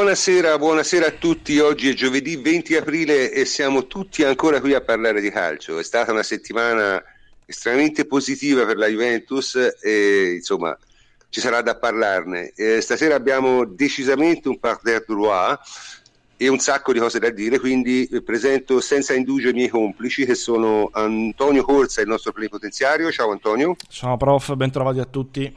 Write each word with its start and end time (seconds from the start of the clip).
Buonasera, 0.00 0.56
buonasera 0.56 1.06
a 1.08 1.10
tutti. 1.10 1.58
Oggi 1.58 1.90
è 1.90 1.92
giovedì 1.92 2.36
20 2.36 2.74
aprile 2.74 3.30
e 3.30 3.44
siamo 3.44 3.86
tutti 3.86 4.24
ancora 4.24 4.58
qui 4.58 4.72
a 4.72 4.80
parlare 4.80 5.20
di 5.20 5.30
calcio. 5.30 5.78
È 5.78 5.82
stata 5.82 6.10
una 6.10 6.22
settimana 6.22 7.00
estremamente 7.44 8.06
positiva 8.06 8.64
per 8.64 8.78
la 8.78 8.86
Juventus 8.86 9.56
e 9.78 10.36
insomma 10.36 10.76
ci 11.28 11.40
sarà 11.40 11.60
da 11.60 11.76
parlarne. 11.76 12.52
Eh, 12.56 12.80
stasera 12.80 13.14
abbiamo 13.14 13.66
decisamente 13.66 14.48
un 14.48 14.58
parterre 14.58 15.04
droit 15.06 15.60
e 16.38 16.48
un 16.48 16.58
sacco 16.60 16.94
di 16.94 16.98
cose 16.98 17.18
da 17.18 17.28
dire, 17.28 17.58
quindi 17.58 18.08
presento 18.24 18.80
senza 18.80 19.12
indugio 19.12 19.50
i 19.50 19.52
miei 19.52 19.68
complici 19.68 20.24
che 20.24 20.34
sono 20.34 20.88
Antonio 20.94 21.62
Corsa, 21.62 22.00
il 22.00 22.08
nostro 22.08 22.32
plenipotenziario. 22.32 23.12
Ciao 23.12 23.32
Antonio. 23.32 23.76
Ciao 23.86 24.16
prof, 24.16 24.54
ben 24.54 24.70
trovati 24.70 24.98
a 24.98 25.04
tutti. 25.04 25.54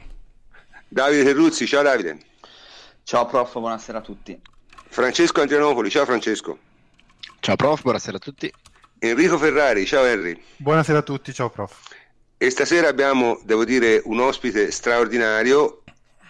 Davide 0.86 1.24
Terruzzi, 1.24 1.66
ciao 1.66 1.82
Davide. 1.82 2.32
Ciao 3.04 3.26
prof, 3.26 3.52
buonasera 3.52 3.98
a 3.98 4.00
tutti. 4.00 4.40
Francesco 4.88 5.42
Andrianopoli, 5.42 5.90
ciao 5.90 6.06
Francesco. 6.06 6.58
Ciao 7.38 7.54
prof, 7.54 7.82
buonasera 7.82 8.16
a 8.16 8.20
tutti. 8.20 8.50
Enrico 8.98 9.36
Ferrari, 9.36 9.84
ciao 9.84 10.06
Henry. 10.06 10.42
Buonasera 10.56 10.98
a 10.98 11.02
tutti, 11.02 11.30
ciao 11.34 11.50
prof. 11.50 11.92
E 12.38 12.48
stasera 12.48 12.88
abbiamo, 12.88 13.40
devo 13.44 13.66
dire, 13.66 14.00
un 14.06 14.20
ospite 14.20 14.70
straordinario 14.70 15.82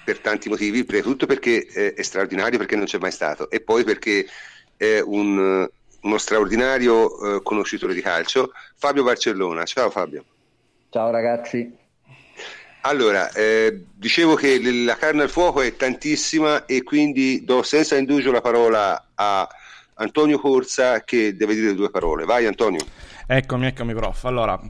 per 0.04 0.18
tanti 0.18 0.48
motivi, 0.48 0.84
prima 0.84 1.02
di 1.02 1.08
tutto 1.08 1.26
perché 1.26 1.64
è 1.94 2.02
straordinario 2.02 2.58
perché 2.58 2.74
non 2.74 2.86
c'è 2.86 2.98
mai 2.98 3.12
stato 3.12 3.48
e 3.50 3.60
poi 3.60 3.84
perché 3.84 4.26
è 4.76 4.98
un, 4.98 5.68
uno 6.00 6.18
straordinario 6.18 7.36
eh, 7.36 7.42
conoscitore 7.42 7.94
di 7.94 8.02
calcio, 8.02 8.50
Fabio 8.74 9.04
Barcellona. 9.04 9.62
Ciao 9.64 9.90
Fabio. 9.90 10.24
Ciao 10.90 11.10
ragazzi. 11.10 11.82
Allora, 12.86 13.30
eh, 13.32 13.84
dicevo 13.94 14.34
che 14.34 14.60
la 14.62 14.96
carne 14.96 15.22
al 15.22 15.30
fuoco 15.30 15.62
è 15.62 15.74
tantissima 15.74 16.66
e 16.66 16.82
quindi 16.82 17.42
do 17.42 17.62
senza 17.62 17.96
indugio 17.96 18.30
la 18.30 18.42
parola 18.42 19.06
a 19.14 19.48
Antonio 19.94 20.38
Corsa 20.38 21.02
che 21.02 21.34
deve 21.34 21.54
dire 21.54 21.74
due 21.74 21.88
parole. 21.90 22.26
Vai 22.26 22.44
Antonio. 22.44 22.84
Eccomi, 23.26 23.68
eccomi 23.68 23.94
prof. 23.94 24.24
Allora, 24.24 24.60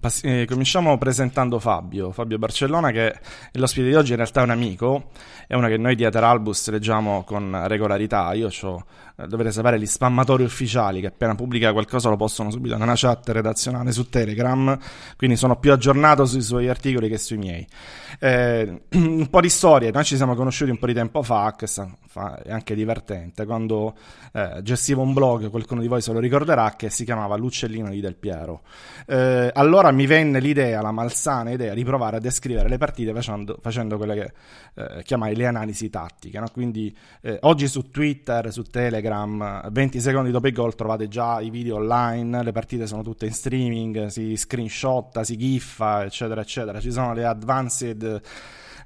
pass- 0.00 0.24
eh, 0.24 0.46
cominciamo 0.46 0.98
presentando 0.98 1.58
Fabio, 1.58 2.12
Fabio 2.12 2.38
Barcellona 2.38 2.90
che 2.90 3.10
è 3.10 3.20
l'ospite 3.52 3.88
di 3.88 3.94
oggi, 3.94 4.10
in 4.10 4.16
realtà 4.16 4.40
è 4.40 4.44
un 4.44 4.50
amico, 4.50 5.10
è 5.46 5.54
uno 5.54 5.68
che 5.68 5.76
noi 5.76 5.94
di 5.94 6.04
Eteralbus 6.04 6.70
leggiamo 6.70 7.24
con 7.24 7.64
regolarità. 7.66 8.32
Io 8.32 8.48
ho, 8.62 8.84
eh, 9.16 9.26
dovete 9.26 9.52
sapere, 9.52 9.78
gli 9.78 9.86
spammatori 9.86 10.44
ufficiali 10.44 11.00
che 11.00 11.08
appena 11.08 11.34
pubblica 11.34 11.72
qualcosa 11.72 12.08
lo 12.08 12.16
possono 12.16 12.50
subito 12.50 12.76
nella 12.76 12.94
chat 12.96 13.28
redazionale 13.28 13.92
su 13.92 14.08
Telegram, 14.08 14.78
quindi 15.16 15.36
sono 15.36 15.58
più 15.58 15.72
aggiornato 15.72 16.24
sui 16.24 16.42
suoi 16.42 16.68
articoli 16.68 17.08
che 17.08 17.18
sui 17.18 17.36
miei. 17.36 17.66
Eh, 18.18 18.82
un 18.92 19.28
po' 19.28 19.40
di 19.40 19.48
storia, 19.48 19.90
noi 19.90 20.04
ci 20.04 20.16
siamo 20.16 20.34
conosciuti 20.34 20.70
un 20.70 20.78
po' 20.78 20.86
di 20.86 20.94
tempo 20.94 21.22
fa, 21.22 21.54
che 21.56 21.66
è 22.44 22.50
anche 22.50 22.74
divertente, 22.74 23.44
quando 23.44 23.94
eh, 24.32 24.60
gestivo 24.62 25.02
un 25.02 25.12
blog, 25.12 25.50
qualcuno 25.50 25.80
di 25.80 25.88
voi 25.88 26.00
se 26.00 26.12
lo 26.12 26.18
ricorderà, 26.18 26.74
che 26.76 26.90
si 26.90 27.04
chiamava 27.04 27.36
L'Uccellino 27.36 27.90
di 27.90 28.00
Del 28.00 28.16
Piero. 28.16 28.62
Eh, 29.06 29.50
allora 29.54 29.90
mi 29.90 30.06
venne 30.06 30.40
l'idea, 30.40 30.80
la 30.80 30.92
malsana 30.92 31.50
idea, 31.50 31.74
di 31.74 31.84
provare 31.84 32.16
a 32.16 32.20
descrivere 32.20 32.68
le 32.68 32.78
partite 32.78 33.12
facendo, 33.12 33.58
facendo 33.60 33.96
quelle 33.96 34.14
che 34.14 34.32
eh, 34.74 35.02
chiamai 35.02 35.34
le 35.34 35.46
analisi 35.46 35.90
tattiche. 35.90 36.38
No? 36.38 36.46
Quindi 36.52 36.94
eh, 37.20 37.38
oggi 37.42 37.68
su 37.68 37.90
Twitter, 37.90 38.52
su 38.52 38.62
Telegram, 38.62 39.70
20 39.70 40.00
secondi 40.00 40.30
dopo 40.30 40.46
il 40.46 40.52
gol 40.52 40.74
trovate 40.74 41.08
già 41.08 41.40
i 41.40 41.50
video 41.50 41.76
online, 41.76 42.42
le 42.42 42.52
partite 42.52 42.86
sono 42.86 43.02
tutte 43.02 43.26
in 43.26 43.32
streaming, 43.32 44.06
si 44.06 44.36
screenshotta, 44.36 45.24
si 45.24 45.36
giffa, 45.36 46.04
eccetera, 46.04 46.40
eccetera. 46.40 46.80
Ci 46.80 46.90
sono 46.90 47.14
le 47.14 47.24
advanced 47.24 48.20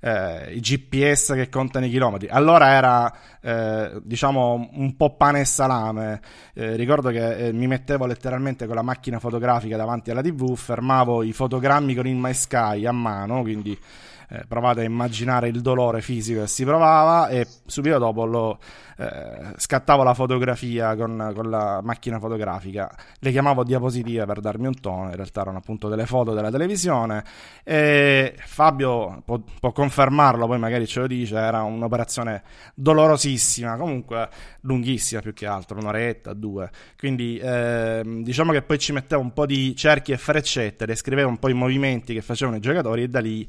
eh, 0.00 0.54
i 0.54 0.60
GPS 0.60 1.34
che 1.34 1.48
contano 1.48 1.86
i 1.86 1.90
chilometri. 1.90 2.28
Allora 2.28 2.70
era, 2.70 3.12
eh, 3.40 4.00
diciamo, 4.02 4.70
un 4.72 4.96
po' 4.96 5.16
pane 5.16 5.40
e 5.40 5.44
salame. 5.44 6.20
Eh, 6.54 6.76
ricordo 6.76 7.10
che 7.10 7.48
eh, 7.48 7.52
mi 7.52 7.66
mettevo 7.66 8.06
letteralmente 8.06 8.66
con 8.66 8.76
la 8.76 8.82
macchina 8.82 9.18
fotografica 9.18 9.76
davanti 9.76 10.10
alla 10.10 10.22
TV, 10.22 10.54
fermavo 10.54 11.22
i 11.22 11.32
fotogrammi 11.32 11.94
con 11.94 12.06
il 12.06 12.16
MySky 12.16 12.86
a 12.86 12.92
mano, 12.92 13.42
quindi 13.42 13.78
eh, 14.28 14.44
provate 14.46 14.80
a 14.80 14.84
immaginare 14.84 15.48
il 15.48 15.60
dolore 15.60 16.00
fisico 16.00 16.40
che 16.40 16.46
si 16.46 16.64
provava 16.64 17.28
e 17.28 17.46
subito 17.66 17.98
dopo 17.98 18.24
lo, 18.24 18.58
eh, 18.98 19.52
scattavo 19.56 20.02
la 20.02 20.14
fotografia 20.14 20.96
con, 20.96 21.32
con, 21.34 21.50
la 21.50 21.80
macchina 21.82 22.18
fotografica, 22.18 22.90
le 23.18 23.30
chiamavo 23.30 23.62
diapositive 23.62 24.24
per 24.24 24.40
darmi 24.40 24.66
un 24.66 24.80
tono, 24.80 25.10
in 25.10 25.16
realtà 25.16 25.42
erano 25.42 25.58
appunto 25.58 25.88
delle 25.88 26.06
foto 26.06 26.32
della 26.32 26.50
televisione. 26.50 27.22
E 27.62 28.34
Fabio 28.38 29.22
può, 29.24 29.38
può 29.60 29.72
confermarlo, 29.72 30.46
poi 30.46 30.58
magari 30.58 30.86
ce 30.86 31.00
lo 31.00 31.06
dice, 31.06 31.36
era 31.36 31.62
un'operazione 31.62 32.42
dolorosissima, 32.74 33.76
comunque 33.76 34.28
lunghissima 34.62 35.20
più 35.20 35.34
che 35.34 35.46
altro, 35.46 35.78
un'oretta, 35.78 36.32
due, 36.32 36.70
quindi 36.98 37.36
eh, 37.36 38.00
diciamo 38.22 38.52
che 38.52 38.62
poi 38.62 38.78
ci 38.78 38.92
mettevo 38.92 39.20
un 39.20 39.32
po' 39.32 39.44
di 39.44 39.76
cerchi 39.76 40.12
e 40.12 40.16
freccette, 40.16 40.86
descrivevo 40.86 41.28
un 41.28 41.38
po' 41.38 41.48
i 41.48 41.54
movimenti 41.54 42.14
che 42.14 42.22
facevano 42.22 42.56
i 42.56 42.60
giocatori 42.60 43.02
e 43.02 43.08
da 43.08 43.20
lì 43.20 43.46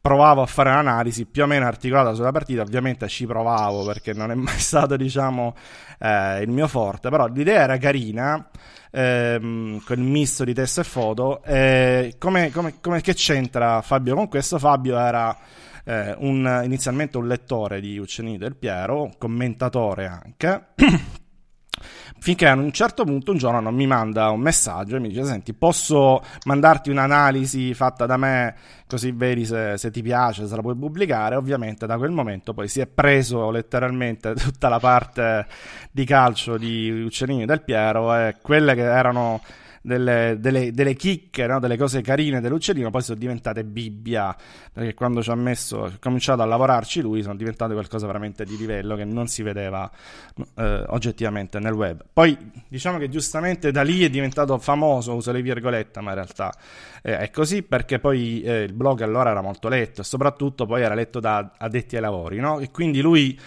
provavo 0.00 0.42
a 0.42 0.46
fare 0.46 0.70
un'analisi 0.70 1.26
più 1.26 1.42
o 1.42 1.46
meno 1.46 1.66
articolata 1.66 2.14
sulla 2.14 2.32
partita, 2.32 2.62
ovviamente 2.62 3.08
ci 3.08 3.26
provavo 3.26 3.84
perché 3.84 4.12
non 4.12 4.30
è 4.30 4.34
mai 4.34 4.58
stato 4.60 4.96
diciamo 4.96 5.54
eh, 5.98 6.42
il 6.42 6.50
mio 6.50 6.68
forte, 6.68 7.10
però 7.10 7.26
l'idea 7.26 7.62
era 7.62 7.76
carina, 7.78 8.48
ehm, 8.90 9.82
quel 9.84 10.00
misto 10.00 10.44
di 10.44 10.54
testo 10.54 10.80
e 10.80 10.84
foto, 10.84 11.42
eh, 11.44 12.14
come, 12.18 12.50
come, 12.50 12.74
come 12.80 13.00
che 13.00 13.14
c'entra 13.14 13.82
Fabio 13.82 14.14
con 14.14 14.28
questo? 14.28 14.58
Fabio 14.58 14.98
era 14.98 15.36
eh, 15.84 16.14
un, 16.18 16.60
inizialmente 16.64 17.16
un 17.16 17.26
lettore 17.26 17.80
di 17.80 17.98
Uccellini 17.98 18.38
del 18.38 18.56
Piero, 18.56 19.12
commentatore 19.18 20.06
anche. 20.06 20.66
finché 22.18 22.46
a 22.46 22.54
un 22.54 22.72
certo 22.72 23.04
punto 23.04 23.32
un 23.32 23.38
giorno 23.38 23.70
mi 23.70 23.86
manda 23.86 24.30
un 24.30 24.40
messaggio 24.40 24.96
e 24.96 25.00
mi 25.00 25.08
dice 25.08 25.24
senti 25.24 25.54
posso 25.54 26.22
mandarti 26.44 26.90
un'analisi 26.90 27.74
fatta 27.74 28.06
da 28.06 28.16
me 28.16 28.54
così 28.86 29.12
vedi 29.12 29.44
se, 29.44 29.76
se, 29.76 29.90
ti 29.90 30.02
piace 30.02 30.46
se 30.46 30.54
la 30.54 30.62
puoi 30.62 30.76
pubblicare? 30.76 31.36
Ovviamente 31.36 31.86
da 31.86 31.96
quel 31.96 32.10
momento 32.10 32.54
poi 32.54 32.68
si 32.68 32.80
è 32.80 32.86
preso 32.86 33.50
letteralmente 33.50 34.34
tutta 34.38 34.68
la 34.68 34.78
parte 34.78 35.46
di 35.90 36.04
calcio 36.04 36.56
di 36.56 36.90
Uccellini 36.90 37.44
del 37.44 37.62
Piero 37.62 38.14
e 38.14 38.36
quelle 38.40 38.74
che 38.74 38.82
erano 38.82 39.40
delle, 39.82 40.36
delle, 40.38 40.72
delle 40.72 40.94
chicche, 40.94 41.46
no? 41.46 41.58
delle 41.58 41.76
cose 41.76 42.00
carine 42.00 42.40
dell'uccellino, 42.40 42.90
poi 42.90 43.02
sono 43.02 43.18
diventate 43.18 43.64
Bibbia, 43.64 44.34
perché 44.72 44.94
quando 44.94 45.22
ci 45.22 45.30
ha 45.30 45.34
messo, 45.34 45.84
ha 45.84 45.92
cominciato 46.00 46.42
a 46.42 46.44
lavorarci 46.44 47.00
lui, 47.00 47.22
sono 47.22 47.36
diventate 47.36 47.72
qualcosa 47.72 48.06
veramente 48.06 48.44
di 48.44 48.56
livello 48.56 48.96
che 48.96 49.04
non 49.04 49.26
si 49.28 49.42
vedeva 49.42 49.90
eh, 50.56 50.84
oggettivamente 50.88 51.58
nel 51.58 51.72
web. 51.72 52.04
Poi 52.12 52.36
diciamo 52.68 52.98
che 52.98 53.08
giustamente 53.08 53.70
da 53.70 53.82
lì 53.82 54.04
è 54.04 54.10
diventato 54.10 54.58
famoso, 54.58 55.14
uso 55.14 55.32
le 55.32 55.42
virgolette, 55.42 56.00
ma 56.00 56.10
in 56.10 56.16
realtà 56.16 56.52
eh, 57.02 57.18
è 57.18 57.30
così 57.30 57.62
perché 57.62 57.98
poi 57.98 58.42
eh, 58.42 58.62
il 58.62 58.72
blog 58.72 59.02
allora 59.02 59.30
era 59.30 59.40
molto 59.40 59.68
letto 59.68 60.00
e 60.00 60.04
soprattutto 60.04 60.66
poi 60.66 60.82
era 60.82 60.94
letto 60.94 61.20
da 61.20 61.52
addetti 61.56 61.96
ai 61.96 62.02
lavori, 62.02 62.38
no? 62.38 62.58
E 62.58 62.70
quindi 62.70 63.00
lui 63.00 63.38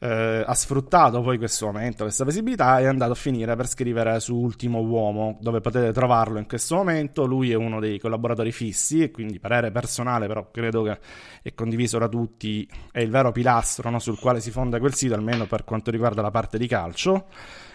eh, 0.00 0.44
ha 0.46 0.54
sfruttato 0.54 1.20
poi 1.22 1.38
questo 1.38 1.66
momento, 1.66 2.04
questa 2.04 2.24
visibilità 2.24 2.78
è 2.78 2.86
andato 2.86 3.12
a 3.12 3.14
finire 3.16 3.56
per 3.56 3.66
scrivere 3.66 4.20
su 4.20 4.36
Ultimo 4.36 4.80
Uomo, 4.80 5.38
dove 5.40 5.60
potete 5.60 5.92
trovarlo 5.92 6.38
in 6.38 6.46
questo 6.46 6.76
momento. 6.76 7.26
Lui 7.26 7.50
è 7.50 7.54
uno 7.54 7.80
dei 7.80 7.98
collaboratori 7.98 8.52
fissi 8.52 9.02
e 9.02 9.10
quindi 9.10 9.40
parere 9.40 9.70
personale, 9.72 10.26
però 10.26 10.50
credo 10.50 10.82
che 10.82 10.98
è 11.42 11.54
condiviso 11.54 11.98
da 11.98 12.08
tutti, 12.08 12.68
è 12.92 13.00
il 13.00 13.10
vero 13.10 13.32
pilastro 13.32 13.90
no, 13.90 13.98
sul 13.98 14.18
quale 14.18 14.40
si 14.40 14.50
fonda 14.50 14.78
quel 14.78 14.94
sito, 14.94 15.14
almeno 15.14 15.46
per 15.46 15.64
quanto 15.64 15.90
riguarda 15.90 16.22
la 16.22 16.30
parte 16.30 16.58
di 16.58 16.68
calcio. 16.68 17.26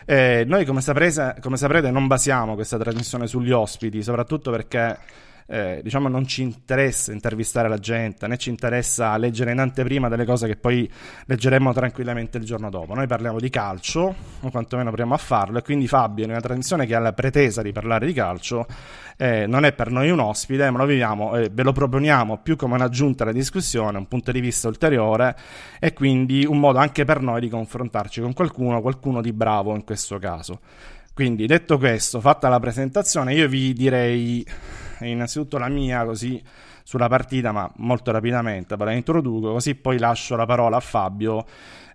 Eh, 0.06 0.44
noi, 0.48 0.66
come 0.66 0.82
saprete, 0.82 1.38
come 1.42 1.58
saprete, 1.58 1.92
non 1.92 2.08
basiamo 2.08 2.56
questa 2.56 2.78
trasmissione 2.78 3.28
sugli 3.28 3.52
ospiti, 3.52 4.02
soprattutto 4.02 4.52
perché 4.52 4.98
eh, 5.48 5.82
diciamo 5.84 6.08
non 6.08 6.26
ci 6.28 6.42
interessa 6.42 7.12
intervistare 7.12 7.68
la 7.68 7.78
gente, 7.78 8.28
né 8.28 8.38
ci 8.38 8.50
interessa 8.50 9.16
leggere 9.18 9.52
in 9.52 9.60
anteprima 9.60 10.08
delle 10.10 10.26
cose 10.26 10.48
che 10.48 10.56
poi 10.56 10.90
leggeremo 11.26 11.74
tranquillamente 11.74 12.38
il 12.38 12.44
giorno 12.44 12.70
dopo. 12.70 12.94
Noi 12.94 13.08
parliamo 13.08 13.40
di 13.40 13.50
calcio, 13.50 14.16
o 14.42 14.50
quantomeno 14.50 14.90
proviamo 14.90 15.14
a 15.14 15.18
farlo, 15.18 15.58
e 15.58 15.62
quindi 15.62 15.88
Fabio, 15.88 16.24
in 16.24 16.32
una 16.32 16.40
trasmissione 16.40 16.86
che 16.86 16.96
ha 16.96 17.00
la 17.00 17.14
pretesa 17.14 17.62
di 17.62 17.72
parlare 17.72 18.06
di 18.06 18.14
calcio, 18.14 18.66
eh, 19.18 19.46
non 19.48 19.66
è 19.66 19.74
per 19.74 19.92
noi 19.92 20.10
un 20.10 20.20
ospite, 20.20 20.70
ma 20.70 20.80
lo 20.80 20.86
viviamo 20.86 21.36
e 21.36 21.50
ve 21.52 21.64
lo 21.64 21.72
proponiamo 21.72 22.40
più 22.40 22.56
come 22.56 22.76
un'aggiunta 22.76 23.24
alla 23.24 23.32
discussione, 23.32 23.98
un 23.98 24.08
punto 24.08 24.32
di 24.32 24.40
vista 24.40 24.68
ulteriore 24.68 25.36
e 25.80 25.94
quindi 25.94 26.46
un 26.46 26.60
modo 26.60 26.80
anche 26.80 27.06
per 27.06 27.22
noi 27.22 27.42
di 27.42 27.50
confrontarci 27.50 28.22
con 28.22 28.34
qualcuno, 28.34 28.82
qualcuno 28.82 29.22
di 29.22 29.34
bravo 29.34 29.76
in 29.76 29.84
questo 29.84 30.18
caso. 30.18 30.60
Quindi 31.14 31.46
detto 31.46 31.78
questo, 31.78 32.20
fatta 32.20 32.50
la 32.50 32.60
presentazione, 32.60 33.36
io 33.36 33.48
vi 33.48 33.74
direi 33.74 34.44
innanzitutto 35.08 35.58
la 35.58 35.70
mia 35.70 36.06
così 36.06 36.42
sulla 36.84 37.08
partita, 37.08 37.52
ma 37.52 37.72
molto 37.78 38.12
rapidamente 38.12 38.76
ve 38.76 38.86
la 38.86 38.92
introduco, 38.92 39.54
così 39.54 39.76
poi 39.76 39.98
lascio 39.98 40.36
la 40.36 40.46
parola 40.46 40.78
a 40.78 40.82
Fabio 40.82 41.46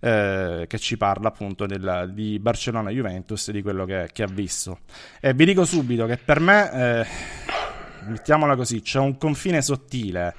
eh, 0.00 0.64
che 0.66 0.78
ci 0.78 0.96
parla 0.96 1.28
appunto 1.28 1.66
del, 1.66 2.10
di 2.12 2.38
Barcellona-Juventus 2.38 3.48
e 3.48 3.52
di 3.52 3.62
quello 3.62 3.84
che, 3.84 4.08
che, 4.12 4.22
ha 4.22 4.28
visto. 4.28 4.80
E 5.20 5.34
vi 5.34 5.44
dico 5.44 5.64
subito 5.64 6.06
che 6.06 6.16
per 6.16 6.40
me... 6.40 6.72
Eh, 6.72 7.06
mettiamola 8.08 8.56
così, 8.56 8.80
c'è 8.80 8.98
un 8.98 9.18
confine 9.18 9.60
sottile 9.60 10.34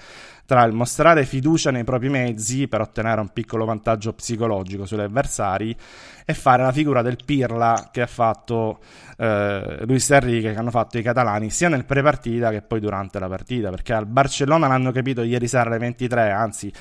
tra 0.49 0.63
il 0.63 0.73
mostrare 0.73 1.25
fiducia 1.25 1.69
nei 1.69 1.83
propri 1.83 2.09
mezzi 2.09 2.67
per 2.67 2.81
ottenere 2.81 3.21
un 3.21 3.29
piccolo 3.29 3.65
vantaggio 3.65 4.13
psicologico 4.13 4.87
sugli 4.87 5.01
avversari 5.01 5.77
e 6.25 6.33
fare 6.33 6.63
la 6.63 6.71
figura 6.71 7.03
del 7.03 7.17
pirla 7.23 7.89
che 7.91 8.01
ha 8.01 8.07
fatto 8.07 8.79
eh, 9.15 9.77
Luis 9.85 10.09
Enrique, 10.09 10.51
che 10.51 10.57
hanno 10.57 10.71
fatto 10.71 10.97
i 10.97 11.03
catalani 11.03 11.51
sia 11.51 11.69
nel 11.69 11.85
pre-partita 11.85 12.49
che 12.49 12.63
poi 12.63 12.79
durante 12.79 13.19
la 13.19 13.27
partita, 13.27 13.69
perché 13.69 13.93
al 13.93 14.07
Barcellona 14.07 14.67
l'hanno 14.67 14.91
capito 14.91 15.21
ieri 15.21 15.47
sera 15.47 15.69
alle 15.69 15.77
23, 15.77 16.31
anzi 16.31 16.73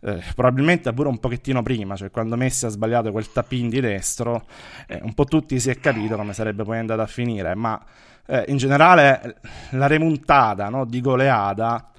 eh, 0.00 0.22
probabilmente 0.34 0.90
pure 0.94 1.10
un 1.10 1.18
pochettino 1.18 1.60
prima, 1.60 1.96
cioè 1.96 2.10
quando 2.10 2.36
Messi 2.36 2.64
ha 2.64 2.70
sbagliato 2.70 3.12
quel 3.12 3.30
tapin 3.30 3.68
di 3.68 3.80
destro, 3.82 4.46
eh, 4.86 4.98
un 5.02 5.12
po' 5.12 5.26
tutti 5.26 5.60
si 5.60 5.68
è 5.68 5.78
capito 5.78 6.16
come 6.16 6.32
sarebbe 6.32 6.64
poi 6.64 6.78
andato 6.78 7.02
a 7.02 7.06
finire, 7.06 7.54
ma 7.54 7.78
eh, 8.24 8.46
in 8.48 8.56
generale 8.56 9.40
la 9.72 9.86
remontata 9.86 10.70
no, 10.70 10.86
di 10.86 11.02
goleada 11.02 11.90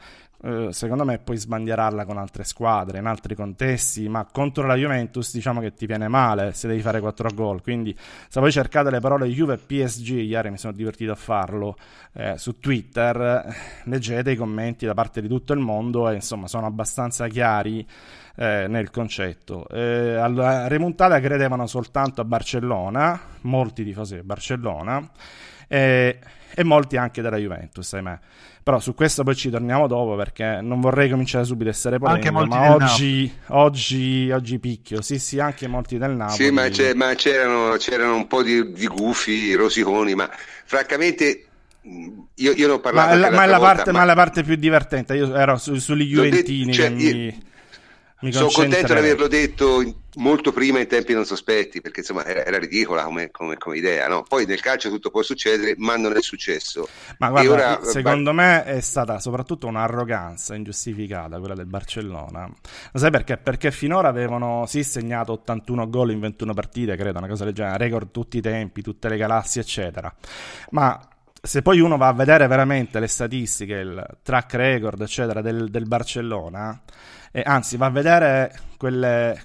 eh, 0.43 0.69
secondo 0.71 1.05
me 1.05 1.19
puoi 1.19 1.37
sbandierarla 1.37 2.05
con 2.05 2.17
altre 2.17 2.43
squadre, 2.43 2.97
in 2.97 3.05
altri 3.05 3.35
contesti, 3.35 4.07
ma 4.09 4.25
contro 4.25 4.65
la 4.65 4.75
Juventus 4.75 5.31
diciamo 5.33 5.61
che 5.61 5.73
ti 5.73 5.85
viene 5.85 6.07
male 6.07 6.53
se 6.53 6.67
devi 6.67 6.81
fare 6.81 6.99
4 6.99 7.29
gol. 7.33 7.61
Quindi 7.61 7.95
se 8.27 8.39
voi 8.39 8.51
cercate 8.51 8.89
le 8.89 8.99
parole 8.99 9.27
Juve 9.27 9.57
PSG, 9.57 10.09
ieri 10.09 10.49
mi 10.49 10.57
sono 10.57 10.73
divertito 10.73 11.11
a 11.11 11.15
farlo 11.15 11.75
eh, 12.13 12.37
su 12.37 12.59
Twitter, 12.59 13.55
leggete 13.85 14.31
i 14.31 14.35
commenti 14.35 14.85
da 14.85 14.93
parte 14.93 15.21
di 15.21 15.27
tutto 15.27 15.53
il 15.53 15.59
mondo 15.59 16.09
e 16.09 16.15
insomma 16.15 16.47
sono 16.47 16.65
abbastanza 16.65 17.27
chiari. 17.27 17.87
Eh, 18.33 18.65
nel 18.69 18.91
concetto. 18.91 19.67
Eh, 19.67 20.15
alla 20.15 20.67
remontata 20.69 21.19
credevano 21.19 21.67
soltanto 21.67 22.21
a 22.21 22.23
Barcellona, 22.23 23.19
molti 23.41 23.83
tifosi 23.83 24.15
di 24.15 24.23
Barcellona, 24.23 25.05
e, 25.71 26.19
e 26.53 26.63
molti 26.65 26.97
anche 26.97 27.21
della 27.21 27.37
Juventus, 27.37 27.93
ahimè. 27.93 28.19
Però 28.61 28.79
su 28.79 28.93
questo 28.93 29.23
poi 29.23 29.35
ci 29.35 29.49
torniamo 29.49 29.87
dopo 29.87 30.15
perché 30.15 30.59
non 30.61 30.81
vorrei 30.81 31.09
cominciare 31.09 31.45
subito 31.45 31.69
a 31.69 31.71
essere 31.71 31.97
polemico, 31.97 32.45
ma 32.45 32.75
oggi, 32.75 33.33
oggi, 33.47 34.29
oggi, 34.29 34.59
picchio, 34.59 35.01
sì 35.01 35.17
sì, 35.17 35.39
anche 35.39 35.67
molti 35.67 35.97
del 35.97 36.11
Napoli. 36.11 36.43
Sì, 36.43 36.51
ma, 36.51 36.69
ma 36.93 37.13
c'erano, 37.15 37.75
c'erano, 37.77 38.15
un 38.15 38.27
po' 38.27 38.43
di, 38.43 38.71
di 38.73 38.85
gufi, 38.85 39.53
rosiconi, 39.55 40.13
ma 40.13 40.29
francamente 40.65 41.45
io, 41.83 42.51
io 42.51 42.67
non 42.67 42.75
ho 42.75 42.79
parlato 42.79 43.17
ma, 43.17 43.29
ma, 43.31 43.45
la 43.45 43.57
volta, 43.57 43.75
parte, 43.75 43.91
ma... 43.91 43.99
ma, 43.99 44.05
la 44.05 44.13
parte, 44.13 44.43
più 44.43 44.55
divertente, 44.55 45.15
io 45.15 45.33
ero 45.33 45.57
su, 45.57 45.73
sugli 45.75 46.03
Juventini 46.03 46.71
cioè, 46.71 46.93
che 46.93 47.03
io... 47.03 47.15
mi 47.15 47.43
sono 48.29 48.49
contento 48.49 48.93
di 48.93 48.99
averlo 48.99 49.27
detto 49.27 49.83
molto 50.15 50.51
prima 50.51 50.79
in 50.79 50.87
tempi 50.87 51.13
non 51.13 51.25
sospetti, 51.25 51.81
perché 51.81 52.01
insomma 52.01 52.25
era, 52.25 52.45
era 52.45 52.59
ridicola 52.59 53.03
come, 53.03 53.31
come, 53.31 53.57
come, 53.57 53.77
idea. 53.77 54.07
No? 54.07 54.23
Poi 54.27 54.45
nel 54.45 54.59
calcio 54.59 54.89
tutto 54.89 55.09
può 55.09 55.23
succedere, 55.23 55.73
ma 55.77 55.95
non 55.97 56.15
è 56.15 56.21
successo. 56.21 56.87
Ma 57.17 57.29
guarda, 57.29 57.51
ora, 57.51 57.83
secondo 57.83 58.33
ma... 58.33 58.43
me 58.43 58.63
è 58.65 58.81
stata 58.81 59.19
soprattutto 59.19 59.67
un'arroganza 59.67 60.53
ingiustificata 60.53 61.39
quella 61.39 61.55
del 61.55 61.65
Barcellona. 61.65 62.45
Lo 62.91 62.99
sai 62.99 63.09
perché? 63.09 63.37
Perché 63.37 63.71
finora 63.71 64.09
avevano 64.09 64.65
sì 64.67 64.83
segnato 64.83 65.31
81 65.33 65.89
gol 65.89 66.11
in 66.11 66.19
21 66.19 66.53
partite, 66.53 66.95
credo, 66.95 67.17
una 67.17 67.27
cosa 67.27 67.45
del 67.45 67.53
genere, 67.53 67.77
record 67.77 68.11
tutti 68.11 68.37
i 68.37 68.41
tempi, 68.41 68.81
tutte 68.81 69.09
le 69.09 69.17
galassie, 69.17 69.61
eccetera. 69.61 70.13
Ma 70.71 70.99
se 71.43 71.63
poi 71.63 71.79
uno 71.79 71.97
va 71.97 72.09
a 72.09 72.13
vedere 72.13 72.45
veramente 72.45 72.99
le 72.99 73.07
statistiche, 73.07 73.73
il 73.73 74.17
track 74.21 74.53
record, 74.53 75.01
eccetera, 75.01 75.41
del, 75.41 75.69
del 75.71 75.87
Barcellona 75.87 76.79
e 77.31 77.41
anzi 77.45 77.77
va 77.77 77.87
a 77.87 77.89
vedere 77.89 78.53
quelle 78.77 79.41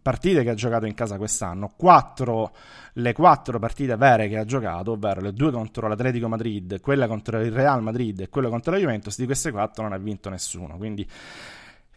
partite 0.00 0.42
che 0.42 0.50
ha 0.50 0.54
giocato 0.54 0.86
in 0.86 0.94
casa 0.94 1.16
quest'anno, 1.16 1.72
quattro, 1.76 2.52
le 2.94 3.12
quattro 3.12 3.58
partite 3.58 3.96
vere 3.96 4.28
che 4.28 4.38
ha 4.38 4.44
giocato, 4.44 4.92
ovvero 4.92 5.20
le 5.20 5.32
due 5.32 5.50
contro 5.50 5.88
l'Atletico 5.88 6.28
Madrid, 6.28 6.80
quella 6.80 7.06
contro 7.06 7.40
il 7.40 7.52
Real 7.52 7.82
Madrid 7.82 8.20
e 8.20 8.28
quella 8.28 8.48
contro 8.48 8.72
la 8.72 8.78
Juventus, 8.78 9.18
di 9.18 9.26
queste 9.26 9.50
quattro 9.50 9.82
non 9.82 9.92
ha 9.92 9.98
vinto 9.98 10.30
nessuno, 10.30 10.76
quindi 10.76 11.08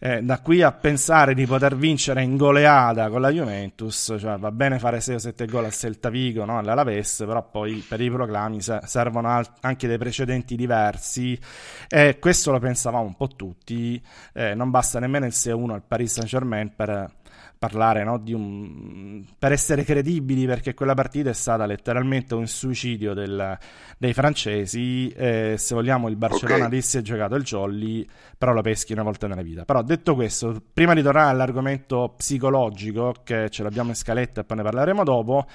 eh, 0.02 0.22
da 0.22 0.40
qui 0.40 0.62
a 0.62 0.72
pensare 0.72 1.34
di 1.34 1.44
poter 1.44 1.76
vincere 1.76 2.22
in 2.22 2.38
goleada 2.38 3.10
con 3.10 3.20
la 3.20 3.30
Juventus, 3.30 4.16
cioè 4.18 4.38
va 4.38 4.50
bene 4.50 4.78
fare 4.78 4.98
6 5.00 5.14
o 5.14 5.18
7 5.18 5.46
gol 5.46 5.66
al 5.66 5.72
Celta 5.72 6.08
Vigo, 6.08 6.46
no? 6.46 6.58
all'Alaves, 6.58 7.22
però 7.26 7.46
poi 7.48 7.84
per 7.86 8.00
i 8.00 8.10
proclami 8.10 8.60
servono 8.60 9.28
al- 9.28 9.46
anche 9.60 9.86
dei 9.86 9.98
precedenti 9.98 10.56
diversi 10.56 11.38
e 11.86 12.18
questo 12.18 12.50
lo 12.50 12.58
pensavamo 12.58 13.04
un 13.04 13.14
po' 13.14 13.28
tutti, 13.28 14.02
eh, 14.32 14.54
non 14.54 14.70
basta 14.70 14.98
nemmeno 14.98 15.26
il 15.26 15.32
6-1 15.34 15.70
al 15.70 15.82
Paris 15.86 16.12
Saint-Germain 16.12 16.74
per 16.74 17.18
parlare 17.60 18.04
no, 18.04 18.16
di 18.16 18.32
un... 18.32 19.22
per 19.38 19.52
essere 19.52 19.84
credibili 19.84 20.46
perché 20.46 20.72
quella 20.72 20.94
partita 20.94 21.28
è 21.28 21.34
stata 21.34 21.66
letteralmente 21.66 22.34
un 22.34 22.46
suicidio 22.46 23.12
del... 23.12 23.58
dei 23.98 24.14
francesi 24.14 25.08
e 25.08 25.56
se 25.58 25.74
vogliamo 25.74 26.08
il 26.08 26.16
Barcellona 26.16 26.64
okay. 26.64 26.70
lì 26.70 26.80
si 26.80 26.96
è 26.96 27.02
giocato 27.02 27.34
il 27.34 27.42
jolly 27.42 28.08
però 28.38 28.54
lo 28.54 28.62
peschi 28.62 28.94
una 28.94 29.02
volta 29.02 29.26
nella 29.26 29.42
vita 29.42 29.66
però 29.66 29.82
detto 29.82 30.14
questo 30.14 30.58
prima 30.72 30.94
di 30.94 31.02
tornare 31.02 31.28
all'argomento 31.28 32.14
psicologico 32.16 33.16
che 33.22 33.50
ce 33.50 33.62
l'abbiamo 33.62 33.90
in 33.90 33.94
scaletta 33.94 34.40
e 34.40 34.44
poi 34.44 34.56
ne 34.56 34.62
parleremo 34.62 35.04
dopo 35.04 35.46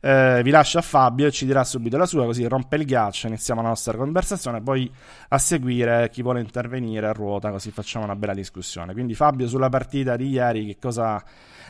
eh, 0.00 0.40
vi 0.44 0.50
lascio 0.50 0.78
a 0.78 0.82
Fabio 0.82 1.26
e 1.26 1.32
ci 1.32 1.44
dirà 1.44 1.64
subito 1.64 1.96
la 1.96 2.06
sua 2.06 2.24
così 2.24 2.46
rompe 2.46 2.76
il 2.76 2.84
ghiaccio 2.84 3.26
iniziamo 3.26 3.62
la 3.62 3.68
nostra 3.70 3.96
conversazione 3.96 4.62
poi 4.62 4.88
a 5.30 5.38
seguire 5.38 6.08
chi 6.12 6.22
vuole 6.22 6.38
intervenire 6.38 7.08
a 7.08 7.12
ruota 7.12 7.50
così 7.50 7.72
facciamo 7.72 8.04
una 8.04 8.14
bella 8.14 8.34
discussione 8.34 8.92
quindi 8.92 9.14
Fabio 9.14 9.48
sulla 9.48 9.68
partita 9.68 10.14
di 10.14 10.28
ieri 10.28 10.66
che 10.66 10.76
cosa 10.78 11.20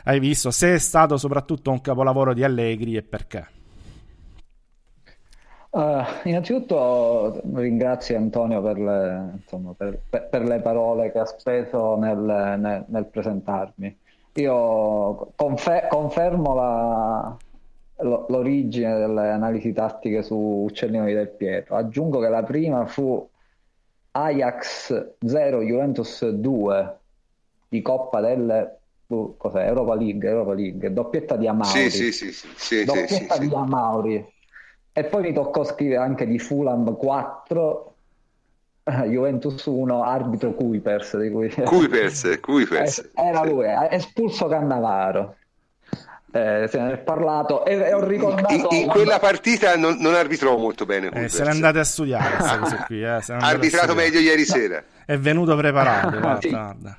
hai 0.03 0.19
visto, 0.19 0.51
se 0.51 0.75
è 0.75 0.77
stato 0.77 1.17
soprattutto 1.17 1.71
un 1.71 1.81
capolavoro 1.81 2.33
di 2.33 2.43
Allegri 2.43 2.95
e 2.95 3.03
perché. 3.03 3.47
Uh, 5.71 6.01
innanzitutto 6.23 7.41
ringrazio 7.53 8.17
Antonio 8.17 8.59
per 8.59 8.79
le, 8.79 9.29
insomma, 9.35 9.73
per, 9.77 9.99
per, 10.09 10.27
per 10.27 10.43
le, 10.43 10.59
parole 10.61 11.11
che 11.11 11.19
ha 11.19 11.25
speso 11.25 11.95
nel, 11.95 12.17
nel, 12.17 12.85
nel 12.87 13.05
presentarmi. 13.05 13.97
Io 14.33 15.31
confer- 15.35 15.87
confermo 15.87 16.55
la, 16.55 17.37
l'origine 17.99 18.97
delle 18.97 19.29
analisi 19.29 19.73
tattiche 19.73 20.23
su 20.23 20.35
Uccellino 20.35 21.05
di 21.05 21.13
Del 21.13 21.29
Pietro. 21.29 21.75
Aggiungo 21.75 22.19
che 22.19 22.29
la 22.29 22.43
prima 22.43 22.85
fu 22.85 23.27
Ajax 24.11 25.11
0 25.23 25.61
Juventus 25.61 26.27
2 26.27 26.97
di 27.67 27.81
Coppa 27.81 28.19
cos'è? 29.37 29.65
Europa 29.65 29.95
League, 29.95 30.29
Europa 30.29 30.53
League, 30.53 30.93
doppietta 30.93 31.35
di 31.35 31.47
Amauri. 31.47 31.89
Sì, 31.89 32.11
sì, 32.11 32.31
sì, 32.31 32.47
sì, 32.55 32.83
doppietta 32.83 33.35
sì, 33.35 33.47
di 33.47 33.53
Amauri. 33.53 34.25
E 34.91 35.03
poi 35.05 35.21
mi 35.21 35.33
toccò 35.33 35.63
scrivere 35.63 36.01
anche 36.01 36.27
di 36.27 36.39
Fulham 36.39 36.95
4, 36.95 37.95
Juventus 39.07 39.65
1, 39.65 40.03
arbitro 40.03 40.53
Kuipers. 40.53 41.17
Di 41.17 41.29
cui... 41.29 41.49
Kuipers, 41.49 42.39
Kuipers. 42.41 43.11
Era 43.15 43.43
lui, 43.43 43.65
espulso 43.89 44.47
Cannavaro. 44.47 45.35
Eh, 46.31 46.67
se 46.69 46.79
ne 46.79 46.93
è 46.93 46.97
parlato 46.99 47.65
e, 47.65 47.73
e 47.73 47.91
ho 47.91 48.05
ricordato 48.05 48.53
in, 48.53 48.81
in 48.81 48.87
quella 48.87 49.17
partita 49.17 49.75
non, 49.75 49.97
non, 49.97 50.13
arbitrò 50.13 50.57
molto 50.57 50.85
bene 50.85 51.09
eh, 51.09 51.27
se 51.27 51.41
ne 51.41 51.49
andate 51.49 51.79
a 51.79 51.83
studiare 51.83 52.85
qui, 52.85 53.01
eh, 53.01 53.07
ha 53.07 53.23
arbitrato 53.25 53.95
meglio 53.95 54.19
ieri 54.19 54.45
sera 54.45 54.83
è 55.05 55.17
venuto 55.17 55.55
preparato 55.55 56.19
guarda, 56.19 56.37
sì. 56.41 56.49
guarda. 56.49 56.97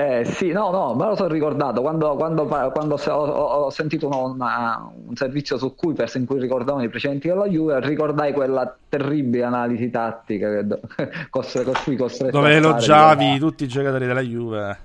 Eh, 0.00 0.24
sì, 0.24 0.50
no, 0.50 0.70
no, 0.70 0.94
me 0.94 1.04
lo 1.04 1.14
sono 1.14 1.28
ricordato 1.28 1.82
quando, 1.82 2.14
quando, 2.14 2.46
quando 2.46 2.94
ho, 2.94 3.10
ho, 3.10 3.70
sentito 3.70 4.08
una, 4.08 4.90
un 5.06 5.14
servizio 5.14 5.58
su 5.58 5.74
Kuipers 5.74 6.14
in 6.14 6.24
cui 6.24 6.40
ricordavano 6.40 6.84
i 6.84 6.88
precedenti 6.88 7.28
della 7.28 7.46
Juve, 7.46 7.80
ricordai 7.80 8.32
quella 8.32 8.74
terribile 8.88 9.44
analisi 9.44 9.90
tattica 9.90 10.48
che, 10.48 10.66
costretto, 11.28 11.72
costui 11.72 11.96
costretto 11.96 12.38
dove 12.38 12.54
elogiavi 12.54 13.38
tutti 13.38 13.64
i 13.64 13.68
giocatori 13.68 14.06
della 14.06 14.22
Juve. 14.22 14.78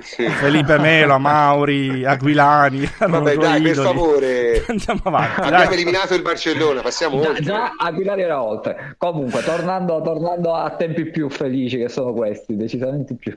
Sì. 0.00 0.28
Felipe 0.28 0.78
Melo, 0.78 1.18
Mauri, 1.18 2.04
Aquilani. 2.04 2.88
Vabbè, 2.98 3.36
dai, 3.36 3.62
per 3.62 3.76
favore. 3.76 4.64
Andiamo 4.68 5.00
avanti. 5.04 5.40
Abbiamo 5.40 5.64
dai. 5.64 5.72
eliminato 5.72 6.14
il 6.14 6.22
Barcellona, 6.22 6.80
passiamo 6.82 7.16
oltre. 7.16 7.42
Già, 7.42 7.72
Aquilani 7.78 8.22
era 8.22 8.42
oltre. 8.42 8.94
Comunque, 8.98 9.42
tornando, 9.42 10.02
tornando 10.02 10.54
a 10.54 10.70
tempi 10.70 11.06
più 11.06 11.30
felici 11.30 11.78
che 11.78 11.88
sono 11.88 12.12
questi, 12.12 12.56
decisamente 12.56 13.14
più 13.14 13.36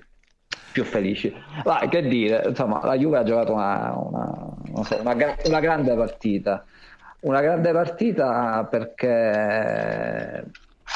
più 0.74 0.84
felici. 0.84 1.34
Ma 1.64 1.80
che 1.88 2.02
dire, 2.02 2.44
insomma, 2.48 2.84
la 2.84 2.98
Juve 2.98 3.20
ha 3.20 3.24
giocato 3.24 3.54
una, 3.54 3.94
una, 3.96 4.84
so, 4.84 5.00
una, 5.00 5.16
una 5.46 5.60
grande 5.60 5.96
partita. 5.96 6.66
Una 7.22 7.40
grande 7.40 7.72
partita 7.72 8.68
perché, 8.70 10.44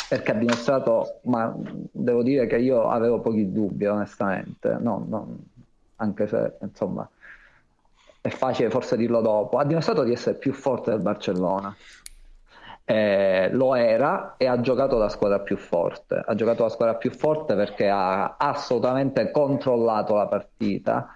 perché, 0.09 0.31
ha 0.31 0.33
dimostrato, 0.33 1.19
ma 1.23 1.55
devo 1.91 2.23
dire 2.23 2.47
che 2.47 2.57
io 2.57 2.89
avevo 2.89 3.21
pochi 3.21 3.49
dubbi, 3.53 3.85
onestamente, 3.85 4.75
no, 4.79 5.05
no, 5.07 5.37
anche 5.97 6.27
se 6.27 6.53
insomma 6.61 7.07
è 8.19 8.29
facile 8.29 8.69
forse 8.69 8.97
dirlo 8.97 9.21
dopo, 9.21 9.57
ha 9.57 9.63
dimostrato 9.63 10.03
di 10.03 10.11
essere 10.11 10.37
più 10.37 10.51
forte 10.51 10.91
del 10.91 10.99
Barcellona 10.99 11.73
eh, 12.89 13.49
lo 13.51 13.75
era 13.75 14.35
e 14.37 14.45
ha 14.47 14.61
giocato 14.61 14.97
la 14.97 15.09
squadra 15.09 15.41
più 15.41 15.57
forte. 15.57 16.23
Ha 16.25 16.35
giocato 16.35 16.63
la 16.63 16.69
squadra 16.69 16.95
più 16.95 17.11
forte 17.11 17.53
perché 17.55 17.89
ha 17.89 18.37
assolutamente 18.37 19.29
controllato 19.31 20.15
la 20.15 20.27
partita 20.27 21.11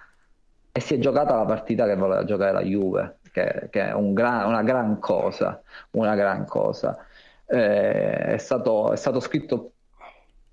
e 0.70 0.80
si 0.80 0.94
è 0.94 0.98
giocata 0.98 1.34
la 1.36 1.46
partita 1.46 1.86
che 1.86 1.96
voleva 1.96 2.24
giocare 2.24 2.52
la 2.52 2.62
Juve, 2.62 3.20
che, 3.32 3.68
che 3.70 3.88
è 3.88 3.92
un 3.94 4.12
gran, 4.12 4.46
una 4.48 4.62
gran 4.62 4.98
cosa, 4.98 5.62
una 5.92 6.14
gran 6.14 6.44
cosa. 6.46 7.06
eh, 7.46 8.34
è, 8.34 8.36
stato, 8.38 8.92
è, 8.92 8.96
stato, 8.96 9.20
scritto, 9.20 9.72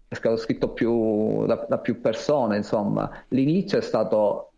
è 0.07 0.15
stato 0.15 0.37
scritto 0.37 0.69
più, 0.69 1.45
da, 1.45 1.65
da, 1.67 1.79
più 1.79 1.99
persone, 2.01 2.57
insomma. 2.57 3.09
L'inizio 3.29 3.77
è 3.77 3.81
stato 3.81 4.51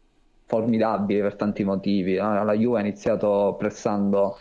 formidabile 0.45 1.21
per 1.21 1.35
tanti 1.35 1.63
motivi. 1.63 2.15
La 2.15 2.53
Juve 2.53 2.77
ha 2.79 2.81
iniziato 2.81 3.55
pressando, 3.57 4.37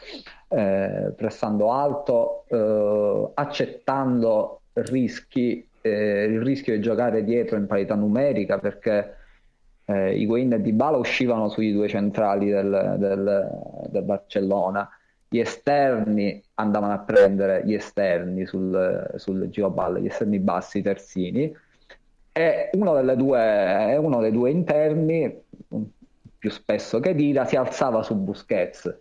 eh, 0.53 1.13
pressando 1.17 1.71
alto, 1.71 2.45
eh, 2.49 3.31
accettando 3.35 4.63
rischi, 4.73 5.65
eh, 5.81 6.25
il 6.25 6.43
rischio 6.43 6.75
di 6.75 6.81
giocare 6.81 7.23
dietro 7.23 7.57
in 7.57 7.69
parità 7.69 7.95
numerica 7.95 8.59
perché 8.59 9.17
eh, 9.85 10.17
Higuain 10.17 10.53
e 10.53 10.61
Dybala 10.61 10.97
uscivano 10.97 11.49
sui 11.49 11.73
due 11.73 11.87
centrali 11.87 12.51
del, 12.51 12.97
del, 12.99 13.49
del, 13.89 14.03
Barcellona. 14.03 14.89
Gli 15.29 15.39
esterni 15.39 16.43
andavano 16.55 16.95
a 16.95 16.99
prendere 16.99 17.63
gli 17.65 17.75
esterni 17.75 18.45
sul, 18.45 19.09
sul 19.17 19.49
giropalle, 19.49 20.01
gli 20.01 20.07
esterni 20.07 20.41
bassi, 20.41 20.79
i 20.79 20.83
terzini. 20.83 21.57
E 22.33 22.71
uno, 22.73 22.95
delle 22.95 23.15
due, 23.15 23.97
uno 23.97 24.21
dei 24.21 24.33
due 24.33 24.51
interni 24.51 25.43
più 26.39 26.51
spesso 26.51 26.99
che 26.99 27.15
Dida 27.15 27.45
si 27.45 27.55
alzava 27.55 28.03
su 28.03 28.17
Busquets 28.17 28.99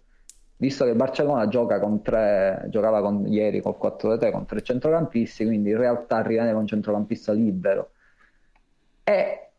visto 0.59 0.83
che 0.85 0.93
Barcellona 0.93 1.47
gioca 1.47 1.79
con 1.79 2.01
tre, 2.01 2.65
giocava 2.67 3.01
con, 3.01 3.25
ieri 3.27 3.61
col 3.61 3.77
4-3 3.81 4.31
con 4.31 4.45
tre 4.45 4.61
centrocampisti 4.61 5.45
quindi 5.45 5.69
in 5.69 5.77
realtà 5.77 6.21
rimaneva 6.21 6.59
un 6.59 6.67
centrocampista 6.67 7.31
libero 7.31 7.91
e 9.03 9.49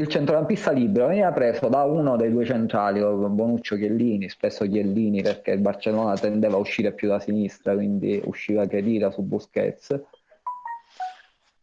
il 0.00 0.08
centrocampista 0.08 0.70
libero 0.70 1.08
veniva 1.08 1.30
preso 1.30 1.68
da 1.68 1.82
uno 1.84 2.16
dei 2.16 2.30
due 2.30 2.46
centrali, 2.46 3.00
Bonuccio 3.00 3.76
Chiellini, 3.76 4.30
spesso 4.30 4.64
Chiellini 4.64 5.20
perché 5.20 5.50
il 5.50 5.60
Barcellona 5.60 6.16
tendeva 6.16 6.54
a 6.54 6.58
uscire 6.58 6.92
più 6.92 7.06
da 7.06 7.20
sinistra, 7.20 7.74
quindi 7.74 8.18
usciva 8.24 8.64
Chedira 8.64 9.10
su 9.10 9.20
Busquets. 9.20 10.00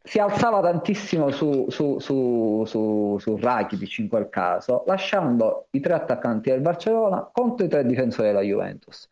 Si 0.08 0.20
alzava 0.20 0.62
tantissimo 0.62 1.32
su, 1.32 1.66
su, 1.68 2.00
su, 2.00 2.64
su, 2.66 3.18
su 3.20 3.36
Rakitic 3.36 3.98
in 3.98 4.08
quel 4.08 4.30
caso, 4.30 4.86
lasciando 4.88 5.68
i 5.72 5.82
tre 5.82 5.96
attaccanti 5.96 6.50
del 6.50 6.62
Barcellona 6.62 7.30
contro 7.30 7.66
i 7.66 7.68
tre 7.68 7.86
difensori 7.86 8.30
della 8.30 8.40
Juventus. 8.40 9.10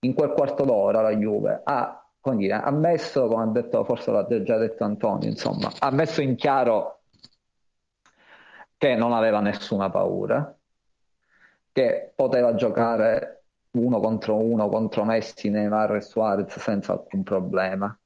In 0.00 0.12
quel 0.12 0.32
quarto 0.32 0.64
d'ora 0.64 1.00
la 1.00 1.16
Juve 1.16 1.62
ha, 1.64 2.06
dire, 2.34 2.52
ha 2.52 2.70
messo, 2.70 3.26
come 3.26 3.44
ha 3.44 3.46
detto, 3.46 3.82
forse 3.84 4.10
l'ha 4.10 4.26
già 4.42 4.58
detto 4.58 4.84
Antonio, 4.84 5.30
insomma, 5.30 5.72
ha 5.78 5.90
messo 5.90 6.20
in 6.20 6.36
chiaro 6.36 7.00
che 8.76 8.96
non 8.96 9.14
aveva 9.14 9.40
nessuna 9.40 9.88
paura, 9.88 10.54
che 11.72 12.12
poteva 12.14 12.54
giocare 12.54 13.44
uno 13.70 13.98
contro 13.98 14.36
uno 14.36 14.68
contro 14.68 15.04
Messi, 15.04 15.48
Neymar 15.48 15.96
e 15.96 16.00
Suarez 16.02 16.58
senza 16.58 16.92
alcun 16.92 17.22
problema 17.22 17.98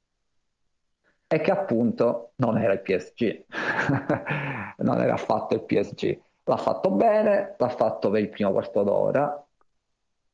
e 1.33 1.41
che 1.41 1.49
appunto 1.49 2.33
non 2.35 2.59
era 2.59 2.73
il 2.73 2.81
PSG, 2.81 3.45
non 4.77 5.01
era 5.01 5.13
affatto 5.13 5.55
il 5.55 5.63
PSG. 5.63 6.19
L'ha 6.43 6.57
fatto 6.57 6.91
bene, 6.91 7.55
l'ha 7.57 7.69
fatto 7.69 8.11
per 8.11 8.21
il 8.21 8.29
primo 8.29 8.51
quarto 8.51 8.83
d'ora, 8.83 9.43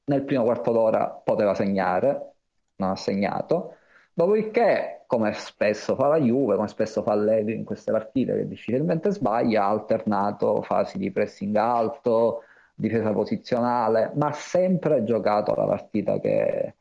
nel 0.06 0.24
primo 0.24 0.44
quarto 0.44 0.72
d'ora 0.74 1.08
poteva 1.08 1.54
segnare, 1.56 2.34
non 2.78 2.90
ha 2.90 2.96
segnato, 2.98 3.78
dopodiché 4.12 5.04
come 5.08 5.32
spesso 5.34 5.96
fa 5.96 6.08
la 6.08 6.20
Juve, 6.20 6.56
come 6.56 6.68
spesso 6.68 7.02
fa 7.02 7.14
Allegri 7.14 7.56
in 7.56 7.64
queste 7.64 7.94
partite 7.94 8.36
che 8.36 8.48
difficilmente 8.48 9.12
sbaglia, 9.12 9.64
ha 9.64 9.70
alternato 9.70 10.62
fasi 10.64 10.98
di 10.98 11.12
pressing 11.12 11.56
alto, 11.56 12.44
difesa 12.76 13.14
posizionale, 13.14 14.12
ma 14.16 14.28
ha 14.28 14.34
sempre 14.34 15.06
giocato 15.06 15.56
la 15.56 15.66
partita 15.66 16.20
che, 16.20 16.76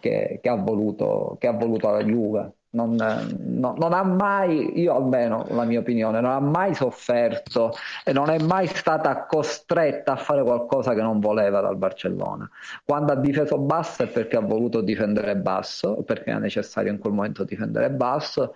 che, 0.00 0.38
che, 0.42 0.48
ha, 0.48 0.54
voluto, 0.54 1.36
che 1.38 1.46
ha 1.46 1.52
voluto 1.52 1.90
la 1.90 2.02
Juve 2.02 2.52
non, 2.74 2.94
no, 2.94 3.74
non, 3.78 3.92
ha 3.92 4.02
mai, 4.02 4.78
io 4.78 4.94
almeno 4.94 5.46
la 5.50 5.64
mia 5.64 5.78
opinione, 5.78 6.20
non 6.20 6.30
ha 6.30 6.40
mai 6.40 6.74
sofferto 6.74 7.72
e 8.04 8.12
non 8.12 8.30
è 8.30 8.38
mai 8.40 8.66
stata 8.66 9.24
costretta 9.26 10.12
a 10.12 10.16
fare 10.16 10.42
qualcosa 10.42 10.92
che 10.92 11.00
non 11.00 11.20
voleva 11.20 11.60
dal 11.60 11.76
Barcellona. 11.76 12.48
Quando 12.84 13.12
ha 13.12 13.16
difeso 13.16 13.58
basso 13.58 14.02
è 14.02 14.08
perché 14.08 14.36
ha 14.36 14.40
voluto 14.40 14.80
difendere 14.80 15.36
basso, 15.36 16.02
perché 16.02 16.32
è 16.32 16.38
necessario 16.38 16.92
in 16.92 16.98
quel 16.98 17.12
momento 17.12 17.44
difendere 17.44 17.90
basso. 17.90 18.54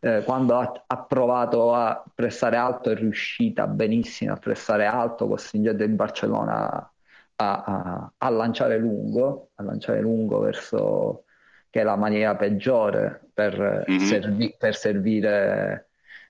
Eh, 0.00 0.22
quando 0.24 0.56
ha, 0.56 0.84
ha, 0.86 1.02
provato 1.02 1.74
a 1.74 2.04
pressare 2.14 2.56
alto 2.56 2.90
è 2.90 2.94
riuscita 2.94 3.66
benissimo 3.66 4.32
a 4.32 4.36
pressare 4.36 4.86
alto, 4.86 5.26
costringendo 5.26 5.82
il 5.82 5.90
Barcellona 5.90 6.92
a, 7.36 7.62
a, 7.64 8.12
a 8.16 8.28
lanciare 8.30 8.78
lungo, 8.78 9.50
a 9.56 9.62
lanciare 9.64 10.00
lungo 10.00 10.38
verso 10.38 11.24
che 11.70 11.80
è 11.80 11.84
la 11.84 11.96
maniera 11.96 12.34
peggiore 12.36 13.28
per, 13.32 13.84
mm-hmm. 13.88 13.98
servi- 14.04 14.54
per 14.58 14.74
servire 14.74 15.88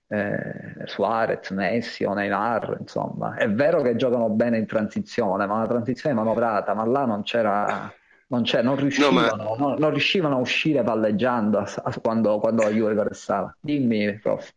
eh, 0.09 0.87
Suarez, 0.87 1.50
Messi 1.50 2.04
o 2.04 2.14
Neymar, 2.14 2.78
insomma. 2.80 3.37
È 3.37 3.49
vero 3.49 3.83
che 3.83 3.97
giocano 3.97 4.28
bene 4.30 4.59
in 4.59 4.66
transizione, 4.66 5.47
ma 5.47 5.61
la 5.61 5.66
transizione 5.66 6.14
è 6.14 6.18
manovrata, 6.18 6.75
ma 6.75 6.85
là 6.85 7.04
non 7.04 7.23
c'era... 7.23 7.92
Non, 8.30 8.42
non, 8.62 8.76
riuscivano, 8.76 9.21
no, 9.21 9.26
ma... 9.26 9.57
non, 9.57 9.76
non, 9.78 9.90
riuscivano, 9.90 10.37
a 10.37 10.40
uscire 10.40 10.83
palleggiando 10.83 11.59
a, 11.61 11.73
a, 11.85 11.99
quando, 11.99 12.38
quando 12.38 12.62
la 12.62 12.68
Juve 12.68 12.95
pressava. 12.95 13.57
Dimmi, 13.59 14.18
prof. 14.18 14.52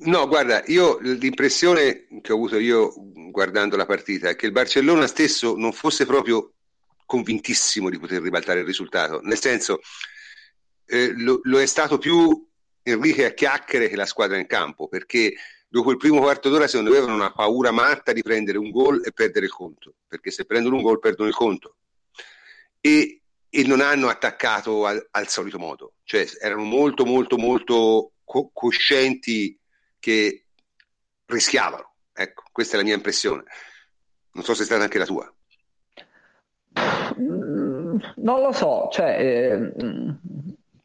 No, 0.00 0.28
guarda, 0.28 0.62
io 0.66 0.98
l'impressione 1.00 2.06
che 2.20 2.32
ho 2.32 2.34
avuto 2.34 2.58
io 2.58 2.92
guardando 3.30 3.76
la 3.76 3.86
partita 3.86 4.28
è 4.28 4.36
che 4.36 4.44
il 4.44 4.52
Barcellona 4.52 5.06
stesso 5.06 5.56
non 5.56 5.72
fosse 5.72 6.04
proprio 6.04 6.52
convintissimo 7.06 7.88
di 7.88 7.98
poter 7.98 8.20
ribaltare 8.20 8.60
il 8.60 8.66
risultato, 8.66 9.20
nel 9.22 9.38
senso 9.38 9.80
eh, 10.86 11.12
lo, 11.16 11.40
lo, 11.42 11.60
è 11.60 11.66
stato 11.66 11.98
più 11.98 12.46
Enrique 12.82 13.26
a 13.26 13.32
chiacchiere 13.32 13.88
che 13.88 13.96
la 13.96 14.06
squadra 14.06 14.38
in 14.38 14.46
campo, 14.46 14.88
perché 14.88 15.34
dopo 15.68 15.90
il 15.90 15.96
primo 15.96 16.20
quarto 16.20 16.48
d'ora 16.48 16.68
secondo 16.68 16.90
me 16.90 16.98
avevano 16.98 17.18
una 17.18 17.32
paura 17.32 17.72
matta 17.72 18.12
di 18.12 18.22
prendere 18.22 18.58
un 18.58 18.70
gol 18.70 19.02
e 19.04 19.12
perdere 19.12 19.46
il 19.46 19.52
conto, 19.52 19.94
perché 20.06 20.30
se 20.30 20.44
prendono 20.44 20.76
un 20.76 20.82
gol 20.82 21.00
perdono 21.00 21.28
il 21.28 21.34
conto. 21.34 21.76
E, 22.80 23.20
e 23.48 23.62
non 23.64 23.80
hanno 23.80 24.08
attaccato 24.08 24.86
al, 24.86 25.04
al, 25.10 25.28
solito 25.28 25.58
modo, 25.58 25.94
cioè 26.04 26.26
erano 26.40 26.62
molto 26.62 27.04
molto 27.04 27.36
molto 27.36 28.12
co- 28.22 28.50
coscienti 28.52 29.58
che 29.98 30.44
rischiavano. 31.26 31.94
Ecco, 32.12 32.44
questa 32.52 32.74
è 32.74 32.78
la 32.78 32.84
mia 32.84 32.94
impressione. 32.94 33.44
Non 34.32 34.44
so 34.44 34.54
se 34.54 34.62
è 34.62 34.66
stata 34.66 34.84
anche 34.84 34.98
la 34.98 35.06
tua. 35.06 35.30
Mm, 37.18 37.96
non 38.16 38.40
lo 38.40 38.52
so, 38.52 38.88
cioè, 38.92 39.18
eh, 39.18 39.72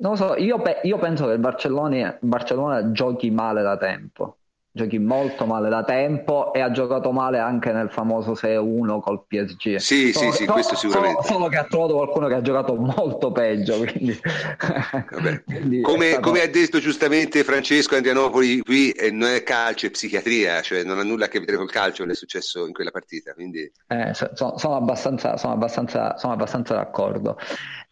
non 0.01 0.12
lo 0.12 0.17
so, 0.17 0.36
io, 0.36 0.60
pe- 0.60 0.81
io 0.84 0.98
penso 0.98 1.27
che 1.27 1.34
il 1.34 1.39
Barcellona, 1.39 2.17
Barcellona 2.20 2.91
giochi 2.91 3.29
male 3.31 3.62
da 3.62 3.77
tempo 3.77 4.38
giochi 4.74 5.00
molto 5.00 5.46
male 5.46 5.67
da 5.67 5.84
tempo 5.84 6.53
e 6.53 6.62
ha 6.62 6.72
giocato 6.72 7.12
male 7.12 7.39
anche 7.39 7.74
nel 7.74 7.89
famoso 7.89 8.31
6-1 8.31 9.01
col 9.01 9.25
PSG. 9.27 9.75
Sì, 9.75 10.13
solo, 10.13 10.31
sì, 10.31 10.38
sì, 10.38 10.46
questo 10.46 10.75
sicuramente. 10.75 11.24
Solo, 11.24 11.34
solo, 11.34 11.50
che 11.50 11.58
ha 11.58 11.65
trovato 11.65 11.96
qualcuno 11.96 12.27
che 12.27 12.36
ha 12.36 12.41
giocato 12.41 12.75
molto 12.75 13.31
peggio. 13.31 13.77
Quindi... 13.79 14.17
quindi 15.46 15.81
come, 15.81 16.12
stato... 16.12 16.22
come, 16.22 16.41
ha 16.41 16.48
detto 16.48 16.79
giustamente 16.79 17.43
Francesco 17.43 17.96
Andrianopoli, 17.96 18.62
qui 18.62 18.91
eh, 18.91 19.12
non 19.12 19.29
è 19.29 19.43
calcio, 19.43 19.88
è 19.88 19.89
psichiatria, 19.91 20.62
cioè 20.62 20.84
non 20.84 21.00
ha 21.00 21.03
nulla 21.03 21.25
a 21.25 21.27
che 21.27 21.39
vedere 21.39 21.58
col 21.58 21.70
calcio, 21.70 22.05
è 22.05 22.15
successo 22.15 22.65
in 22.65 22.74
quella 22.74 22.91
partita. 22.91 23.34
Quindi... 23.34 23.70
Eh, 23.88 24.13
sono, 24.13 24.58
sono, 24.58 24.75
abbastanza, 24.75 25.36
sono, 25.36 25.53
abbastanza, 25.53 26.17
sono 26.17 26.31
abbastanza 26.31 26.75
d'accordo. 26.75 27.38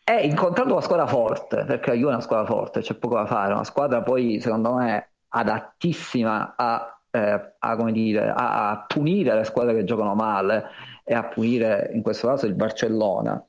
E 0.10 0.26
incontrando 0.26 0.74
una 0.74 0.82
squadra 0.82 1.06
forte, 1.06 1.66
perché 1.66 1.92
la 1.92 1.96
Juve 1.96 2.10
è 2.10 2.14
una 2.14 2.24
squadra 2.24 2.48
forte, 2.48 2.80
c'è 2.80 2.96
poco 2.96 3.14
da 3.14 3.28
fare, 3.28 3.54
una 3.54 3.64
squadra 3.64 4.02
poi 4.02 4.40
secondo 4.40 4.74
me 4.74 5.12
adattissima 5.28 6.56
a, 6.58 7.00
eh, 7.12 7.54
a, 7.60 7.92
dire, 7.92 8.30
a, 8.32 8.72
a, 8.72 8.86
punire 8.88 9.36
le 9.36 9.44
squadre 9.44 9.76
che 9.76 9.84
giocano 9.84 10.16
male 10.16 10.66
e 11.04 11.14
a 11.14 11.26
punire 11.26 11.92
in 11.94 12.02
questo 12.02 12.26
caso 12.26 12.48
il 12.48 12.56
Barcellona, 12.56 13.40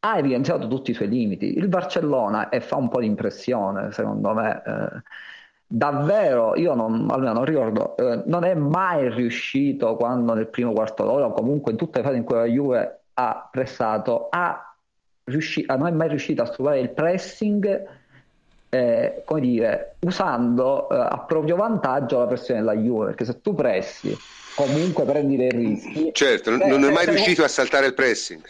ha 0.00 0.18
evidenziato 0.18 0.66
tutti 0.66 0.90
i 0.90 0.94
suoi 0.94 1.06
limiti. 1.08 1.56
Il 1.56 1.68
Barcellona, 1.68 2.48
e 2.48 2.60
fa 2.60 2.74
un 2.74 2.88
po' 2.88 2.98
di 2.98 3.06
impressione 3.06 3.92
secondo 3.92 4.34
me, 4.34 4.62
eh, 4.66 5.02
davvero, 5.64 6.56
io 6.56 6.74
non, 6.74 7.06
almeno 7.08 7.34
non 7.34 7.44
ricordo, 7.44 7.96
eh, 7.98 8.24
non 8.26 8.42
è 8.42 8.54
mai 8.54 9.10
riuscito 9.10 9.94
quando 9.94 10.34
nel 10.34 10.48
primo 10.48 10.72
quarto 10.72 11.04
d'ora 11.04 11.26
o 11.26 11.32
comunque 11.32 11.70
in 11.70 11.78
tutte 11.78 11.98
le 11.98 12.04
fasi 12.04 12.16
in 12.16 12.24
cui 12.24 12.34
la 12.34 12.46
Juve 12.46 13.02
ha 13.14 13.48
pressato, 13.48 14.26
a 14.28 14.73
riusci- 15.24 15.64
non 15.68 15.86
è 15.86 15.90
mai 15.90 16.08
riuscito 16.08 16.42
a 16.42 16.46
superare 16.46 16.80
il 16.80 16.90
pressing 16.90 18.02
eh, 18.74 19.22
come 19.24 19.40
dire, 19.40 19.96
usando 20.00 20.88
eh, 20.90 20.96
a 20.96 21.24
proprio 21.26 21.54
vantaggio 21.54 22.18
la 22.18 22.26
pressione 22.26 22.60
della 22.60 22.74
Juve, 22.74 23.06
perché 23.06 23.24
se 23.24 23.40
tu 23.40 23.54
pressi 23.54 24.16
comunque 24.54 25.04
prendi 25.04 25.36
dei 25.36 25.50
rischi. 25.50 26.10
Certo, 26.12 26.50
non, 26.50 26.60
non 26.66 26.84
è 26.84 26.90
mai 26.90 27.06
riuscito 27.06 27.40
un... 27.42 27.46
a 27.46 27.50
saltare 27.50 27.86
il 27.86 27.94
pressing. 27.94 28.42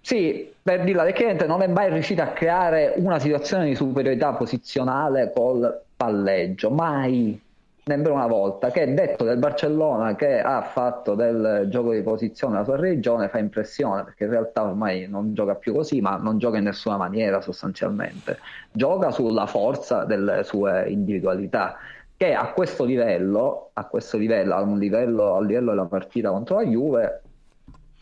Sì, 0.00 0.52
per 0.62 0.84
dirla 0.84 1.04
tecnicamente 1.04 1.46
non 1.46 1.62
è 1.62 1.66
mai 1.66 1.90
riuscito 1.90 2.22
a 2.22 2.28
creare 2.28 2.92
una 2.96 3.18
situazione 3.18 3.64
di 3.64 3.74
superiorità 3.74 4.32
posizionale 4.34 5.32
col 5.34 5.82
palleggio, 5.96 6.70
mai. 6.70 7.40
Nemmeno 7.84 8.14
una 8.14 8.26
volta, 8.26 8.70
che 8.70 8.82
è 8.82 8.88
detto 8.92 9.24
del 9.24 9.36
Barcellona 9.36 10.14
che 10.14 10.40
ha 10.40 10.62
fatto 10.62 11.14
del 11.14 11.66
gioco 11.68 11.92
di 11.92 12.02
posizione 12.02 12.56
la 12.56 12.64
sua 12.64 12.76
regione 12.76 13.28
fa 13.28 13.38
impressione, 13.38 14.04
perché 14.04 14.24
in 14.24 14.30
realtà 14.30 14.62
ormai 14.62 15.06
non 15.08 15.34
gioca 15.34 15.54
più 15.54 15.74
così, 15.74 16.00
ma 16.00 16.16
non 16.16 16.38
gioca 16.38 16.56
in 16.56 16.64
nessuna 16.64 16.96
maniera 16.96 17.40
sostanzialmente. 17.40 18.38
Gioca 18.72 19.10
sulla 19.10 19.46
forza 19.46 20.04
delle 20.04 20.44
sue 20.44 20.88
individualità, 20.88 21.76
che 22.16 22.32
a 22.32 22.52
questo 22.52 22.84
livello, 22.84 23.70
a 23.74 23.84
questo 23.84 24.16
livello, 24.16 24.54
a 24.54 24.62
un 24.62 24.78
livello, 24.78 25.34
a 25.34 25.42
livello 25.42 25.70
della 25.70 25.84
partita 25.84 26.30
contro 26.30 26.56
la 26.56 26.64
Juve, 26.64 27.22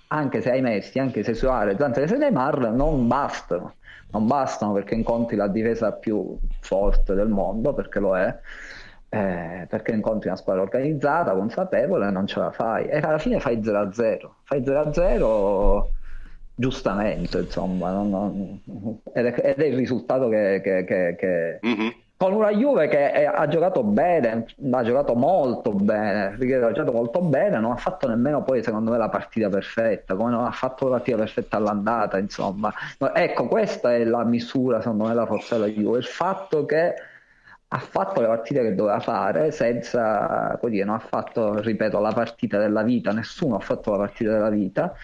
anche 0.08 0.42
se 0.42 0.50
hai 0.50 0.60
Messi, 0.60 0.98
anche 0.98 1.24
se 1.24 1.34
Suarez, 1.34 1.80
anche 1.80 2.06
se 2.06 2.16
Neymar, 2.16 2.70
non 2.70 3.08
bastano. 3.08 3.74
Non 4.10 4.26
bastano 4.26 4.74
perché 4.74 4.94
incontri 4.94 5.36
la 5.36 5.48
difesa 5.48 5.90
più 5.92 6.36
forte 6.60 7.14
del 7.14 7.28
mondo, 7.28 7.72
perché 7.72 7.98
lo 7.98 8.14
è 8.14 8.38
eh, 9.14 9.66
perché 9.68 9.92
incontri 9.92 10.28
una 10.28 10.38
squadra 10.38 10.62
organizzata, 10.62 11.32
consapevole, 11.32 12.10
non 12.10 12.26
ce 12.26 12.38
la 12.38 12.50
fai 12.50 12.86
e 12.86 12.96
alla 12.96 13.18
fine 13.18 13.40
fai 13.40 13.58
0-0, 13.58 14.30
fai 14.44 14.60
0-0 14.62 15.84
giustamente, 16.54 17.40
insomma, 17.40 17.92
non, 17.92 18.08
non, 18.08 19.00
ed, 19.12 19.26
è, 19.26 19.50
ed, 19.50 19.58
è, 19.58 19.64
il 19.66 19.76
risultato 19.76 20.30
che, 20.30 20.62
che, 20.64 20.84
che, 20.84 21.16
che... 21.18 21.60
Mm-hmm. 21.66 21.88
con 22.16 22.32
una 22.32 22.52
Juve 22.52 22.88
che 22.88 23.10
è, 23.12 23.24
ha 23.24 23.46
giocato 23.48 23.82
bene, 23.82 24.46
ha 24.70 24.82
giocato 24.82 25.14
molto 25.14 25.72
bene, 25.72 26.28
ha 26.28 26.72
giocato 26.72 26.92
molto 26.92 27.20
bene, 27.20 27.58
non 27.58 27.72
ha 27.72 27.76
fatto 27.76 28.08
nemmeno 28.08 28.42
poi 28.42 28.62
secondo 28.62 28.92
me 28.92 28.96
la 28.96 29.10
partita 29.10 29.50
perfetta, 29.50 30.14
come 30.14 30.30
non 30.30 30.46
ha 30.46 30.52
fatto 30.52 30.86
la 30.88 30.96
partita 30.96 31.18
perfetta 31.18 31.58
all'andata, 31.58 32.16
insomma. 32.16 32.72
Ecco, 33.12 33.46
questa 33.46 33.94
è 33.94 34.04
la 34.04 34.24
misura, 34.24 34.80
secondo 34.80 35.02
me, 35.02 35.10
della 35.10 35.26
forza 35.26 35.56
della 35.56 35.68
Juve, 35.68 35.98
il 35.98 36.04
fatto 36.04 36.64
che 36.64 36.94
ha 37.74 37.78
fatto 37.78 38.20
le 38.20 38.26
partite 38.26 38.60
che 38.60 38.74
doveva 38.74 39.00
fare 39.00 39.50
senza, 39.50 40.58
dire, 40.64 40.84
non 40.84 40.96
ha 40.96 40.98
fatto, 40.98 41.58
ripeto, 41.58 41.98
la 42.00 42.12
partita 42.12 42.58
della 42.58 42.82
vita, 42.82 43.12
nessuno 43.12 43.56
ha 43.56 43.60
fatto 43.60 43.92
la 43.92 43.96
partita 43.96 44.32
della 44.32 44.50
vita, 44.50 44.94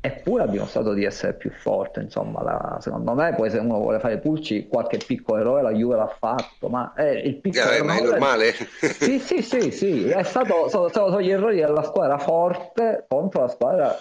eppure 0.00 0.44
ha 0.44 0.46
dimostrato 0.46 0.94
di 0.94 1.04
essere 1.04 1.34
più 1.34 1.50
forte, 1.50 2.00
insomma, 2.00 2.42
la, 2.42 2.78
secondo 2.80 3.12
me, 3.12 3.34
poi 3.34 3.50
se 3.50 3.58
uno 3.58 3.78
vuole 3.78 3.98
fare 3.98 4.18
Pulci, 4.18 4.68
qualche 4.68 4.96
piccolo 5.06 5.40
eroe 5.40 5.60
la 5.60 5.72
Juve 5.72 5.96
l'ha 5.96 6.16
fatto, 6.18 6.68
ma 6.68 6.94
è 6.94 7.10
il 7.10 7.36
piccolo 7.36 7.70
yeah, 7.70 7.84
ma 7.84 7.94
è 7.94 8.00
normale? 8.02 8.52
Sì, 8.52 9.18
sì, 9.18 9.42
sì, 9.42 9.70
sì, 9.70 10.08
è 10.08 10.22
stato, 10.22 10.70
sono, 10.70 10.88
sono 10.88 11.20
gli 11.20 11.30
errori 11.30 11.56
della 11.56 11.82
squadra 11.82 12.16
forte 12.16 13.04
contro 13.06 13.42
la 13.42 13.48
squadra 13.48 13.98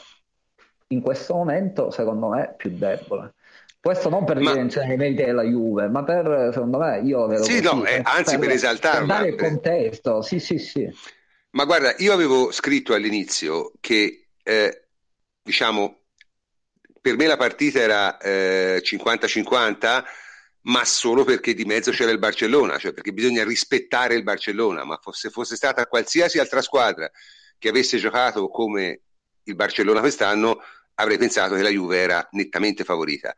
in 0.88 1.01
questo 1.01 1.34
momento, 1.34 1.92
secondo 1.92 2.30
me, 2.30 2.53
più 2.56 2.72
debole. 2.77 3.34
Questo 3.84 4.08
non 4.08 4.24
per 4.24 4.40
ma... 4.40 4.54
i 4.54 4.96
meriti 4.96 5.25
della 5.25 5.44
Juve, 5.44 5.90
ma 5.90 6.06
per, 6.06 6.52
secondo 6.54 6.78
me, 6.78 7.02
io 7.02 7.28
vedo 7.28 7.44
Sì, 7.44 7.62
così, 7.62 7.75
no, 7.75 7.84
eh, 7.84 8.00
anzi 8.02 8.38
per, 8.38 8.48
per 8.48 8.56
esaltarla. 8.56 9.00
Per 9.00 9.08
dare 9.08 9.28
il 9.28 9.36
contesto, 9.36 10.22
sì, 10.22 10.40
sì, 10.40 10.58
sì. 10.58 10.90
Ma 11.50 11.66
guarda, 11.66 11.94
io 11.98 12.13
avevo 12.13 12.50
scritto 12.54 12.94
all'inizio 12.94 13.74
che, 13.82 14.30
eh, 14.42 14.86
diciamo, 15.42 16.04
per 17.02 17.18
me 17.18 17.28
la 17.28 17.36
partita 17.36 17.82
era 17.82 18.18
eh, 18.20 18.82
50-50, 18.82 20.04
ma 20.62 20.86
solo 20.86 21.25
perché 21.25 21.54
di 21.54 21.66
mezzo 21.66 21.92
c'era 21.92 22.12
il 22.12 22.20
Barcellona, 22.20 22.78
cioè 22.78 22.94
perché 22.94 23.12
bisogna 23.12 23.44
rispettare 23.44 24.16
il 24.16 24.24
Barcellona, 24.24 24.86
ma 24.86 24.98
se 25.12 25.30
fosse 25.30 25.58
stata 25.58 25.88
qualsiasi 25.88 26.40
altra 26.40 26.62
squadra 26.62 27.12
che 27.58 27.68
avesse 27.68 27.98
giocato 27.98 28.48
come 28.48 29.02
il 29.44 29.56
Barcellona 29.56 30.00
quest'anno, 30.00 30.62
avrei 30.94 31.18
pensato 31.18 31.56
che 31.56 31.63
la 31.63 31.70
Juve 31.70 32.00
era 32.00 32.25
nettamente 32.32 32.86
favorita. 32.86 33.36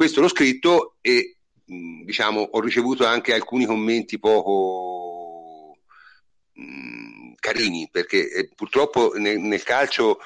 Questo 0.00 0.22
l'ho 0.22 0.28
scritto 0.28 0.94
e 1.02 1.36
mh, 1.62 2.04
diciamo, 2.04 2.40
ho 2.40 2.60
ricevuto 2.62 3.04
anche 3.04 3.34
alcuni 3.34 3.66
commenti 3.66 4.18
poco 4.18 5.76
mh, 6.54 7.34
carini, 7.38 7.86
perché 7.92 8.32
eh, 8.32 8.48
purtroppo 8.56 9.12
nel, 9.16 9.38
nel, 9.38 9.62
calcio 9.62 10.18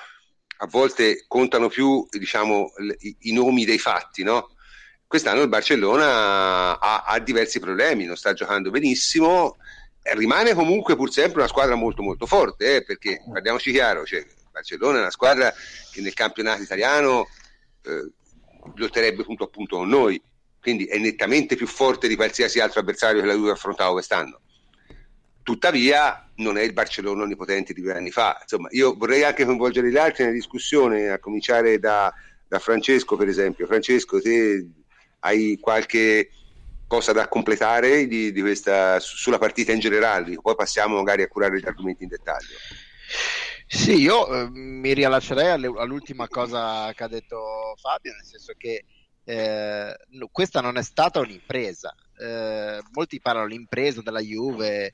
a 0.58 0.66
volte 0.68 1.24
contano 1.26 1.66
più 1.66 2.06
diciamo, 2.08 2.70
i, 3.00 3.16
i, 3.22 3.32
nomi 3.32 3.64
dei 3.64 3.80
fatti, 3.80 4.22
no? 4.22 4.54
Quest'anno 5.08 5.42
il 5.42 5.48
Barcellona 5.48 6.78
ha, 6.78 7.02
ha 7.02 7.18
diversi 7.18 7.58
problemi, 7.58 8.04
non 8.04 8.16
sta 8.16 8.32
giocando 8.32 8.70
benissimo, 8.70 9.56
rimane 10.02 10.54
comunque 10.54 10.94
pur 10.94 11.10
sempre 11.10 11.40
una 11.40 11.48
squadra 11.48 11.74
molto 11.74 12.00
molto 12.00 12.26
forte, 12.26 12.76
eh, 12.76 12.84
perché 12.84 13.24
parliamoci 13.28 13.72
chiaro, 13.72 14.06
cioè, 14.06 14.24
Barcellona 14.52 14.98
è 14.98 15.00
una 15.00 15.10
squadra 15.10 15.52
che 15.90 16.00
nel 16.00 16.14
campionato 16.14 16.62
italiano 16.62 17.26
eh, 17.82 18.12
lotterebbe 18.76 19.24
punto 19.24 19.44
a 19.44 19.48
punto 19.48 19.76
con 19.76 19.88
noi, 19.88 20.20
quindi 20.60 20.84
è 20.86 20.98
nettamente 20.98 21.56
più 21.56 21.66
forte 21.66 22.08
di 22.08 22.16
qualsiasi 22.16 22.60
altro 22.60 22.80
avversario 22.80 23.20
che 23.20 23.26
la 23.26 23.34
Juve 23.34 23.50
ha 23.50 23.54
affrontato 23.54 23.92
quest'anno. 23.92 24.40
Tuttavia 25.42 26.30
non 26.36 26.56
è 26.56 26.62
il 26.62 26.72
Barcellona 26.72 27.24
onnipotente 27.24 27.74
di 27.74 27.82
due 27.82 27.94
anni 27.94 28.10
fa. 28.10 28.38
Insomma, 28.40 28.68
io 28.70 28.94
vorrei 28.96 29.24
anche 29.24 29.44
coinvolgere 29.44 29.90
gli 29.90 29.98
altri 29.98 30.22
nella 30.22 30.34
discussione, 30.34 31.10
a 31.10 31.18
cominciare 31.18 31.78
da, 31.78 32.12
da 32.48 32.58
Francesco, 32.58 33.16
per 33.16 33.28
esempio. 33.28 33.66
Francesco, 33.66 34.22
te 34.22 34.66
hai 35.20 35.58
qualche 35.60 36.30
cosa 36.86 37.12
da 37.12 37.28
completare 37.28 38.06
di, 38.06 38.32
di 38.32 38.40
questa, 38.40 38.98
sulla 39.00 39.38
partita 39.38 39.72
in 39.72 39.80
generale? 39.80 40.38
Poi 40.40 40.54
passiamo 40.54 40.96
magari 40.96 41.22
a 41.22 41.28
curare 41.28 41.58
gli 41.58 41.66
argomenti 41.66 42.04
in 42.04 42.08
dettaglio. 42.08 42.56
Sì, 43.74 43.96
io 44.00 44.32
eh, 44.32 44.48
mi 44.50 44.94
riallaccerei 44.94 45.50
all'ultima 45.50 46.28
cosa 46.28 46.92
che 46.94 47.02
ha 47.02 47.08
detto 47.08 47.74
Fabio, 47.76 48.12
nel 48.12 48.24
senso 48.24 48.52
che 48.56 48.84
eh, 49.24 49.96
questa 50.30 50.60
non 50.60 50.76
è 50.78 50.82
stata 50.82 51.18
un'impresa. 51.18 51.92
Eh, 52.16 52.80
molti 52.92 53.20
parlano 53.20 53.48
dell'impresa 53.48 54.00
della 54.00 54.20
Juve, 54.20 54.92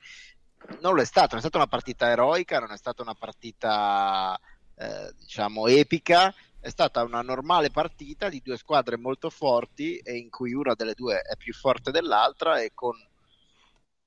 non 0.79 0.95
lo 0.95 1.01
è 1.01 1.05
stata, 1.05 1.27
non 1.29 1.37
è 1.37 1.41
stata 1.41 1.57
una 1.57 1.67
partita 1.67 2.09
eroica, 2.09 2.59
non 2.59 2.71
è 2.71 2.77
stata 2.77 3.03
una 3.03 3.13
partita 3.13 4.37
eh, 4.75 5.13
diciamo 5.15 5.67
epica, 5.67 6.33
è 6.59 6.69
stata 6.69 7.03
una 7.03 7.21
normale 7.21 7.69
partita 7.69 8.29
di 8.29 8.41
due 8.43 8.57
squadre 8.57 8.97
molto 8.97 9.29
forti 9.29 9.97
e 9.97 10.17
in 10.17 10.29
cui 10.31 10.53
una 10.53 10.73
delle 10.73 10.95
due 10.95 11.21
è 11.21 11.37
più 11.37 11.53
forte 11.53 11.91
dell'altra 11.91 12.59
e 12.59 12.71
con 12.73 12.95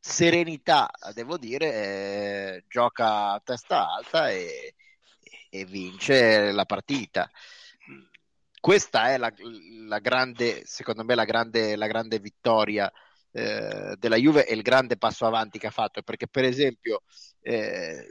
serenità, 0.07 0.91
devo 1.15 1.39
dire, 1.39 1.73
eh, 1.73 2.65
gioca 2.69 3.33
a 3.33 3.41
testa 3.43 3.89
alta 3.95 4.31
e, 4.31 4.75
e, 5.49 5.65
vince 5.65 6.53
la 6.53 6.67
partita. 6.67 7.31
Questa 8.61 9.09
è 9.13 9.17
la, 9.19 9.33
la 9.89 9.99
grande, 10.01 10.63
secondo 10.67 11.05
me, 11.05 11.15
la 11.15 11.25
grande, 11.25 11.75
la 11.77 11.87
grande 11.87 12.19
vittoria 12.19 12.91
eh, 13.33 13.97
della 13.99 14.17
Juve 14.17 14.47
e 14.47 14.55
il 14.55 14.63
grande 14.63 14.99
passo 14.99 15.25
avanti 15.27 15.59
che 15.59 15.69
ha 15.69 15.71
fatto, 15.71 16.03
perché 16.03 16.29
per 16.29 16.45
esempio 16.45 17.03
eh, 17.41 18.07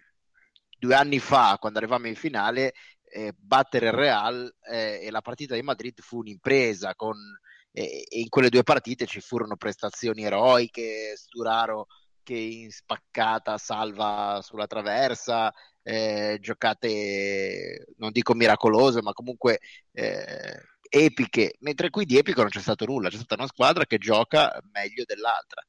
due 0.80 0.96
anni 0.96 1.20
fa, 1.20 1.58
quando 1.60 1.78
arrivavamo 1.78 2.08
in 2.08 2.16
finale, 2.16 2.74
eh, 3.04 3.34
battere 3.38 3.88
il 3.88 3.94
Real 3.94 4.56
eh, 4.68 5.00
e 5.04 5.12
la 5.12 5.22
partita 5.22 5.54
di 5.54 5.62
Madrid 5.62 6.02
fu 6.02 6.18
un'impresa 6.18 6.96
con 6.96 7.16
e, 7.74 8.06
in 8.10 8.30
quelle 8.30 8.50
due 8.50 8.64
partite 8.64 9.06
ci 9.06 9.20
furono 9.20 9.58
prestazioni 9.58 10.24
eroiche, 10.24 11.16
Sturaro 11.18 11.88
che 12.24 12.36
in 12.36 12.72
spaccata 12.72 13.58
salva 13.58 14.40
sulla 14.42 14.68
traversa, 14.68 15.52
eh, 15.82 16.38
giocate 16.40 17.88
non 17.98 18.12
dico 18.12 18.34
miracolose, 18.34 19.02
ma 19.02 19.12
comunque 19.12 19.60
eh, 19.92 20.62
epiche, 20.90 21.56
mentre 21.60 21.90
qui 21.90 22.06
di 22.06 22.18
epico 22.18 22.42
non 22.42 22.50
c'è 22.50 22.62
stato 22.62 22.86
nulla, 22.86 23.10
c'è 23.10 23.18
stata 23.18 23.36
una 23.36 23.48
squadra 23.48 23.86
che 23.86 23.98
gioca 23.98 24.58
meglio 24.72 25.04
dell'altra. 25.06 25.62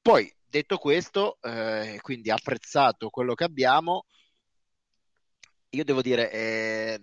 Poi, 0.00 0.32
detto 0.46 0.78
questo, 0.78 1.38
eh, 1.42 1.98
quindi 2.00 2.30
apprezzato 2.30 3.10
quello 3.10 3.34
che 3.34 3.44
abbiamo, 3.44 4.06
io 5.70 5.84
devo 5.84 6.00
dire, 6.00 6.30
eh, 6.32 7.00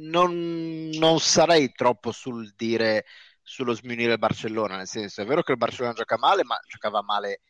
non, 0.00 0.88
non 0.94 1.20
sarei 1.20 1.72
troppo 1.72 2.12
sul 2.12 2.52
dire 2.56 3.04
sullo 3.42 3.74
smiunire 3.74 4.12
il 4.12 4.18
Barcellona, 4.18 4.76
nel 4.76 4.88
senso 4.88 5.22
è 5.22 5.24
vero 5.24 5.42
che 5.42 5.52
il 5.52 5.58
Barcellona 5.58 5.94
gioca 5.94 6.18
male, 6.18 6.42
ma 6.42 6.58
giocava 6.66 7.00
male 7.02 7.42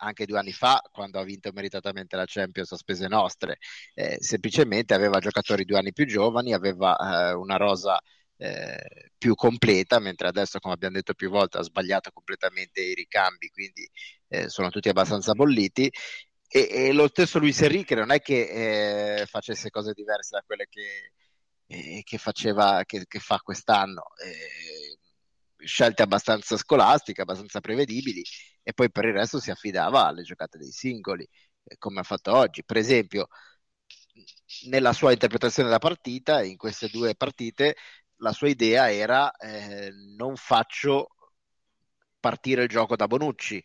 anche 0.00 0.26
due 0.26 0.38
anni 0.38 0.52
fa 0.52 0.80
quando 0.92 1.18
ha 1.18 1.24
vinto 1.24 1.50
meritatamente 1.52 2.16
la 2.16 2.24
Champions 2.26 2.72
a 2.72 2.76
spese 2.76 3.08
nostre, 3.08 3.58
eh, 3.94 4.16
semplicemente 4.20 4.94
aveva 4.94 5.18
giocatori 5.20 5.64
due 5.64 5.78
anni 5.78 5.92
più 5.92 6.06
giovani, 6.06 6.52
aveva 6.52 7.30
eh, 7.30 7.32
una 7.32 7.56
rosa 7.56 7.98
eh, 8.36 9.10
più 9.16 9.34
completa, 9.34 9.98
mentre 9.98 10.28
adesso, 10.28 10.58
come 10.60 10.74
abbiamo 10.74 10.96
detto 10.96 11.14
più 11.14 11.30
volte, 11.30 11.58
ha 11.58 11.62
sbagliato 11.62 12.10
completamente 12.12 12.80
i 12.82 12.94
ricambi, 12.94 13.48
quindi 13.48 13.88
eh, 14.28 14.48
sono 14.48 14.70
tutti 14.70 14.88
abbastanza 14.88 15.32
bolliti. 15.32 15.90
E, 16.50 16.68
e, 16.70 16.92
lo 16.92 17.08
stesso 17.08 17.38
Luis 17.38 17.60
Enrique 17.62 17.94
non 17.96 18.10
è 18.10 18.20
che 18.20 19.20
eh, 19.20 19.26
facesse 19.26 19.70
cose 19.70 19.92
diverse 19.92 20.30
da 20.32 20.42
quelle 20.46 20.66
che, 20.68 21.12
eh, 21.68 22.02
che, 22.04 22.18
faceva, 22.18 22.82
che, 22.84 23.04
che, 23.06 23.20
fa 23.20 23.38
quest'anno. 23.40 24.02
Eh, 24.24 24.98
scelte 25.64 26.02
abbastanza 26.02 26.56
scolastiche, 26.56 27.22
abbastanza 27.22 27.60
prevedibili, 27.60 28.22
e 28.62 28.72
poi 28.72 28.90
per 28.90 29.04
il 29.06 29.12
resto 29.14 29.40
si 29.40 29.50
affidava 29.50 30.06
alle 30.06 30.22
giocate 30.22 30.58
dei 30.58 30.70
singoli, 30.70 31.26
eh, 31.64 31.76
come 31.78 32.00
ha 32.00 32.02
fatto 32.04 32.34
oggi. 32.34 32.64
Per 32.64 32.76
esempio, 32.76 33.28
nella 34.68 34.92
sua 34.92 35.12
interpretazione 35.12 35.68
della 35.68 35.80
partita, 35.80 36.42
in 36.42 36.56
queste 36.56 36.88
due 36.88 37.14
partite, 37.14 37.76
la 38.16 38.32
sua 38.32 38.48
idea 38.48 38.90
era 38.92 39.30
eh, 39.36 39.90
non 40.16 40.36
faccio 40.36 41.10
partire 42.20 42.64
il 42.64 42.68
gioco 42.68 42.96
da 42.96 43.06
Bonucci 43.06 43.62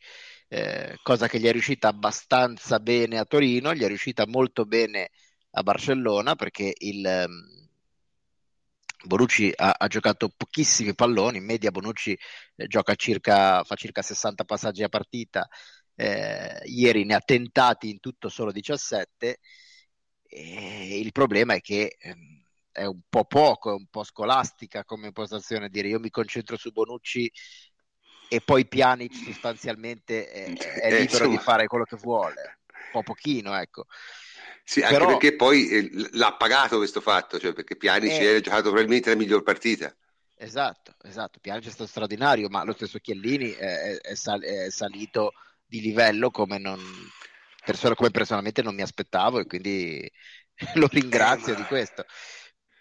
eh, 0.53 0.99
cosa 1.01 1.27
che 1.27 1.39
gli 1.39 1.47
è 1.47 1.51
riuscita 1.51 1.87
abbastanza 1.87 2.79
bene 2.79 3.17
a 3.17 3.25
Torino, 3.25 3.73
gli 3.73 3.81
è 3.81 3.87
riuscita 3.87 4.27
molto 4.27 4.65
bene 4.65 5.09
a 5.51 5.63
Barcellona 5.63 6.35
perché 6.35 6.73
il... 6.77 7.27
Bonucci 9.05 9.51
ha, 9.55 9.75
ha, 9.77 9.87
giocato 9.87 10.29
pochissimi 10.35 10.95
palloni, 10.95 11.37
in 11.37 11.45
media 11.45 11.71
Bonucci 11.71 12.17
eh, 12.55 12.67
gioca 12.67 12.95
circa, 12.95 13.63
fa 13.63 13.75
circa 13.75 14.01
60 14.01 14.43
passaggi 14.45 14.83
a 14.83 14.89
partita, 14.89 15.47
eh, 15.95 16.61
ieri 16.65 17.03
ne 17.05 17.15
ha 17.15 17.19
tentati 17.19 17.89
in 17.89 17.99
tutto 17.99 18.29
solo 18.29 18.51
17, 18.51 19.39
e 20.27 20.99
il 20.99 21.11
problema 21.11 21.53
è 21.53 21.61
che 21.61 21.95
ehm, 21.99 22.43
è 22.71 22.85
un 22.85 23.01
po' 23.07 23.25
poco, 23.25 23.71
è 23.71 23.73
un 23.75 23.87
po' 23.89 24.03
scolastica 24.03 24.83
come 24.83 25.07
impostazione 25.07 25.69
dire 25.69 25.89
io 25.89 25.99
mi 25.99 26.09
concentro 26.09 26.57
su 26.57 26.71
Bonucci 26.71 27.31
e 28.27 28.41
poi 28.41 28.65
Pjanic 28.65 29.13
sostanzialmente 29.13 30.27
è, 30.27 30.51
è 30.53 30.91
eh, 30.91 30.99
libero 31.01 31.27
di 31.27 31.37
fare 31.37 31.67
quello 31.67 31.83
che 31.83 31.97
vuole, 31.97 32.59
un 32.65 32.89
po' 32.91 33.03
pochino 33.03 33.55
ecco. 33.55 33.85
Sì, 34.63 34.81
anche 34.81 34.93
Però, 34.93 35.07
perché 35.07 35.35
poi 35.35 35.67
eh, 35.67 35.89
l'ha 36.13 36.33
pagato 36.35 36.77
questo 36.77 37.01
fatto, 37.01 37.37
cioè 37.37 37.53
perché 37.53 37.75
Pjanic 37.75 38.11
eh, 38.11 38.35
ha 38.35 38.39
giocato 38.39 38.63
probabilmente 38.63 39.09
la 39.09 39.15
miglior 39.17 39.43
partita. 39.43 39.93
Esatto, 40.37 40.95
esatto, 41.03 41.39
Pjanic 41.39 41.65
è 41.65 41.69
stato 41.69 41.87
straordinario, 41.87 42.47
ma 42.49 42.63
lo 42.63 42.73
stesso 42.73 42.99
Chiellini 42.99 43.51
è, 43.51 43.99
è, 43.99 44.15
sal- 44.15 44.41
è 44.41 44.69
salito 44.69 45.33
di 45.65 45.81
livello 45.81 46.31
come, 46.31 46.57
non, 46.57 46.79
persona, 47.63 47.95
come 47.95 48.11
personalmente 48.11 48.61
non 48.61 48.75
mi 48.75 48.81
aspettavo 48.81 49.39
e 49.39 49.45
quindi 49.45 50.09
lo 50.75 50.87
ringrazio 50.87 51.55
di 51.55 51.63
questo. 51.63 52.05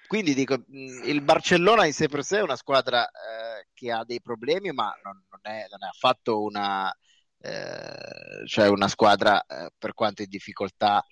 Quindi 0.06 0.34
dico, 0.34 0.62
il 0.68 1.22
Barcellona 1.22 1.86
in 1.86 1.92
sé 1.94 2.06
per 2.06 2.22
sé 2.22 2.38
è 2.38 2.42
una 2.42 2.56
squadra 2.56 3.06
eh, 3.06 3.68
che 3.72 3.90
ha 3.90 4.04
dei 4.04 4.20
problemi, 4.20 4.70
ma 4.70 4.92
non, 5.02 5.24
non, 5.30 5.40
è, 5.42 5.66
non 5.70 5.82
è, 5.84 5.88
affatto 5.88 6.42
una, 6.42 6.94
eh, 7.38 8.46
cioè 8.46 8.68
una 8.68 8.88
squadra 8.88 9.42
eh, 9.46 9.70
per 9.78 9.94
quanto 9.94 10.20
in 10.22 10.28
difficoltà 10.28 11.02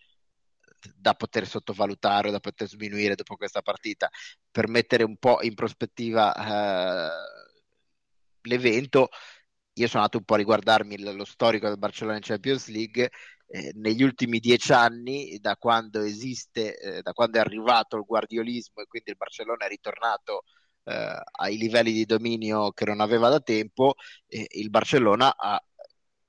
da 0.97 1.15
poter 1.15 1.47
sottovalutare 1.47 2.29
o 2.29 2.31
da 2.31 2.41
poter 2.41 2.69
sminuire 2.69 3.15
dopo 3.15 3.37
questa 3.37 3.63
partita 3.63 4.09
per 4.51 4.69
mettere 4.69 5.05
un 5.05 5.17
po' 5.17 5.43
in 5.43 5.55
prospettiva 5.55 6.35
eh, 6.35 7.11
l'evento 8.43 9.09
io 9.75 9.87
sono 9.87 10.03
andato 10.03 10.19
un 10.19 10.25
po' 10.25 10.35
a 10.35 10.39
riguardarmi 10.39 10.99
lo 11.01 11.25
storico 11.25 11.69
del 11.69 11.79
Barcellona 11.79 12.17
in 12.17 12.23
Champions 12.23 12.69
League 12.69 13.11
eh, 13.47 13.73
negli 13.75 14.03
ultimi 14.03 14.39
dieci 14.39 14.73
anni 14.73 15.39
da 15.41 15.57
quando 15.57 16.01
esiste 16.03 16.79
eh, 16.79 17.03
da 17.03 17.13
quando 17.13 17.39
è 17.39 17.41
arrivato 17.41 17.97
il 17.97 18.05
guardiolismo 18.05 18.83
e 18.83 18.87
quindi 18.87 19.11
il 19.11 19.17
Barcellona 19.17 19.67
è 19.67 19.69
ritornato 19.69 20.45
eh, 20.85 21.21
ai 21.39 21.57
livelli 21.57 21.93
di 21.93 22.05
dominio 22.07 22.73
che 22.73 22.85
non 22.85 23.01
aveva 23.01 23.29
da 23.29 23.41
tempo 23.41 23.95
il 24.29 24.71
Barcellona 24.71 25.37
ha, 25.37 25.63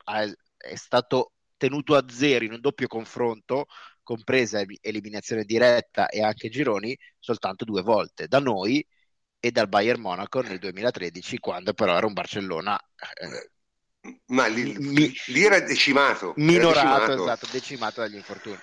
ha, 0.05 0.33
è 0.57 0.75
stato 0.75 1.33
tenuto 1.57 1.95
a 1.95 2.03
zero 2.09 2.43
in 2.45 2.53
un 2.53 2.59
doppio 2.59 2.87
confronto 2.87 3.67
compresa 4.03 4.63
eliminazione 4.81 5.43
diretta 5.43 6.07
e 6.07 6.21
anche 6.23 6.49
gironi, 6.49 6.97
soltanto 7.19 7.65
due 7.65 7.81
volte, 7.81 8.27
da 8.27 8.39
noi 8.39 8.85
e 9.39 9.51
dal 9.51 9.67
Bayern 9.67 10.01
Monaco 10.01 10.41
nel 10.41 10.59
2013, 10.59 11.39
quando 11.39 11.73
però 11.73 11.97
era 11.97 12.05
un 12.05 12.13
Barcellona... 12.13 12.79
Eh, 13.13 13.49
ma 14.27 14.47
lì, 14.47 14.75
mi, 14.77 15.13
lì, 15.27 15.43
era 15.43 15.59
decimato. 15.59 16.33
Minorato, 16.37 16.79
era 16.79 16.97
decimato. 16.99 17.23
esatto, 17.23 17.47
decimato 17.51 18.01
dagli 18.01 18.15
infortuni. 18.15 18.57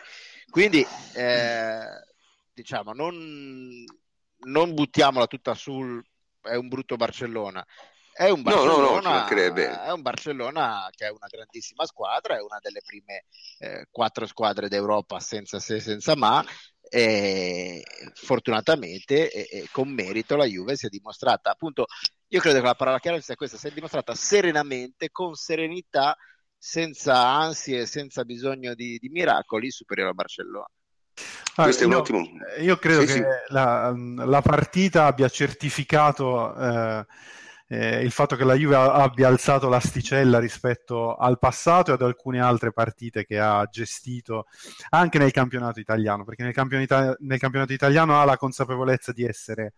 Quindi, 0.51 0.85
eh, 1.15 1.85
diciamo, 2.53 2.93
non, 2.93 3.85
non 4.47 4.75
buttiamola 4.75 5.27
tutta 5.27 5.55
sul... 5.55 6.03
è 6.43 6.55
un 6.55 6.69
brutto 6.69 6.97
Barcellona. 6.97 7.65
È 8.19 8.31
un, 8.31 8.43
Barcellona, 8.43 8.77
no, 8.77 9.01
no, 9.01 9.01
no, 9.01 9.85
è 9.85 9.93
un 9.93 10.03
Barcellona 10.03 10.89
che 10.91 11.07
è 11.07 11.09
una 11.09 11.29
grandissima 11.31 11.87
squadra, 11.87 12.37
è 12.37 12.41
una 12.41 12.59
delle 12.61 12.81
prime 12.85 13.27
eh, 13.61 13.87
quattro 13.93 14.27
squadre 14.27 14.69
d'Europa 14.69 15.21
senza 15.21 15.61
se 15.61 15.79
senza 15.79 16.17
ma. 16.17 16.45
E 16.91 17.85
fortunatamente 18.15 19.31
e, 19.31 19.47
e 19.49 19.69
con 19.71 19.89
merito 19.91 20.35
la 20.35 20.47
Juve 20.47 20.75
si 20.75 20.87
è 20.87 20.89
dimostrata 20.89 21.51
appunto 21.51 21.85
io 22.29 22.41
credo 22.41 22.61
che 22.61 22.67
la 22.67 22.75
parola 22.75 22.99
chiara 22.99 23.21
sia 23.21 23.37
questa 23.37 23.59
si 23.59 23.69
è 23.69 23.71
dimostrata 23.71 24.15
serenamente 24.15 25.11
con 25.11 25.35
serenità 25.35 26.17
senza 26.57 27.25
ansie 27.25 27.85
senza 27.85 28.25
bisogno 28.25 28.75
di, 28.75 28.97
di 28.99 29.11
miracoli 29.11 29.71
superiore 29.71 30.11
al 30.11 30.17
Barcellona 30.17 30.67
Ah, 31.57 31.65
Questo 31.65 31.83
è 31.83 31.87
un 31.87 31.93
io, 31.93 31.99
ottimo. 31.99 32.25
Io 32.61 32.77
credo 32.77 33.01
sì, 33.01 33.07
che 33.07 33.13
sì. 33.13 33.23
La, 33.53 33.93
la, 33.93 34.41
partita 34.41 35.07
abbia 35.07 35.29
certificato 35.29 36.55
eh, 36.57 37.05
eh, 37.69 38.03
il 38.03 38.11
fatto 38.11 38.35
che 38.35 38.45
la 38.45 38.55
Juve 38.55 38.77
abbia 38.77 39.29
alzato 39.29 39.69
l'asticella 39.69 40.39
rispetto 40.39 41.17
al 41.17 41.39
passato 41.39 41.91
e 41.91 41.95
ad 41.95 42.03
alcune 42.03 42.41
altre 42.41 42.73
partite 42.73 43.25
che 43.27 43.39
ha 43.39 43.67
gestito 43.71 44.47
anche 44.91 45.19
nel 45.19 45.33
campionato 45.33 45.79
italiano, 45.79 46.25
perché 46.25 46.43
nel 46.43 46.55
campionato, 46.55 47.17
nel 47.21 47.39
campionato 47.39 47.73
italiano 47.73 48.19
ha 48.19 48.25
la 48.25 48.39
consapevolezza 48.39 49.13
di 49.13 49.25
essere 49.25 49.75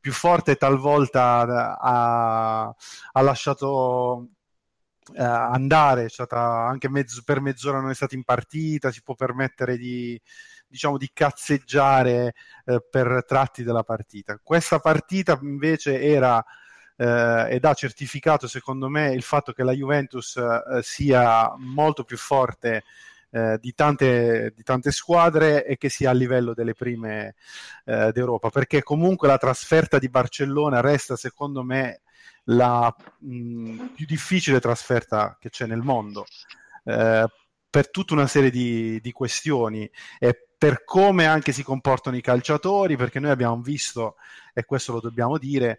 più 0.00 0.12
forte 0.12 0.52
e 0.52 0.56
talvolta 0.56 1.78
ha, 1.78 2.62
ha 3.12 3.20
lasciato 3.20 4.28
eh, 5.14 5.22
andare, 5.22 6.04
è 6.04 6.08
stata 6.08 6.38
anche 6.66 6.88
mezzo, 6.88 7.22
per 7.24 7.40
mezz'ora 7.40 7.80
non 7.80 7.90
è 7.90 7.94
stata 7.94 8.14
in 8.14 8.22
partita, 8.22 8.92
si 8.92 9.02
può 9.02 9.14
permettere 9.14 9.76
di, 9.76 10.20
diciamo, 10.68 10.96
di 10.96 11.10
cazzeggiare 11.12 12.34
eh, 12.64 12.86
per 12.88 13.24
tratti 13.26 13.64
della 13.64 13.82
partita. 13.82 14.38
Questa 14.40 14.78
partita 14.78 15.38
invece 15.42 16.00
era 16.00 16.44
eh, 17.02 17.46
ed 17.50 17.64
ha 17.64 17.74
certificato 17.74 18.46
secondo 18.46 18.88
me 18.88 19.12
il 19.12 19.22
fatto 19.22 19.52
che 19.52 19.64
la 19.64 19.72
Juventus 19.72 20.36
eh, 20.36 20.82
sia 20.82 21.52
molto 21.58 22.04
più 22.04 22.16
forte 22.16 22.84
eh, 23.30 23.58
di, 23.60 23.74
tante, 23.74 24.52
di, 24.54 24.62
tante, 24.62 24.92
squadre 24.92 25.64
e 25.64 25.76
che 25.78 25.88
sia 25.88 26.10
a 26.10 26.14
livello 26.14 26.54
delle 26.54 26.74
prime 26.74 27.34
eh, 27.86 28.12
d'Europa, 28.12 28.50
perché 28.50 28.82
comunque 28.82 29.26
la 29.26 29.38
trasferta 29.38 29.98
di 29.98 30.08
Barcellona 30.08 30.80
resta 30.80 31.16
secondo 31.16 31.64
me 31.64 32.02
la 32.44 32.94
mh, 33.18 33.86
più 33.94 34.06
difficile 34.06 34.60
trasferta 34.60 35.36
che 35.40 35.50
c'è 35.50 35.66
nel 35.66 35.80
mondo. 35.80 36.26
Eh, 36.84 37.26
per 37.70 37.90
tutta 37.90 38.12
una 38.12 38.26
serie 38.26 38.50
di, 38.50 39.00
di 39.00 39.12
questioni 39.12 39.90
e 40.18 40.48
per 40.58 40.84
come 40.84 41.26
anche 41.26 41.52
si 41.52 41.62
comportano 41.62 42.16
i 42.16 42.20
calciatori, 42.20 42.96
perché 42.96 43.18
noi 43.18 43.30
abbiamo 43.30 43.60
visto, 43.62 44.16
e 44.52 44.64
questo 44.64 44.92
lo 44.92 45.00
dobbiamo 45.00 45.38
dire, 45.38 45.78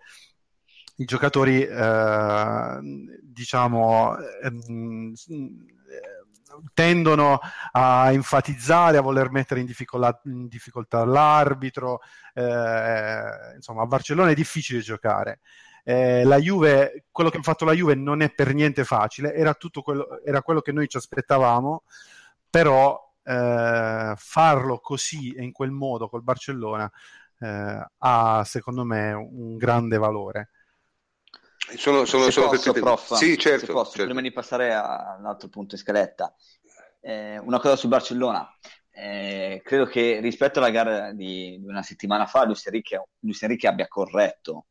i 0.95 1.05
giocatori, 1.05 1.63
eh, 1.63 2.79
diciamo, 3.21 4.15
ehm, 4.43 5.13
tendono 6.73 7.39
a 7.71 8.11
enfatizzare, 8.11 8.97
a 8.97 9.01
voler 9.01 9.31
mettere 9.31 9.59
in 9.59 9.65
difficoltà, 9.65 10.21
in 10.25 10.47
difficoltà 10.47 11.03
l'arbitro. 11.05 12.01
Eh, 12.33 13.55
insomma, 13.55 13.83
a 13.83 13.85
Barcellona 13.85 14.29
è 14.31 14.35
difficile 14.35 14.79
giocare. 14.81 15.39
Eh, 15.83 16.23
la 16.23 16.37
Juve, 16.37 17.05
quello 17.11 17.29
che 17.29 17.37
ha 17.37 17.41
fatto 17.41 17.65
la 17.65 17.73
Juve 17.73 17.95
non 17.95 18.21
è 18.21 18.31
per 18.33 18.53
niente 18.53 18.83
facile, 18.85 19.33
era, 19.33 19.53
tutto 19.53 19.81
quello, 19.81 20.21
era 20.23 20.41
quello 20.41 20.61
che 20.61 20.71
noi 20.71 20.87
ci 20.87 20.97
aspettavamo, 20.97 21.83
però 22.49 22.99
eh, 23.23 24.13
farlo 24.15 24.79
così 24.79 25.33
e 25.33 25.43
in 25.43 25.51
quel 25.51 25.71
modo 25.71 26.07
col 26.09 26.23
Barcellona 26.23 26.89
eh, 27.39 27.87
ha 27.97 28.43
secondo 28.45 28.83
me 28.85 29.11
un 29.13 29.57
grande 29.57 29.97
valore. 29.97 30.49
Sono, 31.77 32.05
sono, 32.05 32.29
sono 32.29 32.49
posso, 32.49 32.73
prof, 32.73 33.13
sì, 33.13 33.37
certo, 33.37 33.71
posso, 33.71 33.91
certo. 33.91 34.05
Prima 34.05 34.21
di 34.21 34.31
passare 34.31 34.73
all'altro 34.73 35.47
punto 35.47 35.75
in 35.75 35.81
scaletta, 35.81 36.35
eh, 37.01 37.37
una 37.39 37.59
cosa 37.59 37.75
su 37.75 37.87
Barcellona. 37.87 38.47
Eh, 38.91 39.61
credo 39.63 39.85
che 39.85 40.19
rispetto 40.19 40.59
alla 40.59 40.69
gara 40.69 41.13
di, 41.13 41.57
di 41.59 41.65
una 41.65 41.81
settimana 41.81 42.25
fa, 42.25 42.45
Luis 42.45 42.65
Enrique, 42.65 43.07
Luis 43.19 43.41
Enrique, 43.41 43.69
abbia 43.69 43.87
corretto 43.87 44.65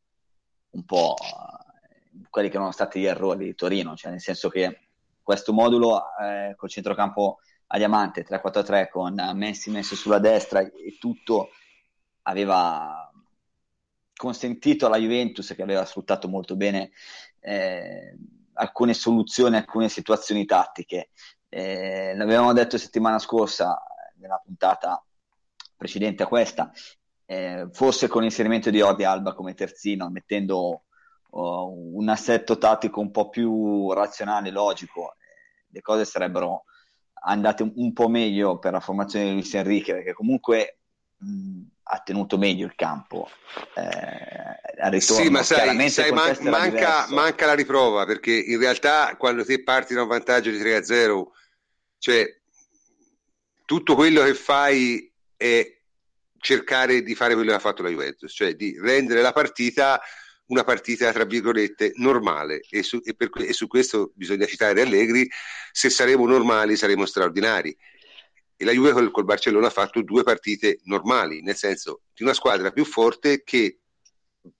un 0.71 0.85
po' 0.85 1.15
eh, 1.19 2.21
quelli 2.29 2.49
che 2.49 2.55
erano 2.55 2.71
stati 2.71 2.99
gli 2.99 3.05
errori 3.05 3.45
di 3.45 3.55
Torino, 3.55 3.95
cioè 3.95 4.11
nel 4.11 4.21
senso 4.21 4.49
che 4.49 4.87
questo 5.21 5.51
modulo 5.51 6.03
eh, 6.21 6.53
col 6.55 6.69
centrocampo 6.69 7.39
a 7.67 7.77
diamante 7.77 8.23
3-4-3 8.23 8.89
con 8.89 9.31
Messi 9.33 9.71
messo 9.71 9.95
sulla 9.95 10.19
destra 10.19 10.61
e 10.61 10.97
tutto 10.99 11.49
aveva 12.23 13.11
consentito 14.15 14.85
alla 14.85 14.97
Juventus, 14.97 15.53
che 15.55 15.61
aveva 15.61 15.85
sfruttato 15.85 16.27
molto 16.27 16.55
bene 16.55 16.91
eh, 17.39 18.15
alcune 18.53 18.93
soluzioni, 18.93 19.55
alcune 19.55 19.89
situazioni 19.89 20.45
tattiche. 20.45 21.09
Eh, 21.49 22.15
l'avevamo 22.15 22.53
detto 22.53 22.77
settimana 22.77 23.19
scorsa, 23.19 23.81
nella 24.23 24.41
puntata 24.43 25.03
precedente 25.75 26.23
a 26.23 26.27
questa, 26.27 26.71
eh, 27.25 27.67
forse 27.71 28.07
con 28.07 28.21
l'inserimento 28.21 28.69
di 28.69 28.81
Odi 28.81 29.03
Alba 29.03 29.33
come 29.33 29.53
terzino, 29.53 30.09
mettendo 30.09 30.83
uh, 31.29 31.91
un 31.97 32.07
assetto 32.09 32.57
tattico 32.57 33.01
un 33.01 33.11
po' 33.11 33.29
più 33.29 33.91
razionale, 33.91 34.49
logico, 34.49 35.13
eh, 35.13 35.65
le 35.67 35.81
cose 35.81 36.05
sarebbero 36.05 36.63
andate 37.25 37.63
un, 37.63 37.73
un 37.75 37.93
po' 37.93 38.07
meglio 38.07 38.59
per 38.59 38.71
la 38.71 38.79
formazione 38.79 39.25
di 39.25 39.33
Luis 39.33 39.53
Enrique, 39.53 39.93
perché 39.93 40.13
comunque 40.13 40.79
mh, 41.17 41.61
ha 41.83 41.99
tenuto 41.99 42.37
meglio 42.37 42.65
il 42.65 42.75
campo 42.75 43.29
eh, 43.75 44.89
ritorno, 44.89 45.23
sì 45.23 45.29
ma 45.29 45.43
sai, 45.43 45.89
sai 45.89 46.11
man- 46.11 46.37
manca, 46.43 47.07
manca, 47.09 47.45
la 47.45 47.53
riprova 47.53 48.05
perché 48.05 48.31
in 48.31 48.57
realtà 48.59 49.15
quando 49.17 49.43
ti 49.43 49.61
parti 49.61 49.93
da 49.93 50.03
un 50.03 50.07
vantaggio 50.07 50.49
di 50.49 50.59
3 50.59 50.75
a 50.75 50.83
0 50.83 51.31
cioè 51.97 52.25
tutto 53.65 53.95
quello 53.95 54.23
che 54.23 54.33
fai 54.33 55.11
è 55.35 55.79
cercare 56.37 57.03
di 57.03 57.15
fare 57.15 57.33
quello 57.33 57.49
che 57.49 57.57
ha 57.57 57.59
fatto 57.59 57.83
la 57.83 57.89
Juventus 57.89 58.33
cioè 58.33 58.55
di 58.55 58.77
rendere 58.79 59.21
la 59.21 59.33
partita 59.33 60.01
una 60.45 60.63
partita 60.63 61.11
tra 61.11 61.25
virgolette 61.25 61.93
normale. 61.95 62.61
E 62.69 62.83
su, 62.83 63.01
e 63.03 63.15
per, 63.15 63.29
e 63.37 63.53
su 63.53 63.67
questo 63.67 64.11
bisogna 64.15 64.45
citare 64.45 64.81
Allegri 64.81 65.29
se 65.71 65.89
saremo 65.89 66.25
normali 66.27 66.75
saremo 66.75 67.05
straordinari 67.05 67.75
e 68.55 68.65
la 68.65 68.71
Juve 68.71 68.91
col, 68.91 69.11
col, 69.11 69.25
Barcellona 69.25 69.67
ha 69.67 69.71
fatto 69.71 70.01
due 70.01 70.23
partite 70.23 70.79
normali 70.83 71.41
nel 71.41 71.55
senso 71.55 72.01
di 72.13 72.23
una 72.23 72.33
squadra 72.33 72.71
più 72.71 72.85
forte 72.85 73.43
che 73.43 73.79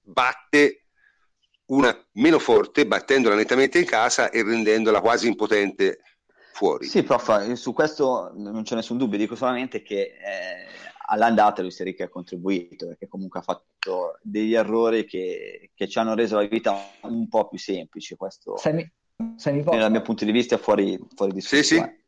batte 0.02 0.86
una 1.66 1.96
meno 2.14 2.40
forte 2.40 2.86
battendola 2.86 3.36
nettamente 3.36 3.80
in 3.80 3.86
casa 3.86 4.30
e 4.30 4.44
rendendola 4.44 5.02
quasi 5.02 5.28
impotente 5.28 6.00
fuori 6.54 6.86
sì 6.86 7.04
prof 7.04 7.54
su 7.54 7.74
questo 7.74 8.32
non 8.36 8.64
c'è 8.64 8.76
nessun 8.76 8.98
dubbio 8.98 9.18
dico 9.18 9.36
solamente 9.36 9.82
che 9.82 10.02
eh, 10.02 10.64
all'andata 11.06 11.62
Luis 11.62 11.80
Enrique 11.80 12.06
ha 12.06 12.10
contribuito 12.10 12.88
perché 12.88 13.08
comunque 13.08 13.40
ha 13.40 13.44
fatto 13.44 14.18
degli 14.22 14.54
errori 14.54 15.06
che, 15.06 15.72
che 15.74 15.88
ci 15.88 16.00
hanno 16.00 16.16
reso 16.16 16.36
la 16.36 16.48
vita 16.48 16.76
un 17.02 17.28
po' 17.28 17.48
più 17.48 17.58
semplice. 17.58 18.16
Questo, 18.16 18.58
se 18.58 18.72
mi, 18.72 18.90
se 19.36 19.52
mi 19.52 19.64
posso... 19.64 19.78
dal 19.78 19.92
mio 19.92 20.02
punto 20.02 20.26
di 20.26 20.32
vista, 20.32 20.56
è 20.56 20.58
fuori, 20.58 21.00
fuori 21.16 21.34
discussione. 21.34 21.64
Sì, 21.64 21.96
sì. 21.96 22.03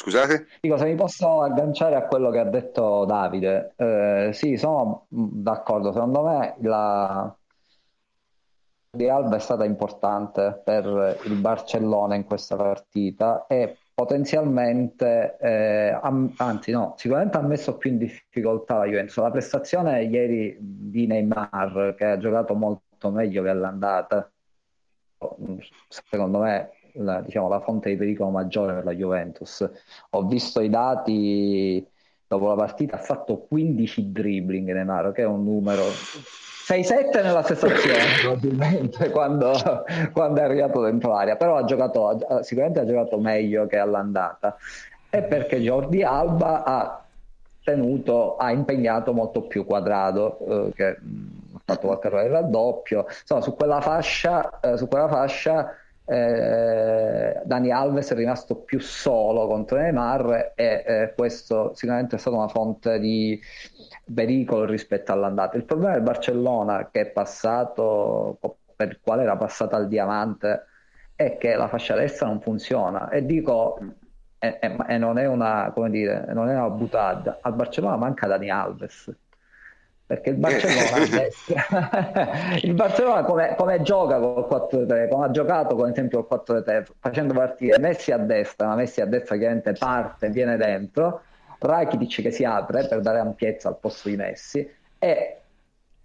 Scusate? 0.00 0.46
Dico, 0.60 0.76
se 0.76 0.84
mi 0.84 0.94
posso 0.94 1.42
agganciare 1.42 1.96
a 1.96 2.06
quello 2.06 2.30
che 2.30 2.38
ha 2.38 2.44
detto 2.44 3.04
Davide, 3.04 3.72
eh, 3.74 4.30
sì, 4.32 4.56
sono 4.56 5.06
d'accordo. 5.08 5.90
Secondo 5.90 6.22
me 6.22 6.54
la 6.60 7.36
di 8.90 9.08
Alba 9.08 9.36
è 9.36 9.40
stata 9.40 9.64
importante 9.64 10.62
per 10.64 11.20
il 11.24 11.34
Barcellona 11.34 12.14
in 12.14 12.24
questa 12.24 12.54
partita 12.54 13.46
e 13.48 13.76
potenzialmente, 13.92 15.36
eh, 15.40 15.98
am- 16.00 16.32
anzi 16.36 16.70
no, 16.70 16.94
sicuramente 16.96 17.36
ha 17.36 17.42
messo 17.42 17.76
più 17.76 17.90
in 17.90 17.98
difficoltà 17.98 18.78
la 18.78 18.84
Juventus. 18.84 19.16
La 19.16 19.32
prestazione 19.32 20.04
ieri 20.04 20.56
di 20.60 21.08
Neymar, 21.08 21.94
che 21.96 22.04
ha 22.04 22.18
giocato 22.18 22.54
molto 22.54 23.10
meglio 23.10 23.42
che 23.42 23.48
all'andata, 23.48 24.30
secondo 25.88 26.38
me 26.38 26.70
la, 26.98 27.20
diciamo, 27.20 27.48
la 27.48 27.60
fonte 27.60 27.90
di 27.90 27.96
pericolo 27.96 28.30
maggiore 28.30 28.74
per 28.74 28.84
la 28.84 28.92
Juventus. 28.92 29.68
Ho 30.10 30.26
visto 30.26 30.60
i 30.60 30.68
dati 30.68 31.86
dopo 32.26 32.48
la 32.48 32.54
partita, 32.54 32.96
ha 32.96 33.00
fatto 33.00 33.38
15 33.48 34.12
dribbling 34.12 34.70
Neymar, 34.72 35.12
che 35.12 35.22
è 35.22 35.26
un 35.26 35.44
numero 35.44 35.84
6-7 36.68 37.22
nella 37.22 37.42
stessa 37.42 37.66
azione 37.66 38.04
probabilmente 38.20 39.10
quando, 39.10 39.52
quando, 40.12 40.40
è 40.40 40.44
arrivato 40.44 40.82
dentro 40.82 41.12
l'area 41.12 41.36
però 41.36 41.56
ha 41.56 41.64
giocato 41.64 42.42
sicuramente 42.42 42.80
ha 42.80 42.86
giocato 42.86 43.18
meglio 43.18 43.66
che 43.66 43.78
all'andata 43.78 44.54
e 45.08 45.22
perché 45.22 45.60
Jordi 45.60 46.02
Alba 46.02 46.64
ha 46.64 47.02
tenuto 47.64 48.36
ha 48.36 48.50
impegnato 48.50 49.14
molto 49.14 49.42
più 49.42 49.64
quadrato 49.64 50.38
eh, 50.46 50.72
che 50.74 50.86
ha 50.86 51.60
fatto 51.64 51.86
qualche 51.86 52.06
errore 52.08 52.28
raddoppio 52.28 53.06
insomma 53.08 53.40
su 53.40 53.54
quella 53.54 53.80
fascia 53.80 54.60
eh, 54.60 54.76
su 54.76 54.88
quella 54.88 55.08
fascia 55.08 55.74
eh, 56.08 57.42
Dani 57.44 57.70
Alves 57.70 58.10
è 58.10 58.14
rimasto 58.14 58.56
più 58.56 58.80
solo 58.80 59.46
contro 59.46 59.76
Neymar 59.78 60.52
e 60.54 60.84
eh, 60.86 61.12
questo 61.14 61.74
sicuramente 61.74 62.16
è 62.16 62.18
stata 62.18 62.36
una 62.36 62.48
fonte 62.48 62.98
di 62.98 63.38
pericolo 64.12 64.64
rispetto 64.64 65.12
all'andata. 65.12 65.56
Il 65.58 65.64
problema 65.64 65.92
del 65.92 66.02
Barcellona 66.02 66.88
che 66.90 67.00
è 67.02 67.06
passato, 67.10 68.38
per 68.74 68.88
il 68.88 69.00
quale 69.02 69.22
era 69.22 69.36
passata 69.36 69.76
al 69.76 69.86
diamante, 69.86 70.64
è 71.14 71.36
che 71.36 71.54
la 71.56 71.68
fascia 71.68 71.94
destra 71.94 72.26
non 72.26 72.40
funziona 72.40 73.10
e 73.10 73.26
dico 73.26 73.78
e, 74.38 74.58
e, 74.60 74.76
e 74.88 74.98
non 74.98 75.18
è 75.18 75.26
una 75.26 75.72
come 75.74 75.90
dire, 75.90 76.24
non 76.32 76.48
è 76.48 76.54
una 76.54 76.70
buttata. 76.70 77.38
Al 77.42 77.54
Barcellona 77.54 77.96
manca 77.96 78.26
Dani 78.26 78.48
Alves 78.50 79.14
perché 80.08 80.30
il 80.30 80.36
Barcellona 80.36 80.96
a 80.96 81.06
destra. 81.06 82.56
Il 82.62 82.72
Barcellona 82.72 83.24
come, 83.24 83.54
come 83.58 83.82
gioca 83.82 84.18
col 84.18 84.48
4-3 84.50 85.06
come 85.06 85.26
ha 85.26 85.30
giocato 85.30 85.76
con 85.76 85.90
esempio 85.90 86.24
col 86.24 86.42
4-3 86.46 86.86
facendo 86.98 87.34
partire 87.34 87.78
Messi 87.78 88.10
a 88.10 88.16
destra 88.16 88.68
ma 88.68 88.76
Messi 88.76 89.02
a 89.02 89.04
destra 89.04 89.36
chiaramente 89.36 89.74
parte 89.74 90.30
viene 90.30 90.56
dentro. 90.56 91.20
Rakitic 91.58 92.22
che 92.22 92.30
si 92.30 92.42
apre 92.42 92.86
per 92.86 93.02
dare 93.02 93.18
ampiezza 93.18 93.68
al 93.68 93.76
posto 93.78 94.08
di 94.08 94.16
Messi. 94.16 94.66
E 94.98 95.36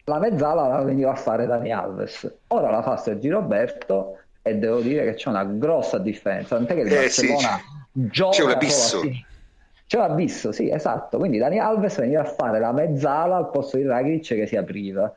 la 0.03 0.19
mezzala 0.19 0.67
la 0.67 0.83
veniva 0.83 1.11
a 1.11 1.15
fare 1.15 1.45
Dani 1.45 1.71
Alves. 1.71 2.29
Ora 2.47 2.71
la 2.71 2.81
fa 2.81 2.97
Sergi 2.97 3.29
Roberto 3.29 4.17
e 4.41 4.55
devo 4.55 4.81
dire 4.81 5.05
che 5.05 5.13
c'è 5.13 5.29
una 5.29 5.45
grossa 5.45 5.97
differenza. 5.97 6.57
Tant'è 6.57 6.73
che 6.73 6.81
il 6.81 6.91
eh, 6.91 6.95
Barcellona 6.95 7.39
sì. 7.39 7.89
gioca 7.93 8.35
c'è 8.35 8.43
un 8.43 8.49
abisso 8.49 9.01
c'è 9.93 9.99
un 9.99 10.10
abisso, 10.10 10.51
sì, 10.51 10.71
esatto. 10.71 11.19
Quindi 11.19 11.38
Dani 11.38 11.60
Alves 11.60 11.99
veniva 11.99 12.21
a 12.21 12.25
fare 12.25 12.60
la 12.60 12.71
mezzala 12.71 13.38
al 13.38 13.51
posto 13.51 13.77
di 13.77 13.84
Rakic 13.84 14.25
che 14.25 14.47
si 14.47 14.56
apriva. 14.56 15.13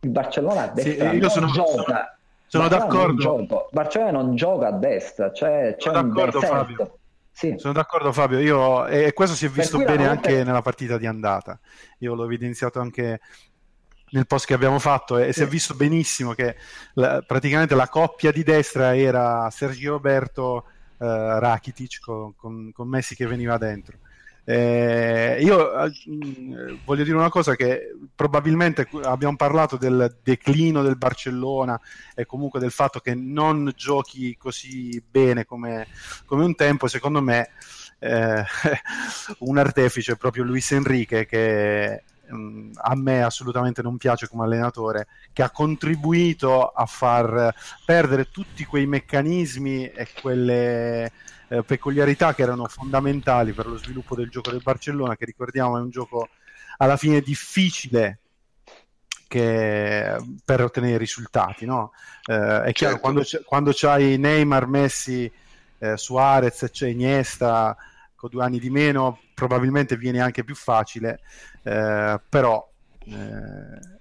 Il 0.00 0.10
Barcellona 0.10 0.62
a 0.62 0.66
destra 0.66 1.10
sì, 1.10 1.18
non 1.18 1.30
sono, 1.30 1.46
gioca. 1.46 2.18
Sono, 2.46 2.64
sono 2.64 2.68
d'accordo. 2.68 3.38
Il 3.38 3.68
Barcellona 3.70 4.10
non 4.10 4.34
gioca 4.34 4.66
a 4.66 4.72
destra, 4.72 5.32
cioè, 5.32 5.76
c'è 5.78 5.90
sono 5.92 6.02
d'accordo 6.02 6.40
Fabio. 6.40 6.98
Sì. 7.30 7.54
Sono 7.56 7.72
d'accordo 7.72 8.10
Fabio, 8.10 8.40
Io, 8.40 8.84
e 8.88 9.12
questo 9.12 9.36
si 9.36 9.46
è 9.46 9.48
visto 9.48 9.78
bene 9.78 10.08
anche 10.08 10.42
nella 10.42 10.62
partita 10.62 10.98
di 10.98 11.06
andata. 11.06 11.56
Io 11.98 12.16
l'ho 12.16 12.24
evidenziato 12.24 12.80
anche 12.80 13.20
nel 14.10 14.26
post 14.26 14.46
che 14.46 14.54
abbiamo 14.54 14.80
fatto 14.80 15.18
e 15.18 15.26
sì. 15.26 15.34
si 15.34 15.42
è 15.42 15.46
visto 15.46 15.74
benissimo 15.74 16.32
che 16.32 16.56
la, 16.94 17.22
praticamente 17.24 17.76
la 17.76 17.86
coppia 17.86 18.32
di 18.32 18.42
destra 18.42 18.96
era 18.96 19.48
Sergio 19.50 19.92
Roberto 19.92 20.64
Rakitic 20.98 22.00
con, 22.00 22.34
con, 22.36 22.72
con, 22.72 22.88
Messi 22.88 23.14
che 23.14 23.26
veniva 23.26 23.56
dentro. 23.58 23.98
Eh, 24.44 25.36
io 25.42 25.84
eh, 25.84 25.92
voglio 26.84 27.04
dire 27.04 27.16
una 27.16 27.28
cosa 27.28 27.54
che 27.54 27.94
probabilmente 28.14 28.88
abbiamo 29.02 29.36
parlato 29.36 29.76
del 29.76 30.16
declino 30.22 30.82
del 30.82 30.96
Barcellona 30.96 31.78
e 32.14 32.24
comunque 32.24 32.58
del 32.58 32.70
fatto 32.70 32.98
che 33.00 33.14
non 33.14 33.70
giochi 33.76 34.38
così 34.38 35.02
bene 35.06 35.44
come, 35.44 35.86
come 36.24 36.44
un 36.44 36.54
tempo, 36.54 36.86
secondo 36.86 37.20
me 37.20 37.50
eh, 37.98 38.42
un 39.40 39.58
artefice 39.58 40.16
proprio 40.16 40.44
Luis 40.44 40.72
Enrique 40.72 41.26
che 41.26 42.02
A 42.30 42.94
me 42.94 43.22
assolutamente 43.22 43.82
non 43.82 43.96
piace 43.96 44.28
come 44.28 44.44
allenatore, 44.44 45.06
che 45.32 45.42
ha 45.42 45.50
contribuito 45.50 46.66
a 46.68 46.86
far 46.86 47.54
perdere 47.84 48.30
tutti 48.30 48.64
quei 48.64 48.86
meccanismi 48.86 49.90
e 49.90 50.08
quelle 50.20 51.12
eh, 51.48 51.62
peculiarità 51.62 52.34
che 52.34 52.42
erano 52.42 52.66
fondamentali 52.66 53.52
per 53.52 53.66
lo 53.66 53.78
sviluppo 53.78 54.14
del 54.14 54.28
gioco 54.28 54.50
del 54.50 54.62
Barcellona, 54.62 55.16
che 55.16 55.24
ricordiamo 55.24 55.78
è 55.78 55.80
un 55.80 55.90
gioco 55.90 56.28
alla 56.78 56.96
fine 56.96 57.20
difficile 57.20 58.20
che, 59.26 60.16
per 60.44 60.62
ottenere 60.62 60.98
risultati. 60.98 61.66
No? 61.66 61.92
Eh, 62.24 62.62
è 62.62 62.72
chiaro, 62.72 62.94
certo. 62.94 62.98
quando, 63.00 63.22
quando 63.44 63.70
c'hai 63.74 64.18
Neymar, 64.18 64.66
Messi, 64.66 65.30
eh, 65.78 65.96
Suarez, 65.96 66.68
c'è 66.70 66.88
Iniesta, 66.88 67.76
con 68.18 68.30
due 68.30 68.42
anni 68.42 68.58
di 68.58 68.68
meno 68.68 69.20
probabilmente 69.32 69.96
viene 69.96 70.20
anche 70.20 70.42
più 70.42 70.56
facile, 70.56 71.20
eh, 71.62 72.20
però 72.28 72.68
eh, 73.06 73.96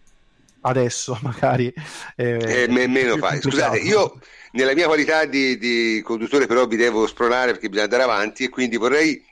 adesso 0.61 1.17
magari 1.21 1.71
eh, 2.15 2.65
me- 2.67 2.87
meno 2.87 3.17
fai. 3.17 3.39
Scusate, 3.39 3.77
io 3.77 4.19
nella 4.53 4.73
mia 4.73 4.87
qualità 4.87 5.25
di, 5.25 5.59
di, 5.59 6.01
conduttore 6.03 6.47
però 6.47 6.65
vi 6.65 6.77
devo 6.77 7.05
spronare 7.05 7.51
perché 7.51 7.67
bisogna 7.67 7.83
andare 7.83 8.03
avanti 8.03 8.45
e 8.45 8.49
quindi 8.49 8.75
vorrei 8.77 9.23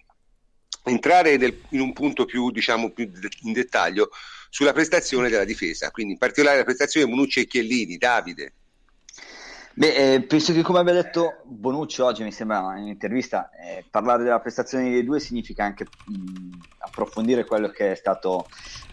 entrare 0.83 1.35
nel, 1.37 1.59
in 1.69 1.79
un 1.79 1.91
punto 1.91 2.25
più, 2.25 2.51
diciamo, 2.51 2.91
più 2.91 3.09
in 3.41 3.53
dettaglio 3.53 4.09
sulla 4.51 4.71
prestazione 4.71 5.29
della 5.29 5.45
difesa, 5.45 5.89
quindi 5.89 6.13
in 6.13 6.19
particolare 6.19 6.57
la 6.57 6.63
prestazione 6.63 7.07
di 7.07 7.11
Monucci 7.11 7.39
e 7.39 7.47
Chiellini, 7.47 7.97
Davide. 7.97 8.53
Beh, 9.77 10.13
eh, 10.13 10.21
penso 10.21 10.53
che 10.53 10.61
come 10.61 10.79
abbia 10.79 10.93
detto 10.93 11.41
Bonucci 11.43 11.99
oggi, 11.99 12.23
mi 12.23 12.31
sembra 12.31 12.59
in 12.77 12.83
un'intervista, 12.83 13.49
eh, 13.51 13.83
parlare 13.89 14.23
della 14.23 14.39
prestazione 14.39 14.89
dei 14.89 15.03
due 15.03 15.19
significa 15.19 15.65
anche 15.65 15.85
mh, 16.05 16.57
approfondire 16.77 17.43
quello 17.43 17.67
che 17.67 17.91
è 17.91 17.95
stato 17.95 18.47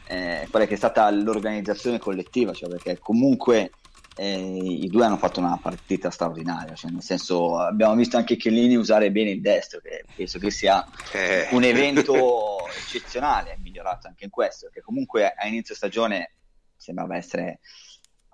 eh, 0.08 0.48
quella 0.50 0.66
che 0.66 0.74
è 0.74 0.76
stata 0.76 1.08
l'organizzazione 1.10 1.98
collettiva, 1.98 2.52
cioè 2.52 2.68
perché 2.68 2.98
comunque 2.98 3.70
eh, 4.16 4.36
i 4.36 4.88
due 4.88 5.04
hanno 5.04 5.18
fatto 5.18 5.38
una 5.38 5.56
partita 5.62 6.10
straordinaria, 6.10 6.74
cioè 6.74 6.90
nel 6.90 7.02
senso 7.02 7.58
abbiamo 7.58 7.94
visto 7.94 8.16
anche 8.16 8.36
Chiellini 8.36 8.74
usare 8.74 9.12
bene 9.12 9.30
il 9.30 9.40
destro, 9.40 9.80
che 9.80 10.04
penso 10.14 10.40
che 10.40 10.50
sia 10.50 10.84
eh. 11.12 11.46
un 11.52 11.62
evento 11.62 12.66
eccezionale, 12.76 13.52
è 13.52 13.56
migliorato 13.60 14.08
anche 14.08 14.24
in 14.24 14.30
questo, 14.30 14.66
perché 14.66 14.80
comunque 14.80 15.32
a 15.32 15.46
inizio 15.46 15.76
stagione 15.76 16.34
sembrava 16.76 17.16
essere 17.16 17.60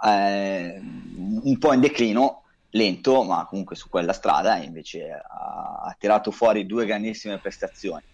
eh, 0.05 0.81
un 0.81 1.59
po' 1.59 1.73
in 1.73 1.81
declino, 1.81 2.45
lento, 2.71 3.23
ma 3.25 3.47
comunque 3.47 3.77
su 3.77 3.89
quella 3.89 4.13
strada 4.13 4.57
invece 4.57 5.11
ha, 5.11 5.83
ha 5.85 5.97
tirato 5.99 6.31
fuori 6.31 6.67
due 6.67 6.87
grandissime 6.87 7.39
prestazioni. 7.39 8.05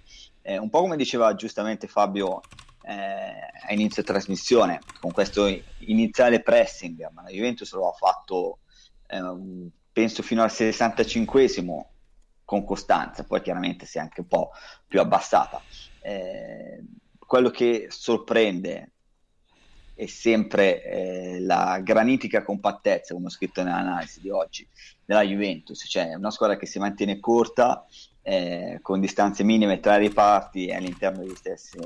Eh, 0.43 0.59
un 0.59 0.71
po' 0.71 0.81
come 0.81 0.97
diceva 0.97 1.35
giustamente 1.35 1.87
Fabio 1.87 2.41
a 2.87 3.73
inizio 3.73 4.03
trasmissione 4.03 4.79
con 5.01 5.11
questo 5.11 5.47
iniziale 5.79 6.43
pressing, 6.43 7.09
ma 7.13 7.23
la 7.23 7.31
Juventus 7.31 7.73
lo 7.73 7.89
ha 7.89 7.93
fatto 7.93 8.59
eh, 9.07 9.71
penso 9.93 10.23
fino 10.23 10.43
al 10.43 10.51
65esimo 10.51 11.85
con 12.45 12.65
costanza, 12.65 13.25
poi 13.25 13.41
chiaramente 13.41 13.87
si 13.87 13.99
è 13.99 14.01
anche 14.01 14.21
un 14.21 14.27
po' 14.27 14.51
più 14.87 15.01
abbassata. 15.01 15.63
Eh, 16.01 16.85
quello 17.19 17.49
che 17.51 17.87
sorprende 17.89 18.91
è 19.95 20.07
sempre 20.07 20.83
eh, 20.83 21.41
la 21.41 21.81
granitica 21.83 22.43
compattezza, 22.43 23.15
come 23.15 23.27
ho 23.27 23.31
scritto 23.31 23.63
nell'analisi 23.63 24.21
di 24.21 24.31
oggi, 24.31 24.67
della 25.05 25.23
Juventus, 25.23 25.85
cioè 25.89 26.15
una 26.15 26.31
squadra 26.31 26.57
che 26.57 26.67
si 26.67 26.79
mantiene 26.79 27.21
corta, 27.21 27.87
eh, 28.23 28.79
con 28.83 29.01
distanze 29.01 29.45
minime 29.45 29.81
tra 29.81 29.97
i 29.97 30.09
reparti 30.09 30.67
e 30.67 30.75
all'interno 30.75 31.23
degli 31.23 31.35
stessi 31.35 31.79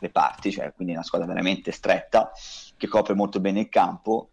reparti, 0.00 0.52
cioè 0.52 0.72
quindi 0.74 0.92
una 0.92 1.02
squadra 1.02 1.26
veramente 1.26 1.72
stretta, 1.72 2.30
che 2.76 2.86
copre 2.86 3.14
molto 3.14 3.40
bene 3.40 3.60
il 3.60 3.68
campo 3.68 4.30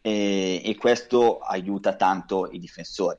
e, 0.00 0.62
e 0.64 0.76
questo 0.76 1.38
aiuta 1.38 1.94
tanto 1.94 2.48
i 2.50 2.58
difensori. 2.58 3.18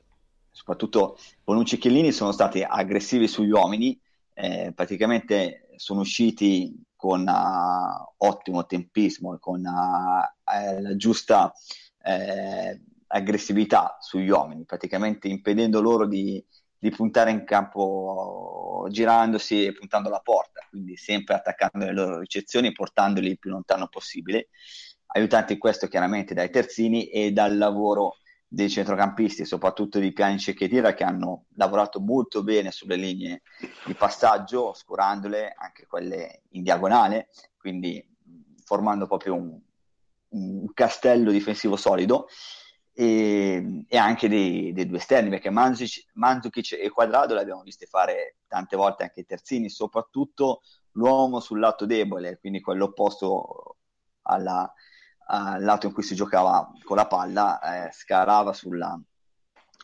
Soprattutto 0.50 1.18
Bonucci 1.44 1.76
e 1.76 1.78
Chiellini 1.78 2.12
sono 2.12 2.32
stati 2.32 2.62
aggressivi 2.62 3.28
sugli 3.28 3.50
uomini, 3.50 3.98
eh, 4.34 4.72
praticamente 4.74 5.68
sono 5.76 6.00
usciti 6.00 6.74
con 7.02 7.26
uh, 7.26 8.14
ottimo 8.18 8.64
tempismo 8.64 9.34
e 9.34 9.38
con 9.40 9.60
uh, 9.60 10.52
eh, 10.54 10.80
la 10.80 10.94
giusta 10.94 11.52
eh, 12.00 12.80
aggressività 13.08 13.96
sugli 13.98 14.28
uomini, 14.28 14.64
praticamente 14.64 15.26
impedendo 15.26 15.80
loro 15.80 16.06
di, 16.06 16.40
di, 16.78 16.90
puntare 16.90 17.32
in 17.32 17.42
campo 17.44 18.86
girandosi 18.88 19.64
e 19.64 19.72
puntando 19.72 20.10
la 20.10 20.20
porta, 20.20 20.64
quindi 20.70 20.96
sempre 20.96 21.34
attaccando 21.34 21.86
le 21.86 21.92
loro 21.92 22.20
ricezioni 22.20 22.68
e 22.68 22.72
portandoli 22.72 23.30
il 23.30 23.38
più 23.40 23.50
lontano 23.50 23.88
possibile 23.88 24.50
aiutati 25.14 25.54
in 25.54 25.58
questo 25.58 25.88
chiaramente 25.88 26.34
dai 26.34 26.50
terzini 26.50 27.08
e 27.08 27.32
dal 27.32 27.58
lavoro 27.58 28.18
dei 28.54 28.68
centrocampisti, 28.68 29.46
soprattutto 29.46 29.98
di 29.98 30.12
Pjanic 30.12 30.48
e 30.48 30.54
Chedira, 30.54 30.92
che 30.92 31.04
hanno 31.04 31.46
lavorato 31.54 32.00
molto 32.00 32.42
bene 32.42 32.70
sulle 32.70 32.96
linee 32.96 33.40
di 33.86 33.94
passaggio, 33.94 34.68
oscurandole 34.68 35.54
anche 35.56 35.86
quelle 35.86 36.42
in 36.50 36.62
diagonale, 36.62 37.30
quindi 37.56 38.06
formando 38.62 39.06
proprio 39.06 39.36
un, 39.36 39.58
un 40.28 40.72
castello 40.74 41.30
difensivo 41.30 41.76
solido. 41.76 42.26
E, 42.94 43.86
e 43.88 43.96
anche 43.96 44.28
dei, 44.28 44.74
dei, 44.74 44.86
due 44.86 44.98
esterni 44.98 45.30
perché 45.30 45.48
Mandzukic 45.48 46.72
e 46.72 46.90
Quadrado 46.90 47.32
l'abbiamo 47.32 47.62
viste 47.62 47.86
fare 47.86 48.36
tante 48.46 48.76
volte 48.76 49.04
anche 49.04 49.20
i 49.20 49.24
terzini 49.24 49.70
soprattutto 49.70 50.60
l'uomo 50.90 51.40
sul 51.40 51.58
lato 51.58 51.86
debole 51.86 52.38
quindi 52.38 52.60
quello 52.60 52.84
opposto 52.84 53.78
alla, 54.24 54.70
al 55.26 55.62
lato 55.62 55.86
in 55.86 55.92
cui 55.92 56.02
si 56.02 56.14
giocava 56.14 56.70
con 56.84 56.96
la 56.96 57.06
palla, 57.06 57.86
eh, 57.86 57.92
scarava 57.92 58.52
sulla, 58.52 59.00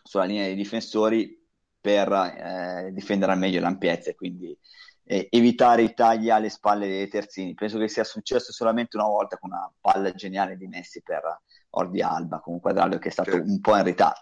sulla, 0.03 0.25
linea 0.25 0.45
dei 0.45 0.55
difensori 0.55 1.37
per 1.81 2.13
eh, 2.13 2.91
difendere 2.93 3.33
al 3.33 3.39
meglio 3.39 3.61
l'ampiezza 3.61 4.11
e 4.11 4.15
quindi 4.15 4.57
eh, 5.05 5.29
evitare 5.31 5.83
i 5.83 5.95
tagli 5.95 6.31
alle 6.31 6.51
spalle 6.51 6.87
dei 6.87 7.09
terzini. 7.09 7.55
Penso 7.55 7.79
che 7.79 7.89
sia 7.89 8.05
successo 8.05 8.53
solamente 8.53 8.97
una 8.97 9.07
volta 9.07 9.39
con 9.39 9.51
una 9.51 9.71
palla 9.81 10.13
geniale 10.13 10.57
di 10.57 10.67
Messi 10.67 11.03
per 11.03 11.23
Ordi 11.71 12.03
Alba, 12.03 12.41
con 12.41 12.55
un 12.55 12.61
quadrallo 12.61 12.99
che 12.99 13.09
è 13.09 13.13
stato 13.13 13.35
un 13.37 13.61
po' 13.61 13.77
in 13.77 13.85
ritardo. 13.85 14.21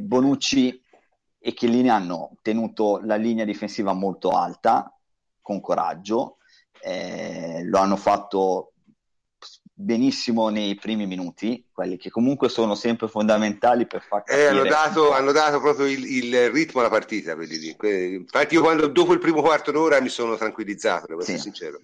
Bonucci 0.00 0.82
e 1.38 1.52
Chiellini 1.52 1.90
hanno 1.90 2.36
tenuto 2.42 3.00
la 3.02 3.16
linea 3.16 3.44
difensiva 3.44 3.92
molto 3.92 4.30
alta, 4.30 4.90
con 5.42 5.60
coraggio, 5.60 6.38
eh, 6.80 7.62
lo 7.64 7.78
hanno 7.78 7.96
fatto 7.96 8.73
benissimo 9.76 10.48
nei 10.50 10.76
primi 10.76 11.04
minuti, 11.04 11.66
quelli 11.72 11.96
che 11.96 12.08
comunque 12.08 12.48
sono 12.48 12.76
sempre 12.76 13.08
fondamentali 13.08 13.86
per 13.86 14.02
far 14.02 14.22
capire. 14.22 14.44
Eh, 14.44 14.46
hanno, 14.46 14.62
dato, 14.62 15.12
hanno, 15.12 15.32
dato, 15.32 15.60
proprio 15.60 15.86
il, 15.86 16.04
il, 16.04 16.50
ritmo 16.50 16.80
alla 16.80 16.88
partita. 16.88 17.32
Infatti, 17.32 18.54
io 18.54 18.62
quando 18.62 18.86
dopo 18.86 19.12
il 19.12 19.18
primo 19.18 19.42
quarto 19.42 19.72
d'ora 19.72 20.00
mi 20.00 20.08
sono 20.08 20.36
tranquillizzato, 20.36 21.06
devo 21.08 21.22
essere 21.22 21.38
sincero. 21.38 21.80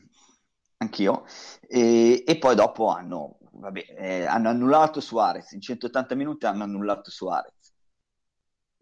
Anch'io. 0.79 1.25
E, 1.67 2.23
e, 2.25 2.39
poi 2.39 2.55
dopo 2.55 2.89
hanno, 2.89 3.39
vabbè, 3.53 3.85
eh, 3.99 4.25
hanno 4.25 4.49
annullato 4.49 5.01
Suarez, 5.01 5.51
in 5.53 5.61
180 5.61 6.15
minuti 6.15 6.47
hanno 6.47 6.63
annullato 6.63 7.11
Suarez. 7.11 7.53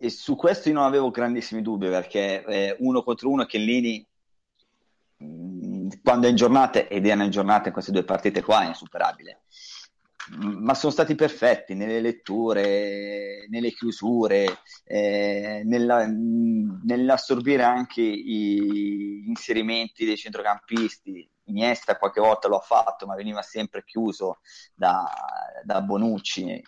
E 0.01 0.11
su 0.11 0.37
questo 0.37 0.69
io 0.69 0.75
non 0.75 0.85
avevo 0.85 1.11
grandissimi 1.11 1.61
dubbi 1.61 1.89
perché 1.89 2.45
eh, 2.45 2.77
uno 2.79 3.03
contro 3.03 3.31
uno 3.31 3.47
Chiellini 3.47 4.07
quando 6.03 6.27
è 6.27 6.31
in 6.31 6.37
giornata, 6.37 6.87
ed 6.87 7.07
è 7.07 7.15
in 7.15 7.31
giornata 7.31 7.69
in 7.69 7.73
queste 7.73 7.93
due 7.93 8.05
partite 8.05 8.43
qua, 8.43 8.63
è 8.63 8.67
insuperabile. 8.69 9.43
Ma 10.31 10.75
sono 10.75 10.93
stati 10.93 11.15
perfetti 11.15 11.75
nelle 11.75 12.01
letture, 12.01 13.47
nelle 13.49 13.71
chiusure, 13.71 14.59
eh, 14.85 15.63
nella, 15.65 16.07
nell'assorbire 16.07 17.63
anche 17.63 18.03
gli 18.03 19.25
inserimenti 19.27 20.05
dei 20.05 20.19
centrocampisti. 20.19 21.27
Iniesta 21.45 21.97
qualche 21.97 22.21
volta 22.21 22.47
lo 22.47 22.59
ha 22.59 22.61
fatto, 22.61 23.07
ma 23.07 23.15
veniva 23.15 23.41
sempre 23.41 23.85
chiuso 23.85 24.41
da, 24.75 25.11
da 25.65 25.81
Bonucci, 25.81 26.63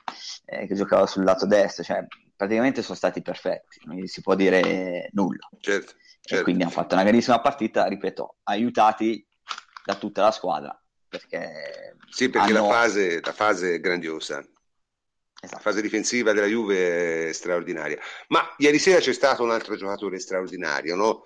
eh, 0.46 0.66
che 0.66 0.74
giocava 0.74 1.06
sul 1.06 1.24
lato 1.24 1.44
destro. 1.44 1.84
Cioè, 1.84 2.06
praticamente 2.34 2.80
sono 2.80 2.96
stati 2.96 3.20
perfetti, 3.20 3.80
non 3.84 4.06
si 4.06 4.22
può 4.22 4.34
dire 4.34 5.10
nulla. 5.12 5.46
Certo. 5.58 5.92
Certo. 6.30 6.42
E 6.42 6.42
quindi 6.44 6.62
hanno 6.62 6.70
fatto 6.70 6.94
una 6.94 7.02
grandissima 7.02 7.40
partita, 7.40 7.88
ripeto, 7.88 8.36
aiutati 8.44 9.26
da 9.84 9.96
tutta 9.96 10.22
la 10.22 10.30
squadra. 10.30 10.80
Perché 11.08 11.96
sì, 12.08 12.28
perché 12.28 12.52
hanno... 12.52 12.68
la, 12.68 12.72
fase, 12.72 13.20
la 13.20 13.32
fase 13.32 13.74
è 13.74 13.80
grandiosa. 13.80 14.38
Esatto. 14.38 15.56
La 15.56 15.58
fase 15.58 15.82
difensiva 15.82 16.32
della 16.32 16.46
Juve 16.46 17.30
è 17.30 17.32
straordinaria. 17.32 17.98
Ma 18.28 18.54
ieri 18.58 18.78
sera 18.78 19.00
c'è 19.00 19.12
stato 19.12 19.42
un 19.42 19.50
altro 19.50 19.74
giocatore 19.74 20.20
straordinario, 20.20 20.94
no? 20.94 21.24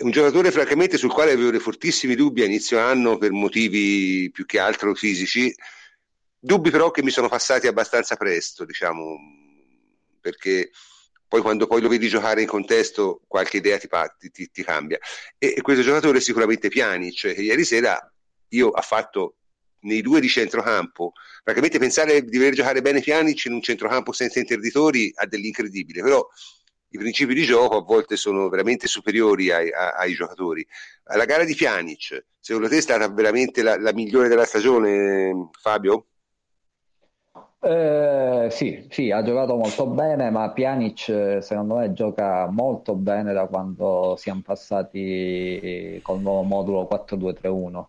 Un 0.00 0.10
giocatore, 0.10 0.50
francamente, 0.50 0.98
sul 0.98 1.12
quale 1.12 1.30
avevo 1.30 1.50
dei 1.50 1.60
fortissimi 1.60 2.16
dubbi 2.16 2.42
a 2.42 2.46
inizio 2.46 2.80
anno 2.80 3.18
per 3.18 3.30
motivi 3.30 4.32
più 4.32 4.46
che 4.46 4.58
altro 4.58 4.96
fisici. 4.96 5.54
Dubbi 6.40 6.70
però 6.70 6.90
che 6.90 7.04
mi 7.04 7.10
sono 7.10 7.28
passati 7.28 7.68
abbastanza 7.68 8.16
presto, 8.16 8.64
diciamo, 8.64 9.16
perché 10.20 10.72
poi 11.30 11.42
quando 11.42 11.68
poi 11.68 11.80
lo 11.80 11.86
vedi 11.86 12.08
giocare 12.08 12.40
in 12.40 12.48
contesto 12.48 13.20
qualche 13.28 13.58
idea 13.58 13.78
ti, 13.78 13.88
ti, 14.32 14.50
ti 14.50 14.64
cambia. 14.64 14.98
E, 15.38 15.54
e, 15.56 15.60
questo 15.62 15.84
giocatore 15.84 16.18
è 16.18 16.20
sicuramente 16.20 16.66
Pjanic, 16.66 17.14
cioè 17.14 17.34
che 17.34 17.42
ieri 17.42 17.64
sera 17.64 17.96
io 18.48 18.70
ha 18.70 18.80
fatto 18.80 19.36
nei 19.82 20.02
due 20.02 20.18
di 20.18 20.28
centrocampo, 20.28 21.12
praticamente 21.44 21.78
pensare 21.78 22.24
di 22.24 22.36
dover 22.36 22.52
giocare 22.52 22.82
bene 22.82 23.00
Pjanic 23.00 23.44
in 23.44 23.52
un 23.52 23.62
centrocampo 23.62 24.10
senza 24.10 24.40
interditori 24.40 25.12
ha 25.14 25.26
dell'incredibile, 25.26 26.02
però 26.02 26.26
i 26.88 26.98
principi 26.98 27.32
di 27.32 27.44
gioco 27.44 27.76
a 27.76 27.82
volte 27.82 28.16
sono 28.16 28.48
veramente 28.48 28.88
superiori 28.88 29.52
ai, 29.52 29.70
ai, 29.70 29.92
ai 29.98 30.14
giocatori. 30.14 30.66
La 31.14 31.26
gara 31.26 31.44
di 31.44 31.54
Pjanic, 31.54 32.24
secondo 32.40 32.68
te 32.68 32.78
è 32.78 32.80
stata 32.80 33.08
veramente 33.08 33.62
la, 33.62 33.78
la 33.78 33.92
migliore 33.92 34.26
della 34.26 34.44
stagione, 34.44 35.50
Fabio? 35.60 36.06
Eh, 37.62 38.48
sì, 38.50 38.86
sì, 38.88 39.10
ha 39.10 39.22
giocato 39.22 39.54
molto 39.54 39.86
bene, 39.86 40.30
ma 40.30 40.50
Pjanic 40.50 41.38
secondo 41.42 41.76
me 41.76 41.92
gioca 41.92 42.48
molto 42.50 42.94
bene 42.94 43.34
da 43.34 43.46
quando 43.46 44.14
siamo 44.16 44.40
passati 44.42 46.00
col 46.02 46.20
nuovo 46.20 46.42
modulo 46.42 46.86
4-2-3-1. 46.86 47.88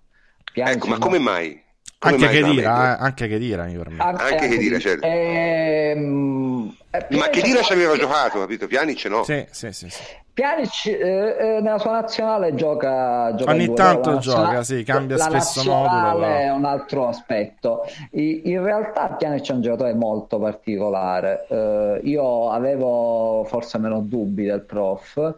Pjanic 0.52 0.76
ecco, 0.76 0.88
ma 0.88 0.98
come 0.98 1.20
mai? 1.20 1.70
Come 2.02 2.16
anche, 2.16 2.30
che 2.30 2.44
dira, 2.44 2.98
eh, 2.98 3.04
anche 3.04 3.28
che 3.28 3.38
dira, 3.38 3.64
mi 3.66 3.78
permette. 3.78 4.02
Anche, 4.02 4.24
anche 4.24 4.48
che 4.48 4.58
dira, 4.58 4.80
certo. 4.80 5.06
Ehm, 5.06 6.76
ma 7.10 7.30
che 7.30 7.42
dira 7.44 7.62
ci 7.62 7.74
aveva 7.74 7.96
giocato, 7.96 8.40
capito? 8.40 8.66
Pjanic 8.66 9.06
no? 9.06 9.24
Sì, 9.24 9.46
sì, 9.52 9.72
sì. 9.72 9.88
sì. 9.88 10.02
Pjanic 10.34 10.86
eh, 10.88 10.98
eh, 10.98 11.62
nella 11.62 11.78
sua 11.78 11.92
nazionale 11.92 12.56
gioca, 12.56 13.36
gioca 13.36 13.52
ogni 13.52 13.72
tanto 13.72 14.18
gioca, 14.18 14.64
sì, 14.64 14.82
cambia 14.82 15.18
la 15.18 15.26
spesso 15.26 15.64
modulo. 15.64 16.26
è 16.26 16.50
un 16.50 16.66
altro 16.66 17.08
aspetto. 17.08 17.84
in 18.14 18.64
realtà 18.64 19.10
Pjanic 19.10 19.48
è 19.48 19.54
un 19.54 19.62
giocatore 19.62 19.94
molto 19.94 20.40
particolare. 20.40 21.46
Eh, 21.50 22.02
io 22.06 22.50
avevo 22.50 23.44
forse 23.48 23.78
meno 23.78 24.00
dubbi 24.00 24.46
del 24.46 24.62
prof, 24.62 25.36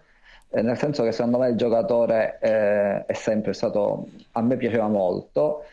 eh, 0.50 0.62
nel 0.62 0.78
senso 0.78 1.04
che 1.04 1.12
secondo 1.12 1.40
me 1.40 1.50
il 1.50 1.58
giocatore 1.58 2.38
eh, 2.40 3.06
è 3.06 3.14
sempre 3.14 3.52
stato, 3.52 4.08
a 4.32 4.42
me 4.42 4.56
piaceva 4.56 4.88
molto. 4.88 5.66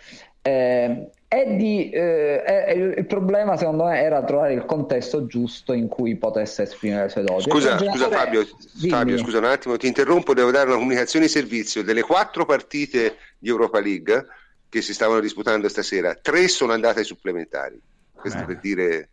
Eh, 0.43 1.11
di, 1.57 1.91
eh, 1.91 2.95
il 2.97 3.07
problema 3.07 3.57
secondo 3.57 3.85
me 3.85 4.01
era 4.01 4.25
trovare 4.25 4.55
il 4.55 4.65
contesto 4.65 5.27
giusto 5.27 5.73
in 5.73 5.87
cui 5.87 6.17
potesse 6.17 6.63
esprimere 6.63 7.05
le 7.05 7.09
sue 7.11 7.23
doti. 7.23 7.49
Scusa, 7.49 7.79
scusa 7.79 8.09
Fabio, 8.09 8.45
Fabio, 8.89 9.19
scusa 9.19 9.39
un 9.39 9.45
attimo, 9.45 9.77
ti 9.77 9.87
interrompo, 9.87 10.35
devo 10.35 10.51
dare 10.51 10.69
una 10.69 10.79
comunicazione 10.79 11.27
di 11.27 11.31
servizio. 11.31 11.85
Delle 11.85 12.03
quattro 12.03 12.45
partite 12.47 13.17
di 13.39 13.49
Europa 13.49 13.81
League 13.81 14.27
che 14.69 14.83
si 14.83 14.93
stavano 14.93 15.21
disputando 15.21 15.69
stasera, 15.69 16.15
tre 16.15 16.49
sono 16.49 16.73
andate 16.73 17.01
ai 17.01 17.05
supplementari. 17.05 17.81
Questo 18.13 18.41
eh. 18.41 18.45
per 18.45 18.59
dire... 18.59 19.09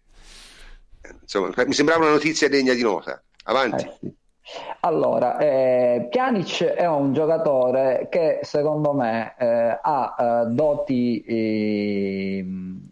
Insomma, 1.21 1.51
mi 1.65 1.73
sembrava 1.73 2.03
una 2.05 2.13
notizia 2.13 2.49
degna 2.49 2.73
di 2.73 2.81
nota. 2.81 3.21
Avanti. 3.43 3.85
Eh, 3.85 3.93
sì. 3.99 4.15
Allora, 4.81 5.37
eh, 5.37 6.07
Pjanic 6.09 6.63
è 6.63 6.87
un 6.87 7.13
giocatore 7.13 8.07
che 8.09 8.39
secondo 8.43 8.93
me 8.93 9.33
eh, 9.37 9.77
ha 9.81 10.15
eh, 10.17 10.45
doti 10.51 11.23
ehm, 11.27 12.89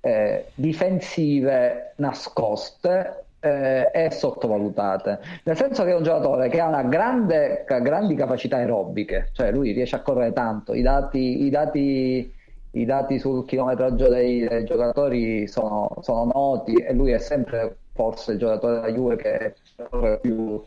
eh, 0.00 0.46
difensive 0.54 1.94
nascoste 1.96 3.24
eh, 3.40 3.90
e 3.92 4.10
sottovalutate, 4.10 5.18
nel 5.44 5.56
senso 5.56 5.84
che 5.84 5.90
è 5.90 5.94
un 5.94 6.02
giocatore 6.02 6.48
che 6.48 6.60
ha 6.60 6.66
una 6.66 6.82
grande, 6.82 7.64
grandi 7.66 8.14
capacità 8.14 8.56
aerobiche, 8.56 9.30
cioè 9.32 9.52
lui 9.52 9.72
riesce 9.72 9.96
a 9.96 10.00
correre 10.02 10.32
tanto, 10.32 10.74
i 10.74 10.82
dati, 10.82 11.44
i 11.44 11.50
dati, 11.50 12.32
i 12.72 12.84
dati 12.84 13.18
sul 13.18 13.46
chilometraggio 13.46 14.08
dei, 14.08 14.46
dei 14.46 14.64
giocatori 14.64 15.46
sono, 15.46 15.88
sono, 16.02 16.30
noti 16.32 16.74
e 16.74 16.92
lui 16.92 17.12
è 17.12 17.18
sempre 17.18 17.76
forse 17.92 18.32
il 18.32 18.38
giocatore 18.38 18.80
della 18.80 18.92
Juve 18.92 19.16
che 19.16 19.54
corre 19.88 20.18
più, 20.18 20.62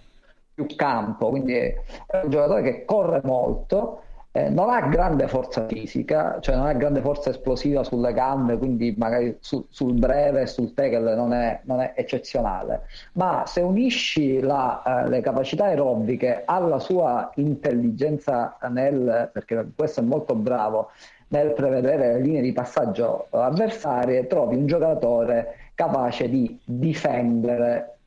più 0.65 0.75
campo, 0.75 1.29
quindi 1.29 1.53
è 1.53 1.75
un 2.23 2.29
giocatore 2.29 2.61
che 2.61 2.85
corre 2.85 3.21
molto 3.23 4.01
eh, 4.33 4.49
non 4.49 4.69
ha 4.69 4.79
grande 4.81 5.27
forza 5.27 5.67
fisica, 5.67 6.39
cioè 6.39 6.55
non 6.55 6.67
ha 6.67 6.73
grande 6.73 7.01
forza 7.01 7.29
esplosiva 7.29 7.83
sulle 7.83 8.13
gambe, 8.13 8.57
quindi 8.57 8.95
magari 8.97 9.37
su, 9.41 9.65
sul 9.69 9.93
breve 9.93 10.41
e 10.41 10.47
sul 10.47 10.73
tackle 10.73 11.15
non 11.15 11.33
è, 11.33 11.59
non 11.63 11.81
è 11.81 11.93
eccezionale, 11.95 12.83
ma 13.13 13.43
se 13.45 13.59
unisci 13.59 14.39
la, 14.39 15.03
eh, 15.03 15.09
le 15.09 15.21
capacità 15.21 15.65
aerobiche 15.65 16.43
alla 16.45 16.79
sua 16.79 17.29
intelligenza 17.35 18.57
nel, 18.69 19.29
perché 19.33 19.67
questo 19.75 19.99
è 19.99 20.03
molto 20.03 20.33
bravo, 20.33 20.91
nel 21.27 21.53
prevedere 21.53 22.13
le 22.13 22.21
linee 22.21 22.41
di 22.41 22.53
passaggio 22.53 23.27
avversarie, 23.31 24.27
trovi 24.27 24.55
un 24.55 24.65
giocatore 24.65 25.71
capace 25.75 26.29
di 26.29 26.57
difendere 26.63 27.97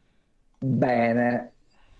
bene 0.59 1.54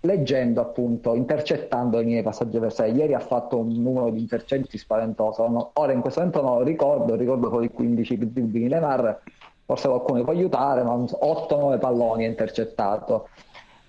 leggendo 0.05 0.61
appunto, 0.61 1.15
intercettando 1.15 1.99
i 1.99 2.05
miei 2.05 2.23
passaggi 2.23 2.57
avversari. 2.57 2.91
Ieri 2.91 3.13
ha 3.13 3.19
fatto 3.19 3.57
un 3.57 3.81
numero 3.81 4.09
di 4.09 4.19
intercetti 4.19 4.77
spaventoso. 4.77 5.47
No, 5.49 5.71
ora 5.73 5.91
in 5.91 6.01
questo 6.01 6.19
momento 6.21 6.41
non 6.41 6.57
lo 6.59 6.63
ricordo, 6.63 7.15
ricordo 7.15 7.49
solo 7.49 7.63
i 7.63 7.71
15 7.71 8.17
di 8.17 8.67
Neymar, 8.67 9.21
forse 9.65 9.87
qualcuno 9.87 10.19
mi 10.19 10.23
può 10.23 10.33
aiutare, 10.33 10.83
ma 10.83 10.93
8-9 10.93 11.79
palloni 11.79 12.25
ha 12.25 12.27
intercettato. 12.27 13.29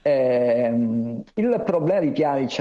Eh, 0.02 0.72
il 1.34 1.62
problema 1.64 2.00
di 2.00 2.10
Pjanic 2.10 2.60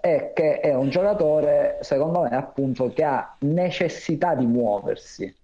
è 0.00 0.32
che 0.34 0.60
è 0.60 0.74
un 0.74 0.88
giocatore, 0.90 1.78
secondo 1.80 2.20
me, 2.20 2.28
appunto, 2.30 2.90
che 2.92 3.02
ha 3.02 3.34
necessità 3.40 4.34
di 4.34 4.46
muoversi, 4.46 5.34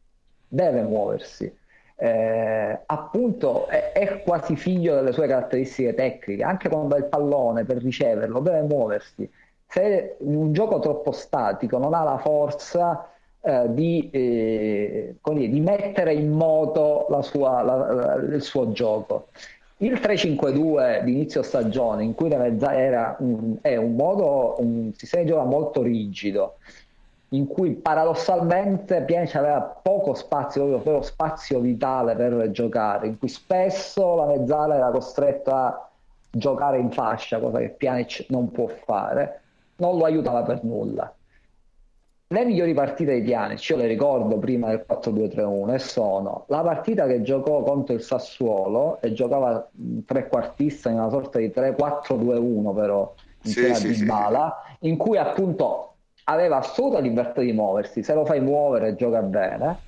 deve 0.46 0.82
muoversi 0.82 1.57
eh, 2.00 2.78
appunto 2.86 3.66
è, 3.66 3.90
è, 3.90 4.22
quasi 4.22 4.54
figlio 4.54 4.94
delle 4.94 5.12
sue 5.12 5.26
caratteristiche 5.26 5.94
tecniche, 5.94 6.44
anche 6.44 6.68
quando 6.68 6.94
ha 6.94 6.98
il 6.98 7.06
pallone 7.06 7.64
per 7.64 7.78
riceverlo 7.78 8.38
deve 8.38 8.62
muoversi. 8.62 9.28
Se 9.66 10.16
in 10.20 10.36
un 10.36 10.52
gioco 10.52 10.78
troppo 10.78 11.10
statico 11.10 11.76
non 11.76 11.94
ha 11.94 12.04
la 12.04 12.18
forza 12.18 13.10
eh, 13.40 13.64
di, 13.70 14.08
eh, 14.12 15.16
dire, 15.20 15.48
di, 15.48 15.60
mettere 15.60 16.14
in 16.14 16.30
moto 16.30 17.06
la 17.10 17.22
sua, 17.22 17.62
la, 17.62 17.92
la, 17.92 18.14
il 18.14 18.42
suo 18.42 18.70
gioco. 18.70 19.28
Il 19.78 19.94
3-5-2 19.94 21.02
di 21.02 21.12
inizio 21.12 21.42
stagione, 21.42 22.04
in 22.04 22.14
cui 22.14 22.30
era 22.30 23.16
un, 23.20 23.56
è 23.60 23.76
un 23.76 23.94
modo, 23.94 24.56
un 24.58 24.92
sistema 24.94 25.22
di 25.24 25.30
gioco 25.30 25.44
molto 25.44 25.82
rigido, 25.82 26.56
in 27.30 27.46
cui 27.46 27.74
paradossalmente 27.74 29.02
Pjanic 29.02 29.34
aveva 29.34 29.60
poco 29.60 30.14
spazio, 30.14 30.66
proprio 30.66 31.02
spazio 31.02 31.60
vitale 31.60 32.14
per 32.14 32.50
giocare, 32.50 33.06
in 33.06 33.18
cui 33.18 33.28
spesso 33.28 34.14
la 34.14 34.26
mezzala 34.26 34.76
era 34.76 34.90
costretta 34.90 35.54
a 35.54 35.88
giocare 36.30 36.78
in 36.78 36.90
fascia, 36.90 37.38
cosa 37.38 37.58
che 37.58 37.70
Pjanic 37.70 38.26
non 38.28 38.50
può 38.50 38.66
fare, 38.66 39.40
non 39.76 39.98
lo 39.98 40.04
aiutava 40.04 40.42
per 40.42 40.64
nulla. 40.64 41.12
Le 42.30 42.44
migliori 42.44 42.74
partite 42.74 43.14
di 43.14 43.22
Pjanic, 43.22 43.68
io 43.68 43.76
le 43.76 43.86
ricordo 43.86 44.38
prima 44.38 44.68
del 44.68 44.84
4-2-3-1, 44.88 45.74
e 45.74 45.78
sono 45.78 46.44
la 46.48 46.60
partita 46.62 47.06
che 47.06 47.22
giocò 47.22 47.62
contro 47.62 47.94
il 47.94 48.02
Sassuolo 48.02 49.00
e 49.00 49.12
giocava 49.12 49.68
trequartista 50.04 50.90
in 50.90 50.96
una 50.96 51.10
sorta 51.10 51.38
di 51.38 51.48
3-4-2-1 51.48 52.74
però, 52.74 53.14
insieme 53.42 53.74
sì, 53.74 53.86
a 53.86 53.90
Dybala, 53.90 54.62
sì. 54.78 54.88
in 54.88 54.96
cui 54.96 55.16
appunto 55.16 55.94
aveva 56.28 56.58
assoluta 56.58 56.98
libertà 56.98 57.40
di 57.40 57.52
muoversi, 57.52 58.02
se 58.02 58.14
lo 58.14 58.24
fai 58.24 58.40
muovere 58.40 58.94
gioca 58.94 59.22
bene. 59.22 59.86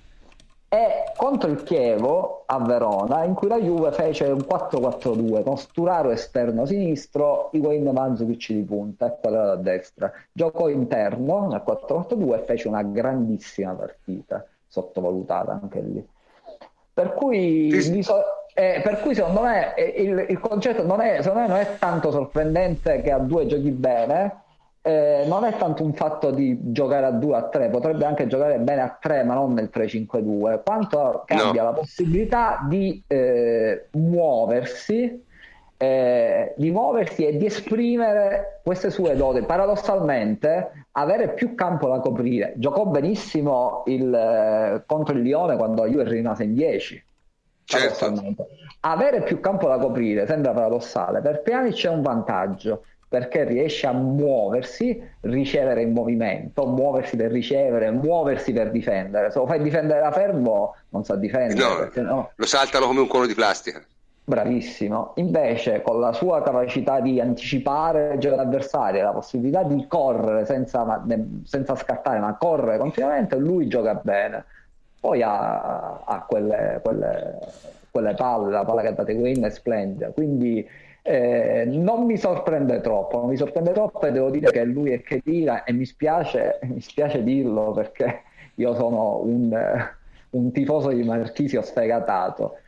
E 0.72 1.12
contro 1.16 1.50
il 1.50 1.64
Chievo 1.64 2.44
a 2.46 2.60
Verona, 2.60 3.24
in 3.24 3.34
cui 3.34 3.48
la 3.48 3.60
Juve 3.60 3.90
fece 3.90 4.26
un 4.26 4.46
4-4-2 4.48 5.42
con 5.42 5.56
Sturaro 5.56 6.10
esterno 6.10 6.64
sinistro, 6.64 7.50
Higuain 7.52 7.90
Manzukic 7.90 8.52
di 8.52 8.62
punta 8.62 9.06
e 9.06 9.18
quadrato 9.20 9.50
a 9.50 9.56
destra. 9.56 10.12
Giocò 10.30 10.68
interno 10.68 11.48
nel 11.48 11.64
4-4-2 11.66 12.34
e 12.34 12.44
fece 12.44 12.68
una 12.68 12.82
grandissima 12.84 13.72
partita, 13.72 14.46
sottovalutata 14.68 15.58
anche 15.60 15.80
lì. 15.80 16.08
Per 16.92 17.14
cui, 17.14 17.70
eh, 18.54 18.80
per 18.84 19.00
cui 19.00 19.14
secondo 19.14 19.40
me 19.40 19.74
eh, 19.74 20.02
il, 20.02 20.26
il 20.28 20.38
concetto 20.38 20.84
non 20.84 21.00
è, 21.00 21.20
me 21.34 21.46
non 21.48 21.56
è 21.56 21.78
tanto 21.80 22.12
sorprendente 22.12 23.00
che 23.00 23.10
a 23.10 23.18
due 23.18 23.46
giochi 23.46 23.70
bene, 23.70 24.42
eh, 24.82 25.24
non 25.26 25.44
è 25.44 25.56
tanto 25.56 25.84
un 25.84 25.92
fatto 25.92 26.30
di 26.30 26.58
giocare 26.72 27.06
a 27.06 27.10
2 27.10 27.36
a 27.36 27.48
3, 27.48 27.68
potrebbe 27.68 28.04
anche 28.04 28.26
giocare 28.26 28.58
bene 28.58 28.80
a 28.80 28.96
3, 28.98 29.24
ma 29.24 29.34
non 29.34 29.52
nel 29.52 29.70
3-5-2, 29.72 30.62
quanto 30.64 31.22
cambia 31.26 31.62
no. 31.62 31.70
la 31.70 31.76
possibilità 31.76 32.64
di 32.66 33.02
eh, 33.06 33.88
muoversi, 33.92 35.22
eh, 35.76 36.54
di 36.56 36.70
muoversi 36.70 37.26
e 37.26 37.36
di 37.36 37.46
esprimere 37.46 38.60
queste 38.62 38.90
sue 38.90 39.16
doti. 39.16 39.42
Paradossalmente, 39.42 40.86
avere 40.92 41.34
più 41.34 41.54
campo 41.54 41.88
da 41.88 42.00
coprire. 42.00 42.54
Giocò 42.56 42.86
benissimo 42.86 43.82
il, 43.86 44.14
eh, 44.14 44.82
contro 44.86 45.14
il 45.14 45.22
Lione 45.22 45.56
quando 45.56 45.86
Juve 45.86 46.04
rimase 46.04 46.44
in 46.44 46.54
10. 46.54 47.04
Certo. 47.64 48.12
Avere 48.80 49.22
più 49.22 49.40
campo 49.40 49.68
da 49.68 49.78
coprire 49.78 50.26
sembra 50.26 50.52
paradossale, 50.52 51.20
per 51.20 51.42
Piani 51.42 51.70
c'è 51.70 51.88
un 51.88 52.02
vantaggio 52.02 52.82
perché 53.10 53.42
riesce 53.42 53.88
a 53.88 53.92
muoversi, 53.92 55.02
ricevere 55.22 55.82
in 55.82 55.90
movimento, 55.90 56.64
muoversi 56.64 57.16
per 57.16 57.32
ricevere, 57.32 57.90
muoversi 57.90 58.52
per 58.52 58.70
difendere. 58.70 59.32
Se 59.32 59.40
lo 59.40 59.48
fai 59.48 59.60
difendere 59.60 59.98
da 59.98 60.12
fermo, 60.12 60.76
non 60.90 61.04
sa 61.04 61.16
difendere. 61.16 61.90
No, 61.96 62.02
no. 62.02 62.30
Lo 62.36 62.46
saltano 62.46 62.86
come 62.86 63.00
un 63.00 63.08
cono 63.08 63.26
di 63.26 63.34
plastica. 63.34 63.82
Bravissimo. 64.22 65.14
Invece, 65.16 65.82
con 65.82 65.98
la 65.98 66.12
sua 66.12 66.40
capacità 66.40 67.00
di 67.00 67.20
anticipare 67.20 68.12
il 68.12 68.20
gioco 68.20 68.36
dell'avversario, 68.36 69.02
la 69.02 69.10
possibilità 69.10 69.64
di 69.64 69.84
correre 69.88 70.46
senza, 70.46 71.04
senza 71.42 71.74
scattare, 71.74 72.20
ma 72.20 72.36
correre 72.38 72.78
continuamente, 72.78 73.34
lui 73.34 73.66
gioca 73.66 73.94
bene. 73.94 74.44
Poi 75.00 75.20
ha, 75.20 76.02
ha 76.04 76.24
quelle, 76.28 76.78
quelle, 76.80 77.38
quelle, 77.90 78.14
palle, 78.14 78.52
la 78.52 78.64
palla 78.64 78.82
che 78.82 78.86
ha 78.86 78.92
dato 78.92 79.12
Green 79.16 79.42
è 79.42 79.50
splendida. 79.50 80.10
Quindi 80.10 80.64
eh, 81.10 81.64
non 81.64 82.06
mi 82.06 82.16
sorprende 82.16 82.80
troppo, 82.80 83.18
non 83.18 83.30
mi 83.30 83.36
sorprende 83.36 83.72
troppo 83.72 84.06
e 84.06 84.12
devo 84.12 84.30
dire 84.30 84.52
che 84.52 84.62
lui 84.62 84.92
è 84.92 85.02
che 85.02 85.20
tira 85.20 85.64
e 85.64 85.72
mi 85.72 85.84
spiace, 85.84 86.60
mi 86.70 86.80
spiace 86.80 87.24
dirlo 87.24 87.72
perché 87.72 88.22
io 88.54 88.74
sono 88.76 89.20
un, 89.24 89.88
un 90.30 90.52
tifoso 90.52 90.90
di 90.90 91.02
Marchisio 91.02 91.62
sfegatato. 91.62 92.58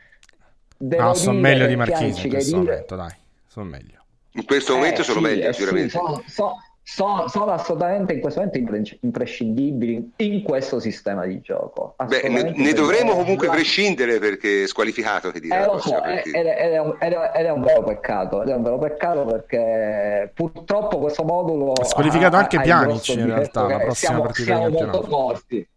Devo 0.75 1.03
no, 1.03 1.13
sono 1.13 1.39
meglio 1.39 1.67
di 1.67 1.77
Marchisio 1.77 2.25
in 2.25 2.33
questo 2.33 2.59
dire... 2.59 2.71
momento, 2.71 2.95
dai, 2.97 3.15
sono 3.47 3.65
meglio. 3.69 4.03
In 4.31 4.45
questo 4.45 4.75
momento 4.75 5.01
eh, 5.01 5.03
sono 5.05 5.19
sì, 5.19 5.25
meglio, 5.25 5.47
eh, 5.47 5.53
sicuramente. 5.53 5.89
Sì, 5.89 5.97
sono, 5.97 6.23
so, 6.25 6.55
sono, 6.85 7.29
sono, 7.29 7.51
assolutamente 7.51 8.13
in 8.13 8.19
questo 8.19 8.41
momento 8.41 8.97
imprescindibili 9.01 10.11
in 10.17 10.43
questo 10.43 10.81
sistema 10.81 11.25
di 11.25 11.39
gioco. 11.39 11.95
Beh, 12.05 12.27
ne, 12.27 12.51
ne 12.55 12.73
dovremo 12.73 13.15
comunque 13.15 13.47
la... 13.47 13.53
prescindere 13.53 14.19
perché 14.19 14.63
è 14.63 14.67
squalificato. 14.67 15.31
Che 15.31 15.39
dire, 15.39 15.61
eh, 15.61 15.65
lo 15.65 15.79
so, 15.79 16.03
ed, 16.03 16.25
ed, 16.25 16.45
è 16.45 16.79
un, 16.79 16.97
è 16.99 17.49
un, 17.49 17.61
vero 17.61 17.83
peccato. 17.83 18.41
Ed 18.43 18.49
è 18.49 18.55
un 18.55 18.63
vero 18.63 18.77
peccato 18.77 19.23
perché 19.23 20.29
purtroppo 20.33 20.99
questo 20.99 21.23
modulo. 21.23 21.73
È 21.73 21.85
squalificato 21.85 22.35
ha, 22.35 22.39
anche 22.39 22.59
Pjanic 22.59 23.07
in 23.07 23.25
realtà. 23.27 23.61
La 23.61 23.77
prossima 23.77 23.93
siamo, 23.93 24.21
partita 24.21 24.55
siamo 24.55 24.69
molto 24.69 25.03
forti. 25.03 25.67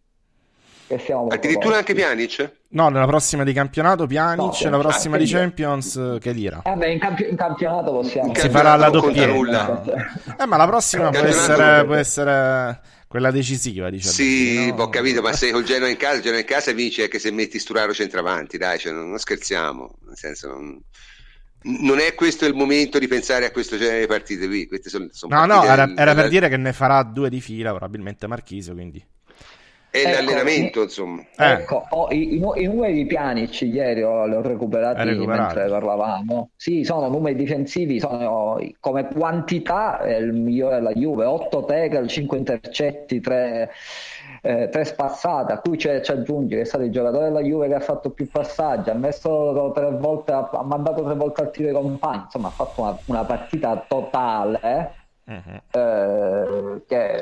Addirittura 1.29 1.77
anche 1.77 1.93
Pjanic? 1.93 2.51
No, 2.69 2.87
nella 2.89 3.05
prossima 3.05 3.43
di 3.43 3.51
campionato 3.51 4.05
Pjanic, 4.07 4.61
no, 4.61 4.69
nella 4.69 4.79
prossima 4.79 5.17
di 5.17 5.25
Champions 5.25 6.17
che 6.19 6.31
lira. 6.31 6.61
Eh 6.63 6.75
beh, 6.75 6.91
in, 6.91 6.99
camp- 6.99 7.27
in 7.29 7.35
campionato 7.35 7.91
possiamo. 7.91 8.33
Si 8.33 8.49
farà 8.49 8.75
la 8.75 8.89
doppia. 8.89 9.27
Eh, 10.39 10.45
ma 10.45 10.55
la 10.55 10.65
prossima 10.65 11.09
può 11.09 11.19
essere, 11.19 11.85
può 11.85 11.95
essere, 11.95 12.79
quella 13.07 13.31
decisiva, 13.31 13.89
diciamo. 13.89 14.13
Sì, 14.13 14.67
no? 14.67 14.83
ho 14.83 14.89
capito, 14.89 15.21
ma 15.21 15.33
se 15.33 15.51
col 15.51 15.63
Genoa 15.63 15.89
in 15.89 15.97
casa, 15.97 16.21
Genoa 16.21 16.39
in 16.39 16.45
casa 16.45 16.71
vince 16.71 17.03
anche 17.03 17.19
se 17.19 17.31
metti 17.31 17.59
Sturaro 17.59 17.93
centravanti, 17.93 18.57
dai, 18.57 18.79
cioè, 18.79 18.93
non, 18.93 19.09
non, 19.09 19.17
scherziamo, 19.17 19.97
nel 20.05 20.17
senso 20.17 20.47
non... 20.49 20.81
Non 21.59 21.99
è 21.99 22.13
questo 22.13 22.45
il 22.45 22.53
momento 22.53 22.97
di 22.97 23.07
pensare 23.07 23.45
a 23.45 23.51
questo 23.51 23.77
genere 23.77 24.01
di 24.01 24.05
partite 24.05 24.47
qui. 24.47 24.69
Sono, 24.83 25.07
sono 25.11 25.35
no, 25.35 25.45
no, 25.45 25.63
era, 25.65 25.91
era 25.97 26.13
per 26.13 26.29
dire 26.29 26.47
che 26.47 26.55
ne 26.55 26.71
farà 26.71 27.03
due 27.03 27.29
di 27.29 27.41
fila, 27.41 27.71
probabilmente 27.71 28.25
Marchisio, 28.25 28.73
quindi 28.73 29.03
è 29.89 29.99
ecco, 29.99 30.09
l'allenamento, 30.09 30.81
insomma. 30.83 31.21
Eh. 31.37 31.51
Ecco, 31.51 31.85
oh, 31.89 32.11
i, 32.11 32.33
i, 32.33 32.35
i, 32.35 32.65
numeri 32.65 32.93
di 32.93 33.05
Pjanic 33.05 33.61
ieri 33.61 34.03
oh, 34.03 34.25
li 34.25 34.35
ho 34.35 34.41
recuperati 34.41 35.03
mentre 35.25 35.67
parlavamo. 35.67 36.49
Sì, 36.55 36.83
sono 36.83 37.07
numeri 37.07 37.35
difensivi, 37.35 37.99
sono 37.99 38.59
come 38.79 39.07
quantità 39.07 39.99
è 39.99 40.15
il 40.15 40.33
migliore 40.33 40.75
della 40.75 40.91
Juve, 40.91 41.25
8 41.25 41.65
tackle, 41.65 42.07
5 42.07 42.37
intercetti, 42.37 43.21
3, 43.21 43.71
eh, 44.41 44.69
3 44.69 44.85
spazzate, 44.85 45.53
a 45.53 45.59
cui 45.59 45.77
ci 45.77 45.87
aggiungi 45.87 46.55
che 46.55 46.61
è 46.61 46.65
stato 46.65 46.83
il 46.83 46.91
giocatore 46.91 47.25
della 47.25 47.41
Juve 47.41 47.67
che 47.67 47.75
ha 47.75 47.79
fatto 47.79 48.09
più 48.09 48.29
passaggi, 48.29 48.89
ha 48.89 48.93
messo 48.93 49.71
tre 49.73 49.91
volte, 49.91 50.33
ha, 50.33 50.49
ha 50.51 50.63
mandato 50.63 51.03
tre 51.03 51.15
volte 51.15 51.41
al 51.41 51.51
tiro 51.51 51.69
i 51.69 51.73
compagni, 51.73 52.23
insomma 52.23 52.49
ha 52.49 52.51
fatto 52.51 52.81
una, 52.81 52.97
una 53.05 53.23
partita 53.23 53.85
totale 53.87 55.05
Uh-huh. 55.27 55.61
Eh, 55.71 56.83
che 56.87 57.15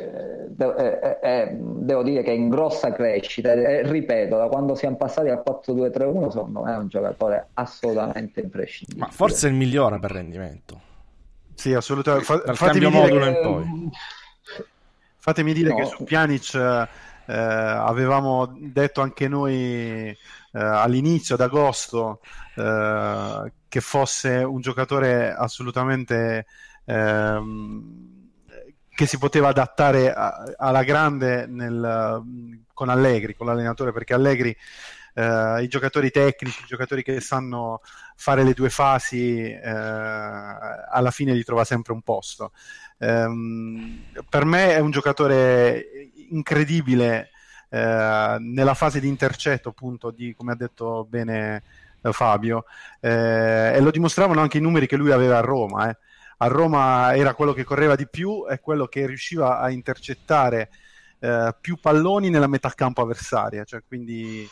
eh, 0.56 1.20
eh, 1.24 1.50
devo 1.58 2.04
dire 2.04 2.22
che 2.22 2.30
è 2.30 2.36
in 2.36 2.50
grossa 2.50 2.92
crescita 2.92 3.54
e 3.54 3.82
ripeto 3.82 4.38
da 4.38 4.48
quando 4.48 4.76
siamo 4.76 4.96
passati 4.96 5.30
al 5.30 5.42
4-2-3-1 5.44 6.30
secondo 6.30 6.62
me 6.62 6.74
è 6.76 6.78
un 6.78 6.88
giocatore 6.88 7.48
assolutamente 7.54 8.42
imprescindibile 8.42 9.08
ma 9.08 9.12
forse 9.12 9.48
è 9.48 9.50
il 9.50 9.56
migliore 9.56 9.98
per 9.98 10.12
rendimento 10.12 10.80
sì 11.56 11.74
assolutamente 11.74 12.26
Fa- 12.26 12.44
dal 12.46 12.56
cambio 12.56 12.92
modulo 12.92 13.24
che... 13.24 13.30
in 13.30 13.40
poi 13.42 13.90
fatemi 15.18 15.54
dire 15.54 15.70
no. 15.70 15.76
che 15.78 15.86
su 15.86 16.04
Pjanic 16.04 16.54
eh, 17.26 17.34
avevamo 17.34 18.56
detto 18.56 19.02
anche 19.02 19.28
noi 19.28 19.56
eh, 19.56 20.18
all'inizio 20.52 21.34
ad 21.34 21.42
agosto 21.42 22.20
eh, 22.56 23.52
che 23.68 23.82
fosse 23.82 24.30
un 24.44 24.62
giocatore 24.62 25.34
assolutamente 25.34 26.46
ehm, 26.86 28.04
che 28.90 29.06
si 29.06 29.18
poteva 29.18 29.50
adattare 29.50 30.14
a, 30.14 30.54
alla 30.56 30.84
grande 30.84 31.46
nel, 31.48 32.24
con 32.74 32.90
Allegri, 32.90 33.36
con 33.36 33.48
l'allenatore, 33.48 33.92
perché 33.92 34.14
Allegri 34.14 34.56
eh, 35.16 35.64
i 35.64 35.68
giocatori 35.68 36.12
tecnici, 36.12 36.62
i 36.62 36.68
giocatori 36.68 37.04
che 37.04 37.20
sanno 37.20 37.82
fare 38.16 38.44
le 38.44 38.54
due 38.54 38.70
fasi, 38.70 39.50
eh, 39.50 39.70
alla 39.70 41.12
fine 41.12 41.36
gli 41.36 41.44
trova 41.44 41.64
sempre 41.64 41.94
un 41.94 42.02
posto. 42.02 42.52
Um, 42.98 44.04
per 44.30 44.46
me 44.46 44.74
è 44.74 44.80
un 44.80 44.92
giocatore 44.92 46.12
incredibile 46.30 47.30
eh, 47.70 48.38
nella 48.40 48.74
fase 48.74 49.00
di 49.00 49.08
intercetto, 49.08 49.70
appunto, 49.70 50.12
di, 50.12 50.34
come 50.34 50.54
ha 50.54 50.56
detto 50.56 51.06
bene 51.10 51.64
eh, 52.02 52.12
Fabio, 52.14 52.66
eh, 53.00 53.74
e 53.76 53.80
lo 53.82 53.92
dimostravano 53.92 54.42
anche 54.42 54.58
i 54.58 54.62
numeri 54.62 54.88
che 54.88 54.98
lui 54.98 55.12
aveva 55.12 55.38
a 55.38 55.42
Roma. 55.42 55.96
A 56.38 56.48
Roma 56.48 57.16
era 57.16 57.34
quello 57.34 57.54
che 57.54 57.64
correva 57.64 57.96
di 57.96 58.08
più 58.08 58.46
e 58.50 58.60
quello 58.60 58.88
che 58.88 59.06
riusciva 59.06 59.60
a 59.60 59.70
intercettare 59.70 60.70
eh, 61.20 61.56
più 61.60 61.78
palloni 61.80 62.30
nella 62.30 62.48
metà 62.48 62.70
campo 62.76 63.02
avversaria. 63.02 63.64
Cioè, 63.64 63.84
quindi, 63.88 64.48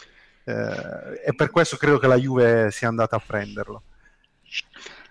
eh, 0.46 1.22
e 1.26 1.36
per 1.36 1.50
questo 1.52 1.78
credo 1.78 2.00
che 2.00 2.08
la 2.08 2.18
Juve 2.18 2.72
sia 2.72 2.88
andata 2.88 3.16
a 3.16 3.24
prenderlo. 3.26 3.84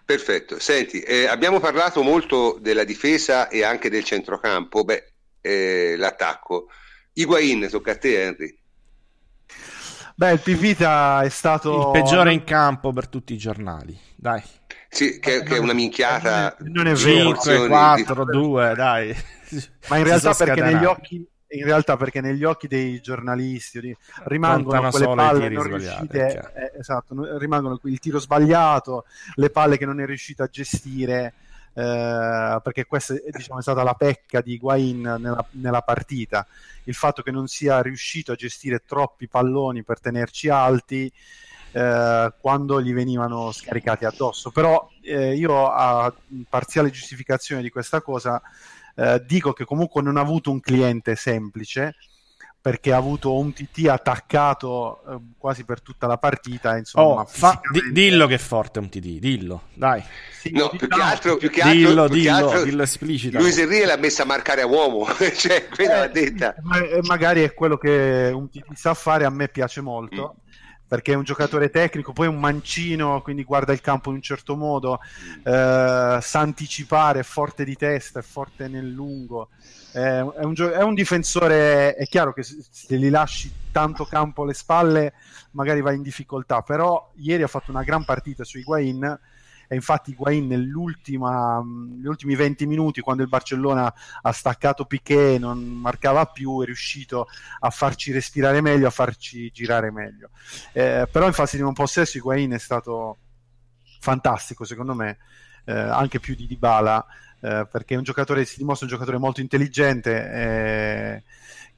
Perfetto, 0.05 0.59
senti, 0.59 1.01
eh, 1.01 1.27
abbiamo 1.27 1.61
parlato 1.61 2.03
molto 2.03 2.59
della 2.61 2.85
difesa 2.85 3.49
e 3.49 3.63
anche 3.65 3.89
del 3.89 4.05
centrocampo, 4.05 4.85
beh, 4.85 5.13
eh, 5.41 5.95
l'attacco. 5.97 6.69
Higuain, 7.13 7.69
tocca 7.71 7.93
a 7.93 7.99
te 7.99 8.23
Henry. 8.23 8.59
Beh, 10.15 10.33
il 10.33 10.41
Pivita 10.41 11.23
è 11.23 11.29
stato... 11.29 11.93
Il 11.95 12.01
peggiore 12.03 12.33
in 12.33 12.45
campo 12.45 12.93
per 12.93 13.09
tutti 13.09 13.33
i 13.33 13.39
giornali, 13.39 13.99
dai. 14.15 14.43
Sì, 14.95 15.19
che, 15.19 15.43
che, 15.43 15.57
è 15.57 15.59
una 15.59 15.73
minchiata. 15.73 16.55
Non 16.59 16.87
è 16.87 16.93
vero. 16.93 17.35
5, 17.35 17.67
4, 17.67 18.25
2, 18.27 18.75
dai. 18.77 19.17
Ma 19.89 19.97
in 19.97 20.05
realtà 20.05 20.35
perché 20.35 20.61
negli 20.61 20.85
occhi 20.85 21.27
in 21.53 21.65
realtà 21.65 21.97
perché 21.97 22.21
negli 22.21 22.45
occhi 22.45 22.67
dei 22.67 23.01
giornalisti 23.01 23.95
rimangono 24.25 24.89
quelle 24.89 25.15
palle 25.15 25.49
non 25.51 25.65
riuscite 25.65 26.53
eh, 26.55 26.79
esatto, 26.79 27.37
rimangono 27.37 27.79
il 27.85 27.99
tiro 27.99 28.19
sbagliato 28.19 29.05
le 29.35 29.51
palle 29.51 29.77
che 29.77 29.85
non 29.85 30.01
è 30.01 30.07
riuscito 30.07 30.43
a 30.43 30.47
gestire 30.47 31.35
eh, 31.75 32.59
perché 32.63 32.87
questa 32.87 33.15
diciamo, 33.31 33.59
è 33.59 33.63
stata 33.63 33.83
la 33.83 33.93
pecca 33.93 34.41
di 34.41 34.57
Guain 34.57 35.03
nella, 35.03 35.47
nella, 35.51 35.83
partita 35.83 36.47
il 36.85 36.95
fatto 36.95 37.21
che 37.21 37.31
non 37.31 37.49
sia 37.49 37.83
riuscito 37.83 38.33
a 38.33 38.35
gestire 38.35 38.83
troppi 38.87 39.29
palloni 39.29 39.83
per 39.83 40.01
tenerci 40.01 40.49
alti 40.49 41.13
eh, 41.73 42.33
quando 42.41 42.81
gli 42.81 42.93
venivano 42.93 43.51
scaricati 43.53 44.05
addosso. 44.05 44.51
Però 44.51 44.89
eh, 45.03 45.35
io 45.35 45.69
a 45.71 46.13
parziale 46.49 46.91
giustificazione 46.91 47.63
di 47.63 47.71
questa 47.71 48.01
cosa 48.01 48.41
eh, 48.95 49.23
dico 49.27 49.53
che 49.53 49.65
comunque 49.65 50.03
non 50.03 50.17
ha 50.17 50.21
avuto 50.21 50.51
un 50.51 50.61
cliente 50.61 51.17
semplice 51.17 51.95
perché 52.63 52.93
ha 52.93 52.97
avuto 52.97 53.37
un 53.37 53.53
TT 53.53 53.89
attaccato 53.89 55.03
eh, 55.09 55.19
quasi 55.37 55.65
per 55.65 55.83
tutta 55.83 56.07
la 56.07 56.17
partita. 56.17 56.77
Insomma, 56.77 57.23
oh, 57.23 57.27
fa... 57.27 57.61
D- 57.73 57.91
dillo 57.91 58.29
che 58.29 58.35
è 58.35 58.39
forte 58.39 58.79
un 58.79 58.89
TT, 58.89 58.99
dillo, 59.19 59.65
dai. 59.75 60.01
Sì, 60.31 60.53
no, 60.53 60.69
più 60.69 60.87
che 60.87 61.01
altro, 61.01 61.37
più 61.39 61.51
che 61.51 61.61
altro, 61.61 61.77
dillo, 61.77 62.05
più 62.05 62.15
dillo, 62.15 62.37
che 62.37 62.45
altro, 62.45 62.63
dillo 62.63 62.83
esplicito. 62.85 63.39
Luis 63.39 63.59
Enrique 63.59 63.87
l'ha 63.87 63.97
messa 63.97 64.23
a 64.23 64.27
marcare 64.27 64.63
a 64.63 64.67
uomo, 64.67 65.09
cioè, 65.35 65.67
quella 65.67 65.99
l'ha 65.99 66.07
detta. 66.07 66.55
Ma, 66.63 66.79
magari 67.03 67.43
è 67.43 67.53
quello 67.53 67.77
che 67.77 68.31
un 68.33 68.49
TT 68.49 68.75
sa 68.75 68.95
fare, 68.95 69.25
a 69.25 69.31
me 69.31 69.49
piace 69.49 69.81
molto. 69.81 70.37
Perché 70.93 71.15
è 71.15 71.17
un 71.17 71.25
giocatore 71.25 71.71
tecnico, 71.71 72.13
poi 72.13 72.27
è 72.27 72.29
un 72.29 72.39
mancino, 72.39 73.23
quindi 73.23 73.45
guarda 73.45 73.73
il 73.73 73.81
campo 73.81 74.11
in 74.11 74.17
un 74.17 74.21
certo 74.21 74.57
modo, 74.57 75.01
eh, 75.43 76.19
sa 76.21 76.39
anticipare, 76.39 77.21
è 77.21 77.23
forte 77.23 77.65
di 77.65 77.77
testa, 77.77 78.19
è 78.19 78.23
forte 78.23 78.69
nel 78.69 78.91
lungo, 78.91 79.49
è 79.91 80.21
un, 80.21 80.53
gio- 80.53 80.71
è 80.71 80.83
un, 80.83 80.93
difensore, 80.93 81.95
è 81.95 82.07
chiaro 82.07 82.35
che 82.35 82.43
se 82.43 82.99
gli 82.99 83.09
lasci 83.09 83.51
tanto 83.73 84.05
campo 84.05 84.43
alle 84.43 84.53
spalle 84.53 85.15
magari 85.53 85.81
va 85.81 85.93
in 85.93 86.03
difficoltà, 86.03 86.61
però 86.61 87.11
ieri 87.17 87.43
ha 87.43 87.49
fatto 87.49 87.71
una 87.71 87.85
gran 87.85 88.05
partita 88.05 88.45
su 88.45 88.59
Higuain, 88.59 89.19
e 89.73 89.75
infatti 89.75 90.11
Higuain 90.11 90.47
negli 90.47 90.71
ultimi 90.71 92.37
20 92.37 92.67
minuti 92.67 93.01
quando 93.01 93.23
il 93.23 93.31
Barcellona 93.31 93.93
ha 94.21 94.33
staccato 94.33 94.85
Piquet 94.85 95.41
non 95.41 95.61
marcava 95.63 96.27
più 96.27 96.61
è 96.61 96.67
riuscito 96.67 97.27
a 97.61 97.71
farci 97.71 98.13
respirare 98.13 98.61
meglio 98.61 98.87
a 98.87 98.91
farci 98.91 99.51
girare 99.51 99.91
meglio. 99.91 100.29
Eh, 100.75 101.09
però 101.11 101.27
in 101.27 101.33
fase 101.33 101.57
di 101.57 101.63
non 101.63 101.73
possesso 101.73 102.19
Higuain 102.19 102.51
è 102.51 102.59
stato 102.59 103.17
fantastico 103.99 104.65
secondo 104.67 104.93
me 104.93 105.17
eh, 105.65 105.73
anche 105.73 106.21
più 106.21 106.35
di 106.35 106.47
Dybala 106.47 107.07
eh, 107.41 107.67
perché 107.71 107.95
è 107.95 107.97
un 107.97 108.05
giocatore 108.05 108.45
si 108.45 108.59
dimostra 108.59 108.85
un 108.85 108.93
giocatore 108.93 109.17
molto 109.17 109.41
intelligente 109.41 110.33
eh, 110.33 111.23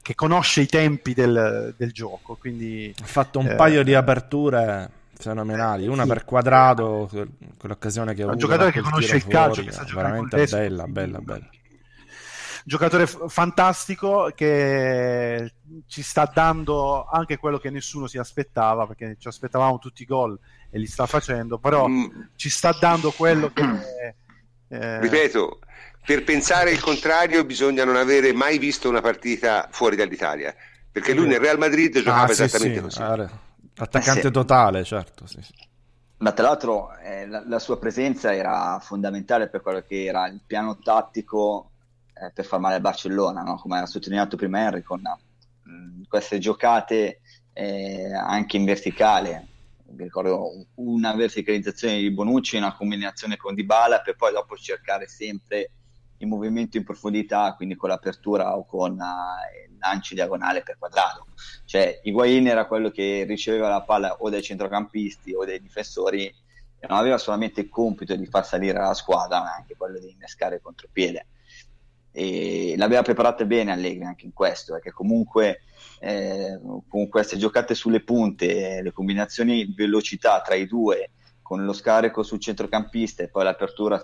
che 0.01 0.15
conosce 0.15 0.59
i 0.59 0.67
tempi 0.67 1.13
del, 1.13 1.73
del 1.77 1.93
gioco 1.93 2.35
quindi 2.35 2.93
ha 3.01 3.05
fatto 3.05 3.39
un 3.39 3.53
paio 3.55 3.83
di 3.83 3.93
aperture 3.93 5.03
fenomenali, 5.17 5.87
una 5.87 6.03
sì. 6.03 6.09
per 6.09 6.25
quadrato, 6.25 7.09
quell'occasione 7.57 8.13
che 8.13 8.21
ha 8.21 8.25
avuto. 8.25 8.45
Un 8.45 8.51
giocatore 8.51 8.71
che 8.71 8.81
conosce 8.81 9.15
il 9.15 9.27
calcio, 9.27 9.63
che 9.63 9.71
sa 9.71 9.85
veramente 9.93 10.45
bella, 10.45 10.87
bella, 10.87 11.19
bella. 11.19 11.49
Giocatore 12.67 13.05
f- 13.05 13.29
fantastico 13.29 14.31
che 14.33 15.53
ci 15.87 16.01
sta 16.01 16.29
dando 16.33 17.05
anche 17.05 17.37
quello 17.37 17.59
che 17.59 17.69
nessuno 17.69 18.07
si 18.07 18.17
aspettava, 18.17 18.87
perché 18.87 19.17
ci 19.19 19.27
aspettavamo 19.27 19.77
tutti 19.77 20.01
i 20.01 20.05
gol 20.05 20.37
e 20.71 20.79
li 20.79 20.87
sta 20.87 21.05
facendo, 21.05 21.59
però 21.59 21.87
mm. 21.87 22.05
ci 22.35 22.49
sta 22.49 22.75
dando 22.79 23.11
quello 23.11 23.51
che... 23.51 23.63
Eh... 24.67 24.99
Ripeto, 24.99 25.59
per 26.03 26.23
pensare 26.23 26.71
il 26.71 26.79
contrario 26.79 27.45
bisogna 27.45 27.85
non 27.85 27.95
avere 27.95 28.33
mai 28.33 28.57
visto 28.57 28.89
una 28.89 28.99
partita 28.99 29.69
fuori 29.71 29.95
dall'Italia, 29.95 30.55
perché 30.91 31.13
lui 31.13 31.27
nel 31.27 31.39
Real 31.39 31.59
Madrid 31.59 31.95
giocava 31.95 32.25
ah, 32.25 32.31
esattamente 32.31 32.77
sì, 32.77 32.81
così. 32.81 32.99
Attaccante 33.77 34.21
sì. 34.21 34.31
totale, 34.31 34.83
certo. 34.83 35.27
Sì, 35.27 35.41
sì. 35.41 35.53
Ma 36.17 36.31
tra 36.31 36.47
l'altro 36.47 36.95
eh, 36.97 37.27
la, 37.27 37.43
la, 37.45 37.59
sua 37.59 37.77
presenza 37.77 38.33
era 38.33 38.79
fondamentale 38.79 39.49
per 39.49 39.61
quello 39.61 39.81
che 39.81 40.05
era 40.05 40.27
il 40.27 40.39
piano 40.45 40.77
tattico 40.77 41.71
eh, 42.13 42.31
per 42.33 42.45
far 42.45 42.59
male 42.59 42.75
al 42.75 42.81
Barcellona, 42.81 43.41
no? 43.41 43.57
come 43.57 43.79
ha 43.79 43.85
sottolineato 43.85 44.37
prima 44.37 44.61
Henry, 44.61 44.81
con 44.81 45.01
mh, 45.01 45.69
mm, 45.69 46.03
queste 46.07 46.39
giocate 46.39 47.19
eh, 47.51 48.13
anche 48.13 48.55
in 48.55 48.63
verticale. 48.63 49.47
Mi 49.87 50.03
ricordo 50.03 50.65
una 50.75 51.13
verticalizzazione 51.13 51.97
di 51.97 52.11
Bonucci, 52.11 52.57
una 52.57 52.75
combinazione 52.75 53.35
con 53.35 53.53
Dybala 53.53 54.01
per 54.01 54.15
poi 54.15 54.31
dopo 54.31 54.55
cercare 54.55 55.07
sempre 55.07 55.71
il 56.17 56.27
movimento 56.27 56.77
in 56.77 56.83
profondità, 56.83 57.53
quindi 57.55 57.75
con 57.75 57.89
l'apertura 57.89 58.55
o 58.55 58.65
con 58.65 58.91
uh, 58.93 59.69
il 59.69 59.74
lancio 59.85 60.13
diagonale 60.13 60.63
per 60.63 60.77
quadrato. 60.77 61.27
Cioè, 61.65 62.01
Higuain 62.03 62.47
era 62.47 62.65
quello 62.65 62.89
che 62.89 63.25
riceveva 63.27 63.69
la 63.69 63.81
palla 63.81 64.15
o 64.19 64.29
dai 64.29 64.41
centrocampisti 64.41 65.33
o 65.33 65.45
dai 65.45 65.61
difensori 65.61 66.25
e 66.25 66.87
non 66.87 66.97
aveva 66.97 67.17
solamente 67.17 67.61
il 67.61 67.69
compito 67.69 68.15
di 68.15 68.25
far 68.25 68.45
salire 68.45 68.79
la 68.79 68.93
squadra, 68.93 69.39
ma 69.39 69.55
anche 69.55 69.75
quello 69.77 69.99
di 69.99 70.11
innescare 70.11 70.55
il 70.55 70.61
contropiede. 70.61 71.27
E 72.11 72.75
l'aveva 72.77 73.01
preparata 73.01 73.43
bene 73.43 73.71
Allegri 73.71 74.05
anche 74.05 74.25
in 74.25 74.33
questo, 74.33 74.73
perché 74.73 74.91
comunque 74.91 75.61
eh, 75.99 76.59
con 76.87 77.09
queste 77.09 77.37
giocate 77.37 77.75
sulle 77.75 78.01
punte, 78.01 78.81
le 78.81 78.91
combinazioni 78.91 79.65
di 79.65 79.73
velocità 79.75 80.41
tra 80.41 80.55
i 80.55 80.67
due, 80.67 81.11
con 81.41 81.65
lo 81.65 81.73
scarico 81.73 82.23
sul 82.23 82.39
centrocampista 82.39 83.21
e 83.21 83.27
poi 83.27 83.43
l'apertura 83.43 84.01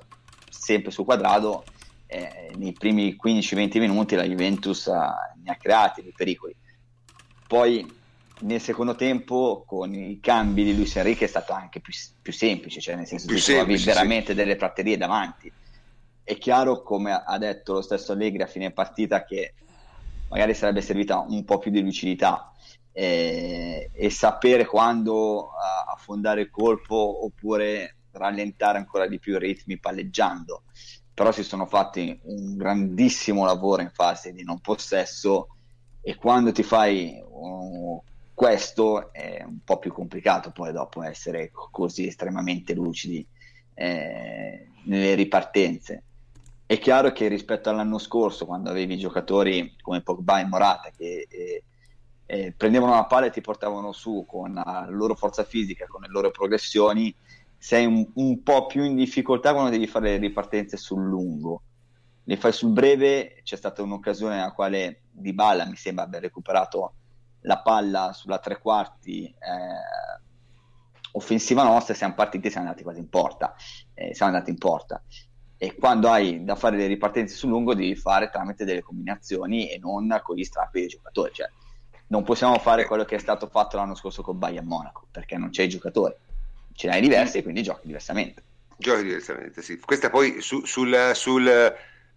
sempre 0.49 0.91
sul 0.91 1.05
quadrato, 1.05 1.63
eh, 2.14 2.51
nei 2.57 2.74
primi 2.74 3.16
15-20 3.16 3.80
minuti 3.80 4.16
la 4.16 4.26
Juventus 4.26 4.88
ha, 4.88 5.34
ne 5.41 5.51
ha 5.51 5.55
creati 5.55 6.01
dei 6.01 6.14
pericoli. 6.14 6.53
poi 7.47 7.99
nel 8.41 8.59
secondo 8.59 8.95
tempo 8.95 9.64
con 9.66 9.93
i 9.93 10.20
cambi 10.20 10.64
di 10.64 10.76
Luis 10.76 10.95
Enrique 10.95 11.26
è 11.28 11.30
stato 11.30 11.53
anche 11.53 11.80
più, 11.80 11.93
più 12.22 12.34
semplice, 12.34 12.82
cioè 12.82 12.95
nel 12.95 13.05
senso 13.05 13.28
che 13.28 13.39
trovavi 13.39 13.78
veramente 13.78 14.32
sì. 14.32 14.34
delle 14.34 14.55
praterie 14.55 14.97
davanti. 14.97 15.51
È 16.24 16.38
chiaro, 16.38 16.82
come 16.82 17.14
ha 17.14 17.38
detto 17.38 17.74
lo 17.74 17.82
stesso 17.82 18.14
Allegri 18.14 18.41
a 18.41 18.47
fine 18.47 18.72
partita, 18.72 19.24
che 19.24 19.53
magari 20.30 20.53
sarebbe 20.53 20.82
servita 20.82 21.20
un 21.20 21.45
po' 21.45 21.59
più 21.59 21.70
di 21.70 21.82
lucidità 21.82 22.51
eh, 22.91 23.91
e 23.93 24.09
sapere 24.09 24.66
quando 24.66 25.51
affondare 25.88 26.41
il 26.41 26.49
colpo 26.49 27.26
oppure 27.26 27.97
rallentare 28.12 28.80
ancora 28.80 29.07
di 29.07 29.20
più 29.20 29.36
i 29.36 29.39
ritmi 29.39 29.78
palleggiando. 29.78 30.64
Però 31.14 31.32
si 31.32 31.43
sono 31.43 31.66
fatti 31.66 32.20
un 32.24 32.55
grandissimo 32.55 33.45
lavoro 33.45 33.82
in 33.82 33.91
fase 33.91 34.32
di 34.34 34.43
non 34.43 34.59
possesso 34.59 35.49
e 36.01 36.16
quando 36.16 36.51
ti 36.51 36.64
fai 36.64 37.22
uh, 37.24 38.01
questo 38.34 39.14
è 39.14 39.43
un 39.45 39.59
po' 39.64 39.78
più 39.78 39.93
complicato 39.93 40.51
poi 40.51 40.72
dopo 40.72 41.03
essere 41.03 41.51
così 41.53 42.07
estremamente 42.07 42.74
lucidi 42.74 43.26
eh, 43.76 44.68
nelle 44.86 45.14
ripartenze. 45.14 46.03
È 46.66 46.80
chiaro 46.80 47.12
che 47.12 47.28
rispetto 47.28 47.70
all'anno 47.70 47.97
scorso, 47.97 48.45
quando 48.45 48.70
avevi 48.70 48.97
giocatori 48.97 49.76
come 49.82 50.01
Pogba 50.01 50.39
e 50.39 50.45
Morata 50.45 50.89
che 50.95 51.28
eh, 51.30 51.64
eh, 52.26 52.53
prendevano 52.55 52.93
la 52.93 53.05
palla 53.05 53.26
e 53.26 53.32
ti 53.32 53.41
portavano 53.41 53.91
su 53.91 54.24
con 54.26 54.53
la 54.53 54.88
loro 54.89 55.16
forza 55.16 55.43
fisica, 55.43 55.86
con 55.86 56.01
le 56.01 56.07
loro 56.07 56.32
progressioni, 56.32 57.14
sei 57.62 57.86
un, 57.86 58.09
un 58.16 58.41
po' 58.41 58.66
più 58.66 58.84
in 58.84 58.95
difficoltà 58.95 59.53
quando 59.53 59.70
devi 59.70 59.86
fare 59.86 60.09
le 60.09 60.18
ripartenze 60.18 60.78
sul 60.78 61.03
lungo. 61.03 61.62
Le 62.24 62.36
fai 62.36 62.51
sul 62.51 62.72
breve, 62.72 63.41
c'è 63.43 63.55
stata 63.55 63.84
un'occasione 63.84 64.38
nella 64.38 64.51
quale 64.51 65.01
Di 65.12 65.32
Balla 65.32 65.68
mi 65.68 65.76
sembra 65.76 66.05
aver 66.05 66.22
recuperato 66.22 66.93
la 67.41 67.62
palla 67.62 68.14
sulla 68.14 68.39
tre 68.39 68.57
quarti 68.57 69.26
eh, 69.26 70.22
offensiva 71.14 71.64
nostra 71.64 71.93
siamo 71.93 72.16
partiti 72.16 72.47
e 72.47 72.49
siamo 72.49 72.68
andati 72.68 72.84
quasi 72.84 72.99
in 72.99 73.09
porta 73.09 73.55
eh, 73.95 74.14
siamo 74.14 74.32
andati 74.32 74.51
in 74.51 74.57
porta 74.57 75.01
e 75.57 75.76
quando 75.76 76.09
hai 76.09 76.43
da 76.43 76.55
fare 76.55 76.78
le 76.78 76.86
ripartenze 76.86 77.36
sul 77.36 77.49
lungo 77.49 77.74
devi 77.74 77.95
fare 77.95 78.30
tramite 78.30 78.64
delle 78.64 78.84
combinazioni 78.84 79.72
e 79.72 79.80
non 79.80 80.20
con 80.24 80.36
gli 80.36 80.43
strappi 80.43 80.82
dei 80.82 80.88
giocatori 80.88 81.34
cioè 81.34 81.49
non 82.07 82.24
possiamo 82.24 82.59
fare 82.59 82.86
quello 82.86 83.05
che 83.05 83.16
è 83.16 83.20
stato 83.20 83.47
fatto 83.47 83.78
l'anno 83.78 83.95
scorso 83.95 84.22
con 84.22 84.38
Bayern 84.38 84.68
Monaco 84.68 85.07
perché 85.09 85.36
non 85.38 85.49
c'è 85.49 85.64
i 85.64 85.70
giocatori 85.70 86.14
ce 86.74 86.88
ne 86.88 86.93
hai 86.93 87.01
diversi 87.01 87.38
e 87.38 87.43
quindi 87.43 87.63
giochi 87.63 87.88
diversamente 87.88 88.43
giochi 88.78 89.03
diversamente 89.03 89.61
sì 89.61 89.80
questa 89.80 90.09
poi 90.09 90.41
su, 90.41 90.65
sul, 90.65 91.11
sul 91.13 91.74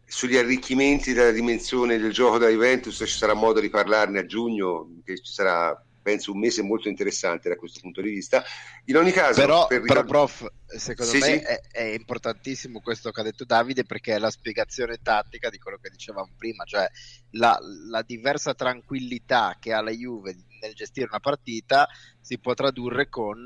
sugli 0.06 0.36
arricchimenti 0.36 1.12
della 1.12 1.30
dimensione 1.30 1.98
del 1.98 2.12
gioco 2.12 2.38
da 2.38 2.48
Juventus 2.48 2.96
ci 2.96 3.06
sarà 3.06 3.34
modo 3.34 3.60
di 3.60 3.70
parlarne 3.70 4.20
a 4.20 4.26
giugno, 4.26 5.00
che 5.04 5.16
ci 5.16 5.32
sarà 5.32 5.82
penso 6.02 6.32
un 6.32 6.38
mese 6.38 6.60
molto 6.62 6.88
interessante 6.88 7.48
da 7.48 7.56
questo 7.56 7.80
punto 7.80 8.02
di 8.02 8.10
vista. 8.10 8.44
In 8.84 8.96
ogni 8.98 9.10
caso, 9.10 9.40
però, 9.40 9.66
per 9.66 9.80
però 9.80 10.04
prof, 10.04 10.46
secondo 10.66 11.10
sì, 11.10 11.18
me 11.18 11.24
sì. 11.24 11.32
È, 11.38 11.60
è, 11.72 11.82
importantissimo 11.82 12.80
questo 12.80 13.10
che 13.10 13.20
ha 13.20 13.24
detto 13.24 13.46
Davide 13.46 13.84
perché 13.84 14.14
è 14.14 14.18
la 14.18 14.30
spiegazione 14.30 14.98
tattica 15.02 15.48
di 15.48 15.58
quello 15.58 15.78
che 15.80 15.88
dicevamo 15.88 16.28
prima, 16.36 16.64
cioè 16.64 16.86
la, 17.30 17.58
la 17.88 18.02
diversa 18.02 18.52
tranquillità 18.54 19.56
che 19.58 19.72
ha 19.72 19.80
la 19.80 19.90
Juve 19.90 20.36
nel 20.60 20.74
gestire 20.74 21.06
una 21.08 21.20
partita 21.20 21.88
si 22.20 22.38
può 22.38 22.52
tradurre 22.52 23.08
con 23.08 23.44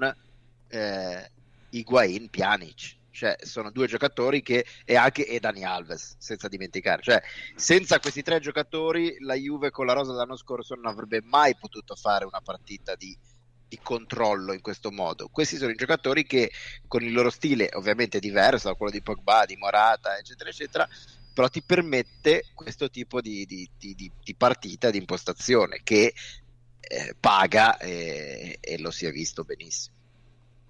eh, 0.69 1.31
Higuain 1.71 2.29
Pjanic. 2.31 2.97
Cioè 3.11 3.37
sono 3.41 3.73
due 3.73 3.89
giocatori 3.89 4.43
che 4.43 4.65
e 4.85 4.95
anche 4.95 5.27
e 5.27 5.41
Dani 5.41 5.65
Alves 5.65 6.15
senza 6.19 6.47
dimenticare. 6.47 7.03
Cioè 7.03 7.21
senza 7.57 7.99
questi 7.99 8.23
tre 8.23 8.39
giocatori 8.39 9.17
la 9.21 9.35
Juve 9.35 9.71
con 9.71 9.87
la 9.87 9.93
rosa 9.93 10.13
dell'anno 10.13 10.37
scorso 10.37 10.77
non 10.77 10.87
avrebbe 10.87 11.21
mai 11.23 11.57
potuto 11.57 11.97
fare 11.97 12.25
una 12.25 12.41
partita 12.41 12.95
di, 12.95 13.17
di 13.67 13.79
controllo 13.83 14.53
in 14.53 14.61
questo 14.61 14.93
modo. 14.93 15.29
Questi 15.33 15.57
sono 15.57 15.73
i 15.73 15.75
giocatori 15.77 16.25
che 16.25 16.53
con 16.87 17.03
il 17.03 17.13
loro 17.13 17.31
stile 17.31 17.71
ovviamente 17.73 18.21
diverso 18.21 18.69
da 18.69 18.75
quello 18.75 18.93
di 18.93 19.03
Pogba, 19.03 19.45
di 19.47 19.57
Morata 19.57 20.17
eccetera 20.17 20.51
eccetera 20.51 20.89
però 21.39 21.49
ti 21.49 21.63
permette 21.63 22.47
questo 22.53 22.91
tipo 22.91 23.21
di, 23.21 23.47
di, 23.47 23.71
di, 23.79 24.35
partita, 24.37 24.91
di 24.91 24.99
impostazione 24.99 25.83
che 25.85 26.13
eh, 26.81 27.15
paga 27.21 27.79
e, 27.79 28.59
e 28.61 28.79
lo 28.81 28.91
si 28.91 29.07
è 29.07 29.13
visto 29.13 29.45
benissimo 29.45 29.98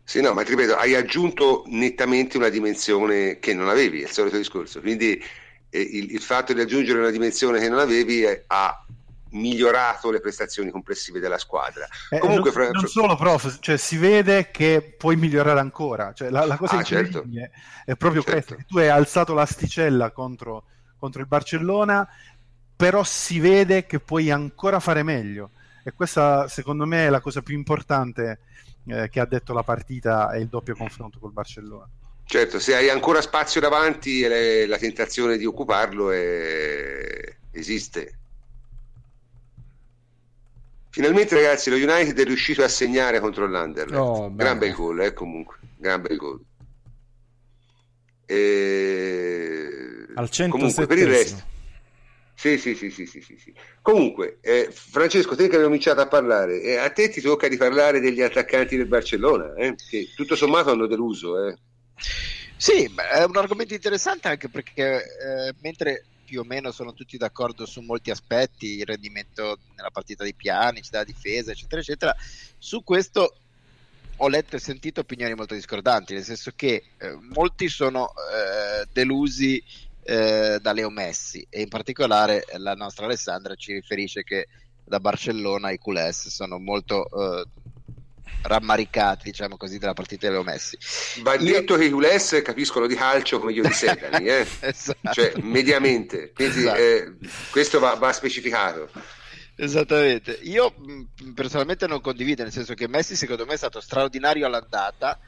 sì, 0.09 0.23
no, 0.23 0.33
ma 0.33 0.43
ti 0.43 0.53
ripeto, 0.53 0.75
hai 0.75 0.95
aggiunto 0.95 1.65
nettamente 1.67 2.39
una 2.39 2.49
dimensione 2.49 3.39
che 3.41 3.53
non 3.53 3.69
avevi, 3.69 4.01
è 4.01 4.05
il 4.05 4.11
solito 4.11 4.39
discorso. 4.39 4.81
Quindi 4.81 5.23
eh, 5.69 5.81
il, 5.81 6.13
il, 6.13 6.23
fatto 6.23 6.55
di 6.55 6.63
aggiungere 6.63 6.99
una 6.99 7.11
dimensione 7.11 7.61
che 7.61 7.69
non 7.69 7.79
avevi 7.79 8.23
eh, 8.23 8.45
ha 8.47 8.87
migliorato 9.33 10.11
le 10.11 10.21
prestazioni 10.21 10.71
complessive 10.71 11.21
della 11.21 11.37
squadra. 11.37 11.87
Eh, 12.09 12.21
Comunque, 12.21 12.51
non, 12.51 12.53
fra... 12.53 12.71
non, 12.71 12.87
solo, 12.87 13.17
prof, 13.17 13.59
cioè, 13.61 13.77
si 13.77 13.99
vede 13.99 14.51
che 14.51 14.95
puoi 14.97 15.17
migliorare 15.17 15.61
ancora. 15.61 16.15
Cioè, 16.15 16.31
la, 16.31 16.47
la, 16.47 16.57
cosa 16.57 16.79
ah, 16.79 16.83
certo. 16.83 17.27
è 17.85 17.95
proprio 17.95 18.23
certo. 18.23 18.55
questa: 18.55 18.65
tu 18.67 18.79
hai 18.79 18.89
alzato 18.89 19.35
l'asticella 19.35 20.11
contro, 20.11 20.65
contro 20.97 21.21
il 21.21 21.27
Barcellona, 21.27 22.09
però 22.75 23.05
si 23.05 23.41
vede 23.41 23.85
che 23.85 24.01
puoi 24.01 24.31
ancora 24.31 24.81
fare 24.81 25.03
meglio. 25.03 25.51
E 25.85 25.93
questa, 25.93 26.49
secondo 26.49 26.87
me, 26.87 27.09
è 27.09 27.11
la 27.11 27.21
cosa 27.21 27.43
più 27.43 27.55
importante 27.55 28.39
eh, 28.89 29.09
che 29.09 29.21
ha 29.21 29.27
detto 29.27 29.53
la 29.53 29.63
partita 29.63 30.33
e 30.33 30.41
il 30.41 30.49
doppio 30.49 30.75
confronto 30.75 31.19
col 31.19 31.33
Barcellona. 31.33 31.89
Certo, 32.25 32.59
se 32.59 32.75
hai 32.75 32.91
ancora 32.91 33.21
spazio 33.21 33.61
davanti, 33.61 34.21
le, 34.21 34.67
la 34.67 34.77
tentazione 34.77 35.37
di 35.37 35.47
occuparlo 35.47 36.11
è... 36.11 37.37
esiste. 37.53 38.19
Finalmente, 40.91 41.35
ragazzi, 41.35 41.71
lo 41.71 41.77
United 41.77 42.19
è 42.19 42.25
riuscito 42.25 42.63
a 42.63 42.69
segnare 42.69 43.21
contro 43.21 43.47
l'Underlecht. 43.47 43.99
Oh, 43.99 44.35
gran 44.35 44.59
bel 44.59 44.75
gol, 44.75 45.01
eh, 45.01 45.13
comunque. 45.13 45.57
Gran 45.77 46.03
bel 46.03 46.17
gol. 46.17 46.41
E... 48.27 50.07
Al 50.15 50.29
107 50.29 50.51
comunque, 50.51 50.87
per 50.87 50.99
il 50.99 51.07
resto 51.07 51.57
sì, 52.57 52.77
sì, 52.77 52.89
sì, 52.89 53.05
sì, 53.05 53.21
sì, 53.21 53.37
sì. 53.37 53.53
Comunque, 53.83 54.39
eh, 54.43 54.69
Francesco, 54.71 55.31
te 55.31 55.43
che 55.49 55.57
abbiamo 55.57 55.65
cominciato 55.65 56.03
a 56.03 56.07
parlare, 56.07 56.63
eh, 56.63 56.77
a 56.77 56.89
te 56.89 57.09
ti 57.09 57.21
tocca 57.21 57.49
di 57.49 57.57
parlare 57.57 57.99
degli 57.99 58.23
attaccanti 58.23 58.77
del 58.77 58.87
Barcellona, 58.87 59.55
eh, 59.55 59.75
che 59.75 60.13
tutto 60.15 60.37
sommato 60.37 60.71
hanno 60.71 60.87
deluso. 60.87 61.49
Eh. 61.49 61.59
Sì, 62.57 62.89
è 63.13 63.25
un 63.25 63.37
argomento 63.37 63.75
interessante 63.75 64.29
anche 64.29 64.49
perché 64.49 65.03
eh, 65.03 65.55
mentre 65.63 66.05
più 66.25 66.39
o 66.39 66.45
meno 66.45 66.71
sono 66.71 66.95
tutti 66.95 67.17
d'accordo 67.17 67.67
su 67.67 67.81
molti 67.81 68.13
aspetti, 68.13 68.77
il 68.77 68.87
rendimento 68.87 69.59
nella 69.75 69.91
partita 69.91 70.23
di 70.23 70.35
piani, 70.35 70.81
della 70.89 71.03
difesa, 71.03 71.51
eccetera, 71.51 71.81
eccetera, 71.81 72.17
su 72.57 72.85
questo 72.85 73.37
ho 74.21 74.29
letto 74.29 74.55
e 74.55 74.61
sentito 74.61 75.01
opinioni 75.01 75.35
molto 75.35 75.55
discordanti, 75.55 76.15
nel 76.15 76.23
senso 76.23 76.53
che 76.55 76.85
eh, 76.99 77.19
molti 77.35 77.69
sono 77.69 78.13
delusi 78.93 79.61
eh, 80.09 80.59
da 80.59 80.73
Leo 80.73 80.89
Messi 80.89 81.47
e 81.51 81.61
in 81.61 81.69
particolare 81.69 82.47
la 82.57 82.73
nostra 82.73 83.05
Alessandra 83.05 83.55
ci 83.57 83.75
riferisce 83.75 84.23
che 84.23 84.49
da 84.83 85.01
Barcellona 85.01 85.71
i 85.71 85.77
culés 85.77 86.29
sono 86.29 86.59
molto 86.59 87.05
eh, 87.11 87.45
rammaricati 88.41 89.25
diciamo 89.25 89.59
così 89.59 89.77
della 89.77 89.93
partita 89.93 90.27
di 90.27 90.33
Leo 90.33 90.45
Messi 90.45 90.79
va 91.21 91.35
io... 91.35 91.53
detto 91.53 91.77
che 91.77 91.85
i 91.85 91.91
culés 91.91 92.41
capiscono 92.43 92.87
di 92.87 92.95
calcio 92.95 93.39
come 93.39 93.53
io 93.53 93.63
di 93.63 94.27
eh? 94.27 94.47
esatto. 94.61 95.13
cioè 95.13 95.35
mediamente 95.43 96.33
quindi 96.33 96.61
esatto. 96.61 96.79
eh, 96.79 97.15
questo 97.51 97.79
va, 97.79 97.95
va 97.95 98.11
specificato 98.11 98.91
Esattamente, 99.61 100.39
io 100.43 100.73
personalmente 101.35 101.89
non 101.89 102.01
condivido, 102.01 102.45
nel 102.45 102.53
senso 102.53 102.75
che 102.75 102.87
Messi 102.87 103.17
secondo 103.17 103.45
me 103.45 103.55
è 103.55 103.57
stato 103.57 103.81
straordinario 103.81 104.47
all'andata 104.47 105.19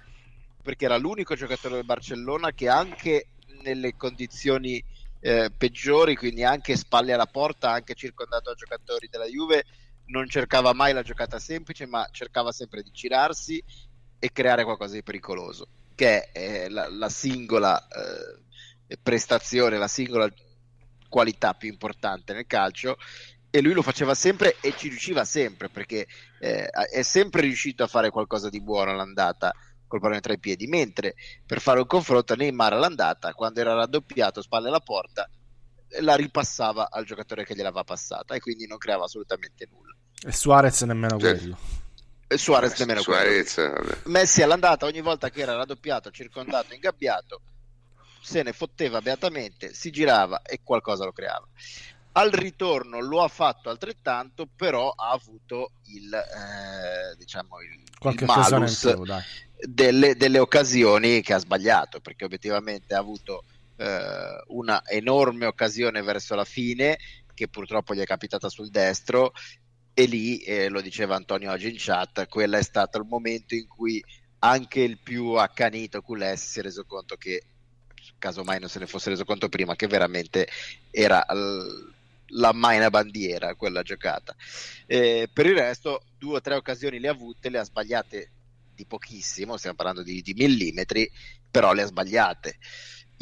perché 0.62 0.85
era 0.85 0.97
l'unico 0.97 1.35
giocatore 1.35 1.74
del 1.74 1.85
Barcellona 1.85 2.53
che 2.53 2.68
anche 2.68 3.26
nelle 3.63 3.97
condizioni 3.97 4.83
eh, 5.21 5.51
peggiori, 5.57 6.17
quindi 6.17 6.45
anche 6.45 6.77
spalle 6.77 7.13
alla 7.13 7.27
porta, 7.27 7.71
anche 7.71 7.95
circondato 7.95 8.51
da 8.51 8.57
giocatori 8.57 9.09
della 9.09 9.27
Juve, 9.27 9.65
non 10.07 10.29
cercava 10.29 10.73
mai 10.73 10.93
la 10.93 11.03
giocata 11.03 11.39
semplice, 11.39 11.87
ma 11.87 12.09
cercava 12.11 12.53
sempre 12.53 12.83
di 12.83 12.91
girarsi 12.91 13.63
e 14.19 14.33
creare 14.33 14.65
qualcosa 14.65 14.95
di 14.95 15.03
pericoloso, 15.03 15.67
che 15.95 16.31
è 16.33 16.69
la, 16.69 16.89
la 16.89 17.09
singola 17.09 17.87
eh, 17.89 18.97
prestazione, 19.03 19.79
la 19.79 19.89
singola 19.89 20.31
qualità 21.09 21.55
più 21.55 21.69
importante 21.69 22.33
nel 22.33 22.47
calcio. 22.47 22.97
E 23.53 23.61
lui 23.61 23.73
lo 23.73 23.83
faceva 23.83 24.15
sempre 24.15 24.57
e 24.61 24.77
ci 24.77 24.89
riusciva 24.89 25.25
sempre 25.25 25.69
perché 25.69 26.07
eh, 26.39 26.67
è 26.67 27.03
sempre 27.03 27.41
riuscito 27.41 27.83
a 27.83 27.89
fare 27.89 28.11
qualcosa 28.11 28.49
di 28.49 28.61
buono 28.61 28.93
all'andata 28.93 29.53
col 29.91 30.01
pallone 30.01 30.20
tra 30.20 30.32
i 30.32 30.38
piedi, 30.38 30.68
mentre 30.68 31.16
per 31.45 31.61
fare 31.61 31.80
un 31.80 31.86
confronto 31.86 32.36
Neymar 32.36 32.74
all'andata, 32.74 33.34
quando 33.34 33.59
era 33.61 33.74
raddoppiato 33.74 34.41
spalle 34.41 34.68
alla 34.68 34.78
porta, 34.78 35.28
la 36.03 36.14
ripassava 36.14 36.88
al 36.91 37.05
giocatore 37.05 37.45
che 37.45 37.57
gliel'aveva 37.57 37.82
passata 37.82 38.36
e 38.36 38.41
quindi 38.41 38.68
non 38.68 38.78
creava 38.78 39.05
assolutamente 39.05 39.66
nulla. 39.68 39.93
E 40.22 40.30
Suarez 40.30 40.82
nemmeno 40.82 41.18
certo. 41.18 41.38
quello. 41.38 41.59
E 42.28 42.38
Suarez 42.38 42.78
nemmeno 42.78 43.01
Suarez, 43.01 43.55
quello. 43.55 43.72
Vabbè. 43.72 43.99
Messi 44.05 44.43
all'andata 44.43 44.86
ogni 44.86 45.01
volta 45.01 45.28
che 45.30 45.41
era 45.41 45.57
raddoppiato, 45.57 46.12
circondato, 46.12 46.72
ingabbiato, 46.72 47.41
se 48.22 48.45
ne 48.45 48.53
fotteva 48.53 49.01
beatamente, 49.01 49.74
si 49.74 49.91
girava 49.91 50.43
e 50.43 50.61
qualcosa 50.62 51.05
lo 51.05 51.12
creava. 51.12 51.49
al 52.12 52.30
ritorno 52.30 53.01
lo 53.01 53.22
ha 53.22 53.28
fatto 53.28 53.70
altrettanto, 53.70 54.47
però 54.55 54.91
ha 54.91 55.11
avuto 55.11 55.72
il, 55.86 56.12
eh, 56.12 57.16
diciamo, 57.16 57.61
il, 57.61 57.82
Qualche 57.99 58.24
il 58.24 58.30
malus 58.30 58.82
in 58.82 58.95
più, 58.95 59.05
dai. 59.05 59.22
Delle, 59.67 60.17
delle 60.17 60.39
occasioni 60.39 61.21
che 61.23 61.35
ha 61.35 61.39
sbagliato, 61.39 62.01
perché 62.01 62.25
obiettivamente 62.25 62.95
ha 62.95 62.99
avuto 62.99 63.45
eh, 63.77 64.43
una 64.49 64.83
enorme 64.87 65.47
occasione 65.47 66.03
verso 66.03 66.35
la 66.35 66.45
fine, 66.45 66.99
che 67.35 67.49
purtroppo 67.49 67.95
gli 67.95 68.01
è 68.01 68.07
capitata 68.07 68.49
sul 68.49 68.71
destro, 68.71 69.33
e 69.93 70.05
lì, 70.05 70.39
eh, 70.39 70.69
lo 70.69 70.81
diceva 70.81 71.17
Antonio 71.17 71.51
oggi 71.51 71.69
in 71.69 71.77
chat, 71.79 72.27
quello 72.29 72.57
è 72.57 72.63
stato 72.63 72.99
il 72.99 73.07
momento 73.09 73.55
in 73.55 73.67
cui 73.67 74.03
anche 74.41 74.81
il 74.81 74.99
più 74.99 75.33
accanito 75.33 76.01
Culessi 76.01 76.49
si 76.49 76.59
è 76.61 76.63
reso 76.63 76.85
conto 76.85 77.17
che 77.17 77.43
casomai 78.19 78.59
non 78.59 78.69
se 78.69 78.79
ne 78.79 78.87
fosse 78.87 79.11
reso 79.11 79.25
conto 79.25 79.49
prima 79.49 79.77
che 79.77 79.87
veramente 79.87 80.49
era 80.91 81.25
l- 81.33 81.93
la 82.33 82.53
maina 82.53 82.89
bandiera 82.91 83.55
quella 83.55 83.83
giocata. 83.83 84.35
Eh, 84.87 85.29
per 85.33 85.47
il 85.47 85.55
resto 85.55 86.05
due 86.19 86.37
o 86.37 86.41
tre 86.41 86.55
occasioni 86.55 86.99
le 86.99 87.09
ha 87.09 87.13
avute 87.13 87.51
le 87.51 87.59
ha 87.59 87.65
sbagliate 87.65 88.31
di 88.81 88.87
pochissimo 88.87 89.57
stiamo 89.57 89.76
parlando 89.76 90.03
di, 90.03 90.22
di 90.22 90.35
millimetri 90.35 91.11
però 91.51 91.72
le 91.72 91.83
ha 91.83 91.87
sbagliate 91.87 92.59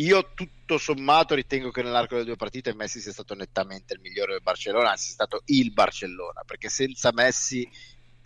io 0.00 0.32
tutto 0.32 0.78
sommato 0.78 1.34
ritengo 1.34 1.70
che 1.70 1.82
nell'arco 1.82 2.14
delle 2.14 2.26
due 2.26 2.36
partite 2.36 2.74
Messi 2.74 3.00
sia 3.00 3.12
stato 3.12 3.34
nettamente 3.34 3.94
il 3.94 4.00
migliore 4.00 4.32
del 4.32 4.42
Barcellona, 4.42 4.90
anzi 4.90 5.08
è 5.08 5.12
stato 5.12 5.42
il 5.46 5.72
Barcellona, 5.72 6.42
perché 6.46 6.68
senza 6.68 7.10
Messi 7.12 7.68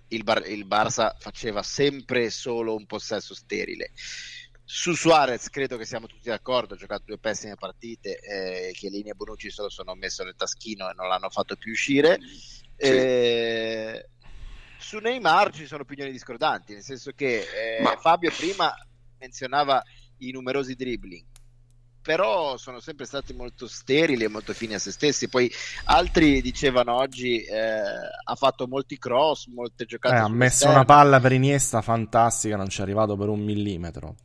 il, 0.08 0.22
Bar- 0.22 0.46
il 0.46 0.66
Barça 0.66 1.14
faceva 1.18 1.62
sempre 1.62 2.24
e 2.24 2.30
solo 2.30 2.74
un 2.74 2.84
possesso 2.84 3.34
sterile. 3.34 3.92
Su 4.64 4.94
Suarez 4.94 5.48
credo 5.48 5.78
che 5.78 5.86
siamo 5.86 6.06
tutti 6.06 6.28
d'accordo, 6.28 6.74
ha 6.74 6.76
giocato 6.76 7.04
due 7.06 7.18
pessime 7.18 7.56
partite, 7.56 8.18
eh, 8.18 8.72
Chiellini 8.72 9.08
e 9.08 9.14
Bonucci 9.14 9.50
se 9.50 9.62
lo 9.62 9.70
sono 9.70 9.94
messo 9.94 10.24
nel 10.24 10.36
taschino 10.36 10.90
e 10.90 10.94
non 10.94 11.08
l'hanno 11.08 11.30
fatto 11.30 11.56
più 11.56 11.72
uscire. 11.72 12.18
Eh, 12.76 14.08
su 14.82 14.98
Neymar 14.98 15.52
ci 15.52 15.66
sono 15.66 15.82
opinioni 15.82 16.10
discordanti, 16.10 16.74
nel 16.74 16.82
senso 16.82 17.12
che 17.14 17.38
eh, 17.78 17.82
Ma- 17.82 17.96
Fabio 17.96 18.30
prima 18.36 18.74
menzionava 19.18 19.82
i 20.18 20.30
numerosi 20.32 20.74
dribbling, 20.74 21.24
però 22.02 22.56
sono 22.56 22.80
sempre 22.80 23.06
stati 23.06 23.32
molto 23.32 23.68
sterili 23.68 24.24
e 24.24 24.28
molto 24.28 24.52
fini 24.52 24.74
a 24.74 24.78
se 24.78 24.90
stessi. 24.90 25.28
Poi 25.28 25.50
altri 25.84 26.42
dicevano 26.42 26.94
oggi 26.96 27.42
eh, 27.42 27.80
ha 28.24 28.34
fatto 28.34 28.66
molti 28.66 28.98
cross, 28.98 29.46
molte 29.46 29.84
Eh, 29.84 29.86
giocate. 29.86 30.16
ha 30.16 30.28
messo 30.28 30.68
una 30.68 30.84
palla 30.84 31.20
per 31.20 31.32
Iniesta 31.32 31.80
fantastica, 31.80 32.56
non 32.56 32.68
ci 32.68 32.80
è 32.80 32.82
arrivato 32.82 33.16
per 33.16 33.28
un 33.28 33.40
millimetro. 33.40 34.16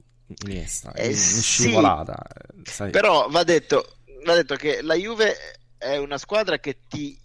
Iniesta, 0.46 0.92
Eh, 0.94 1.06
in, 1.06 1.12
in 1.12 1.16
sì. 1.18 1.42
scivolata. 1.42 2.18
eh, 2.28 2.62
sai. 2.70 2.90
Però 2.92 3.28
va 3.30 3.44
detto, 3.44 3.98
va 4.26 4.34
detto 4.34 4.56
che 4.56 4.82
la 4.82 4.96
Juve 4.96 5.36
è 5.78 5.96
una 5.98 6.18
squadra 6.18 6.58
che 6.60 6.80
ti, 6.88 7.18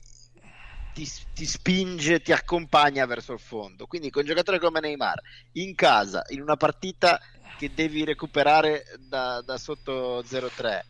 ti, 0.93 1.09
ti 1.35 1.47
spinge, 1.47 2.21
ti 2.21 2.33
accompagna 2.33 3.07
verso 3.07 3.33
il 3.33 3.41
fondo. 3.41 3.87
Quindi 3.87 4.11
con 4.11 4.23
un 4.23 4.29
giocatore 4.29 4.59
come 4.59 4.81
Neymar 4.81 5.21
in 5.53 5.75
casa, 5.75 6.25
in 6.29 6.41
una 6.41 6.57
partita 6.57 7.21
che 7.59 7.73
devi 7.75 8.05
recuperare 8.05 8.85
da, 8.99 9.41
da 9.41 9.57
sotto 9.59 10.23
0-3 10.23 10.81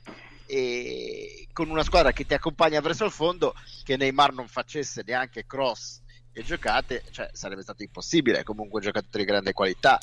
e 0.46 1.48
con 1.52 1.70
una 1.70 1.82
squadra 1.84 2.12
che 2.12 2.26
ti 2.26 2.34
accompagna 2.34 2.80
verso 2.80 3.04
il 3.04 3.10
fondo, 3.10 3.54
che 3.84 3.96
Neymar 3.96 4.32
non 4.32 4.48
facesse 4.48 5.02
neanche 5.06 5.46
cross 5.46 6.00
e 6.32 6.42
giocate, 6.42 7.04
cioè, 7.10 7.30
sarebbe 7.32 7.62
stato 7.62 7.82
impossibile. 7.82 8.40
È 8.40 8.42
comunque 8.42 8.80
un 8.80 8.86
giocatore 8.86 9.24
di 9.24 9.30
grande 9.30 9.52
qualità, 9.52 9.98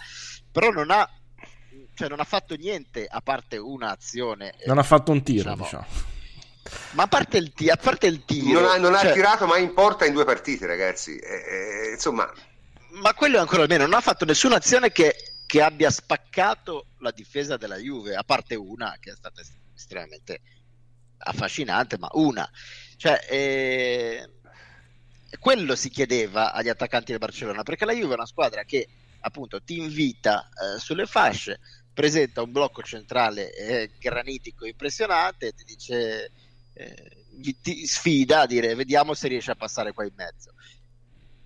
però 0.51 0.69
non 0.69 0.91
ha, 0.91 1.07
cioè, 1.93 2.07
non 2.07 2.19
ha 2.19 2.23
fatto 2.23 2.55
niente 2.55 3.05
a 3.07 3.21
parte 3.21 3.57
un'azione. 3.57 4.55
Non 4.65 4.77
ha 4.77 4.83
fatto 4.83 5.11
un 5.11 5.23
tiro, 5.23 5.55
Diciamo. 5.55 5.63
diciamo. 5.63 6.17
Ma 6.91 7.03
a 7.03 7.07
parte 7.07 7.38
il, 7.38 7.53
ti- 7.53 7.70
a 7.70 7.76
parte 7.78 8.07
il 8.07 8.26
tiro, 8.26 8.59
Non 8.61 8.70
ha, 8.70 8.78
non 8.78 8.95
ha 8.95 8.99
cioè, 8.99 9.13
tirato 9.13 9.45
mai 9.45 9.63
in 9.63 9.74
porta 9.74 10.05
in 10.05 10.13
due 10.13 10.26
partite, 10.26 10.65
ragazzi. 10.65 11.17
Eh, 11.17 11.88
eh, 11.88 11.91
insomma, 11.93 12.32
ma 12.91 13.13
quello 13.13 13.38
è 13.38 13.39
ancora 13.39 13.63
almeno, 13.63 13.86
non 13.86 13.93
ha 13.93 14.01
fatto 14.01 14.26
nessuna 14.26 14.55
azione 14.55 14.91
che, 14.91 15.15
che 15.45 15.61
abbia 15.61 15.89
spaccato 15.89 16.88
la 16.99 17.11
difesa 17.11 17.57
della 17.57 17.78
Juve, 17.78 18.15
a 18.15 18.24
parte 18.24 18.55
una 18.55 18.97
che 18.99 19.11
è 19.11 19.15
stata 19.15 19.41
est- 19.41 19.57
estremamente 19.76 20.41
affascinante, 21.20 21.97
ma 21.97 22.09
una. 22.13 22.49
Cioè, 22.97 23.26
eh, 23.30 24.30
quello 25.39 25.76
si 25.76 25.89
chiedeva 25.89 26.53
agli 26.53 26.70
attaccanti 26.70 27.11
del 27.11 27.20
Barcellona, 27.20 27.63
perché 27.63 27.86
la 27.86 27.93
Juve 27.93 28.11
è 28.13 28.17
una 28.17 28.26
squadra 28.26 28.63
che 28.63 28.88
appunto 29.22 29.61
ti 29.61 29.78
invita 29.78 30.49
eh, 30.49 30.80
sulle 30.80 31.05
fasce, 31.05 31.59
presenta 31.93 32.41
un 32.41 32.51
blocco 32.51 32.82
centrale 32.82 33.53
eh, 33.53 33.91
granitico 33.99 34.65
impressionante, 34.65 35.51
ti 35.51 35.63
dice 35.63 36.32
eh, 36.80 37.25
gli- 37.32 37.55
ti 37.61 37.86
sfida 37.86 38.41
a 38.41 38.45
dire 38.45 38.73
vediamo 38.75 39.13
se 39.13 39.27
riesce 39.27 39.51
a 39.51 39.55
passare 39.55 39.93
qua 39.93 40.05
in 40.05 40.13
mezzo. 40.15 40.53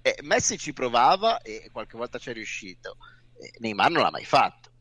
E 0.01 0.17
Messi 0.23 0.57
ci 0.57 0.73
provava 0.73 1.41
e 1.41 1.69
qualche 1.71 1.97
volta 1.97 2.17
ci 2.19 2.29
è 2.29 2.33
riuscito. 2.33 2.97
E 3.39 3.51
Neymar 3.59 3.89
non 3.91 4.03
l'ha 4.03 4.11
mai 4.11 4.25
fatto. 4.25 4.71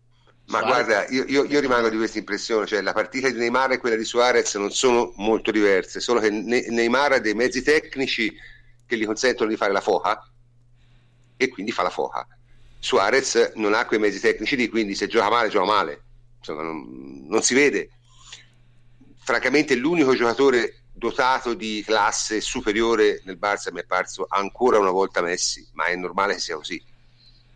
ma 0.46 0.59
Suarez- 0.59 0.86
guarda, 0.86 1.09
io, 1.09 1.24
io- 1.26 1.44
io 1.44 1.61
rimango 1.61 1.88
di 1.88 1.96
questa 1.96 2.18
impressione, 2.18 2.66
cioè 2.66 2.80
la 2.82 2.92
partita 2.92 3.30
di 3.30 3.38
Neymar 3.38 3.72
e 3.72 3.78
quella 3.78 3.96
di 3.96 4.05
Suarez 4.05 4.55
non 4.57 4.70
sono 4.72 5.12
molto 5.16 5.50
diverse, 5.53 6.00
solo 6.00 6.20
che 6.20 6.30
Ne- 6.30 6.66
Neymar 6.68 7.12
ha 7.12 7.18
dei 7.20 7.34
mezzi 7.34 7.62
tecnici 7.62 8.34
che 8.86 8.96
gli 8.98 9.07
consentono 9.07 9.48
di 9.48 9.57
fare 9.57 9.72
la 9.72 9.80
foca 9.80 10.20
e 11.36 11.48
quindi 11.48 11.72
fa 11.72 11.82
la 11.82 11.90
foca. 11.90 12.26
Suarez 12.78 13.53
non 13.55 13.74
ha 13.74 13.86
quei 13.86 14.00
mezzi 14.00 14.20
tecnici 14.20 14.57
lì, 14.57 14.68
quindi 14.68 14.94
se 14.94 15.07
gioca 15.07 15.30
male, 15.30 15.48
gioca 15.48 15.64
male. 15.66 16.03
Insomma, 16.38 16.62
non, 16.62 17.26
non 17.28 17.42
si 17.42 17.55
vede. 17.55 17.90
Francamente, 19.24 19.74
l'unico 19.76 20.14
giocatore 20.14 20.82
dotato 20.92 21.54
di 21.54 21.82
classe 21.86 22.40
superiore 22.40 23.22
nel 23.24 23.38
Barça 23.40 23.72
mi 23.72 23.80
è 23.80 23.84
parso 23.84 24.26
ancora 24.28 24.78
una 24.78 24.90
volta 24.90 25.22
Messi, 25.22 25.66
ma 25.72 25.84
è 25.86 25.96
normale 25.96 26.34
che 26.34 26.40
sia 26.40 26.56
così. 26.56 26.82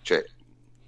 Cioè, 0.03 0.25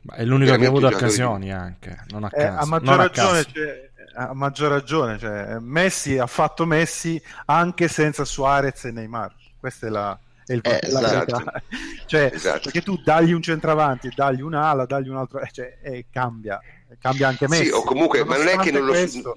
Ma 0.02 0.14
È 0.14 0.24
l'unico 0.24 0.54
che 0.56 0.64
ha 0.64 0.68
avuto 0.68 0.86
occasioni 0.86 1.52
anche. 1.52 2.04
Non 2.08 2.24
a 2.24 2.30
Eh, 2.32 2.42
caso. 2.44 2.58
a 2.62 2.66
maggior 2.66 2.88
non 2.88 3.00
a 3.00 3.02
ragione, 3.02 3.42
caso. 3.42 3.50
cioè, 3.52 3.90
a 4.14 4.34
maggior 4.34 4.70
ragione 4.70 5.18
cioè, 5.18 5.58
Messi 5.60 6.16
ha 6.18 6.26
fatto 6.26 6.64
Messi 6.64 7.20
anche 7.46 7.88
senza 7.88 8.24
Suarez 8.24 8.84
e 8.84 8.90
Neymar. 8.92 9.34
Questa 9.58 9.86
è 9.86 9.90
la, 9.90 10.18
è 10.46 10.52
il, 10.54 10.60
Eh, 10.62 10.70
la 10.90 11.00
esatto. 11.00 11.36
verità. 11.36 11.62
cioè, 12.06 12.30
Esatto. 12.32 12.60
Perché 12.62 12.82
tu 12.82 12.96
dagli 13.02 13.32
un 13.32 13.42
centravanti, 13.42 14.10
dagli 14.14 14.40
un'ala, 14.40 14.86
dagli 14.86 15.08
un 15.08 15.16
altro, 15.16 15.40
eh, 15.40 15.50
cioè, 15.52 15.78
eh, 15.82 16.06
cambia, 16.10 16.58
cambia 17.00 17.28
anche 17.28 17.46
Messi. 17.48 17.64
sì, 17.66 17.70
o 17.70 17.82
comunque, 17.82 18.24
ma 18.24 18.36
non 18.38 18.46
è 18.48 18.56
che 18.58 18.70
non 18.70 18.84
lo 18.86 18.92
questo- 18.92 19.34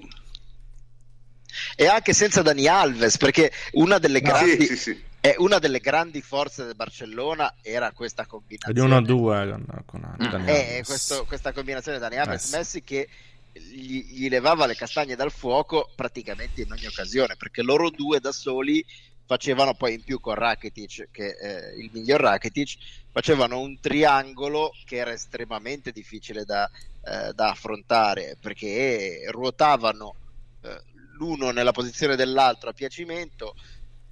E 1.76 1.86
anche 1.86 2.12
senza 2.12 2.42
Dani 2.42 2.66
Alves, 2.66 3.16
perché 3.16 3.50
una 3.72 3.98
delle 3.98 4.20
No. 4.20 4.28
grandi, 4.30 4.66
Sì, 4.66 4.66
sì, 4.66 4.76
sì. 4.76 5.02
è 5.20 5.34
una 5.38 5.58
delle 5.58 5.78
grandi 5.80 6.20
forze 6.22 6.64
del 6.64 6.74
Barcellona 6.74 7.54
era 7.62 7.92
questa 7.92 8.22
Di 8.22 8.28
combinazione. 8.28 8.96
1-2 8.96 9.50
con, 9.50 9.82
con 9.86 10.16
Dani 10.30 10.46
Eh, 10.48 10.52
Alves. 10.76 10.86
questo- 10.86 11.24
questa 11.26 11.52
combinazione 11.52 11.98
Dani 11.98 12.16
Alves 12.16 12.42
Messi. 12.50 12.56
Messi 12.56 12.82
che 12.82 13.08
gli, 13.52 14.02
gli 14.14 14.28
levava 14.30 14.64
le 14.66 14.74
castagne 14.74 15.14
dal 15.14 15.30
fuoco 15.30 15.90
praticamente 15.94 16.62
in 16.62 16.72
ogni 16.72 16.86
occasione 16.86 17.36
perché 17.36 17.60
loro 17.62 17.90
due 17.90 18.18
da 18.18 18.32
soli 18.32 18.82
facevano 19.26 19.74
poi 19.74 19.92
in 19.94 20.02
più 20.02 20.20
con 20.20 20.34
Rakitic 20.34 21.08
che 21.10 21.36
è 21.36 21.74
il 21.78 21.90
miglior 21.92 22.20
Rakitic 22.20 22.76
facevano 23.12 23.60
un 23.60 23.78
triangolo 23.78 24.72
che 24.86 24.96
era 24.96 25.12
estremamente 25.12 25.92
difficile 25.92 26.44
da, 26.44 26.68
eh, 27.04 27.32
da 27.34 27.50
affrontare 27.50 28.36
perché 28.40 29.24
ruotavano 29.28 30.14
eh, 30.62 30.80
l'uno 31.16 31.50
nella 31.50 31.72
posizione 31.72 32.16
dell'altro 32.16 32.70
a 32.70 32.72
piacimento 32.72 33.54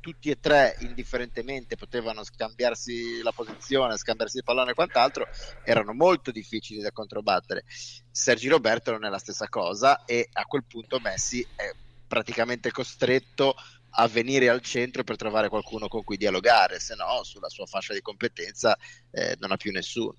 tutti 0.00 0.30
e 0.30 0.40
tre 0.40 0.76
indifferentemente 0.80 1.76
potevano 1.76 2.24
scambiarsi 2.24 3.22
la 3.22 3.32
posizione, 3.32 3.96
scambiarsi 3.96 4.38
il 4.38 4.44
pallone 4.44 4.70
e 4.70 4.74
quant'altro, 4.74 5.26
erano 5.62 5.92
molto 5.92 6.30
difficili 6.30 6.80
da 6.80 6.90
controbattere. 6.90 7.64
Sergi 8.10 8.48
Roberto 8.48 8.90
non 8.90 9.04
è 9.04 9.08
la 9.08 9.18
stessa 9.18 9.48
cosa 9.48 10.04
e 10.04 10.28
a 10.32 10.44
quel 10.44 10.64
punto 10.64 10.98
Messi 11.00 11.46
è 11.54 11.70
praticamente 12.08 12.72
costretto 12.72 13.54
a 13.94 14.08
venire 14.08 14.48
al 14.48 14.60
centro 14.60 15.04
per 15.04 15.16
trovare 15.16 15.48
qualcuno 15.48 15.88
con 15.88 16.02
cui 16.02 16.16
dialogare, 16.16 16.80
se 16.80 16.94
no 16.94 17.22
sulla 17.22 17.48
sua 17.48 17.66
fascia 17.66 17.92
di 17.92 18.00
competenza 18.00 18.76
eh, 19.10 19.36
non 19.38 19.52
ha 19.52 19.56
più 19.56 19.70
nessuno. 19.70 20.14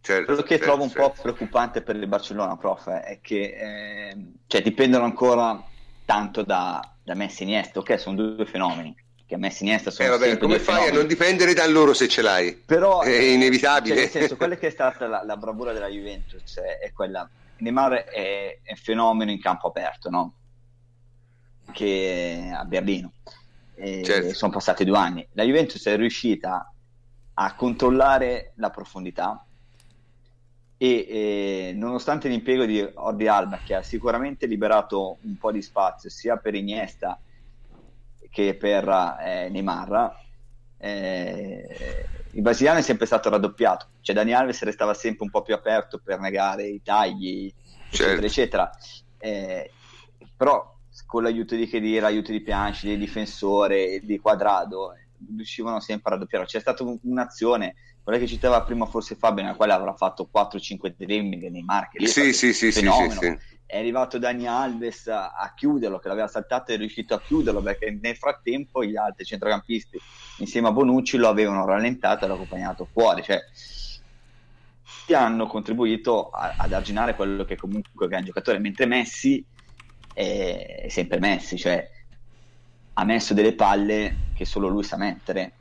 Certo, 0.00 0.26
Quello 0.26 0.42
che 0.42 0.56
certo, 0.56 0.64
trovo 0.64 0.82
un 0.84 0.90
certo. 0.90 1.10
po' 1.10 1.22
preoccupante 1.22 1.82
per 1.82 1.96
il 1.96 2.06
Barcellona, 2.06 2.56
prof, 2.56 2.88
è 2.88 3.20
che 3.20 4.10
eh, 4.10 4.16
cioè, 4.46 4.62
dipendono 4.62 5.04
ancora 5.04 5.62
tanto 6.08 6.42
da, 6.42 6.80
da 7.02 7.12
Messi 7.12 7.42
e 7.42 7.44
Iniesta, 7.44 7.80
ok? 7.80 8.00
Sono 8.00 8.16
due 8.32 8.46
fenomeni, 8.46 8.96
che 9.26 9.36
Messi 9.36 9.62
e 9.62 9.66
Iniesta 9.66 9.90
sono 9.90 10.08
Eh, 10.08 10.10
vabbè, 10.12 10.38
come 10.38 10.58
fai 10.58 10.74
a 10.74 10.78
fenomeni. 10.78 10.96
non 10.96 11.06
dipendere 11.06 11.52
da 11.52 11.66
loro 11.66 11.92
se 11.92 12.08
ce 12.08 12.22
l'hai? 12.22 12.54
Però 12.54 13.02
È 13.02 13.10
inevitabile. 13.14 13.94
cioè, 13.94 14.04
nel 14.04 14.10
senso, 14.10 14.36
quella 14.38 14.56
che 14.56 14.68
è 14.68 14.70
stata 14.70 15.06
la, 15.06 15.22
la 15.22 15.36
bravura 15.36 15.74
della 15.74 15.88
Juventus 15.88 16.56
è, 16.60 16.78
è 16.78 16.92
quella. 16.92 17.28
Neymar 17.58 17.92
è, 18.04 18.58
è 18.62 18.70
un 18.70 18.76
fenomeno 18.76 19.30
in 19.30 19.38
campo 19.38 19.68
aperto, 19.68 20.08
no? 20.08 20.32
Che 21.72 22.50
a 22.54 22.64
Berlino. 22.64 23.12
Certo. 23.76 24.32
Sono 24.32 24.50
passati 24.52 24.84
due 24.86 24.96
anni. 24.96 25.28
La 25.32 25.42
Juventus 25.44 25.84
è 25.86 25.94
riuscita 25.96 26.72
a 27.34 27.54
controllare 27.54 28.52
la 28.56 28.70
profondità 28.70 29.44
e 30.78 31.06
eh, 31.08 31.72
nonostante 31.74 32.28
l'impiego 32.28 32.64
di 32.64 32.80
Ordi 32.80 33.26
Alba 33.26 33.58
che 33.64 33.74
ha 33.74 33.82
sicuramente 33.82 34.46
liberato 34.46 35.18
un 35.22 35.36
po' 35.36 35.50
di 35.50 35.60
spazio 35.60 36.08
sia 36.08 36.36
per 36.36 36.54
Iniesta 36.54 37.20
che 38.30 38.54
per 38.54 38.88
eh, 39.20 39.48
Neymar, 39.50 40.16
eh, 40.78 42.06
il 42.32 42.42
brasiliano 42.42 42.78
è 42.78 42.82
sempre 42.82 43.06
stato 43.06 43.28
raddoppiato, 43.30 43.86
cioè 44.00 44.14
Dani 44.14 44.32
Alves 44.32 44.62
restava 44.62 44.94
sempre 44.94 45.24
un 45.24 45.30
po' 45.30 45.42
più 45.42 45.54
aperto 45.54 45.98
per 45.98 46.20
negare 46.20 46.66
i 46.68 46.80
tagli, 46.82 47.52
certo. 47.90 48.24
eccetera, 48.24 48.26
eccetera. 48.26 48.70
Eh, 49.18 49.70
però 50.36 50.76
con 51.06 51.22
l'aiuto 51.22 51.56
di 51.56 51.66
Khedira, 51.66 52.02
l'aiuto 52.02 52.30
di 52.30 52.40
Pianci, 52.40 52.86
del 52.86 52.98
difensore, 52.98 54.00
di 54.04 54.18
Quadrado, 54.18 54.94
riuscivano 55.34 55.80
sempre 55.80 56.10
a 56.10 56.14
raddoppiare. 56.14 56.44
C'è 56.44 56.60
stata 56.60 56.84
un'azione, 57.02 57.74
quella 58.08 58.22
che 58.22 58.26
citava 58.26 58.64
prima 58.64 58.86
forse 58.86 59.16
Fabio, 59.16 59.42
nella 59.42 59.54
quale 59.54 59.74
avrà 59.74 59.92
fatto 59.92 60.30
4-5 60.32 60.94
dribbling 60.96 61.48
nei 61.48 61.62
marchi. 61.62 62.06
Sì, 62.06 62.32
sì, 62.32 62.54
sì, 62.54 62.72
sì, 62.72 62.80
sì, 62.80 63.36
È 63.66 63.76
arrivato 63.76 64.18
Dani 64.18 64.46
Alves 64.46 65.08
a, 65.08 65.32
a 65.32 65.52
chiuderlo, 65.54 65.98
che 65.98 66.08
l'aveva 66.08 66.26
saltato 66.26 66.70
e 66.70 66.76
è 66.76 66.78
riuscito 66.78 67.12
a 67.12 67.20
chiuderlo 67.20 67.60
perché 67.60 67.90
nel 68.00 68.16
frattempo 68.16 68.82
gli 68.82 68.96
altri 68.96 69.26
centrocampisti 69.26 70.02
insieme 70.36 70.68
a 70.68 70.72
Bonucci 70.72 71.18
lo 71.18 71.28
avevano 71.28 71.66
rallentato 71.66 72.24
e 72.24 72.28
l'hanno 72.28 72.40
accompagnato 72.40 72.88
fuori. 72.90 73.22
Cioè, 73.22 73.42
hanno 75.14 75.46
contribuito 75.46 76.30
a, 76.30 76.54
ad 76.56 76.72
arginare 76.72 77.14
quello 77.14 77.44
che 77.44 77.56
comunque 77.56 77.90
è 77.92 78.02
un 78.04 78.08
gran 78.08 78.24
giocatore, 78.24 78.58
mentre 78.58 78.86
Messi 78.86 79.44
è 80.14 80.86
sempre 80.88 81.18
Messi, 81.18 81.58
cioè 81.58 81.86
ha 82.94 83.04
messo 83.04 83.34
delle 83.34 83.54
palle 83.54 84.22
che 84.32 84.46
solo 84.46 84.68
lui 84.68 84.82
sa 84.82 84.96
mettere 84.96 85.57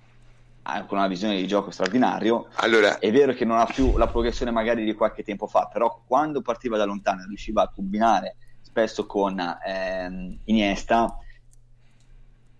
con 0.88 0.98
una 0.98 1.08
visione 1.08 1.36
di 1.36 1.48
gioco 1.48 1.72
straordinario. 1.72 2.48
Allora... 2.56 3.00
È 3.00 3.12
vero 3.12 3.34
che 3.34 3.46
non 3.46 3.58
ha 3.58 3.66
più 3.66 3.98
la 3.98 4.08
progressione 4.08 4.52
magari 4.52 4.84
di 4.84 4.94
qualche 4.94 5.24
tempo 5.24 5.48
fa, 5.48 5.70
però 5.72 6.04
quando 6.06 6.42
partiva 6.42 6.78
da 6.78 6.86
lontano 6.86 7.26
riusciva 7.26 7.64
a 7.64 7.72
combinare 7.74 8.36
spesso 8.62 9.06
con 9.06 9.40
ehm, 9.66 10.40
Iniesta, 10.46 11.18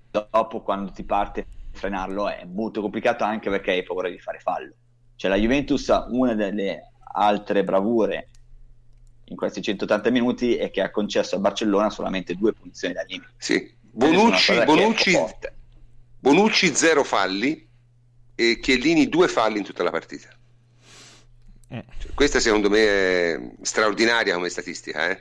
dopo 0.10 0.62
quando 0.62 0.92
ti 0.92 1.04
parte 1.04 1.46
frenarlo 1.72 2.28
è 2.28 2.44
molto 2.46 2.82
complicato 2.82 3.24
anche 3.24 3.50
perché 3.50 3.72
hai 3.72 3.84
paura 3.84 4.10
di 4.10 4.20
fare 4.20 4.40
fallo. 4.40 4.74
Cioè 5.16 5.30
la 5.30 5.38
Juventus, 5.38 5.88
una 6.10 6.34
delle 6.34 6.92
altre 7.14 7.64
bravure 7.64 8.30
in 9.26 9.36
questi 9.36 9.62
180 9.62 10.10
minuti 10.10 10.56
è 10.56 10.72
che 10.72 10.82
ha 10.82 10.90
concesso 10.90 11.36
a 11.36 11.40
Barcellona 11.40 11.90
solamente 11.90 12.36
due 12.36 12.54
punizioni 12.54 12.94
da 12.94 13.04
limite. 13.04 13.34
Sì. 13.38 13.76
Bonucci, 13.80 14.64
Bonucci, 14.64 15.18
Bonucci, 16.20 16.76
zero 16.76 17.04
falli 17.04 17.67
e 18.40 18.60
Chiellini 18.60 19.10
due 19.10 19.28
falli 19.28 19.58
in 19.58 19.64
tutta 19.64 19.82
la 19.82 19.90
partita. 19.90 20.30
Eh. 21.70 21.84
Cioè, 22.00 22.14
questa 22.14 22.40
secondo 22.40 22.70
me 22.70 22.80
è 22.80 23.40
straordinaria 23.64 24.36
come 24.36 24.50
statistica. 24.50 25.10
Eh? 25.10 25.20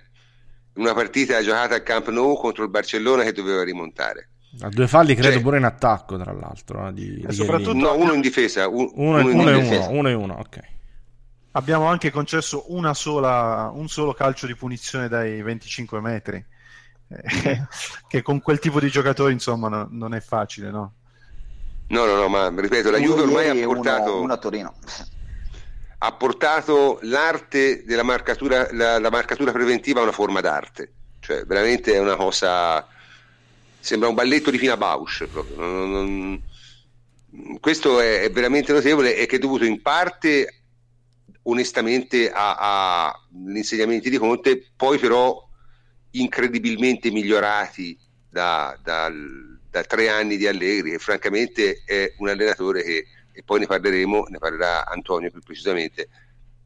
Una 0.75 0.93
partita 0.93 1.43
giocata 1.43 1.75
al 1.75 1.83
Camp 1.83 2.11
Nou 2.11 2.37
contro 2.37 2.63
il 2.63 2.71
Barcellona 2.71 3.23
che 3.23 3.33
doveva 3.33 3.65
rimontare. 3.65 4.29
A 4.61 4.69
due 4.69 4.87
falli 4.87 5.15
credo 5.15 5.33
cioè, 5.33 5.43
pure 5.43 5.57
in 5.57 5.65
attacco, 5.65 6.19
tra 6.19 6.33
l'altro. 6.33 6.89
Eh, 6.89 6.93
di, 6.93 7.25
di 7.27 7.33
soprattutto 7.33 7.73
no, 7.73 7.97
uno 7.97 8.13
in 8.13 8.21
difesa. 8.21 8.69
Un, 8.69 8.91
uno, 8.95 9.19
uno, 9.19 9.33
uno, 9.33 9.51
in 9.51 9.63
difesa. 9.63 9.89
uno, 9.89 9.99
uno 9.99 10.09
e 10.09 10.13
uno, 10.13 10.35
ok 10.35 10.75
abbiamo 11.57 11.87
anche 11.87 12.11
concesso 12.11 12.67
una 12.69 12.95
sola, 12.95 13.71
un 13.75 13.89
solo 13.89 14.13
calcio 14.13 14.47
di 14.47 14.55
punizione 14.55 15.09
dai 15.09 15.43
25 15.43 16.01
metri, 16.01 16.45
eh, 17.09 17.67
che 18.07 18.23
con 18.23 18.41
quel 18.41 18.59
tipo 18.59 18.79
di 18.79 18.89
giocatori 18.89 19.33
insomma 19.33 19.69
no, 19.69 19.89
non 19.91 20.15
è 20.15 20.21
facile, 20.21 20.71
no? 20.71 20.93
No, 21.89 22.05
no, 22.05 22.17
no, 22.17 22.29
ma 22.29 22.53
ripeto, 22.55 22.91
la 22.91 22.99
Juve 22.99 23.23
ormai 23.23 23.49
ha 23.49 23.65
portato... 23.65 24.21
Uno, 24.21 24.33
a 24.33 24.37
Torino. 24.39 24.75
Ha 25.99 26.13
portato 26.13 26.99
l'arte 27.03 27.85
della 27.85 28.03
marcatura, 28.03 28.69
la, 28.73 28.99
la 28.99 29.11
marcatura 29.11 29.53
preventiva 29.53 30.01
a 30.01 30.03
una 30.03 30.13
forma 30.13 30.41
d'arte, 30.41 30.93
cioè 31.21 31.45
veramente 31.45 31.95
è 31.95 31.99
una 31.99 32.17
cosa... 32.17 32.87
Sembra 33.79 34.09
un 34.09 34.15
balletto 34.15 34.51
di 34.51 34.59
Fina 34.59 34.77
Bausch 34.77 35.27
proprio. 35.27 35.57
Non, 35.57 35.91
non... 35.91 36.43
Questo 37.61 38.01
è, 38.01 38.23
è 38.23 38.31
veramente 38.31 38.73
notevole 38.73 39.17
e 39.17 39.27
che 39.27 39.37
è 39.37 39.39
dovuto 39.39 39.65
in 39.65 39.81
parte 39.81 40.63
onestamente 41.43 42.33
agli 42.33 43.57
insegnamenti 43.57 44.11
di 44.11 44.19
Conte, 44.19 44.73
poi 44.75 44.99
però 44.99 45.41
incredibilmente 46.13 47.11
migliorati 47.11 47.97
da, 48.29 48.77
da, 48.83 49.09
da, 49.77 49.85
tre 49.85 50.09
anni 50.09 50.37
di 50.39 50.47
Allegri, 50.47 50.93
che 50.93 50.99
francamente 50.99 51.83
è 51.85 52.15
un 52.19 52.29
allenatore 52.29 52.83
che, 52.83 53.07
e 53.33 53.43
poi 53.43 53.61
ne 53.61 53.67
parleremo, 53.67 54.27
ne 54.29 54.39
parlerà 54.39 54.87
Antonio 54.87 55.31
più 55.31 55.41
precisamente, 55.41 56.09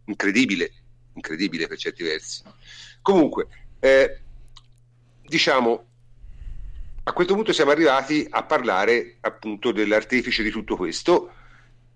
incredibile, 0.05 0.73
incredibile 1.15 1.67
per 1.67 1.77
certi 1.77 2.05
versi. 2.05 2.43
Comunque, 3.03 3.49
eh, 3.81 4.21
diciamo, 5.23 5.87
a 7.03 7.13
questo 7.13 7.35
punto 7.35 7.53
siamo 7.53 7.73
arrivati 7.73 8.25
a 8.31 8.45
parlare 8.45 9.17
appunto 9.21 9.73
dell'artefice 9.73 10.45
di 10.45 10.51
tutto 10.51 10.77
questo, 10.77 11.33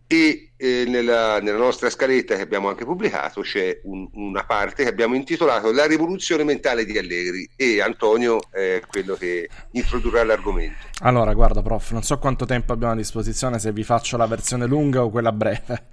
e 0.06 0.50
eh, 0.56 0.84
nella, 0.86 1.40
nella, 1.40 1.58
nostra 1.58 1.88
scaletta 1.88 2.36
che 2.36 2.42
abbiamo 2.42 2.68
anche 2.68 2.84
pubblicato 2.84 3.40
c'è 3.40 3.80
un, 3.84 4.08
una 4.12 4.44
parte 4.44 4.82
che 4.82 4.88
abbiamo 4.88 5.14
intitolato 5.14 5.72
La 5.72 5.86
rivoluzione 5.86 6.44
mentale 6.44 6.84
di 6.84 6.98
Allegri 6.98 7.48
e 7.56 7.80
Antonio 7.80 8.40
è 8.50 8.82
quello 8.86 9.14
che 9.14 9.48
introdurrà 9.72 10.22
l'argomento. 10.24 10.86
Allora, 11.00 11.32
guarda 11.32 11.62
prof, 11.62 11.92
non 11.92 12.02
so 12.02 12.18
quanto 12.18 12.44
tempo 12.44 12.72
abbiamo 12.72 12.92
a 12.92 12.96
disposizione, 12.96 13.58
se 13.58 13.72
vi 13.72 13.82
faccio 13.82 14.16
la 14.16 14.26
versione 14.26 14.66
lunga 14.66 15.02
o 15.02 15.10
quella 15.10 15.32
breve. 15.32 15.86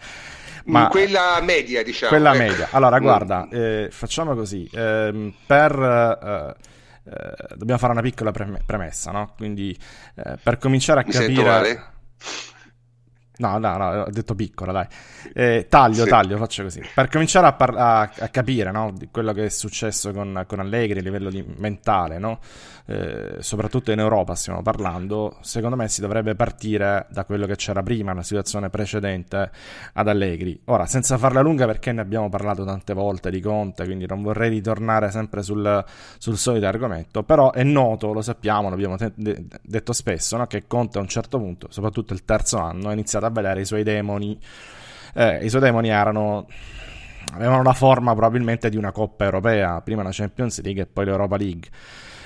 Ma 0.66 0.90
quella 0.90 1.40
media, 1.42 1.82
diciamo. 1.82 2.12
Quella 2.12 2.36
ecco. 2.36 2.44
media. 2.44 2.68
Allora, 2.72 3.00
mm. 3.00 3.02
guarda, 3.02 3.48
eh, 3.50 3.88
facciamo 3.92 4.36
così. 4.36 4.70
Eh, 4.72 5.34
per... 5.46 6.58
Eh, 7.04 7.56
dobbiamo 7.56 7.80
fare 7.80 7.94
una 7.94 8.02
piccola 8.02 8.32
premessa, 8.32 9.10
no? 9.10 9.34
Quindi 9.36 9.76
eh, 10.16 10.38
per 10.42 10.60
cominciare 10.60 11.02
a 11.02 11.04
Mi 11.04 11.12
capire... 11.12 11.90
No, 13.42 13.58
no, 13.58 13.76
no, 13.76 14.02
ho 14.04 14.10
detto 14.12 14.36
piccola, 14.36 14.72
dai. 14.72 14.88
Eh, 15.34 15.66
taglio, 15.68 16.04
sì. 16.04 16.10
taglio, 16.10 16.38
faccio 16.38 16.62
così. 16.62 16.82
Per 16.94 17.08
cominciare 17.10 17.48
a, 17.48 17.54
par- 17.54 17.76
a, 17.76 18.02
a 18.02 18.28
capire 18.30 18.70
no, 18.72 18.94
di 18.96 19.10
quello 19.12 19.34
che 19.34 19.46
è 19.46 19.50
successo 19.50 20.12
con, 20.12 20.44
con 20.48 20.60
Allegri 20.60 21.00
a 21.00 21.02
livello 21.02 21.32
di 21.32 21.44
mentale, 21.58 22.20
no? 22.20 22.40
eh, 22.92 23.38
soprattutto 23.40 23.92
in 23.92 24.00
Europa 24.00 24.36
stiamo 24.36 24.62
parlando, 24.62 25.38
secondo 25.42 25.76
me 25.76 25.88
si 25.88 26.02
dovrebbe 26.02 26.36
partire 26.36 27.08
da 27.10 27.26
quello 27.26 27.46
che 27.46 27.56
c'era 27.56 27.82
prima, 27.82 28.14
la 28.14 28.24
situazione 28.24 28.70
precedente 28.70 29.50
ad 29.94 30.08
Allegri. 30.08 30.60
Ora, 30.66 30.86
senza 30.86 31.18
farla 31.18 31.42
lunga 31.42 31.66
perché 31.66 31.92
ne 31.92 32.02
abbiamo 32.02 32.30
parlato 32.30 32.66
tante 32.66 32.94
volte 32.94 33.32
di 33.32 33.40
Conte, 33.40 33.86
quindi 33.86 34.06
non 34.06 34.22
vorrei 34.22 34.50
ritornare 34.50 35.12
sempre 35.12 35.42
sul, 35.42 35.84
sul 36.18 36.38
solito 36.38 36.66
argomento, 36.66 37.24
però 37.24 37.52
è 37.52 37.64
noto, 37.64 38.12
lo 38.14 38.22
sappiamo, 38.22 38.70
l'abbiamo 38.70 38.98
te- 38.98 39.14
de- 39.16 39.46
detto 39.62 39.94
spesso, 39.94 40.38
no? 40.38 40.48
che 40.48 40.68
Conte 40.68 40.98
a 40.98 41.02
un 41.02 41.08
certo 41.08 41.38
punto, 41.38 41.68
soprattutto 41.70 42.14
il 42.14 42.26
terzo 42.26 42.58
anno, 42.58 42.90
ha 42.90 42.94
iniziato 42.94 43.26
a 43.26 43.31
vedere 43.32 43.62
i 43.62 43.66
suoi 43.66 43.84
demoni. 43.84 44.38
Eh, 45.14 45.44
I 45.44 45.50
suoi 45.50 45.62
demoni 45.62 45.90
erano 45.90 46.48
avevano 47.34 47.64
la 47.64 47.74
forma 47.74 48.14
probabilmente 48.14 48.70
di 48.70 48.78
una 48.78 48.92
Coppa 48.92 49.24
Europea, 49.24 49.82
prima 49.82 50.04
la 50.04 50.10
Champions 50.12 50.62
League 50.62 50.84
e 50.84 50.86
poi 50.86 51.06
l'Europa 51.06 51.38
League. 51.38 51.70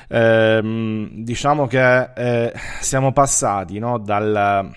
Ehm, 0.08 1.10
diciamo 1.24 1.68
che 1.68 2.12
eh, 2.14 2.54
siamo 2.80 3.12
passati 3.12 3.80
no, 3.80 3.98
dal... 4.00 4.72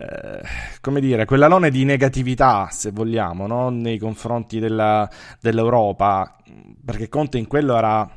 Eh, 0.00 0.40
come 0.80 1.00
dire, 1.00 1.24
quell'alone 1.24 1.70
di 1.70 1.84
negatività, 1.84 2.68
se 2.70 2.92
vogliamo, 2.92 3.48
no? 3.48 3.68
nei 3.70 3.98
confronti 3.98 4.60
della, 4.60 5.08
dell'Europa, 5.40 6.36
perché 6.84 7.08
Conte 7.08 7.38
in 7.38 7.48
quello 7.48 7.76
era, 7.76 8.08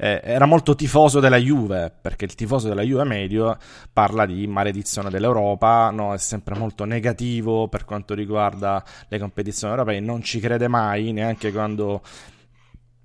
eh, 0.00 0.18
era 0.24 0.46
molto 0.46 0.74
tifoso 0.74 1.20
della 1.20 1.36
Juve, 1.36 1.92
perché 2.00 2.24
il 2.24 2.34
tifoso 2.34 2.68
della 2.68 2.80
Juve 2.80 3.04
medio 3.04 3.58
parla 3.92 4.24
di 4.24 4.46
maledizione 4.46 5.10
dell'Europa, 5.10 5.90
no? 5.90 6.14
è 6.14 6.18
sempre 6.18 6.56
molto 6.58 6.86
negativo 6.86 7.68
per 7.68 7.84
quanto 7.84 8.14
riguarda 8.14 8.82
le 9.08 9.18
competizioni 9.18 9.74
europee, 9.74 10.00
non 10.00 10.22
ci 10.22 10.40
crede 10.40 10.68
mai, 10.68 11.12
neanche 11.12 11.52
quando 11.52 12.00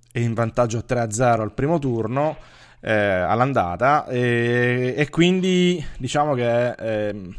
è 0.09 0.19
in 0.19 0.33
vantaggio 0.33 0.85
3-0 0.87 1.41
al 1.41 1.53
primo 1.53 1.79
turno 1.79 2.37
eh, 2.79 2.93
all'andata 2.93 4.07
e, 4.07 4.93
e, 4.95 5.09
quindi 5.09 5.85
diciamo 5.97 6.33
che 6.33 6.71
eh, 6.71 7.29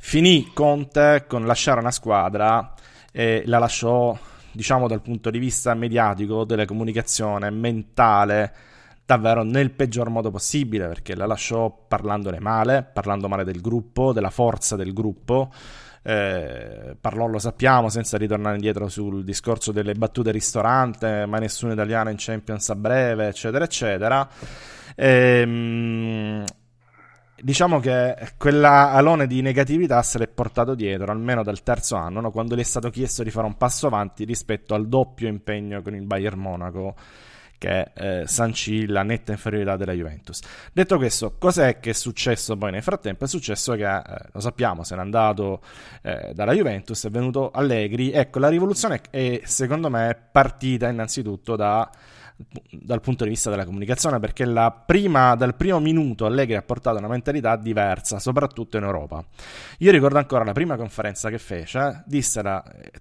finì 0.00 0.50
Conte 0.52 1.26
con 1.28 1.46
lasciare 1.46 1.78
una 1.78 1.92
squadra 1.92 2.74
e 3.12 3.44
la 3.46 3.58
lasciò 3.58 4.18
diciamo 4.50 4.88
dal 4.88 5.02
punto 5.02 5.30
di 5.30 5.38
vista 5.38 5.74
mediatico, 5.74 6.44
delle 6.44 6.64
comunicazioni, 6.64 7.48
mentale, 7.52 8.52
davvero 9.06 9.44
nel 9.44 9.70
peggior 9.70 10.10
modo 10.10 10.32
possibile, 10.32 10.88
perché 10.88 11.14
la 11.14 11.26
lasciò 11.26 11.70
parlandone 11.86 12.40
male, 12.40 12.82
parlando 12.82 13.28
male 13.28 13.44
del 13.44 13.60
gruppo, 13.60 14.12
della 14.12 14.30
forza 14.30 14.74
del 14.74 14.92
gruppo, 14.92 15.52
eh, 16.02 16.96
parlò, 17.00 17.26
lo 17.28 17.38
sappiamo, 17.38 17.88
senza 17.88 18.18
ritornare 18.18 18.56
indietro 18.56 18.88
sul 18.88 19.22
discorso 19.24 19.70
delle 19.70 19.94
battute 19.94 20.32
ristorante, 20.32 21.24
ma 21.26 21.38
nessun 21.38 21.70
italiano 21.70 22.10
in 22.10 22.16
Champions 22.18 22.68
a 22.70 22.74
breve, 22.74 23.28
eccetera, 23.28 23.64
eccetera. 23.64 24.28
Ehm, 24.96 26.44
diciamo 27.40 27.78
che 27.78 28.16
quella 28.36 28.92
alone 28.92 29.28
di 29.28 29.40
negatività 29.40 30.02
se 30.02 30.18
l'è 30.18 30.26
portato 30.26 30.74
dietro 30.74 31.12
almeno 31.12 31.44
dal 31.44 31.62
terzo 31.62 31.94
anno, 31.94 32.20
no? 32.20 32.30
quando 32.32 32.56
gli 32.56 32.60
è 32.60 32.64
stato 32.64 32.90
chiesto 32.90 33.22
di 33.22 33.30
fare 33.30 33.46
un 33.46 33.56
passo 33.56 33.86
avanti 33.86 34.24
rispetto 34.24 34.74
al 34.74 34.88
doppio 34.88 35.28
impegno 35.28 35.80
con 35.82 35.94
il 35.94 36.06
Bayern 36.06 36.40
Monaco 36.40 36.94
che 37.66 37.90
eh, 37.94 38.26
sancì 38.26 38.86
la 38.86 39.02
netta 39.02 39.32
inferiorità 39.32 39.76
della 39.76 39.92
Juventus. 39.92 40.40
Detto 40.72 40.96
questo, 40.96 41.34
cos'è 41.36 41.80
che 41.80 41.90
è 41.90 41.92
successo 41.92 42.56
poi 42.56 42.70
nel 42.70 42.82
frattempo? 42.82 43.24
È 43.24 43.28
successo 43.28 43.74
che, 43.74 43.84
eh, 43.84 44.02
lo 44.32 44.40
sappiamo, 44.40 44.84
se 44.84 44.94
n'è 44.94 45.00
andato 45.00 45.60
eh, 46.02 46.30
dalla 46.32 46.52
Juventus, 46.52 47.06
è 47.06 47.10
venuto 47.10 47.50
Allegri. 47.50 48.12
Ecco, 48.12 48.38
la 48.38 48.48
rivoluzione 48.48 49.00
è 49.10 49.40
secondo 49.44 49.90
me 49.90 50.16
partita 50.30 50.88
innanzitutto 50.88 51.56
da 51.56 51.90
dal 52.70 53.00
punto 53.00 53.24
di 53.24 53.30
vista 53.30 53.48
della 53.48 53.64
comunicazione 53.64 54.20
perché 54.20 54.44
prima, 54.84 55.34
dal 55.36 55.54
primo 55.54 55.80
minuto 55.80 56.26
Allegri 56.26 56.54
ha 56.54 56.62
portato 56.62 56.98
una 56.98 57.08
mentalità 57.08 57.56
diversa 57.56 58.18
soprattutto 58.18 58.76
in 58.76 58.84
Europa 58.84 59.24
io 59.78 59.90
ricordo 59.90 60.18
ancora 60.18 60.44
la 60.44 60.52
prima 60.52 60.76
conferenza 60.76 61.30
che 61.30 61.38
fece 61.38 62.02
disse 62.06 62.42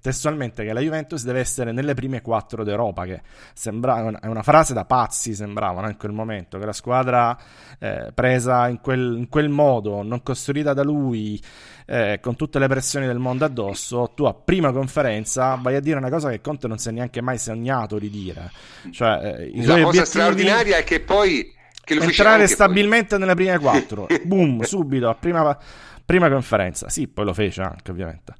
testualmente 0.01 0.63
che 0.63 0.71
la 0.71 0.79
Juventus 0.79 1.23
deve 1.25 1.39
essere 1.39 1.73
nelle 1.73 1.93
prime 1.93 2.21
quattro 2.21 2.63
d'Europa 2.63 3.03
che 3.03 3.21
sembrava 3.53 4.19
è 4.21 4.27
una 4.27 4.43
frase 4.43 4.73
da 4.73 4.85
pazzi 4.85 5.35
sembrava 5.35 5.81
no? 5.81 5.89
in 5.89 5.97
quel 5.97 6.13
momento 6.13 6.57
che 6.57 6.65
la 6.65 6.73
squadra 6.73 7.37
eh, 7.77 8.11
presa 8.13 8.69
in 8.69 8.79
quel, 8.79 9.17
in 9.17 9.27
quel 9.27 9.49
modo 9.49 10.01
non 10.01 10.23
costruita 10.23 10.73
da 10.73 10.83
lui 10.83 11.41
eh, 11.85 12.19
con 12.21 12.35
tutte 12.35 12.59
le 12.59 12.67
pressioni 12.67 13.05
del 13.05 13.19
mondo 13.19 13.45
addosso, 13.45 14.11
tu 14.15 14.25
a 14.25 14.33
prima 14.33 14.71
conferenza 14.71 15.57
vai 15.61 15.75
a 15.75 15.79
dire 15.79 15.97
una 15.97 16.09
cosa 16.09 16.29
che 16.29 16.41
Conte 16.41 16.67
non 16.67 16.77
si 16.77 16.89
è 16.89 16.91
neanche 16.91 17.21
mai 17.21 17.37
sognato 17.37 17.99
di 17.99 18.09
dire. 18.09 18.51
Cioè, 18.91 19.49
eh, 19.53 19.65
La 19.65 19.81
cosa 19.81 20.05
straordinaria 20.05 20.77
è 20.77 20.83
che 20.83 20.99
poi... 20.99 21.53
Che 21.85 21.93
entrare 21.93 22.47
stabilmente 22.47 23.09
poi. 23.09 23.19
nelle 23.19 23.35
prime 23.35 23.59
quattro, 23.59 24.07
boom, 24.25 24.61
subito, 24.61 25.07
a 25.07 25.13
prima, 25.13 25.55
prima 26.03 26.29
conferenza. 26.29 26.89
Sì, 26.89 27.07
poi 27.07 27.25
lo 27.25 27.33
fece 27.33 27.61
anche, 27.61 27.91
ovviamente. 27.91 28.33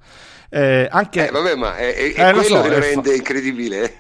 Eh, 0.49 0.87
anche... 0.89 1.27
Eh, 1.27 1.31
vabbè, 1.31 1.55
ma 1.55 1.77
è, 1.77 1.93
è, 1.93 2.13
è 2.13 2.27
eh, 2.29 2.31
quello 2.31 2.41
so, 2.41 2.61
che 2.61 2.69
lo 2.69 2.79
rende 2.79 3.09
fa... 3.11 3.15
incredibile. 3.15 3.95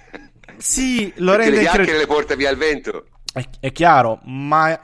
Sì, 0.57 1.13
lo 1.17 1.35
rende 1.35 1.61
incredibile. 1.61 1.91
Le 1.91 1.99
le 1.99 2.07
porta 2.07 2.33
via 2.33 2.49
il 2.49 2.57
vento. 2.57 3.05
È, 3.31 3.43
è 3.59 3.71
chiaro, 3.71 4.19
ma 4.23 4.73
eh, 4.73 4.79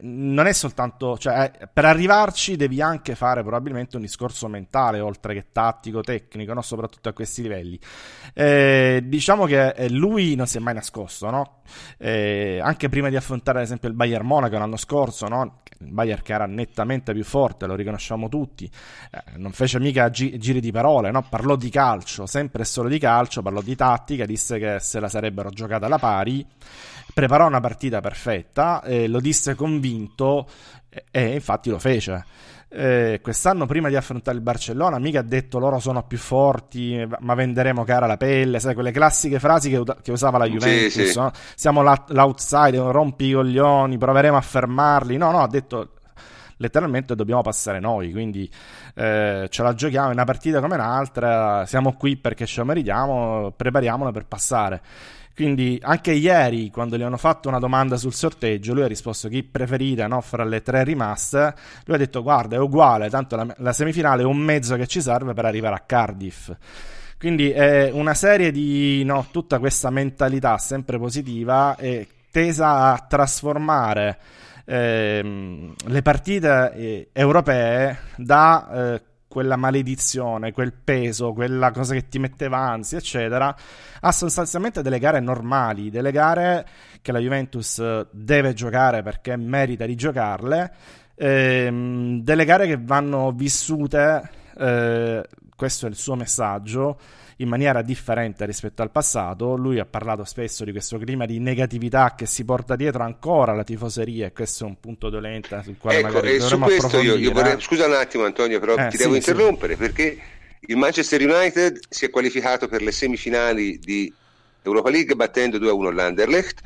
non 0.00 0.46
è 0.46 0.52
soltanto, 0.52 1.16
cioè, 1.18 1.50
eh, 1.60 1.68
per 1.72 1.84
arrivarci 1.84 2.56
devi 2.56 2.80
anche 2.80 3.14
fare 3.14 3.42
probabilmente 3.42 3.96
un 3.96 4.02
discorso 4.02 4.48
mentale 4.48 5.00
oltre 5.00 5.34
che 5.34 5.46
tattico, 5.52 6.00
tecnico, 6.00 6.52
no? 6.52 6.62
soprattutto 6.62 7.08
a 7.08 7.12
questi 7.12 7.42
livelli. 7.42 7.78
Eh, 8.34 9.02
diciamo 9.04 9.44
che 9.46 9.68
eh, 9.68 9.90
lui 9.90 10.34
non 10.34 10.46
si 10.46 10.56
è 10.56 10.60
mai 10.60 10.74
nascosto, 10.74 11.30
no? 11.30 11.62
eh, 11.98 12.58
anche 12.62 12.88
prima 12.88 13.08
di 13.08 13.16
affrontare 13.16 13.58
ad 13.58 13.64
esempio 13.64 13.88
il 13.88 13.94
Bayern 13.94 14.26
Monaco 14.26 14.58
l'anno 14.58 14.76
scorso, 14.76 15.28
no? 15.28 15.60
il 15.78 15.92
Bayern 15.92 16.22
che 16.22 16.32
era 16.32 16.46
nettamente 16.46 17.12
più 17.12 17.24
forte, 17.24 17.66
lo 17.66 17.74
riconosciamo 17.74 18.28
tutti, 18.28 18.64
eh, 19.10 19.36
non 19.36 19.52
fece 19.52 19.78
mica 19.78 20.10
gi- 20.10 20.38
giri 20.38 20.60
di 20.60 20.72
parole, 20.72 21.12
parlò 21.28 21.56
di 21.56 21.70
calcio, 21.70 22.26
sempre 22.26 22.62
e 22.62 22.64
solo 22.64 22.88
di 22.88 22.98
calcio, 22.98 23.42
parlò 23.42 23.60
di 23.60 23.76
tattica, 23.76 24.24
disse 24.26 24.58
che 24.58 24.78
se 24.80 25.00
la 25.00 25.08
sarebbero 25.08 25.50
giocata 25.50 25.86
alla 25.86 25.98
pari 25.98 26.46
preparò 27.16 27.46
una 27.46 27.60
partita 27.60 28.02
perfetta, 28.02 28.82
eh, 28.82 29.08
lo 29.08 29.20
disse 29.20 29.54
convinto 29.54 30.46
e, 30.90 31.02
e 31.10 31.32
infatti 31.32 31.70
lo 31.70 31.78
fece. 31.78 32.22
Eh, 32.68 33.20
quest'anno 33.22 33.64
prima 33.64 33.88
di 33.88 33.96
affrontare 33.96 34.36
il 34.36 34.42
Barcellona 34.42 34.98
mica 34.98 35.20
ha 35.20 35.22
detto 35.22 35.58
loro 35.58 35.78
sono 35.78 36.02
più 36.02 36.18
forti 36.18 37.08
ma 37.20 37.34
venderemo 37.34 37.84
cara 37.84 38.06
la 38.06 38.18
pelle 38.18 38.58
sai 38.58 38.74
quelle 38.74 38.90
classiche 38.90 39.38
frasi 39.38 39.70
che, 39.70 39.82
che 40.02 40.10
usava 40.10 40.36
la 40.36 40.46
Juventus 40.46 40.92
sì, 40.92 41.06
sì. 41.06 41.16
No? 41.16 41.30
siamo 41.54 41.80
la, 41.82 42.04
l'outsider 42.08 42.82
rompi 42.82 43.28
i 43.28 43.32
coglioni 43.32 43.96
proveremo 43.96 44.36
a 44.36 44.40
fermarli 44.40 45.16
no 45.16 45.30
no 45.30 45.42
ha 45.42 45.48
detto 45.48 45.92
letteralmente 46.56 47.14
dobbiamo 47.14 47.40
passare 47.40 47.78
noi 47.78 48.10
quindi 48.10 48.50
eh, 48.96 49.46
ce 49.48 49.62
la 49.62 49.72
giochiamo 49.72 50.08
in 50.08 50.14
una 50.14 50.24
partita 50.24 50.60
come 50.60 50.74
un'altra 50.74 51.64
siamo 51.66 51.92
qui 51.92 52.16
perché 52.16 52.46
ce 52.46 52.60
lo 52.60 52.66
meritiamo 52.66 53.52
prepariamola 53.56 54.10
per 54.10 54.26
passare 54.26 54.82
quindi 55.36 55.78
anche 55.82 56.12
ieri, 56.12 56.70
quando 56.70 56.96
gli 56.96 57.02
hanno 57.02 57.18
fatto 57.18 57.50
una 57.50 57.58
domanda 57.58 57.98
sul 57.98 58.14
sorteggio, 58.14 58.72
lui 58.72 58.84
ha 58.84 58.86
risposto 58.86 59.28
chi 59.28 59.42
preferite 59.42 60.06
no, 60.06 60.22
fra 60.22 60.44
le 60.44 60.62
tre 60.62 60.82
rimaste. 60.82 61.54
Lui 61.84 61.96
ha 61.96 61.98
detto 61.98 62.22
guarda 62.22 62.56
è 62.56 62.58
uguale, 62.58 63.10
tanto 63.10 63.36
la, 63.36 63.54
la 63.58 63.74
semifinale 63.74 64.22
è 64.22 64.24
un 64.24 64.38
mezzo 64.38 64.76
che 64.76 64.86
ci 64.86 65.02
serve 65.02 65.34
per 65.34 65.44
arrivare 65.44 65.74
a 65.74 65.82
Cardiff. 65.84 66.50
Quindi 67.18 67.50
è 67.50 67.90
una 67.92 68.14
serie 68.14 68.50
di 68.50 69.04
no, 69.04 69.26
tutta 69.30 69.58
questa 69.58 69.90
mentalità 69.90 70.56
sempre 70.56 70.96
positiva 70.96 71.76
e 71.76 72.08
tesa 72.30 72.92
a 72.94 73.04
trasformare 73.06 74.18
ehm, 74.64 75.74
le 75.84 76.00
partite 76.00 76.72
eh, 76.74 77.08
europee 77.12 77.98
da 78.16 78.94
eh, 78.94 79.02
quella 79.36 79.56
maledizione, 79.56 80.50
quel 80.50 80.72
peso, 80.72 81.34
quella 81.34 81.70
cosa 81.70 81.92
che 81.92 82.08
ti 82.08 82.18
metteva 82.18 82.56
ansia, 82.56 82.96
eccetera, 82.96 83.54
a 84.00 84.10
sostanzialmente 84.10 84.80
delle 84.80 84.98
gare 84.98 85.20
normali, 85.20 85.90
delle 85.90 86.10
gare 86.10 86.66
che 87.02 87.12
la 87.12 87.18
Juventus 87.18 88.06
deve 88.12 88.54
giocare 88.54 89.02
perché 89.02 89.36
merita 89.36 89.84
di 89.84 89.94
giocarle, 89.94 90.72
ehm, 91.14 92.22
delle 92.22 92.44
gare 92.46 92.66
che 92.66 92.78
vanno 92.80 93.30
vissute, 93.32 94.26
eh, 94.56 95.22
questo 95.54 95.84
è 95.84 95.90
il 95.90 95.96
suo 95.96 96.14
messaggio, 96.14 96.98
in 97.36 97.48
maniera 97.48 97.82
differente 97.82 98.46
rispetto 98.46 98.82
al 98.82 98.90
passato. 98.90 99.56
Lui 99.56 99.78
ha 99.78 99.84
parlato 99.84 100.24
spesso 100.24 100.64
di 100.64 100.72
questo 100.72 100.98
clima 100.98 101.26
di 101.26 101.38
negatività 101.38 102.14
che 102.16 102.26
si 102.26 102.44
porta 102.44 102.76
dietro 102.76 103.02
ancora 103.02 103.52
la 103.54 103.64
tifoseria 103.64 104.26
e 104.26 104.32
questo 104.32 104.64
è 104.64 104.66
un 104.68 104.80
punto 104.80 105.10
dolente 105.10 105.60
sul 105.62 105.76
quale 105.78 105.98
ecco, 105.98 106.06
magari 106.06 106.36
e 106.36 106.40
su 106.40 106.58
questo 106.58 107.00
io, 107.00 107.16
io 107.16 107.32
vorrei... 107.32 107.60
Scusa 107.60 107.86
un 107.86 107.94
attimo 107.94 108.24
Antonio, 108.24 108.58
però 108.60 108.76
eh, 108.76 108.88
ti 108.88 108.96
sì, 108.96 109.02
devo 109.02 109.16
interrompere 109.16 109.74
sì. 109.74 109.78
perché 109.78 110.18
il 110.60 110.76
Manchester 110.76 111.20
United 111.20 111.78
si 111.88 112.06
è 112.06 112.10
qualificato 112.10 112.68
per 112.68 112.82
le 112.82 112.92
semifinali 112.92 113.78
di 113.78 114.12
Europa 114.62 114.90
League 114.90 115.14
battendo 115.14 115.58
2-1 115.58 115.94
l'Anderlecht 115.94 116.60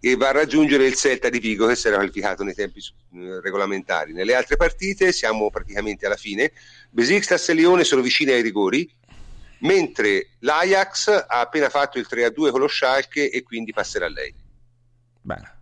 e 0.00 0.16
va 0.16 0.28
a 0.28 0.32
raggiungere 0.32 0.86
il 0.86 0.94
Celta 0.94 1.30
di 1.30 1.38
Vigo 1.38 1.66
che 1.66 1.76
si 1.76 1.86
era 1.86 1.96
qualificato 1.96 2.42
nei 2.42 2.52
tempi 2.52 2.80
eh, 3.14 3.40
regolamentari. 3.40 4.12
Nelle 4.12 4.34
altre 4.34 4.56
partite 4.56 5.12
siamo 5.12 5.50
praticamente 5.50 6.04
alla 6.04 6.16
fine. 6.16 6.52
Besiktas 6.90 7.48
e 7.48 7.54
Lione 7.54 7.84
sono 7.84 8.02
vicini 8.02 8.32
ai 8.32 8.42
rigori 8.42 8.90
mentre 9.64 10.30
l'Ajax 10.40 11.08
ha 11.08 11.40
appena 11.40 11.68
fatto 11.68 11.98
il 11.98 12.06
3-2 12.08 12.50
con 12.50 12.60
lo 12.60 12.68
Schalke 12.68 13.30
e 13.30 13.42
quindi 13.42 13.72
passerà 13.72 14.06
a 14.06 14.10
lei. 14.10 14.34
Bene. 15.20 15.52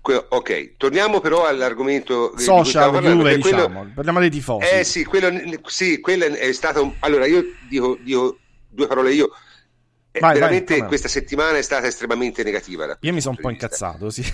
Que- 0.00 0.24
ok, 0.28 0.76
torniamo 0.76 1.20
però 1.20 1.46
all'argomento 1.46 2.32
social, 2.38 2.90
Juve, 3.02 3.38
quello... 3.38 3.66
diciamo. 3.66 3.90
parliamo 3.94 4.20
dei 4.20 4.30
tifosi. 4.30 4.66
Eh 4.66 4.84
sì, 4.84 5.04
quello, 5.04 5.30
sì, 5.66 6.00
quello 6.00 6.24
è 6.24 6.52
stato... 6.52 6.94
Allora, 7.00 7.26
io 7.26 7.44
dico, 7.68 7.98
dico 8.00 8.38
due 8.68 8.86
parole 8.86 9.12
io. 9.12 9.30
Eh, 10.12 10.20
vai, 10.20 10.34
veramente 10.34 10.78
vai, 10.78 10.88
questa 10.88 11.08
settimana 11.08 11.58
è 11.58 11.62
stata 11.62 11.86
estremamente 11.86 12.42
negativa. 12.42 12.96
Io 13.00 13.12
mi 13.12 13.20
sono 13.20 13.34
un 13.36 13.42
po' 13.42 13.50
incazzato, 13.50 14.10
sì. 14.10 14.24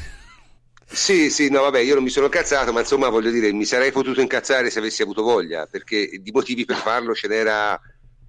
Sì, 0.89 1.31
sì, 1.31 1.51
no, 1.51 1.63
vabbè, 1.63 1.81
io 1.81 1.95
non 1.95 2.05
mi 2.05 2.11
sono 2.11 2.27
incazzato, 2.27 2.73
ma 2.73 2.81
insomma, 2.81 3.09
voglio 3.09 3.31
dire, 3.31 3.53
mi 3.53 3.65
sarei 3.65 3.91
potuto 3.91 4.21
incazzare 4.21 4.71
se 4.71 4.79
avessi 4.79 5.03
avuto 5.03 5.23
voglia, 5.23 5.67
perché 5.67 6.21
di 6.21 6.31
motivi 6.31 6.65
per 6.65 6.77
farlo 6.77 7.13
ce 7.13 7.27
n'era 7.27 7.79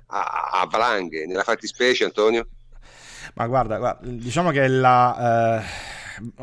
a, 0.08 0.50
a 0.62 0.68
valanghe, 0.70 1.26
nella 1.26 1.44
fattispecie 1.44 2.06
Antonio? 2.06 2.48
Ma 3.34 3.48
guarda, 3.48 3.78
guarda 3.78 4.08
diciamo 4.08 4.52
che 4.52 4.68
la, 4.68 5.60
eh, 5.60 5.64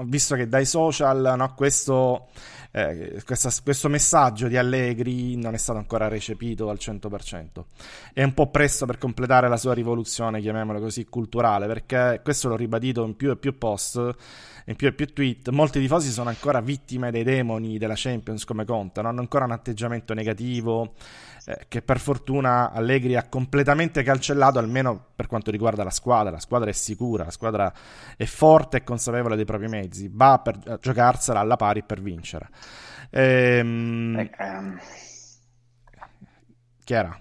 visto 0.04 0.36
che 0.36 0.48
dai 0.48 0.64
social 0.64 1.34
no, 1.36 1.54
questo, 1.54 2.28
eh, 2.70 3.22
questa, 3.24 3.50
questo 3.62 3.88
messaggio 3.88 4.48
di 4.48 4.56
Allegri 4.56 5.36
non 5.36 5.54
è 5.54 5.58
stato 5.58 5.78
ancora 5.78 6.08
recepito 6.08 6.68
al 6.68 6.78
100%. 6.80 7.64
È 8.12 8.22
un 8.22 8.34
po' 8.34 8.50
presto 8.50 8.86
per 8.86 8.98
completare 8.98 9.48
la 9.48 9.56
sua 9.56 9.74
rivoluzione, 9.74 10.40
chiamiamola 10.40 10.78
così, 10.78 11.04
culturale, 11.06 11.66
perché 11.66 12.20
questo 12.22 12.48
l'ho 12.48 12.56
ribadito 12.56 13.04
in 13.04 13.16
più 13.16 13.30
e 13.30 13.36
più 13.36 13.58
post, 13.58 13.96
in 14.66 14.76
più 14.76 14.86
e 14.86 14.92
più 14.92 15.12
tweet. 15.12 15.48
Molti 15.50 15.80
tifosi 15.80 16.10
sono 16.10 16.28
ancora 16.28 16.60
vittime 16.60 17.10
dei 17.10 17.24
demoni 17.24 17.78
della 17.78 17.94
Champions 17.96 18.44
come 18.44 18.64
contano, 18.64 19.08
hanno 19.08 19.20
ancora 19.20 19.44
un 19.44 19.52
atteggiamento 19.52 20.14
negativo 20.14 20.94
eh, 21.46 21.66
che 21.68 21.82
per 21.82 21.98
fortuna 21.98 22.70
Allegri 22.72 23.16
ha 23.16 23.28
completamente 23.28 24.02
cancellato, 24.02 24.58
almeno 24.58 25.08
per 25.14 25.26
quanto 25.26 25.50
riguarda 25.50 25.84
la 25.84 25.90
squadra. 25.90 26.30
La 26.30 26.40
squadra 26.40 26.70
è 26.70 26.72
sicura, 26.72 27.24
la 27.24 27.30
squadra 27.30 27.72
è 28.16 28.24
forte 28.24 28.78
e 28.78 28.84
consapevole 28.84 29.36
dei 29.36 29.44
propri 29.44 29.68
mezzi, 29.68 30.10
va 30.10 30.38
per 30.38 30.78
giocarsela 30.80 31.40
alla 31.40 31.56
pari 31.56 31.82
per 31.82 32.00
vincere. 32.00 32.48
Ehm... 33.10 34.30
Um... 34.38 34.78
Chiara? 36.82 37.18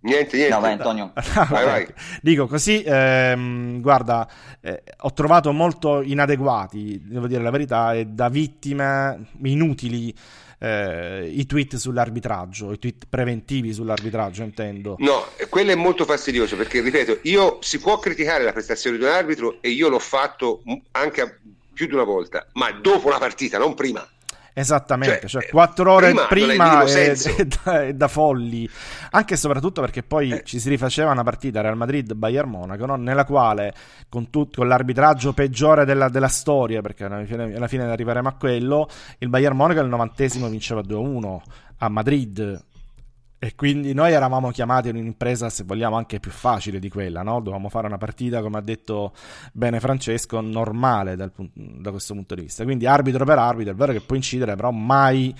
Niente, 0.00 0.36
niente. 0.36 0.54
No, 0.54 0.60
vai 0.60 0.72
Antonio. 0.72 1.12
vai, 1.48 1.64
vai. 1.64 1.94
Dico 2.22 2.46
così, 2.46 2.82
ehm, 2.86 3.80
guarda, 3.80 4.28
eh, 4.60 4.82
ho 4.98 5.12
trovato 5.12 5.52
molto 5.52 6.00
inadeguati, 6.00 7.02
devo 7.04 7.26
dire 7.26 7.42
la 7.42 7.50
verità, 7.50 7.92
e 7.92 8.06
da 8.06 8.28
vittime 8.28 9.26
inutili 9.42 10.14
eh, 10.58 11.30
i 11.32 11.46
tweet 11.46 11.76
sull'arbitraggio, 11.76 12.72
i 12.72 12.78
tweet 12.78 13.06
preventivi 13.08 13.72
sull'arbitraggio, 13.72 14.42
intendo. 14.42 14.96
No, 14.98 15.26
quello 15.48 15.72
è 15.72 15.74
molto 15.74 16.04
fastidioso 16.04 16.56
perché, 16.56 16.80
ripeto, 16.80 17.18
io 17.22 17.58
si 17.60 17.78
può 17.78 17.98
criticare 17.98 18.44
la 18.44 18.52
prestazione 18.52 18.96
di 18.96 19.04
un 19.04 19.10
arbitro 19.10 19.58
e 19.60 19.70
io 19.70 19.88
l'ho 19.88 19.98
fatto 19.98 20.62
anche 20.92 21.40
più 21.72 21.86
di 21.86 21.94
una 21.94 22.04
volta, 22.04 22.46
ma 22.54 22.70
dopo 22.72 23.10
la 23.10 23.18
partita, 23.18 23.58
non 23.58 23.74
prima. 23.74 24.06
Esattamente, 24.58 25.28
cioè, 25.28 25.42
cioè 25.42 25.50
4 25.50 25.92
ore 25.92 26.08
prima, 26.12 26.26
prima 26.28 26.82
è, 26.84 27.10
è, 27.12 27.44
da, 27.44 27.82
è, 27.82 27.92
da, 27.92 28.08
folli, 28.08 28.66
anche 29.10 29.34
e 29.34 29.36
soprattutto 29.36 29.82
perché 29.82 30.02
poi 30.02 30.30
eh. 30.30 30.44
ci 30.44 30.58
si 30.58 30.70
rifaceva 30.70 31.10
una 31.10 31.22
partita 31.22 31.60
Real 31.60 31.76
Madrid-Bayern 31.76 32.48
Monaco, 32.48 32.86
no? 32.86 32.96
nella 32.96 33.26
quale 33.26 33.74
con, 34.08 34.30
tut, 34.30 34.56
con, 34.56 34.66
l'arbitraggio 34.66 35.34
peggiore 35.34 35.84
della, 35.84 36.08
della, 36.08 36.28
storia, 36.28 36.80
perché 36.80 37.04
alla 37.04 37.26
fine, 37.26 37.54
alla 37.54 37.68
fine 37.68 37.82
arriveremo 37.82 38.28
a 38.28 38.32
quello, 38.32 38.88
il 39.18 39.28
Bayern 39.28 39.54
Monaco 39.54 39.80
al 39.80 39.88
novantesimo 39.88 40.48
vinceva 40.48 40.80
2-1 40.80 41.38
a 41.76 41.88
Madrid, 41.90 42.64
e 43.38 43.54
quindi 43.54 43.92
noi 43.92 44.12
eravamo 44.12 44.50
chiamati 44.50 44.88
in 44.88 44.96
un'impresa, 44.96 45.50
se 45.50 45.64
vogliamo, 45.64 45.96
anche 45.96 46.20
più 46.20 46.30
facile 46.30 46.78
di 46.78 46.88
quella, 46.88 47.22
no? 47.22 47.40
Dovevamo 47.40 47.68
fare 47.68 47.86
una 47.86 47.98
partita, 47.98 48.40
come 48.40 48.56
ha 48.58 48.62
detto 48.62 49.12
bene 49.52 49.78
Francesco, 49.78 50.40
normale 50.40 51.16
dal, 51.16 51.30
da 51.52 51.90
questo 51.90 52.14
punto 52.14 52.34
di 52.34 52.42
vista. 52.42 52.64
Quindi 52.64 52.86
arbitro 52.86 53.24
per 53.26 53.38
arbitro, 53.38 53.72
è 53.72 53.76
vero 53.76 53.92
che 53.92 54.00
può 54.00 54.16
incidere, 54.16 54.56
però 54.56 54.70
mai 54.70 55.34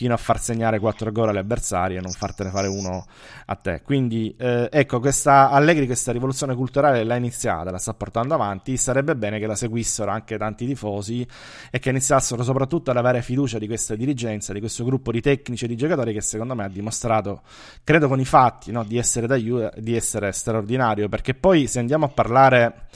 fino 0.00 0.14
a 0.14 0.16
far 0.16 0.40
segnare 0.40 0.78
4 0.78 1.12
gol 1.12 1.28
agli 1.28 1.36
avversari 1.36 1.96
e 1.96 2.00
non 2.00 2.12
fartene 2.12 2.50
fare 2.50 2.68
uno 2.68 3.04
a 3.46 3.54
te. 3.56 3.82
Quindi 3.82 4.34
eh, 4.38 4.68
ecco, 4.70 5.00
questa 5.00 5.50
Allegri 5.50 5.86
questa 5.86 6.12
rivoluzione 6.12 6.54
culturale 6.54 7.04
l'ha 7.04 7.16
iniziata, 7.16 7.70
la 7.70 7.78
sta 7.78 7.94
portando 7.94 8.34
avanti, 8.34 8.76
sarebbe 8.76 9.16
bene 9.16 9.38
che 9.38 9.46
la 9.46 9.54
seguissero 9.54 10.10
anche 10.10 10.38
tanti 10.38 10.66
tifosi 10.66 11.26
e 11.70 11.78
che 11.78 11.90
iniziassero 11.90 12.42
soprattutto 12.42 12.90
ad 12.90 12.96
avere 12.96 13.22
fiducia 13.22 13.58
di 13.58 13.66
questa 13.66 13.94
dirigenza, 13.94 14.52
di 14.52 14.60
questo 14.60 14.84
gruppo 14.84 15.12
di 15.12 15.20
tecnici 15.20 15.64
e 15.64 15.68
di 15.68 15.76
giocatori 15.76 16.12
che 16.12 16.20
secondo 16.20 16.54
me 16.54 16.64
ha 16.64 16.68
dimostrato, 16.68 17.39
credo 17.84 18.08
con 18.08 18.20
i 18.20 18.24
fatti, 18.24 18.72
no, 18.72 18.84
di 18.84 18.98
essere 18.98 19.26
d'aiuto, 19.26 19.72
di 19.76 19.96
essere 19.96 20.32
straordinario, 20.32 21.08
perché 21.08 21.34
poi 21.34 21.66
se 21.66 21.78
andiamo 21.78 22.06
a 22.06 22.08
parlare 22.08 22.88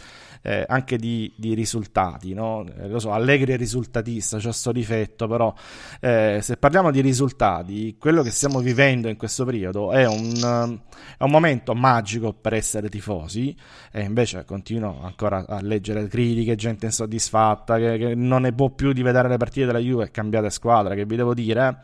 eh, 0.46 0.62
anche 0.68 0.98
di, 0.98 1.32
di 1.36 1.54
risultati, 1.54 2.34
no? 2.34 2.66
eh, 2.78 2.86
lo 2.86 2.98
so, 2.98 3.12
Allegri 3.12 3.52
è 3.52 3.56
risultatista, 3.56 4.36
c'è 4.36 4.42
questo 4.44 4.72
difetto, 4.72 5.26
però 5.26 5.54
eh, 6.00 6.40
se 6.42 6.58
parliamo 6.58 6.90
di 6.90 7.00
risultati, 7.00 7.96
quello 7.98 8.22
che 8.22 8.30
stiamo 8.30 8.60
vivendo 8.60 9.08
in 9.08 9.16
questo 9.16 9.46
periodo 9.46 9.90
è 9.90 10.06
un, 10.06 10.78
è 11.16 11.22
un 11.22 11.30
momento 11.30 11.74
magico 11.74 12.34
per 12.34 12.52
essere 12.52 12.90
tifosi 12.90 13.56
e 13.90 14.02
invece 14.02 14.44
continuo 14.44 15.00
ancora 15.02 15.46
a 15.48 15.62
leggere 15.62 16.06
critiche, 16.08 16.56
gente 16.56 16.84
insoddisfatta 16.84 17.78
che, 17.78 17.96
che 17.96 18.14
non 18.14 18.42
ne 18.42 18.52
può 18.52 18.68
più 18.68 18.92
di 18.92 19.00
vedere 19.00 19.28
le 19.28 19.38
partite 19.38 19.64
della 19.64 19.78
Juve 19.78 20.10
cambiate 20.10 20.50
squadra, 20.50 20.94
che 20.94 21.06
vi 21.06 21.16
devo 21.16 21.32
dire. 21.32 21.80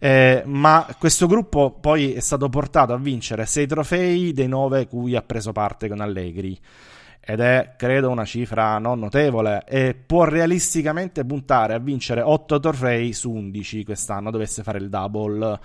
Eh, 0.00 0.42
ma 0.46 0.84
questo 0.98 1.28
gruppo 1.28 1.70
poi 1.78 2.14
è 2.14 2.20
stato 2.20 2.48
portato 2.48 2.92
a 2.94 2.96
vincere 2.96 3.44
sei 3.44 3.66
trofei 3.66 4.32
dei 4.32 4.48
nove 4.48 4.88
cui 4.88 5.14
ha 5.14 5.20
preso 5.20 5.52
parte 5.52 5.88
con 5.88 6.00
Allegri 6.00 6.58
ed 7.20 7.40
è 7.40 7.74
credo 7.76 8.08
una 8.08 8.24
cifra 8.24 8.78
non 8.78 8.98
notevole 8.98 9.64
e 9.66 9.94
può 9.94 10.24
realisticamente 10.24 11.24
puntare 11.24 11.74
a 11.74 11.78
vincere 11.78 12.22
8 12.22 12.58
trofei 12.58 13.12
su 13.12 13.30
11 13.30 13.84
quest'anno 13.84 14.30
dovesse 14.30 14.62
fare 14.62 14.78
il 14.78 14.88
double 14.88 15.58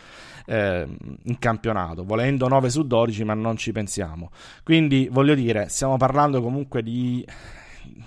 eh, 0.45 0.87
in 1.23 1.39
campionato 1.39 2.03
volendo 2.03 2.49
9 2.49 2.69
su 2.69 2.85
12 2.85 3.23
ma 3.23 3.33
non 3.33 3.55
ci 3.57 3.71
pensiamo. 3.71 4.31
Quindi 4.63 5.07
voglio 5.09 5.33
dire 5.33 5.69
stiamo 5.69 5.97
parlando 5.97 6.41
comunque 6.41 6.83
di 6.83 7.25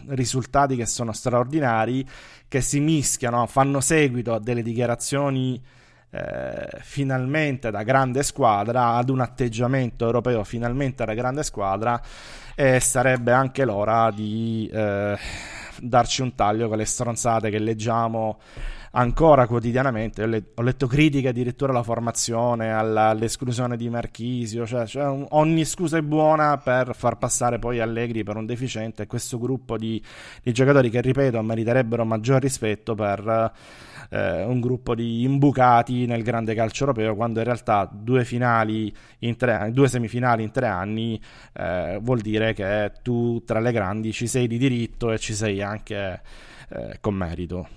risultati 0.09 0.77
che 0.77 0.87
sono 0.87 1.13
straordinari 1.13 2.07
che 2.47 2.61
si 2.61 2.81
mischiano 2.81 3.47
fanno 3.47 3.81
seguito 3.81 4.35
a 4.35 4.41
delle 4.41 4.63
dichiarazioni 4.63 5.61
eh, 6.11 6.69
finalmente 6.81 7.71
da 7.71 7.83
grande 7.83 8.23
squadra 8.23 8.95
ad 8.95 9.11
un 9.11 9.21
atteggiamento 9.21 10.05
europeo 10.07 10.43
finalmente 10.45 11.05
da 11.05 11.15
grande 11.15 11.43
squadra 11.43 12.01
e 12.55 12.81
sarebbe 12.81 13.33
anche 13.33 13.65
l'ora 13.65 14.11
di 14.11 14.69
eh, 14.73 15.17
darci 15.81 16.23
un 16.23 16.35
taglio 16.35 16.69
con 16.69 16.79
le 16.79 16.85
stronzate 16.85 17.51
che 17.51 17.59
leggiamo 17.59 18.39
ancora 18.93 19.47
quotidianamente. 19.47 20.23
Ho, 20.23 20.27
le- 20.27 20.45
ho 20.55 20.63
letto 20.63 20.87
critiche 20.87 21.29
addirittura 21.29 21.73
alla 21.73 21.83
formazione, 21.83 22.73
all'esclusione 22.73 23.77
di 23.77 23.89
Marchisio, 23.89 24.67
cioè, 24.67 24.87
cioè 24.87 25.27
ogni 25.31 25.65
scusa 25.65 25.99
è 25.99 26.03
buona 26.03 26.57
per 26.59 26.95
far 26.95 27.19
passare 27.19 27.59
poi 27.59 27.81
Allegri 27.81 28.25
per 28.25 28.37
un 28.37 28.47
deficiente. 28.47 29.07
Questo 29.07 29.39
gruppo 29.39 29.77
di, 29.77 30.03
di 30.43 30.53
giocatori 30.53 30.91
che, 30.91 31.01
ripeto, 31.01 31.41
meriterebbero 31.43 32.05
maggior 32.05 32.41
rispetto 32.41 32.95
per 32.95 33.53
eh, 34.11 34.45
un 34.45 34.61
gruppo 34.61 34.95
di 34.95 35.23
imbucati 35.23 36.07
nel 36.07 36.23
grande 36.23 36.55
calcio 36.55 36.85
europeo, 36.85 37.15
quando 37.15 37.39
in 37.39 37.45
realtà 37.45 37.89
due, 37.91 38.25
finali 38.25 38.95
in 39.21 39.37
tre, 39.37 39.71
due 39.73 39.89
semifinali 39.89 40.43
in 40.43 40.51
tre 40.51 40.67
anni 40.67 41.21
eh, 41.55 41.99
vuol 42.01 42.21
dire 42.21 42.55
che 42.55 42.93
tu 43.03 43.43
tra 43.45 43.61
le 43.61 43.73
grandi 43.73 44.13
ci 44.13 44.27
sei 44.27 44.47
di 44.47 44.59
diritto 44.59 45.13
e 45.13 45.19
ci 45.19 45.35
sei 45.35 45.63
anche 45.63 46.23
eh, 46.71 46.99
con 47.01 47.15
merito. 47.15 47.69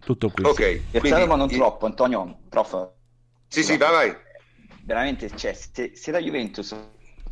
Tutto 0.00 0.30
qui. 0.30 0.44
Ok, 0.44 0.98
quindi... 0.98 1.26
ma 1.26 1.36
non 1.36 1.48
troppo, 1.48 1.86
Antonio, 1.86 2.38
troppo. 2.48 2.96
Sì, 3.46 3.62
sì, 3.62 3.76
vai, 3.76 3.92
vai. 3.92 4.16
Veramente, 4.82 5.34
cioè, 5.36 5.52
se, 5.54 5.92
se 5.94 6.10
la 6.10 6.18
Juventus 6.18 6.74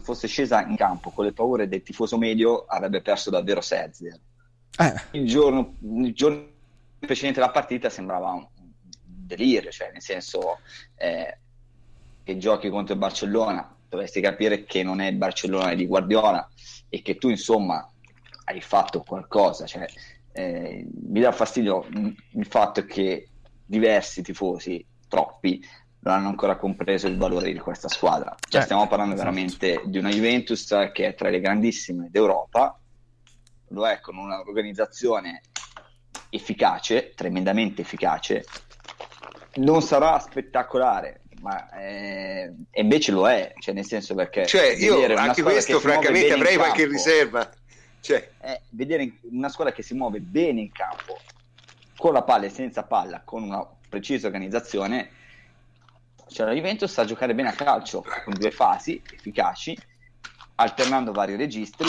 fosse 0.02 0.26
scesa 0.26 0.64
in 0.66 0.76
campo 0.76 1.10
con 1.10 1.24
le 1.24 1.32
paure 1.32 1.68
del 1.68 1.82
tifoso 1.82 2.18
medio 2.18 2.64
avrebbe 2.66 3.02
perso 3.02 3.30
davvero 3.30 3.60
6-0. 3.60 4.14
Eh. 4.78 5.18
Il, 5.18 5.26
giorno, 5.26 5.76
il 5.82 6.14
giorno 6.14 6.51
precedente 7.06 7.40
la 7.40 7.50
partita 7.50 7.90
sembrava 7.90 8.30
un 8.30 8.46
delirio, 9.04 9.70
cioè 9.70 9.90
nel 9.92 10.02
senso 10.02 10.58
eh, 10.96 11.38
che 12.22 12.36
giochi 12.36 12.68
contro 12.68 12.94
il 12.94 13.00
Barcellona, 13.00 13.74
dovresti 13.88 14.20
capire 14.20 14.64
che 14.64 14.82
non 14.82 15.00
è 15.00 15.08
il 15.08 15.16
Barcellona 15.16 15.74
di 15.74 15.86
Guardiola 15.86 16.48
e 16.88 17.02
che 17.02 17.16
tu 17.16 17.28
insomma 17.28 17.86
hai 18.44 18.60
fatto 18.60 19.02
qualcosa, 19.02 19.66
cioè, 19.66 19.86
eh, 20.32 20.86
mi 21.08 21.20
dà 21.20 21.32
fastidio 21.32 21.86
il 21.88 22.46
fatto 22.46 22.84
che 22.84 23.28
diversi 23.64 24.22
tifosi, 24.22 24.84
troppi, 25.08 25.62
non 26.00 26.14
hanno 26.14 26.28
ancora 26.28 26.56
compreso 26.56 27.06
il 27.06 27.16
valore 27.16 27.52
di 27.52 27.58
questa 27.58 27.88
squadra. 27.88 28.34
Cioè, 28.48 28.62
eh, 28.62 28.64
stiamo 28.64 28.88
parlando 28.88 29.14
esatto. 29.14 29.30
veramente 29.30 29.82
di 29.86 29.98
una 29.98 30.10
Juventus 30.10 30.66
che 30.92 31.06
è 31.06 31.14
tra 31.14 31.30
le 31.30 31.40
grandissime 31.40 32.08
d'Europa, 32.10 32.78
lo 33.68 33.86
è 33.86 34.00
con 34.00 34.16
un'organizzazione 34.16 35.42
efficace, 36.34 37.12
tremendamente 37.14 37.82
efficace, 37.82 38.44
non 39.56 39.82
sarà 39.82 40.18
spettacolare, 40.18 41.20
ma 41.40 41.68
eh, 41.78 42.52
invece 42.72 43.12
lo 43.12 43.28
è, 43.28 43.52
cioè 43.58 43.74
nel 43.74 43.84
senso 43.84 44.14
perché... 44.14 44.46
Cioè 44.46 44.70
io 44.76 45.14
anche 45.16 45.42
questo 45.42 45.78
francamente 45.78 46.32
avrei 46.32 46.56
qualche 46.56 46.82
campo, 46.82 46.92
riserva. 46.92 47.50
Cioè. 48.00 48.30
Eh, 48.40 48.60
vedere 48.70 49.18
una 49.30 49.48
squadra 49.48 49.74
che 49.74 49.82
si 49.82 49.94
muove 49.94 50.20
bene 50.20 50.62
in 50.62 50.72
campo, 50.72 51.18
con 51.96 52.12
la 52.14 52.22
palla 52.22 52.46
e 52.46 52.50
senza 52.50 52.82
palla, 52.84 53.20
con 53.24 53.42
una 53.42 53.66
precisa 53.88 54.26
organizzazione, 54.26 55.10
cioè 56.28 56.46
la 56.46 56.54
Juventus 56.54 56.90
sa 56.90 57.04
giocare 57.04 57.34
bene 57.34 57.50
a 57.50 57.52
calcio, 57.52 58.02
con 58.24 58.32
due 58.34 58.50
fasi 58.50 59.02
efficaci, 59.12 59.76
alternando 60.54 61.12
vari 61.12 61.36
registri, 61.36 61.88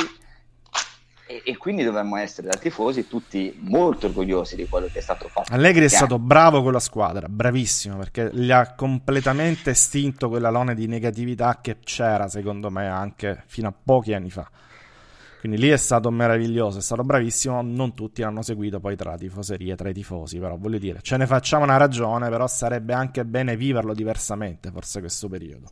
e, 1.26 1.42
e, 1.46 1.58
quindi 1.58 1.84
dovremmo 1.84 2.18
essere 2.18 2.50
da 2.50 2.58
tifosi 2.58 3.08
tutti 3.08 3.58
molto 3.62 4.08
orgogliosi 4.08 4.56
di 4.56 4.68
quello 4.68 4.88
che 4.92 5.00
è 5.00 5.02
stato 5.02 5.28
fatto. 5.30 5.54
Allegri 5.54 5.86
è 5.86 5.88
stato 5.88 6.20
bravo 6.20 6.62
con 6.62 6.74
la 6.74 6.80
squadra, 6.80 7.28
bravissimo, 7.28 7.98
perché 7.98 8.30
gli 8.34 8.52
ha 8.52 8.74
completamente 8.76 9.72
estinto 9.72 10.28
quella 10.28 10.50
lone 10.50 10.76
di 10.76 10.86
negatività 10.88 11.60
che 11.62 11.78
c'era, 11.84 12.28
secondo 12.28 12.70
me, 12.70 12.88
anche 12.88 13.44
fino 13.48 13.70
a 13.70 13.74
pochi 13.74 14.14
anni 14.14 14.30
fa. 14.30 14.50
Quindi 15.40 15.60
lì 15.60 15.70
è 15.70 15.78
stato 15.78 16.10
meraviglioso, 16.10 16.80
è 16.80 16.82
stato 16.82 17.04
bravissimo. 17.04 17.62
Non 17.62 17.94
tutti 17.94 18.22
l'hanno 18.22 18.42
seguito 18.42 18.80
poi 18.80 18.96
tra 18.96 19.12
la 19.12 19.18
tifoseria, 19.18 19.76
tra 19.76 19.90
i 19.90 19.94
tifosi, 19.94 20.40
però 20.40 20.56
voglio 20.58 20.78
dire, 20.78 21.00
ce 21.02 21.18
ne 21.18 21.26
facciamo 21.26 21.64
una 21.64 21.78
ragione, 21.78 22.30
però 22.30 22.48
sarebbe 22.48 22.94
anche 22.94 23.26
bene 23.26 23.58
viverlo 23.58 23.94
diversamente, 23.94 24.72
forse 24.72 25.02
questo 25.02 25.28
periodo. 25.28 25.68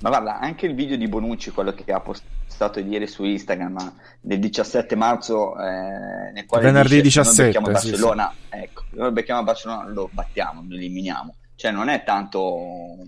Ma 0.00 0.10
guarda, 0.10 0.38
anche 0.38 0.66
il 0.66 0.74
video 0.74 0.96
di 0.96 1.08
Bonucci, 1.08 1.50
quello 1.50 1.72
che 1.72 1.90
ha 1.90 2.00
postato 2.00 2.80
ieri 2.80 3.06
su 3.06 3.24
Instagram 3.24 3.94
del 4.20 4.38
17 4.38 4.94
marzo, 4.94 5.58
eh, 5.58 6.32
nel 6.32 6.44
quale 6.46 6.64
venerdì 6.64 7.00
dice, 7.00 7.22
17, 7.22 7.58
noi 7.58 7.72
Barcellona, 7.72 8.30
sì, 8.30 8.46
sì. 8.50 8.62
ecco, 8.62 8.84
noi 8.90 9.12
becchiamo 9.12 9.42
Barcellona, 9.42 9.88
lo 9.88 10.10
battiamo, 10.12 10.64
lo 10.68 10.74
eliminiamo. 10.74 11.34
Cioè 11.54 11.70
non 11.70 11.88
è 11.88 12.04
tanto 12.04 13.06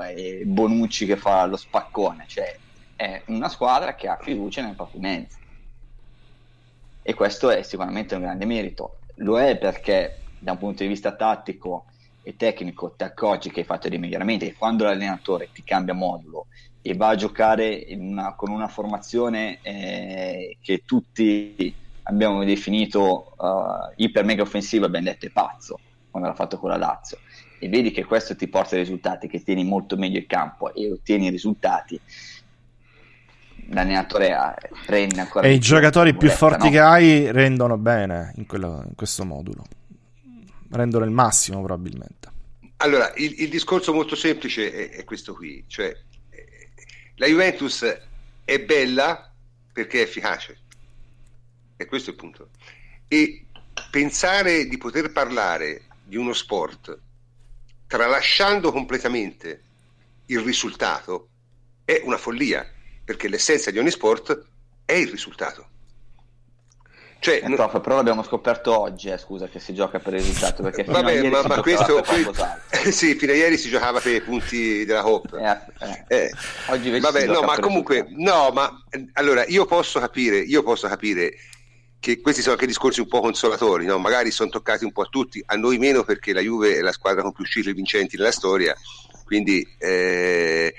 è 0.00 0.44
Bonucci 0.44 1.04
che 1.06 1.16
fa 1.16 1.44
lo 1.46 1.56
spaccone, 1.56 2.24
cioè 2.28 2.56
è 2.94 3.22
una 3.26 3.48
squadra 3.48 3.94
che 3.94 4.08
ha 4.08 4.16
fiducia 4.16 4.62
nei 4.62 4.74
propri 4.74 5.00
mezzi. 5.00 5.40
E 7.02 7.14
questo 7.14 7.50
è 7.50 7.62
sicuramente 7.62 8.14
un 8.14 8.22
grande 8.22 8.46
merito. 8.46 8.98
Lo 9.16 9.40
è 9.40 9.58
perché 9.58 10.18
da 10.38 10.52
un 10.52 10.58
punto 10.58 10.84
di 10.84 10.88
vista 10.88 11.14
tattico 11.14 11.86
e 12.22 12.36
tecnico 12.36 12.94
ti 12.96 13.04
accorgi 13.04 13.50
che 13.50 13.60
hai 13.60 13.66
fatto 13.66 13.88
dei 13.88 13.98
miglioramenti 13.98 14.46
e 14.46 14.54
quando 14.54 14.84
l'allenatore 14.84 15.50
ti 15.52 15.62
cambia 15.64 15.94
modulo 15.94 16.46
e 16.80 16.94
va 16.94 17.08
a 17.08 17.14
giocare 17.14 17.86
una, 17.90 18.34
con 18.34 18.50
una 18.50 18.68
formazione 18.68 19.58
eh, 19.62 20.56
che 20.60 20.82
tutti 20.84 21.74
abbiamo 22.04 22.44
definito 22.44 23.34
uh, 23.36 23.92
iper 23.96 24.24
mega 24.24 24.42
offensiva, 24.42 24.86
abbiamo 24.86 25.06
detto 25.06 25.26
è 25.26 25.30
pazzo 25.30 25.78
quando 26.10 26.28
l'ha 26.28 26.34
fatto 26.34 26.58
con 26.58 26.70
la 26.70 26.76
Lazio 26.76 27.18
e 27.58 27.68
vedi 27.68 27.92
che 27.92 28.04
questo 28.04 28.34
ti 28.34 28.48
porta 28.48 28.74
ai 28.74 28.82
risultati, 28.82 29.28
che 29.28 29.42
tieni 29.42 29.64
molto 29.64 29.96
meglio 29.96 30.18
il 30.18 30.26
campo 30.26 30.74
e 30.74 30.90
ottieni 30.90 31.26
i 31.26 31.30
risultati 31.30 32.00
l'allenatore 33.68 34.30
eh, 34.30 34.68
rende 34.86 35.20
ancora 35.20 35.46
e 35.46 35.52
i 35.52 35.60
giocatori 35.60 36.14
più 36.14 36.28
forti 36.28 36.64
no? 36.64 36.70
che 36.70 36.80
hai 36.80 37.30
rendono 37.30 37.78
bene 37.78 38.32
in, 38.36 38.46
quello, 38.46 38.82
in 38.84 38.94
questo 38.96 39.24
modulo 39.24 39.62
rendono 40.72 41.04
il 41.04 41.10
massimo 41.10 41.62
probabilmente. 41.62 42.30
Allora, 42.76 43.12
il, 43.16 43.40
il 43.40 43.48
discorso 43.48 43.92
molto 43.92 44.16
semplice 44.16 44.72
è, 44.72 44.90
è, 44.90 45.04
questo 45.04 45.34
qui, 45.34 45.64
cioè 45.68 45.96
la 47.16 47.26
Juventus 47.26 47.84
è 48.44 48.60
bella 48.60 49.32
perché 49.72 50.00
è 50.00 50.02
efficace, 50.02 50.58
e 51.76 51.86
questo 51.86 52.10
è 52.10 52.12
il 52.12 52.18
punto. 52.18 52.50
E 53.06 53.46
pensare 53.90 54.66
di 54.66 54.76
poter 54.78 55.12
parlare 55.12 55.82
di 56.04 56.16
uno 56.16 56.32
sport 56.32 56.98
tralasciando 57.86 58.72
completamente 58.72 59.62
il 60.26 60.40
risultato 60.40 61.28
è 61.84 62.00
una 62.04 62.16
follia, 62.16 62.66
perché 63.04 63.28
l'essenza 63.28 63.70
di 63.70 63.78
ogni 63.78 63.90
sport 63.90 64.46
è 64.84 64.94
il 64.94 65.08
risultato. 65.08 65.68
Cioè, 67.22 67.40
eh, 67.40 67.54
prof, 67.54 67.80
però 67.80 67.94
l'abbiamo 67.94 68.24
scoperto 68.24 68.76
oggi, 68.76 69.08
eh, 69.08 69.16
scusa, 69.16 69.46
che 69.46 69.60
si 69.60 69.72
gioca 69.72 70.00
per 70.00 70.14
il 70.14 70.18
risultato. 70.22 70.64
Perché 70.64 70.82
fino 70.82 71.00
Vabbè, 71.00 71.28
ma, 71.28 71.42
ma 71.44 71.62
questo. 71.62 72.02
sì, 72.90 73.14
fino 73.14 73.30
a 73.30 73.36
ieri 73.36 73.56
si 73.56 73.68
giocava 73.68 74.00
per 74.00 74.14
i 74.14 74.20
punti 74.22 74.84
della 74.84 75.06
Hop. 75.06 75.32
Eh, 75.32 76.04
eh. 76.08 76.24
eh. 76.24 76.30
Oggi 76.66 76.98
Vabbè, 76.98 77.26
no, 77.26 77.42
ma 77.42 77.56
comunque, 77.60 78.08
no, 78.08 78.50
ma 78.50 78.76
allora 79.12 79.44
io 79.46 79.66
posso 79.66 80.00
capire, 80.00 80.38
io 80.38 80.64
posso 80.64 80.88
capire 80.88 81.36
che 82.00 82.20
questi 82.20 82.40
sono 82.40 82.54
anche 82.54 82.66
discorsi 82.66 82.98
un 82.98 83.06
po' 83.06 83.20
consolatori, 83.20 83.86
no? 83.86 83.98
magari 83.98 84.32
sono 84.32 84.50
toccati 84.50 84.84
un 84.84 84.90
po' 84.90 85.02
a 85.02 85.08
tutti, 85.08 85.40
a 85.46 85.54
noi 85.54 85.78
meno 85.78 86.02
perché 86.02 86.32
la 86.32 86.40
Juve 86.40 86.74
è 86.74 86.80
la 86.80 86.90
squadra 86.90 87.22
con 87.22 87.30
più 87.30 87.44
cifre 87.44 87.72
vincenti 87.72 88.16
nella 88.16 88.32
storia, 88.32 88.74
quindi 89.24 89.64
eh, 89.78 90.74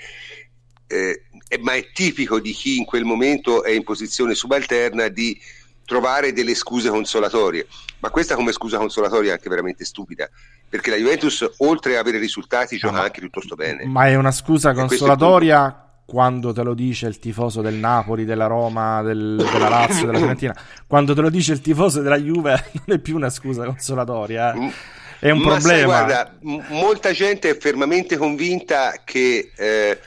eh, 0.86 1.22
ma 1.60 1.72
è 1.72 1.90
tipico 1.94 2.38
di 2.38 2.52
chi 2.52 2.76
in 2.76 2.84
quel 2.84 3.04
momento 3.04 3.64
è 3.64 3.70
in 3.70 3.82
posizione 3.82 4.34
subalterna 4.34 5.08
di 5.08 5.40
trovare 5.84 6.32
delle 6.32 6.54
scuse 6.54 6.88
consolatorie, 6.88 7.66
ma 8.00 8.10
questa 8.10 8.34
come 8.34 8.52
scusa 8.52 8.78
consolatoria 8.78 9.30
è 9.30 9.32
anche 9.34 9.48
veramente 9.48 9.84
stupida, 9.84 10.28
perché 10.68 10.90
la 10.90 10.96
Juventus 10.96 11.48
oltre 11.58 11.92
ad 11.92 11.98
avere 11.98 12.18
risultati 12.18 12.76
gioca 12.76 13.02
anche 13.02 13.20
piuttosto 13.20 13.54
bene. 13.54 13.84
Ma 13.86 14.06
è 14.08 14.14
una 14.14 14.32
scusa 14.32 14.72
consolatoria 14.72 15.84
quando 16.06 16.52
te 16.52 16.62
lo 16.62 16.74
dice 16.74 17.06
il 17.06 17.18
tifoso 17.18 17.62
del 17.62 17.74
Napoli, 17.74 18.24
della 18.24 18.46
Roma, 18.46 19.02
del, 19.02 19.36
della 19.50 19.68
Lazio, 19.68 20.06
della 20.06 20.18
Fiorentina, 20.18 20.56
quando 20.86 21.14
te 21.14 21.20
lo 21.20 21.30
dice 21.30 21.52
il 21.52 21.60
tifoso 21.60 22.02
della 22.02 22.18
Juve 22.18 22.70
non 22.84 22.96
è 22.96 23.00
più 23.00 23.16
una 23.16 23.30
scusa 23.30 23.64
consolatoria, 23.64 24.52
eh. 24.52 24.72
è 25.20 25.30
un 25.30 25.38
ma 25.38 25.52
problema. 25.52 25.76
Sai, 25.76 25.84
guarda, 25.84 26.34
m- 26.40 26.62
molta 26.68 27.12
gente 27.12 27.50
è 27.50 27.56
fermamente 27.56 28.16
convinta 28.16 29.00
che 29.04 29.50
eh, 29.56 29.98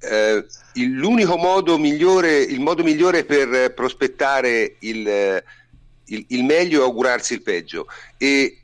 eh, 0.00 0.46
il, 0.74 0.92
l'unico 0.92 1.36
modo 1.36 1.78
migliore, 1.78 2.38
il 2.38 2.60
modo 2.60 2.82
migliore 2.82 3.24
per 3.24 3.74
prospettare 3.74 4.76
il, 4.80 5.42
il, 6.06 6.24
il 6.28 6.44
meglio 6.44 6.82
è 6.82 6.84
augurarsi 6.84 7.34
il 7.34 7.42
peggio 7.42 7.86
e 8.16 8.62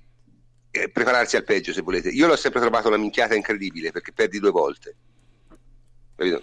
eh, 0.71 0.89
prepararsi 0.91 1.37
al 1.37 1.45
peggio 1.45 1.73
se 1.73 1.83
volete. 1.83 2.09
Io 2.11 2.27
l'ho 2.27 2.37
sempre 2.37 2.61
trovato 2.61 2.89
una 2.89 2.97
minchiata 2.97 3.35
incredibile 3.35 3.91
perché 3.91 4.13
perdi 4.13 4.39
due 4.39 4.51
volte. 4.51 4.95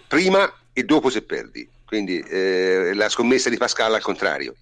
Prima 0.06 0.52
e 0.72 0.84
dopo 0.84 1.10
se 1.10 1.22
perdi. 1.22 1.68
Quindi 1.84 2.18
eh, 2.18 2.92
la 2.94 3.08
scommessa 3.08 3.50
di 3.50 3.56
Pascal 3.56 3.94
al 3.94 4.02
contrario. 4.02 4.56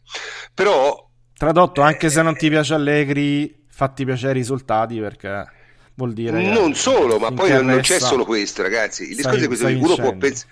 Però... 0.52 1.08
Tradotto, 1.34 1.80
anche 1.80 2.10
se 2.10 2.22
non 2.22 2.36
ti 2.36 2.48
piace 2.48 2.74
Allegri, 2.74 3.64
fatti 3.68 4.04
piacere 4.04 4.32
i 4.32 4.34
risultati 4.34 4.98
perché 4.98 5.50
vuol 5.94 6.12
dire... 6.12 6.42
Non 6.42 6.74
solo, 6.74 7.18
ma 7.18 7.32
poi 7.32 7.50
non 7.50 7.80
c'è 7.80 7.98
solo 7.98 8.24
questo, 8.24 8.62
ragazzi. 8.62 9.10
Il 9.10 9.16
discorso 9.16 9.44
è 9.44 9.46
questo, 9.46 9.66
uno 9.66 9.94
può 9.96 10.14
pensare... 10.16 10.50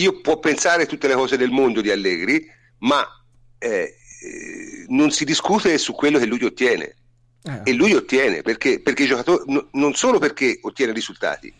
Io 0.00 0.20
può 0.20 0.38
pensare 0.38 0.86
tutte 0.86 1.08
le 1.08 1.14
cose 1.14 1.36
del 1.36 1.50
mondo 1.50 1.80
di 1.80 1.90
Allegri, 1.90 2.50
ma 2.78 3.06
eh, 3.58 3.94
non 4.88 5.10
si 5.10 5.24
discute 5.24 5.76
su 5.76 5.92
quello 5.92 6.18
che 6.18 6.26
lui 6.26 6.42
ottiene. 6.42 6.94
Eh. 7.42 7.60
E 7.64 7.72
lui 7.72 7.94
ottiene 7.94 8.42
perché, 8.42 8.80
perché 8.80 9.04
i 9.04 9.06
giocatori, 9.06 9.50
no, 9.52 9.68
non 9.72 9.94
solo 9.94 10.18
perché 10.18 10.58
ottiene 10.62 10.92
risultati, 10.92 11.52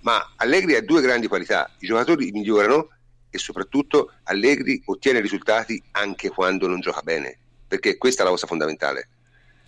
ma 0.00 0.32
Allegri 0.36 0.74
ha 0.74 0.82
due 0.82 1.00
grandi 1.00 1.26
qualità, 1.26 1.70
i 1.78 1.86
giocatori 1.86 2.30
migliorano 2.30 2.88
e 3.30 3.38
soprattutto 3.38 4.12
Allegri 4.24 4.82
ottiene 4.86 5.20
risultati 5.20 5.80
anche 5.92 6.28
quando 6.28 6.66
non 6.66 6.80
gioca 6.80 7.02
bene, 7.02 7.36
perché 7.66 7.98
questa 7.98 8.22
è 8.22 8.24
la 8.24 8.30
cosa 8.30 8.46
fondamentale. 8.46 9.08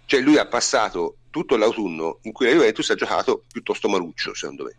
Cioè 0.07 0.21
lui 0.21 0.39
ha 0.39 0.47
passato 0.47 1.19
tutto 1.31 1.57
l'autunno 1.57 2.19
in 2.23 2.33
cui 2.33 2.47
la 2.47 2.53
Juventus 2.53 2.91
ha 2.91 2.95
giocato 2.97 3.45
piuttosto 3.51 3.89
maruccio, 3.89 4.35
secondo 4.35 4.65
me. 4.65 4.75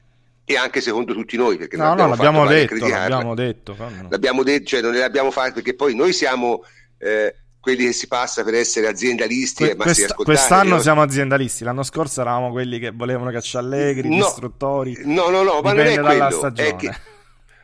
E 0.52 0.58
anche 0.58 0.82
secondo 0.82 1.14
tutti 1.14 1.38
noi, 1.38 1.58
perché 1.58 1.78
no, 1.78 1.94
no, 1.94 2.08
l'abbiamo 2.08 2.46
detto, 2.46 2.76
l'abbiamo 2.76 3.36
detto, 3.36 3.76
l'abbiamo 4.10 4.44
detto, 4.44 4.66
cioè 4.66 4.82
non 4.82 4.92
le 4.92 5.04
abbiamo 5.04 5.32
fatte 5.32 5.54
perché 5.54 5.76
poi 5.76 5.96
noi 5.96 6.12
siamo 6.12 6.64
eh, 6.98 7.36
quelli 7.62 7.86
che 7.86 7.94
si 7.94 8.08
passa 8.08 8.44
per 8.44 8.56
essere 8.56 8.88
aziendalisti 8.88 9.64
que- 9.64 9.76
quest- 9.76 10.14
quest'anno 10.16 10.76
no? 10.76 10.82
siamo 10.82 11.04
aziendalisti 11.04 11.64
l'anno 11.64 11.84
scorso 11.84 12.22
eravamo 12.22 12.50
quelli 12.50 12.80
che 12.80 12.90
volevano 12.90 13.30
cacciare 13.30 13.66
allegri 13.66 14.10
no, 14.10 14.26
istruttori 14.26 14.98
no 15.06 15.30
no 15.30 15.44
no 15.44 15.62
ma 15.62 15.72
non 15.72 15.86
è 15.86 16.00
quello 16.00 16.54
è 16.56 16.76
che... 16.76 16.92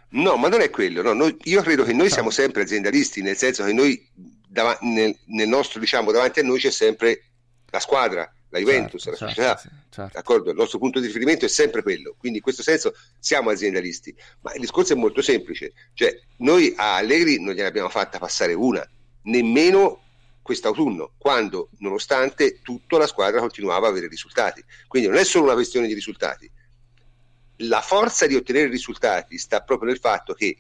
no 0.10 0.36
ma 0.38 0.50
non 0.50 0.62
è 0.62 0.70
quello 0.70 1.02
no, 1.02 1.14
noi, 1.14 1.36
io 1.46 1.62
credo 1.64 1.84
che 1.84 1.94
noi 1.94 2.12
siamo 2.12 2.30
sempre 2.30 2.62
aziendalisti 2.62 3.24
nel 3.24 3.36
senso 3.36 3.64
che 3.64 3.74
noi 3.74 4.08
dav- 4.48 4.80
nel, 4.82 5.18
nel, 5.26 5.48
nostro 5.48 5.80
diciamo 5.80 6.12
davanti 6.12 6.42
a 6.42 6.44
noi 6.44 6.60
c'è 6.60 6.72
sempre 6.72 7.24
la 7.72 7.80
squadra 7.80 8.32
la 8.50 8.60
Juventus, 8.60 9.02
certo, 9.02 9.26
la 9.26 9.30
società, 9.30 9.56
certo, 9.56 9.78
certo. 9.90 10.12
d'accordo? 10.14 10.50
Il 10.52 10.56
nostro 10.56 10.80
punto 10.80 11.00
di 11.00 11.08
riferimento 11.08 11.46
è 11.46 11.50
sempre 11.50 11.82
quello, 11.82 12.16
quindi 12.18 12.38
in 12.38 12.44
questo 12.44 12.64
senso 12.64 12.94
siamo 13.20 13.50
aziendalisti, 13.50 14.16
ma 14.42 14.54
il 14.54 14.62
discorso 14.62 14.94
è 14.94 14.96
molto 14.96 15.22
semplice, 15.22 15.74
cioè 15.94 16.18
noi 16.38 16.74
a 16.76 16.96
Allegri 16.96 17.42
non 17.42 17.54
gliene 17.54 17.68
abbiamo 17.68 17.90
fatta 17.90 18.20
passare 18.20 18.54
una, 18.54 18.88
nemmeno 19.24 20.02
quest'autunno, 20.48 21.12
quando 21.18 21.70
nonostante 21.80 22.62
tutto 22.62 22.98
la 22.98 23.06
squadra 23.06 23.42
continuava 23.42 23.88
a 23.88 23.90
avere 23.90 24.08
risultati. 24.08 24.64
Quindi 24.88 25.10
non 25.10 25.18
è 25.18 25.26
solo 25.26 25.44
una 25.44 25.54
questione 25.54 25.88
di 25.88 25.94
risultati. 25.94 26.50
La 27.62 27.82
forza 27.82 28.28
di 28.28 28.36
ottenere 28.36 28.70
risultati 28.70 29.38
sta 29.38 29.62
proprio 29.62 29.90
nel 29.90 30.00
fatto 30.00 30.34
che 30.34 30.58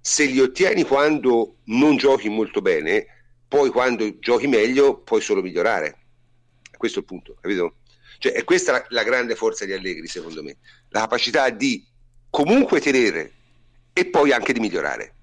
se 0.00 0.24
li 0.24 0.40
ottieni 0.40 0.84
quando 0.84 1.56
non 1.64 1.98
giochi 1.98 2.30
molto 2.30 2.62
bene, 2.62 3.06
poi 3.46 3.68
quando 3.68 4.18
giochi 4.18 4.46
meglio 4.46 4.96
puoi 5.00 5.20
solo 5.20 5.42
migliorare. 5.42 6.01
Questo 6.82 6.98
è 6.98 7.02
il 7.02 7.08
punto, 7.08 7.36
capito? 7.40 7.76
Cioè, 8.18 8.32
è 8.32 8.42
questa 8.42 8.72
la, 8.72 8.84
la 8.88 9.04
grande 9.04 9.36
forza 9.36 9.64
di 9.64 9.72
Allegri, 9.72 10.08
secondo 10.08 10.42
me. 10.42 10.56
La 10.88 11.02
capacità 11.02 11.48
di 11.48 11.86
comunque 12.28 12.80
tenere 12.80 13.32
e 13.92 14.06
poi 14.06 14.32
anche 14.32 14.52
di 14.52 14.58
migliorare. 14.58 15.14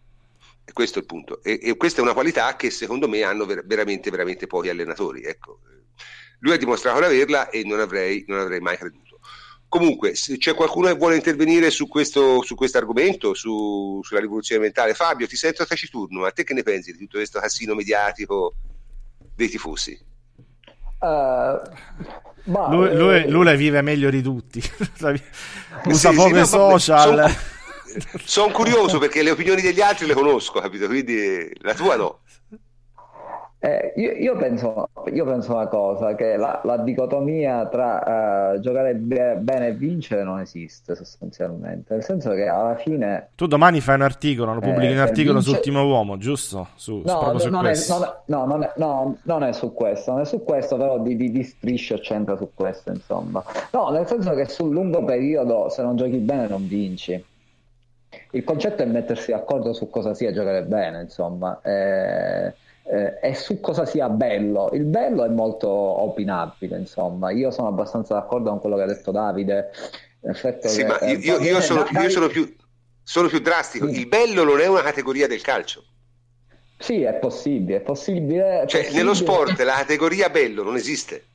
E 0.64 0.72
questo 0.72 1.00
è 1.00 1.02
il 1.02 1.08
punto. 1.08 1.44
E, 1.44 1.60
e, 1.62 1.76
questa 1.76 2.00
è 2.00 2.02
una 2.02 2.14
qualità 2.14 2.56
che 2.56 2.70
secondo 2.70 3.10
me 3.10 3.24
hanno 3.24 3.46
ver- 3.46 3.66
veramente, 3.66 4.10
veramente 4.10 4.48
pochi 4.48 4.70
allenatori. 4.70 5.24
Ecco. 5.24 5.60
Lui 6.40 6.54
ha 6.54 6.58
dimostrato 6.58 7.00
di 7.00 7.04
averla 7.08 7.50
e 7.50 7.64
non 7.66 7.82
avrei, 7.82 8.24
non 8.26 8.40
avrei 8.40 8.62
mai 8.62 8.78
creduto. 8.78 9.20
Comunque, 9.68 10.16
se 10.16 10.38
c'è 10.38 10.54
qualcuno 10.54 10.88
che 10.88 10.96
vuole 10.96 11.18
intervenire 11.18 11.72
su 11.72 11.90
questo 11.90 12.42
su 12.42 12.56
argomento, 12.72 13.34
su, 13.34 14.00
sulla 14.02 14.22
rivoluzione 14.22 14.62
mentale, 14.62 14.94
Fabio, 14.94 15.28
ti 15.28 15.36
sento 15.36 15.66
taciturno, 15.66 16.22
ma 16.22 16.32
te 16.32 16.46
che 16.46 16.54
ne 16.54 16.64
pensi 16.64 16.94
di 16.94 17.00
tutto 17.00 17.18
questo 17.18 17.42
casino 17.42 17.76
mediatico 17.76 18.56
dei 19.36 19.50
tifosi? 19.50 20.08
Uh, 21.00 21.60
lui, 22.70 22.96
lui, 22.96 23.30
lui, 23.30 23.44
la 23.46 23.54
vive 23.54 23.82
meglio 23.82 24.10
di 24.10 24.22
tutti, 24.22 24.62
usa 25.86 26.10
sì, 26.10 26.16
poco 26.16 26.30
i 26.30 26.34
no, 26.34 26.46
social. 26.46 27.30
Sono 27.30 27.60
sono 28.24 28.52
curioso 28.52 29.00
perché 29.00 29.24
le 29.24 29.32
opinioni 29.32 29.62
degli 29.62 29.82
altri 29.82 30.06
le 30.06 30.14
conosco, 30.14 30.60
capito? 30.60 30.88
Quindi 30.88 31.52
la 31.62 31.74
tua 31.74 31.96
no. 31.96 32.20
Eh, 33.62 33.92
io, 33.98 34.12
io, 34.14 34.38
penso, 34.38 34.88
io, 35.12 35.26
penso, 35.26 35.52
una 35.54 35.68
cosa, 35.68 36.16
che 36.16 36.38
la, 36.38 36.62
la 36.64 36.78
dicotomia 36.78 37.68
tra 37.68 38.54
uh, 38.54 38.60
giocare 38.62 38.96
be- 38.96 39.36
bene 39.36 39.68
e 39.68 39.74
vincere 39.74 40.24
non 40.24 40.40
esiste 40.40 40.96
sostanzialmente, 40.96 41.94
nel 41.94 42.04
senso 42.04 42.32
che 42.32 42.48
alla 42.48 42.78
fine... 42.78 43.32
Tu 43.36 43.48
domani 43.48 43.82
fai 43.82 43.96
un 43.96 44.04
articolo, 44.04 44.54
lo 44.54 44.62
pubblichi 44.62 44.94
eh, 44.94 44.96
un 44.96 45.00
articolo 45.00 45.40
vince... 45.40 45.50
su 45.50 45.56
Ultimo 45.56 45.86
Uomo, 45.86 46.18
giusto? 46.18 46.70
Su, 46.76 47.02
no, 47.04 47.38
su 47.38 47.50
non, 47.50 47.66
è, 47.66 47.74
non, 47.90 48.04
è, 48.04 48.14
no, 48.26 48.46
non, 48.46 48.64
è, 48.64 48.72
no, 48.78 49.18
non 49.24 49.44
è 49.44 49.52
su 49.52 49.74
questo, 49.74 50.12
non 50.12 50.22
è 50.22 50.26
su 50.26 50.42
questo, 50.42 50.78
però 50.78 50.98
di, 51.00 51.18
di, 51.18 51.30
di 51.30 51.44
striscio 51.44 51.98
c'entra 51.98 52.38
su 52.38 52.52
questo, 52.54 52.92
insomma. 52.92 53.44
No, 53.72 53.90
nel 53.90 54.08
senso 54.08 54.34
che 54.36 54.46
sul 54.46 54.72
lungo 54.72 55.04
periodo 55.04 55.68
se 55.68 55.82
non 55.82 55.98
giochi 55.98 56.20
bene 56.20 56.48
non 56.48 56.66
vinci 56.66 57.26
il 58.32 58.44
concetto 58.44 58.84
è 58.84 58.86
mettersi 58.86 59.32
d'accordo 59.32 59.74
su 59.74 59.90
cosa 59.90 60.14
sia 60.14 60.32
giocare 60.32 60.64
bene, 60.64 61.02
insomma, 61.02 61.60
eh, 61.62 62.54
eh, 62.90 63.20
e 63.22 63.36
su 63.36 63.60
cosa 63.60 63.86
sia 63.86 64.10
bello. 64.10 64.70
Il 64.74 64.86
bello 64.86 65.24
è 65.24 65.30
molto 65.30 65.70
opinabile, 65.70 66.78
insomma. 66.78 67.30
Io 67.30 67.52
sono 67.52 67.68
abbastanza 67.68 68.16
d'accordo 68.16 68.50
con 68.50 68.60
quello 68.60 68.76
che 68.78 68.82
ha 68.82 68.88
detto 68.88 69.12
Davide. 69.12 69.70
Sì, 70.64 70.82
che, 70.82 70.86
ma 70.86 71.00
io, 71.06 71.18
io, 71.18 71.40
io, 71.40 71.62
sono, 71.62 71.86
io 71.90 72.10
sono, 72.10 72.28
più, 72.28 72.54
sono, 73.04 73.28
più, 73.28 73.40
drastico. 73.40 73.88
Il 73.88 74.08
bello 74.08 74.44
non 74.44 74.60
è 74.60 74.66
una 74.66 74.82
categoria 74.82 75.28
del 75.28 75.42
calcio. 75.42 75.84
Sì, 76.78 77.04
è 77.04 77.14
possibile, 77.14 77.78
è 77.78 77.82
possibile. 77.82 78.62
È 78.62 78.66
cioè, 78.66 78.82
possibile. 78.82 78.98
nello 78.98 79.14
sport 79.14 79.60
la 79.62 79.76
categoria 79.76 80.30
bello 80.30 80.64
non 80.64 80.76
esiste. 80.76 81.26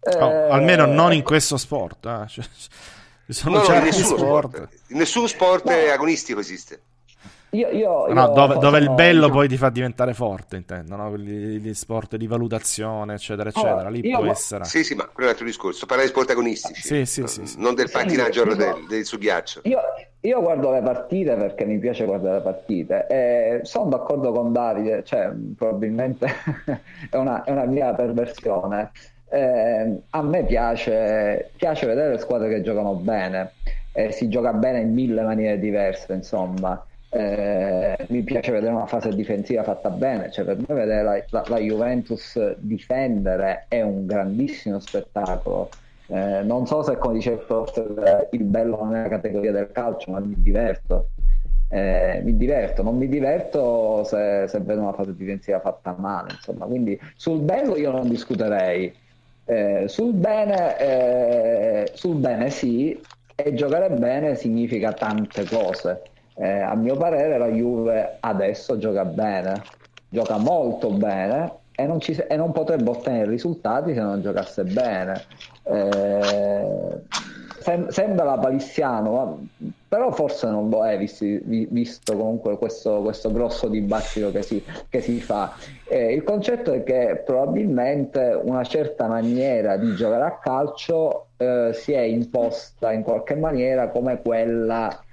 Oh, 0.00 0.48
almeno 0.50 0.86
non 0.86 1.12
in 1.12 1.22
questo 1.22 1.56
sport. 1.56 2.06
Eh. 2.06 2.28
Cioè, 2.28 2.44
sono 3.28 3.58
no, 3.58 3.66
no, 3.66 3.74
in 3.74 3.82
nessuno 3.82 4.16
sport. 4.16 4.54
sport. 4.54 4.72
In 4.88 4.98
nessun 4.98 5.28
sport 5.28 5.64
no. 5.64 5.92
agonistico 5.92 6.40
esiste. 6.40 6.80
Io, 7.54 7.68
io, 7.70 8.06
no, 8.12 8.26
io 8.26 8.32
dove, 8.32 8.58
dove 8.58 8.78
il 8.78 8.90
bello 8.90 9.20
diciamo... 9.20 9.34
poi 9.34 9.48
ti 9.48 9.56
fa 9.56 9.70
diventare 9.70 10.12
forte, 10.12 10.56
intendo, 10.56 10.96
no? 10.96 11.16
gli, 11.16 11.72
sport 11.72 12.16
di 12.16 12.26
valutazione, 12.26 13.14
eccetera, 13.14 13.48
eccetera. 13.48 13.74
Allora, 13.74 13.90
Lì 13.90 14.10
può 14.10 14.24
essere. 14.26 14.64
Sì, 14.64 14.82
sì, 14.82 14.94
ma 14.94 15.04
quello 15.04 15.20
è 15.20 15.24
un 15.24 15.30
altro 15.30 15.44
discorso. 15.46 15.86
Parla 15.86 16.02
di 16.02 16.08
sport 16.08 16.30
agonistici, 16.30 16.82
sì, 16.82 17.06
sì, 17.06 17.26
sì, 17.26 17.46
sì, 17.46 17.60
non 17.60 17.74
del 17.74 17.90
pattinaggio 17.90 18.50
sì, 18.50 18.56
del, 18.56 18.86
del, 18.88 19.04
su 19.04 19.18
ghiaccio. 19.18 19.60
Io, 19.64 19.78
io, 20.20 20.40
guardo 20.40 20.72
le 20.72 20.82
partite 20.82 21.36
perché 21.36 21.64
mi 21.64 21.78
piace 21.78 22.04
guardare 22.04 22.36
le 22.36 22.42
partite 22.42 23.06
e 23.06 23.60
sono 23.62 23.88
d'accordo 23.88 24.32
con 24.32 24.52
Davide, 24.52 25.04
cioè, 25.04 25.30
probabilmente 25.56 26.26
è, 27.08 27.16
una, 27.16 27.44
è 27.44 27.52
una 27.52 27.66
mia 27.66 27.94
perversione. 27.94 28.90
Eh, 29.30 30.02
a 30.10 30.22
me 30.22 30.44
piace, 30.44 31.50
piace 31.56 31.86
vedere 31.86 32.10
le 32.10 32.18
squadre 32.18 32.48
che 32.48 32.62
giocano 32.62 32.94
bene, 32.94 33.52
eh, 33.92 34.10
si 34.12 34.28
gioca 34.28 34.52
bene 34.52 34.80
in 34.80 34.92
mille 34.92 35.22
maniere 35.22 35.58
diverse, 35.58 36.12
insomma. 36.12 36.84
Eh, 37.16 38.06
mi 38.08 38.22
piace 38.22 38.50
vedere 38.50 38.72
una 38.72 38.86
fase 38.86 39.14
difensiva 39.14 39.62
fatta 39.62 39.88
bene, 39.88 40.32
cioè 40.32 40.44
per 40.44 40.56
me 40.56 40.74
vedere 40.74 41.02
la, 41.04 41.24
la, 41.28 41.44
la 41.46 41.58
Juventus 41.58 42.56
difendere 42.56 43.66
è 43.68 43.82
un 43.82 44.04
grandissimo 44.04 44.80
spettacolo. 44.80 45.68
Eh, 46.08 46.42
non 46.42 46.66
so 46.66 46.82
se 46.82 46.98
come 46.98 47.14
dice 47.14 47.30
il, 47.30 48.28
il 48.32 48.42
bello 48.42 48.82
non 48.82 48.96
è 48.96 49.02
la 49.02 49.08
categoria 49.08 49.52
del 49.52 49.70
calcio, 49.70 50.10
ma 50.10 50.18
mi 50.18 50.34
diverto. 50.36 51.10
Eh, 51.68 52.20
mi 52.24 52.36
diverto, 52.36 52.82
non 52.82 52.96
mi 52.96 53.08
diverto 53.08 54.02
se, 54.04 54.46
se, 54.48 54.58
vedo 54.60 54.80
una 54.82 54.92
fase 54.92 55.14
difensiva 55.14 55.60
fatta 55.60 55.94
male, 55.96 56.32
insomma, 56.32 56.66
quindi 56.66 56.98
sul 57.16 57.40
bello 57.40 57.76
io 57.76 57.92
non 57.92 58.08
discuterei. 58.08 58.92
Eh, 59.44 59.84
sul 59.86 60.14
bene, 60.14 60.78
eh, 60.78 61.90
sul 61.94 62.16
bene 62.16 62.50
sì, 62.50 63.00
e 63.36 63.54
giocare 63.54 63.90
bene 63.90 64.34
significa 64.34 64.92
tante 64.92 65.44
cose 65.44 66.02
eh, 66.34 66.60
a 66.60 66.74
mio 66.74 66.96
parere 66.96 67.38
la 67.38 67.48
Juve 67.48 68.16
adesso 68.20 68.76
gioca 68.78 69.04
bene, 69.04 69.62
gioca 70.08 70.36
molto 70.36 70.90
bene 70.90 71.62
e 71.74 71.86
non, 71.86 72.00
ci, 72.00 72.12
e 72.12 72.36
non 72.36 72.52
potrebbe 72.52 72.90
ottenere 72.90 73.30
risultati 73.30 73.94
se 73.94 74.00
non 74.00 74.20
giocasse 74.20 74.64
bene. 74.64 75.24
Eh, 75.64 77.02
sem- 77.60 77.88
sembra 77.88 78.24
la 78.24 78.38
palissiano, 78.38 79.48
però 79.88 80.12
forse 80.12 80.48
non 80.48 80.68
lo 80.68 80.84
è 80.86 80.98
visti, 80.98 81.40
vi- 81.44 81.66
visto 81.70 82.16
comunque 82.16 82.58
questo, 82.58 83.00
questo, 83.00 83.32
grosso 83.32 83.68
dibattito 83.68 84.30
che 84.30 84.42
si, 84.42 84.62
che 84.88 85.00
si 85.00 85.20
fa. 85.20 85.54
Eh, 85.88 86.12
il 86.12 86.22
concetto 86.24 86.72
è 86.72 86.82
che 86.82 87.22
probabilmente 87.24 88.38
una 88.42 88.64
certa 88.64 89.06
maniera 89.06 89.76
di 89.76 89.94
giocare 89.94 90.24
a 90.24 90.38
calcio 90.38 91.28
eh, 91.36 91.70
si 91.72 91.92
è 91.92 92.00
imposta 92.00 92.92
in 92.92 93.02
qualche 93.02 93.34
maniera 93.34 93.88
come 93.88 94.20
quella 94.20 95.03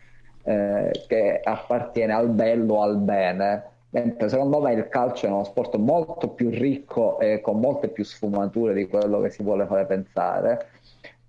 eh, 0.43 0.91
che 1.07 1.39
appartiene 1.43 2.13
al 2.13 2.29
bello, 2.29 2.75
o 2.75 2.81
al 2.81 2.97
bene, 2.97 3.63
mentre 3.91 4.29
secondo 4.29 4.61
me 4.61 4.73
il 4.73 4.87
calcio 4.87 5.25
è 5.25 5.29
uno 5.29 5.43
sport 5.43 5.75
molto 5.75 6.29
più 6.29 6.49
ricco 6.49 7.19
e 7.19 7.41
con 7.41 7.59
molte 7.59 7.89
più 7.89 8.03
sfumature 8.03 8.73
di 8.73 8.87
quello 8.87 9.19
che 9.21 9.29
si 9.29 9.43
vuole 9.43 9.65
fare 9.65 9.85
pensare, 9.85 10.67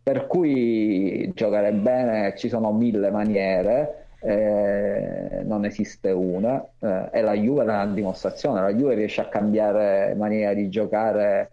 per 0.02 0.26
cui 0.26 1.30
giocare 1.34 1.72
bene 1.72 2.34
ci 2.36 2.48
sono 2.48 2.72
mille 2.72 3.10
maniere, 3.10 4.06
eh, 4.20 5.42
non 5.44 5.64
esiste 5.64 6.10
una 6.10 6.64
eh, 6.78 7.08
e 7.12 7.20
la 7.22 7.34
Juve 7.34 7.62
è 7.62 7.64
una 7.64 7.86
dimostrazione, 7.86 8.60
la 8.60 8.72
Juve 8.72 8.94
riesce 8.94 9.20
a 9.20 9.28
cambiare 9.28 10.14
maniera 10.16 10.54
di 10.54 10.68
giocare 10.68 11.50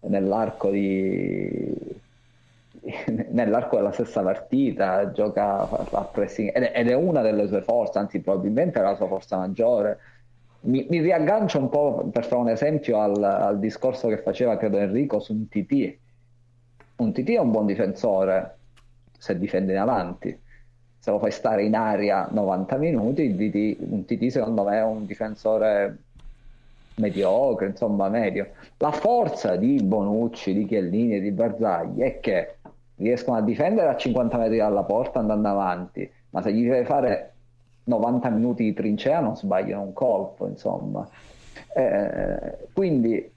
nell'arco 0.00 0.70
di 0.70 1.94
nell'arco 3.30 3.76
della 3.76 3.92
stessa 3.92 4.22
partita 4.22 5.10
gioca 5.10 5.68
a 5.68 6.04
pressing 6.04 6.50
ed 6.54 6.88
è, 6.88 6.94
una 6.94 7.20
delle 7.22 7.46
sue 7.48 7.62
forze, 7.62 7.98
anzi 7.98 8.20
probabilmente 8.20 8.78
è 8.78 8.82
la 8.82 8.94
sua 8.94 9.06
forza 9.06 9.36
maggiore. 9.36 9.98
Mi, 10.60 10.86
mi 10.88 11.00
riaggancio 11.00 11.58
un 11.58 11.68
po' 11.68 12.08
per 12.12 12.24
fare 12.24 12.40
un 12.40 12.48
esempio 12.48 13.00
al, 13.00 13.22
al, 13.22 13.58
discorso 13.58 14.08
che 14.08 14.18
faceva 14.18 14.56
credo 14.56 14.78
Enrico 14.78 15.20
su 15.20 15.32
un 15.32 15.48
TT. 15.48 15.96
Un 16.96 17.12
TT 17.12 17.30
è 17.30 17.38
un 17.38 17.50
buon 17.50 17.66
difensore 17.66 18.56
se 19.18 19.38
difende 19.38 19.72
in 19.72 19.78
avanti, 19.78 20.38
se 20.98 21.10
lo 21.10 21.18
fai 21.18 21.30
stare 21.30 21.64
in 21.64 21.74
aria 21.74 22.28
90 22.30 22.76
minuti, 22.78 23.34
TT, 23.34 23.76
un 23.90 24.04
TT 24.04 24.26
secondo 24.28 24.64
me 24.64 24.78
è 24.78 24.82
un 24.82 25.06
difensore 25.06 25.98
mediocre, 26.96 27.66
insomma 27.66 28.08
medio. 28.08 28.50
La 28.78 28.90
forza 28.90 29.56
di 29.56 29.80
Bonucci, 29.82 30.54
di 30.54 30.66
Chiellini 30.66 31.16
e 31.16 31.20
di 31.20 31.30
Barzagli 31.30 32.00
è 32.00 32.20
che 32.20 32.55
riescono 32.96 33.36
a 33.36 33.42
difendere 33.42 33.88
a 33.88 33.96
50 33.96 34.36
metri 34.38 34.58
dalla 34.58 34.84
porta 34.84 35.18
andando 35.18 35.48
avanti, 35.48 36.10
ma 36.30 36.42
se 36.42 36.52
gli 36.52 36.68
devi 36.68 36.84
fare 36.84 37.32
90 37.84 38.30
minuti 38.30 38.64
di 38.64 38.72
trincea 38.72 39.20
non 39.20 39.36
sbagliano 39.36 39.82
un 39.82 39.92
colpo, 39.92 40.46
insomma. 40.46 41.06
Eh, 41.74 42.68
quindi 42.72 43.32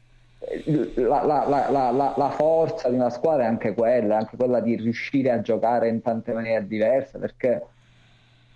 la, 0.95 1.23
la, 1.23 1.67
la, 1.69 2.13
la, 2.15 2.29
forza 2.29 2.89
di 2.89 2.95
una 2.95 3.09
squadra 3.09 3.43
è 3.43 3.47
anche 3.47 3.73
quella, 3.73 4.17
anche 4.17 4.37
quella 4.37 4.59
di 4.61 4.75
riuscire 4.75 5.31
a 5.31 5.41
giocare 5.41 5.89
in 5.89 6.01
tante 6.01 6.33
maniere 6.33 6.65
diverse, 6.65 7.17
perché, 7.17 7.61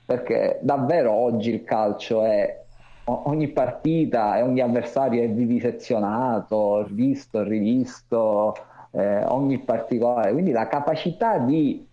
perché 0.06 0.60
davvero 0.62 1.12
oggi 1.12 1.54
il 1.54 1.64
calcio 1.64 2.24
è 2.24 2.62
ogni 3.06 3.50
partita 3.50 4.38
e 4.38 4.42
ogni 4.42 4.62
avversario 4.62 5.22
è 5.22 5.30
vivisezionato, 5.30 6.88
visto, 6.90 7.44
rivisto, 7.44 8.56
eh, 8.96 9.24
ogni 9.26 9.60
particolare, 9.60 10.32
quindi 10.32 10.52
la 10.52 10.68
capacità 10.68 11.40
di, 11.40 11.86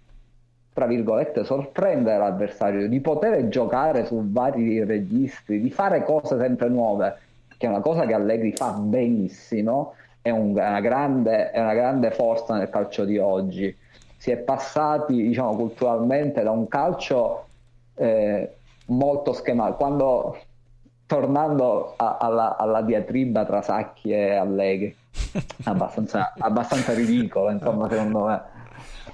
tra 0.72 0.86
virgolette, 0.86 1.44
sorprendere 1.44 2.18
l'avversario, 2.18 2.88
di 2.88 3.00
poter 3.00 3.48
giocare 3.48 4.04
su 4.04 4.30
vari 4.30 4.84
registri, 4.84 5.60
di 5.60 5.70
fare 5.70 6.04
cose 6.04 6.38
sempre 6.38 6.68
nuove, 6.68 7.16
che 7.56 7.66
è 7.66 7.68
una 7.68 7.80
cosa 7.80 8.04
che 8.06 8.14
Allegri 8.14 8.52
fa 8.52 8.72
benissimo, 8.72 9.94
è, 10.20 10.30
un, 10.30 10.54
è, 10.56 10.68
una, 10.68 10.80
grande, 10.80 11.50
è 11.50 11.60
una 11.60 11.74
grande 11.74 12.10
forza 12.10 12.56
nel 12.56 12.68
calcio 12.68 13.04
di 13.04 13.18
oggi. 13.18 13.74
Si 14.16 14.30
è 14.30 14.36
passati, 14.36 15.14
diciamo, 15.14 15.56
culturalmente 15.56 16.42
da 16.42 16.50
un 16.50 16.68
calcio 16.68 17.46
eh, 17.94 18.56
molto 18.86 19.32
schematico. 19.32 19.76
Quando 19.78 20.36
tornando 21.06 21.94
a, 21.96 22.18
alla, 22.20 22.56
alla, 22.56 22.82
diatriba 22.82 23.44
tra 23.44 23.62
Sacchi 23.62 24.10
e 24.12 24.34
Allegri, 24.34 24.94
abbastanza, 25.64 26.32
abbastanza 26.38 26.92
ridicolo, 26.92 27.50
insomma, 27.50 27.88
secondo 27.88 28.24
me. 28.24 28.58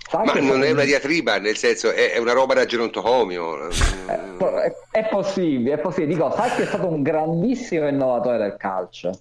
Sacchi 0.08 0.40
Ma 0.40 0.46
non 0.46 0.62
è 0.62 0.70
una 0.70 0.84
diatriba, 0.84 1.38
nel 1.38 1.56
senso 1.56 1.90
è, 1.90 2.12
è 2.12 2.18
una 2.18 2.32
roba 2.32 2.54
da 2.54 2.64
gerontocomio. 2.64 3.68
È, 3.68 4.12
è, 4.12 4.72
è, 4.90 5.08
possibile, 5.08 5.74
è 5.74 5.78
possibile. 5.78 6.14
Dico, 6.14 6.30
Sacchi 6.30 6.62
è 6.62 6.66
stato 6.66 6.86
un 6.86 7.02
grandissimo 7.02 7.88
innovatore 7.88 8.38
del 8.38 8.56
calcio, 8.56 9.18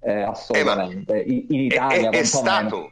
eh, 0.00 0.22
assolutamente, 0.22 1.22
eh, 1.22 1.30
in, 1.30 1.44
in, 1.48 1.60
Italia. 1.60 2.10
È, 2.10 2.24
stato, 2.24 2.90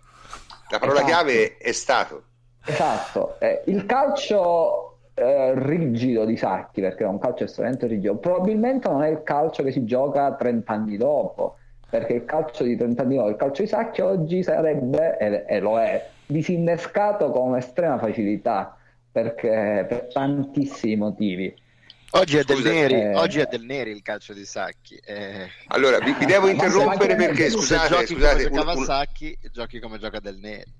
la 0.70 0.78
parola 0.78 1.00
esatto. 1.00 1.12
chiave 1.12 1.56
è 1.56 1.72
stato. 1.72 2.22
Esatto, 2.66 3.36
eh, 3.40 3.62
il 3.66 3.84
calcio 3.84 4.98
eh, 5.14 5.52
rigido 5.56 6.24
di 6.24 6.36
Sacchi 6.36 6.80
perché 6.80 7.04
è 7.04 7.06
un 7.06 7.18
calcio 7.18 7.44
estremamente 7.44 7.86
rigido 7.86 8.16
probabilmente 8.16 8.88
non 8.88 9.04
è 9.04 9.08
il 9.08 9.22
calcio 9.22 9.62
che 9.62 9.70
si 9.70 9.84
gioca 9.84 10.34
30 10.34 10.72
anni 10.72 10.96
dopo 10.96 11.56
perché 11.94 12.14
il 12.14 12.24
calcio 12.24 12.64
di 12.64 12.76
30 12.76 13.02
anni 13.02 13.14
dopo 13.14 13.28
il 13.28 13.36
calcio 13.36 13.62
di 13.62 13.68
Sacchi 13.68 14.00
oggi 14.00 14.42
sarebbe 14.42 15.16
e, 15.16 15.44
e 15.46 15.60
lo 15.60 15.78
è 15.78 16.10
disinnescato 16.26 17.30
con 17.30 17.56
estrema 17.56 17.98
facilità 17.98 18.76
perché 19.12 19.86
per 19.88 20.08
tantissimi 20.12 20.96
motivi 20.96 21.54
Oggi 22.16 22.36
è, 22.36 22.42
del 22.42 22.62
Neri, 22.62 22.94
eh... 22.94 23.14
oggi 23.14 23.38
è 23.38 23.46
del 23.46 23.62
Neri 23.62 23.90
il 23.90 24.02
calcio 24.02 24.32
di 24.34 24.44
Sacchi. 24.44 24.94
Eh... 25.04 25.48
Allora, 25.66 25.98
vi, 25.98 26.14
vi 26.16 26.26
devo 26.26 26.46
interrompere 26.46 27.16
perché, 27.16 27.50
scusate, 27.50 27.88
se 27.88 27.92
giochi 27.92 28.14
scusate, 28.14 28.50
come 28.50 28.72
un, 28.72 28.78
un... 28.78 28.84
Sacchi, 28.84 29.36
giochi 29.50 29.80
come 29.80 29.98
gioca 29.98 30.20
del 30.20 30.36
Neri. 30.36 30.72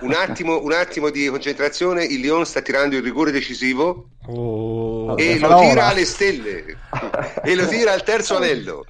Un 0.00 0.14
attimo, 0.14 0.62
un 0.62 0.72
attimo, 0.72 1.10
di 1.10 1.26
concentrazione. 1.26 2.04
Il 2.04 2.20
Lion 2.20 2.46
sta 2.46 2.62
tirando 2.62 2.96
il 2.96 3.02
rigore 3.02 3.32
decisivo 3.32 4.12
oh, 4.28 5.14
e 5.18 5.38
lo 5.38 5.58
tira 5.58 5.88
alle 5.88 6.06
stelle 6.06 6.64
e 7.44 7.54
lo 7.54 7.66
tira 7.66 7.92
al 7.92 8.02
terzo 8.02 8.36
anello. 8.40 8.86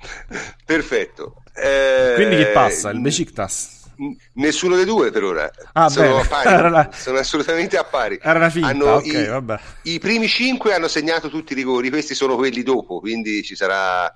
Perfetto. 0.64 1.41
Eh, 1.55 2.12
Quindi 2.15 2.37
chi 2.37 2.47
passa? 2.53 2.91
Il 2.91 3.01
Besiktas? 3.01 3.81
Nessuno 4.35 4.74
dei 4.74 4.85
due 4.85 5.11
per 5.11 5.23
ora. 5.23 5.51
Ah, 5.73 5.89
sono, 5.89 6.23
la... 6.70 6.91
sono, 6.93 7.19
assolutamente 7.19 7.77
a 7.77 7.85
pari. 7.85 8.19
Era 8.20 8.39
una 8.39 8.51
finta, 8.51 8.69
hanno 8.69 8.95
okay, 8.95 9.61
i, 9.83 9.95
I 9.95 9.99
primi 9.99 10.27
cinque 10.29 10.74
hanno 10.74 10.89
segnato 10.89 11.29
tutti 11.29 11.53
i 11.53 11.57
rigori, 11.57 11.91
questi 11.91 12.15
sono 12.15 12.37
quelli 12.37 12.62
dopo, 12.62 13.01
quindi 13.01 13.43
ci 13.43 13.55
sarà 13.55 14.12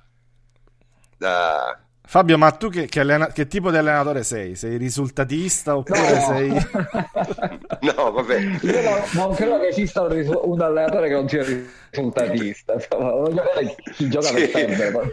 da 1.16 1.85
Fabio, 2.08 2.38
ma 2.38 2.52
tu 2.52 2.68
che, 2.68 2.86
che, 2.86 3.00
allena- 3.00 3.26
che, 3.32 3.48
tipo 3.48 3.70
di 3.72 3.76
allenatore 3.78 4.22
sei? 4.22 4.54
Sei 4.54 4.76
risultatista 4.76 5.76
oppure 5.76 6.14
no. 6.14 6.20
sei... 6.20 6.48
no, 7.96 8.12
vabbè. 8.12 8.38
Io 8.62 8.82
non, 8.82 9.00
non 9.14 9.34
credo 9.34 9.58
che 9.58 9.66
esista 9.68 10.02
un, 10.02 10.08
risu- 10.10 10.40
un 10.44 10.60
allenatore 10.60 11.08
che 11.08 11.14
non 11.14 11.28
sia 11.28 11.44
risultatista. 11.44 12.74
Insomma, 12.74 13.28
chi 13.92 14.08
gioca 14.08 14.26
Sì. 14.28 14.34
per 14.34 14.50
sempre. 14.50 15.12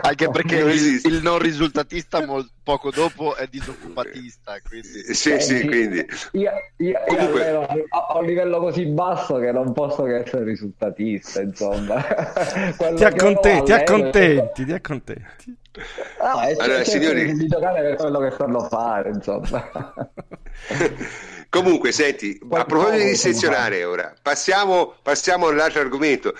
Anche 0.00 0.30
perché 0.30 0.60
Non 0.60 0.70
il, 0.70 1.00
il 1.04 1.20
non 1.22 1.38
risultatista 1.38 2.24
mol- 2.24 2.48
poco 2.62 2.90
dopo 2.90 3.36
è 3.36 3.46
disoccupatista, 3.46 4.54
quindi... 4.66 4.88
Sì, 5.14 5.32
Eh, 5.32 5.40
sì, 5.40 5.58
sì. 5.58 5.66
quindi... 5.66 6.06
Io, 6.32 6.50
io, 6.78 6.88
io 6.88 6.98
Comunque- 7.06 7.42
alleno 7.46 7.66
a, 7.90 8.18
un 8.18 8.24
livello 8.24 8.58
così 8.60 8.86
basso 8.86 9.36
che 9.36 9.52
non 9.52 9.72
posso 9.74 10.02
che 10.04 10.16
essere 10.20 10.44
risultatista, 10.44 11.42
insomma. 11.42 12.02
Ti 12.96 13.04
accontenti, 13.04 13.58
io 13.58 13.64
ti 13.64 13.72
accontenti, 13.72 14.64
ti 14.64 14.72
accontenti. 14.72 15.56
È 15.76 16.56
Allora, 16.58 16.84
signori- 16.84 17.32
di 17.34 17.46
giocare 17.46 17.82
per 17.82 17.96
quello 17.96 18.18
che 18.20 18.30
sanno 18.36 18.60
fare, 18.68 19.10
insomma. 19.10 19.70
Comunque, 21.48 21.92
senti, 21.92 22.38
Poi 22.38 22.60
a 22.60 22.64
proposito 22.64 22.96
di 22.98 23.10
dissezionare 23.10 23.84
ora, 23.84 24.12
passiamo, 24.20 24.94
passiamo 25.02 25.48
all'altro 25.48 25.80
argomento. 25.80 26.34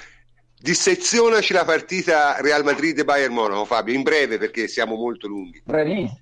Dissezionaci 0.58 1.52
la 1.52 1.64
partita 1.64 2.40
Real 2.40 2.64
Madrid-Bayern 2.64 3.32
Monaco, 3.32 3.64
Fabio, 3.66 3.94
in 3.94 4.02
breve 4.02 4.38
perché 4.38 4.68
siamo 4.68 4.96
molto 4.96 5.28
lunghi. 5.28 5.62
Brevissimo. 5.64 6.20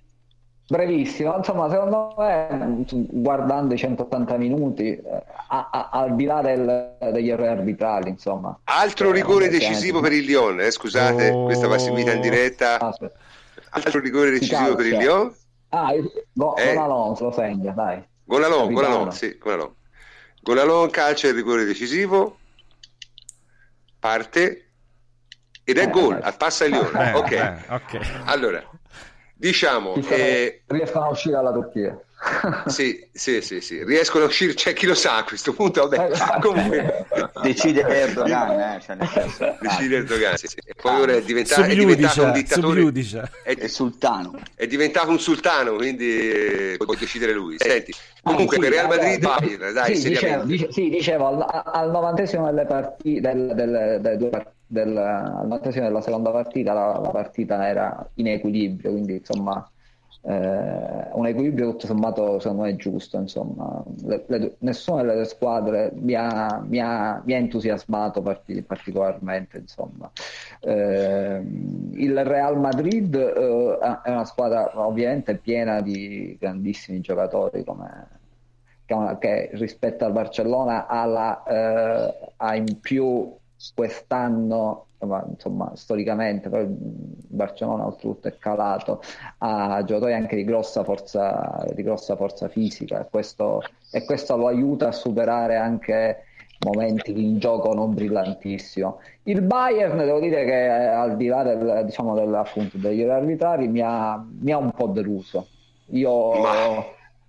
Brevissimo, 0.66 1.36
insomma, 1.36 1.68
secondo 1.68 2.14
me, 2.16 2.84
guardando 2.88 3.74
i 3.74 3.76
180 3.76 4.36
minuti, 4.38 4.96
eh, 4.96 5.02
a- 5.48 5.68
a- 5.70 5.88
al 5.92 6.16
di 6.16 6.24
là 6.24 6.40
del- 6.40 6.96
degli 7.12 7.28
errori 7.28 7.48
arbitrali, 7.48 8.08
insomma. 8.08 8.58
Altro 8.64 9.10
Eh, 9.10 9.12
rigore 9.12 9.48
decisivo 9.50 10.00
per 10.00 10.12
il 10.12 10.24
Lyon, 10.24 10.60
eh, 10.60 10.70
scusate, 10.70 11.30
Oh. 11.30 11.44
questa 11.44 11.66
va 11.68 11.78
seguita 11.78 12.12
in 12.12 12.22
diretta. 12.22 12.80
Aspetta. 12.80 13.18
Altro 13.70 14.00
rigore 14.00 14.30
decisivo 14.30 14.74
per 14.74 14.86
il. 14.86 14.96
Lyon. 14.96 15.34
Ah, 15.70 15.92
go, 16.32 16.56
Eh. 16.56 16.72
Gol 16.72 16.82
Alonso 16.82 17.24
lo 17.24 17.32
segna, 17.32 17.72
dai. 17.72 18.02
Golalon. 18.24 18.72
Golalon, 18.72 19.12
sì, 19.12 19.36
Golalon. 19.38 19.74
Golalon 20.40 20.88
calcia 20.90 21.28
il 21.28 21.34
rigore 21.34 21.64
decisivo, 21.64 22.38
parte 23.98 24.70
ed 25.64 25.78
è 25.78 25.82
Eh, 25.82 25.90
gol, 25.90 26.20
eh. 26.24 26.32
passa 26.38 26.64
il 26.64 26.72
Lione. 26.72 26.90
Bene, 26.90 27.12
ok, 27.18 27.28
bene, 27.28 27.64
ok. 27.70 28.00
allora, 28.26 28.62
diciamo, 29.50 29.94
eh, 30.08 30.62
riescono 30.66 31.04
a 31.04 31.10
uscire 31.10 31.34
dalla 31.34 31.52
Turchia. 31.52 32.00
Sì, 32.66 33.06
sì, 33.12 33.40
sì, 33.42 33.60
sì, 33.60 33.84
riescono 33.84 34.24
a 34.24 34.26
uscire, 34.28 34.54
c'è 34.54 34.72
chi 34.72 34.86
lo 34.86 34.94
sa 34.94 35.16
a 35.18 35.24
questo 35.24 35.52
punto, 35.52 35.86
vabbè, 35.86 36.10
Eh, 36.12 36.40
comunque, 36.40 37.06
Decide 37.42 37.86
Erdogan, 37.86 38.58
eh, 38.60 38.80
cioè 38.80 38.96
nel 38.96 39.08
senso, 39.08 39.56
decide 39.60 39.96
Erdogan, 39.96 40.36
sì, 40.36 40.46
sì. 40.46 40.56
e 40.64 40.70
Ah, 40.70 40.80
poi 40.80 41.00
ora 41.00 41.12
è 41.12 41.22
diventato, 41.22 41.62
è 41.62 41.74
diventato 41.74 42.22
un 42.22 42.34
Subliudice, 42.46 43.20
dittatore, 43.20 43.30
è, 43.42 43.56
è 43.56 43.66
sultano. 43.66 44.32
è 44.54 44.66
diventato 44.66 45.10
un 45.10 45.18
sultano, 45.20 45.74
quindi 45.74 46.18
eh, 46.30 46.74
può 46.78 46.94
decidere 46.94 47.32
lui. 47.32 47.56
Senti, 47.58 47.92
comunque 48.22 48.56
Ah, 48.56 48.60
sì, 48.60 48.66
per 48.68 48.70
Real 48.70 48.86
vabbè, 48.88 48.96
Madrid, 49.02 49.20
dai, 49.20 49.56
Bayern, 49.58 49.72
dai, 49.74 49.96
sì, 49.96 50.08
dicevo, 50.08 50.42
dice- 50.44 50.72
sì, 50.72 50.88
dicevo 50.88 51.26
al, 51.26 51.62
al 51.64 51.90
novantesimo 51.90 52.46
delle 52.46 52.64
partite 52.64 53.20
del, 53.20 53.52
del- 53.54 53.98
delle 54.00 54.16
due 54.16 54.30
del- 54.66 54.96
al 54.96 55.42
novantesimo 55.46 55.84
della 55.86 56.00
seconda 56.00 56.30
partita 56.30 56.72
la, 56.72 56.98
la 57.00 57.10
partita 57.10 57.68
era 57.68 58.10
in 58.14 58.28
equilibrio, 58.28 58.90
quindi 58.92 59.14
insomma 59.16 59.68
eh, 60.26 61.08
un 61.12 61.26
equilibrio 61.26 61.70
tutto 61.72 61.86
sommato 61.86 62.38
secondo 62.40 62.62
me 62.62 62.76
giusto, 62.76 63.18
insomma 63.18 63.82
Le- 64.06 64.24
le 64.26 64.54
nessuna 64.60 65.02
delle 65.02 65.14
due 65.14 65.24
squadre 65.24 65.92
mi 65.94 66.14
ha, 66.14 66.62
mi 66.66 66.80
ha- 66.80 67.20
mi 67.24 67.34
ha 67.34 67.36
entusiasmato 67.36 68.22
parti- 68.22 68.62
particolarmente, 68.62 69.58
insomma. 69.58 70.10
Eh, 70.60 71.42
il 71.92 72.24
Real 72.24 72.58
Madrid 72.58 73.14
eh, 73.14 73.78
è 74.02 74.10
una 74.10 74.24
squadra 74.24 74.70
ovviamente 74.86 75.36
piena 75.36 75.80
di 75.80 76.36
grandissimi 76.40 77.00
giocatori 77.00 77.62
come 77.64 78.08
che, 78.86 79.16
che 79.18 79.50
rispetto 79.54 80.04
al 80.04 80.12
Barcellona 80.12 80.86
ha, 80.86 81.04
la, 81.06 81.42
eh, 81.44 82.32
ha 82.36 82.54
in 82.56 82.80
più 82.80 83.34
quest'anno, 83.74 84.86
insomma, 85.04 85.24
insomma, 85.28 85.72
storicamente, 85.74 86.48
poi 86.48 86.62
il 86.62 86.68
Barcellona 86.70 87.86
oltretutto 87.86 88.28
è 88.28 88.36
calato, 88.38 89.00
ha 89.38 89.82
giocatori 89.84 90.14
anche 90.14 90.36
di 90.36 90.44
grossa 90.44 90.82
forza, 90.84 91.64
di 91.74 91.82
grossa 91.82 92.16
forza 92.16 92.48
fisica 92.48 93.00
e 93.00 93.06
questo, 93.10 93.62
e 93.90 94.04
questo 94.04 94.36
lo 94.36 94.46
aiuta 94.48 94.88
a 94.88 94.92
superare 94.92 95.56
anche 95.56 96.24
momenti 96.64 97.12
di 97.12 97.24
un 97.24 97.38
gioco 97.38 97.74
non 97.74 97.92
brillantissimo. 97.94 99.00
Il 99.24 99.42
Bayern, 99.42 99.98
devo 99.98 100.20
dire 100.20 100.44
che 100.44 100.64
eh, 100.64 100.86
al 100.86 101.16
di 101.16 101.26
là 101.26 101.42
del, 101.42 101.82
diciamo, 101.84 102.14
del, 102.14 102.32
appunto, 102.34 102.78
degli 102.78 103.02
arbitrari 103.02 103.68
mi 103.68 103.80
ha, 103.82 104.24
mi 104.40 104.50
ha 104.52 104.56
un 104.56 104.70
po' 104.70 104.86
deluso. 104.86 105.48
Io 105.90 106.40
Ma- 106.40 106.76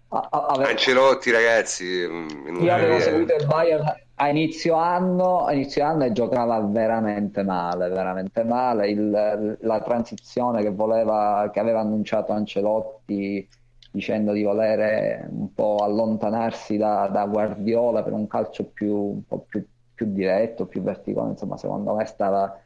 a- 0.09 0.27
a- 0.31 0.45
avevo- 0.47 0.69
Ancelotti, 0.69 1.31
ragazzi, 1.31 1.83
mm, 2.07 2.47
in 2.47 2.55
io 2.63 2.73
avevo 2.73 2.93
una- 2.93 3.03
seguito 3.03 3.35
il 3.35 3.45
Bayern 3.45 3.93
a 4.17 4.29
inizio 4.29 4.75
anno, 4.75 5.45
a 5.45 5.53
inizio 5.53 5.83
anno 5.85 6.09
giocava 6.11 6.59
veramente 6.61 7.43
male, 7.43 7.89
veramente 7.89 8.43
male. 8.43 8.89
Il- 8.89 9.57
la 9.61 9.81
transizione 9.81 10.61
che 10.61 10.71
voleva, 10.71 11.49
che 11.51 11.59
aveva 11.59 11.81
annunciato 11.81 12.31
Ancelotti 12.31 13.47
dicendo 13.91 14.31
di 14.33 14.43
volere 14.43 15.25
un 15.31 15.53
po' 15.53 15.77
allontanarsi 15.77 16.77
da, 16.77 17.07
da 17.07 17.25
Guardiola 17.25 18.03
per 18.03 18.13
un 18.13 18.27
calcio 18.27 18.65
più, 18.71 18.93
un 18.95 19.25
po' 19.25 19.39
più, 19.47 19.65
più 19.93 20.05
diretto, 20.11 20.65
più 20.65 20.81
verticale, 20.81 21.29
insomma, 21.31 21.57
secondo 21.57 21.93
me 21.95 22.05
stava, 22.05 22.57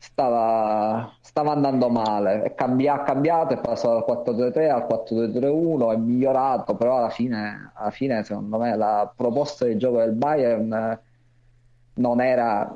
stava, 0.00 1.14
stava 1.20 1.52
andando 1.52 1.90
male. 1.90 2.42
È 2.42 2.54
cambi- 2.54 2.88
ha 2.88 3.02
cambiato, 3.02 3.52
è 3.52 3.58
passato 3.58 3.94
dal 3.94 4.50
4-3-3 4.50 4.70
al 4.70 4.86
4-2-3-1, 4.86 5.92
è 5.92 5.96
migliorato, 5.96 6.74
però 6.74 6.96
alla 6.96 7.10
fine, 7.10 7.70
alla 7.74 7.90
fine, 7.90 8.24
secondo 8.24 8.58
me, 8.58 8.76
la 8.76 9.12
proposta 9.14 9.66
di 9.66 9.76
gioco 9.76 9.98
del 9.98 10.12
Bayern 10.12 10.72
eh, 10.72 11.00
non 11.94 12.20
era, 12.22 12.74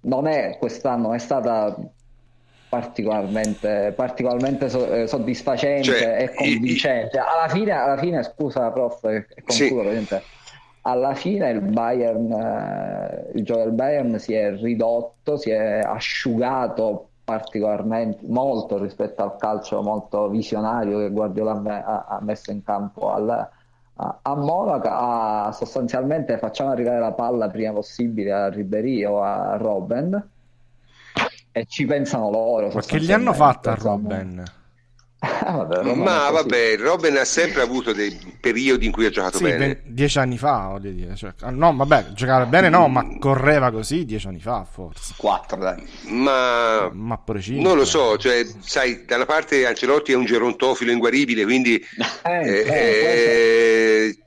non 0.00 0.26
è 0.26 0.56
quest'anno, 0.58 1.12
è 1.12 1.18
stata 1.18 1.76
particolarmente, 2.68 3.92
particolarmente 3.94 4.68
so- 4.68 4.92
eh, 4.92 5.06
soddisfacente 5.06 5.84
Cioè, 5.84 6.22
e 6.22 6.34
convincente. 6.34 7.18
Alla 7.18 7.48
fine, 7.48 7.70
alla 7.70 7.96
fine, 7.98 8.20
scusa, 8.24 8.70
prof, 8.72 9.04
e 9.04 9.26
Sì. 9.46 9.68
Alla 10.86 11.14
fine 11.14 11.50
il 11.50 11.60
Bayern, 11.60 12.30
eh, 12.30 13.30
il 13.34 13.44
gioco 13.44 13.60
del 13.60 13.72
Bayern 13.72 14.18
si 14.18 14.34
è 14.34 14.54
ridotto, 14.54 15.36
si 15.36 15.50
è 15.50 15.78
asciugato 15.78 17.08
particolarmente 17.24 18.26
molto 18.26 18.78
rispetto 18.78 19.22
al 19.22 19.36
calcio 19.36 19.80
molto 19.80 20.28
visionario 20.28 20.98
che 20.98 21.10
Guardiola 21.10 21.52
ha 21.52 21.60
me- 21.60 21.82
ha, 21.84 22.04
ha 22.06 22.18
messo 22.20 22.50
in 22.50 22.62
campo 22.62 23.12
al- 23.12 23.48
a, 23.96 24.18
a 24.20 24.34
Monaco. 24.36 24.88
Ha 24.90 25.52
sostanzialmente 25.52 26.36
facciamo 26.36 26.70
arrivare 26.70 26.98
la 27.00 27.12
palla 27.12 27.48
prima 27.48 27.72
possibile 27.72 28.32
a 28.32 28.48
Ribéry 28.50 29.04
o 29.04 29.22
a 29.22 29.56
Robben 29.56 30.30
e 31.50 31.64
ci 31.66 31.86
pensano 31.86 32.30
loro. 32.30 32.70
Ma 32.74 32.80
che 32.82 33.00
gli 33.00 33.12
hanno 33.12 33.32
fatto 33.32 33.70
a 33.70 33.74
Robben? 33.74 34.44
Eh, 35.24 35.50
vabbè, 35.52 35.76
Robben 35.76 35.98
Ma 35.98 36.30
vabbè, 36.30 36.76
Robin 36.78 37.16
ha 37.16 37.24
sempre 37.24 37.62
avuto 37.62 37.92
dei 37.92 38.16
periodi 38.40 38.86
in 38.86 38.92
cui 38.92 39.06
ha 39.06 39.10
giocato 39.10 39.38
Sì, 39.38 39.44
bene. 39.44 39.80
dieci 39.84 40.18
anni 40.18 40.36
fa, 40.38 40.68
voglio 40.70 40.90
dire. 40.90 41.14
Cioè, 41.16 41.32
ah, 41.40 41.50
no, 41.50 41.74
vabbè, 41.74 42.12
giocare 42.12 42.46
bene 42.46 42.68
no, 42.68 42.88
ma 42.88 43.16
correva 43.18 43.70
così 43.70 44.04
dieci 44.04 44.26
anni 44.26 44.40
fa, 44.40 44.64
forse. 44.70 45.14
4, 45.16 45.56
dai. 45.58 45.88
Ma 46.08 46.90
Ma 46.92 47.16
pure 47.18 47.40
cinque. 47.40 47.62
non 47.62 47.76
lo 47.76 47.84
so, 47.84 48.16
cioè, 48.18 48.44
sai, 48.60 49.04
da 49.04 49.16
una 49.16 49.26
parte 49.26 49.66
Ancelotti 49.66 50.12
è 50.12 50.16
un 50.16 50.24
gerontofilo 50.24 50.90
inguaribile, 50.92 51.44
quindi 51.44 51.82
Eh, 52.22 52.30
eh, 52.48 52.66
eh, 52.66 54.06
eh, 54.08 54.18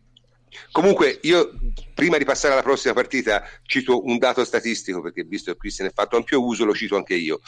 comunque 0.71 1.19
io 1.23 1.51
prima 1.93 2.17
di 2.17 2.25
passare 2.25 2.53
alla 2.53 2.61
prossima 2.63 2.93
partita 2.93 3.43
cito 3.65 4.05
un 4.05 4.17
dato 4.17 4.43
statistico 4.45 5.01
perché 5.01 5.23
visto 5.23 5.51
che 5.51 5.57
qui 5.57 5.71
se 5.71 5.83
ne 5.83 5.89
è 5.89 5.91
fatto 5.93 6.15
ampio 6.15 6.43
uso 6.43 6.65
lo 6.65 6.73
cito 6.73 6.95
anche 6.95 7.15
io. 7.15 7.39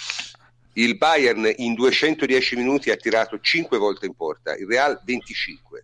Il 0.74 0.98
Bayern 0.98 1.52
in 1.58 1.74
210 1.74 2.56
minuti 2.56 2.90
ha 2.92 2.96
tirato 2.96 3.40
5 3.40 3.78
volte 3.78 4.06
in 4.06 4.14
porta, 4.14 4.56
il 4.56 4.68
Real 4.68 5.00
25. 5.04 5.84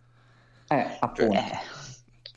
eh, 0.68 0.96
appunto. 1.00 1.74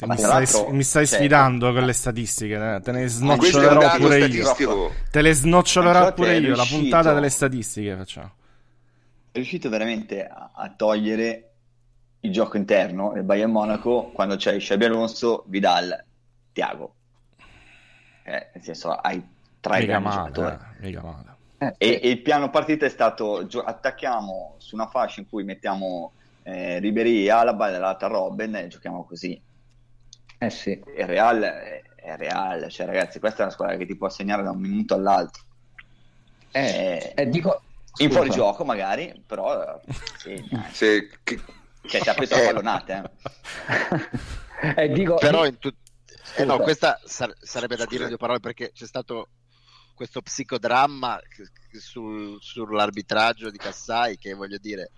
Ma 0.02 0.14
mi, 0.14 0.18
stai, 0.18 0.72
mi 0.72 0.84
stai 0.84 1.06
cioè, 1.06 1.18
sfidando 1.20 1.74
con 1.74 1.84
le 1.84 1.92
statistiche, 1.92 2.54
eh, 2.54 2.80
te 2.82 2.92
ne 2.94 3.02
un 3.02 3.08
snocciolerò 3.10 3.98
pure 3.98 4.26
io. 4.28 4.56
Te 5.12 5.22
le 5.22 5.34
snocciolerò 5.34 6.14
pure 6.14 6.38
io, 6.38 6.56
la 6.56 6.66
puntata 6.66 7.14
delle 7.14 7.30
statistiche 7.30 7.96
facciamo. 7.98 8.32
È 9.32 9.36
riuscito 9.36 9.70
veramente 9.70 10.26
a, 10.26 10.52
a 10.54 10.70
togliere 10.70 11.50
il 12.22 12.32
gioco 12.32 12.56
interno 12.56 13.12
del 13.14 13.24
Bayern 13.24 13.52
Monaco 13.52 14.12
quando 14.14 14.38
c'è 14.38 14.56
Xabi 14.58 14.86
Alonso, 14.86 15.44
Vidal, 15.48 16.02
Thiago. 16.54 16.94
Eh, 18.24 18.50
nel 18.54 18.64
senso, 18.64 18.92
hai 18.92 19.22
tre 19.60 19.80
Mica 19.80 20.00
grandi 20.00 20.08
male, 20.08 20.32
giocatori. 20.32 20.56
eh, 20.80 20.86
mica 20.86 21.02
male. 21.02 21.38
Eh, 21.62 21.76
E, 21.78 21.86
sì. 21.88 22.00
e 22.00 22.10
il 22.10 22.22
piano 22.22 22.50
partita 22.50 22.86
è 22.86 22.90
stato 22.90 23.46
gio- 23.48 23.62
attacchiamo 23.64 24.56
su 24.60 24.76
una 24.76 24.88
fascia 24.88 25.20
in 25.20 25.28
cui 25.30 25.44
mettiamo 25.44 26.14
eh, 26.44 26.80
Ribéry 26.80 27.26
e 27.26 27.30
Alaba 27.32 27.68
e 27.70 27.72
dall'altra 27.74 28.08
Robben 28.08 28.56
e 28.56 28.68
giochiamo 28.68 29.04
così. 29.06 29.40
Eh 30.38 30.50
sì. 30.50 30.72
Il 30.98 31.06
Real 31.06 31.42
è, 31.42 31.82
è 31.96 32.16
Real, 32.16 32.70
cioè 32.70 32.86
ragazzi, 32.86 33.20
questa 33.20 33.40
è 33.40 33.44
una 33.44 33.52
squadra 33.52 33.76
che 33.76 33.86
ti 33.86 33.96
può 33.98 34.08
segnare 34.10 34.42
da 34.42 34.52
un 34.52 34.60
minuto 34.60 34.94
all'altro. 34.94 35.44
Eh, 36.52 37.14
Eh, 37.16 37.22
e 37.24 37.30
dico, 37.30 37.62
in 37.98 38.08
scusa. 38.08 38.20
fuorigioco 38.20 38.64
magari, 38.64 39.22
però 39.26 39.62
eh, 39.86 39.94
segna. 40.18 40.66
Se- 40.72 41.10
che- 41.24 41.42
Cioè, 41.86 42.02
si 42.02 42.10
è 42.10 42.14
preso 42.16 42.36
a 42.36 42.40
pallonate. 42.40 43.12
Eh. 43.68 44.74
eh, 44.84 44.90
dico, 44.90 45.16
Però 45.16 45.46
in 45.46 45.58
tu... 45.58 45.70
eh, 46.38 46.46
no, 46.46 46.58
questa 46.60 47.00
sar- 47.04 47.36
sarebbe 47.40 47.76
da 47.76 47.86
dire 47.86 48.08
due 48.08 48.18
parole 48.18 48.40
perché 48.40 48.72
c'è 48.72 48.86
stato 48.86 49.28
questo 50.00 50.22
psicodramma 50.22 51.20
sul, 51.74 52.38
sull'arbitraggio 52.40 53.52
di 53.52 53.58
Cassai 53.58 54.18
che 54.18 54.34
voglio 54.34 54.58
dire 54.58 54.92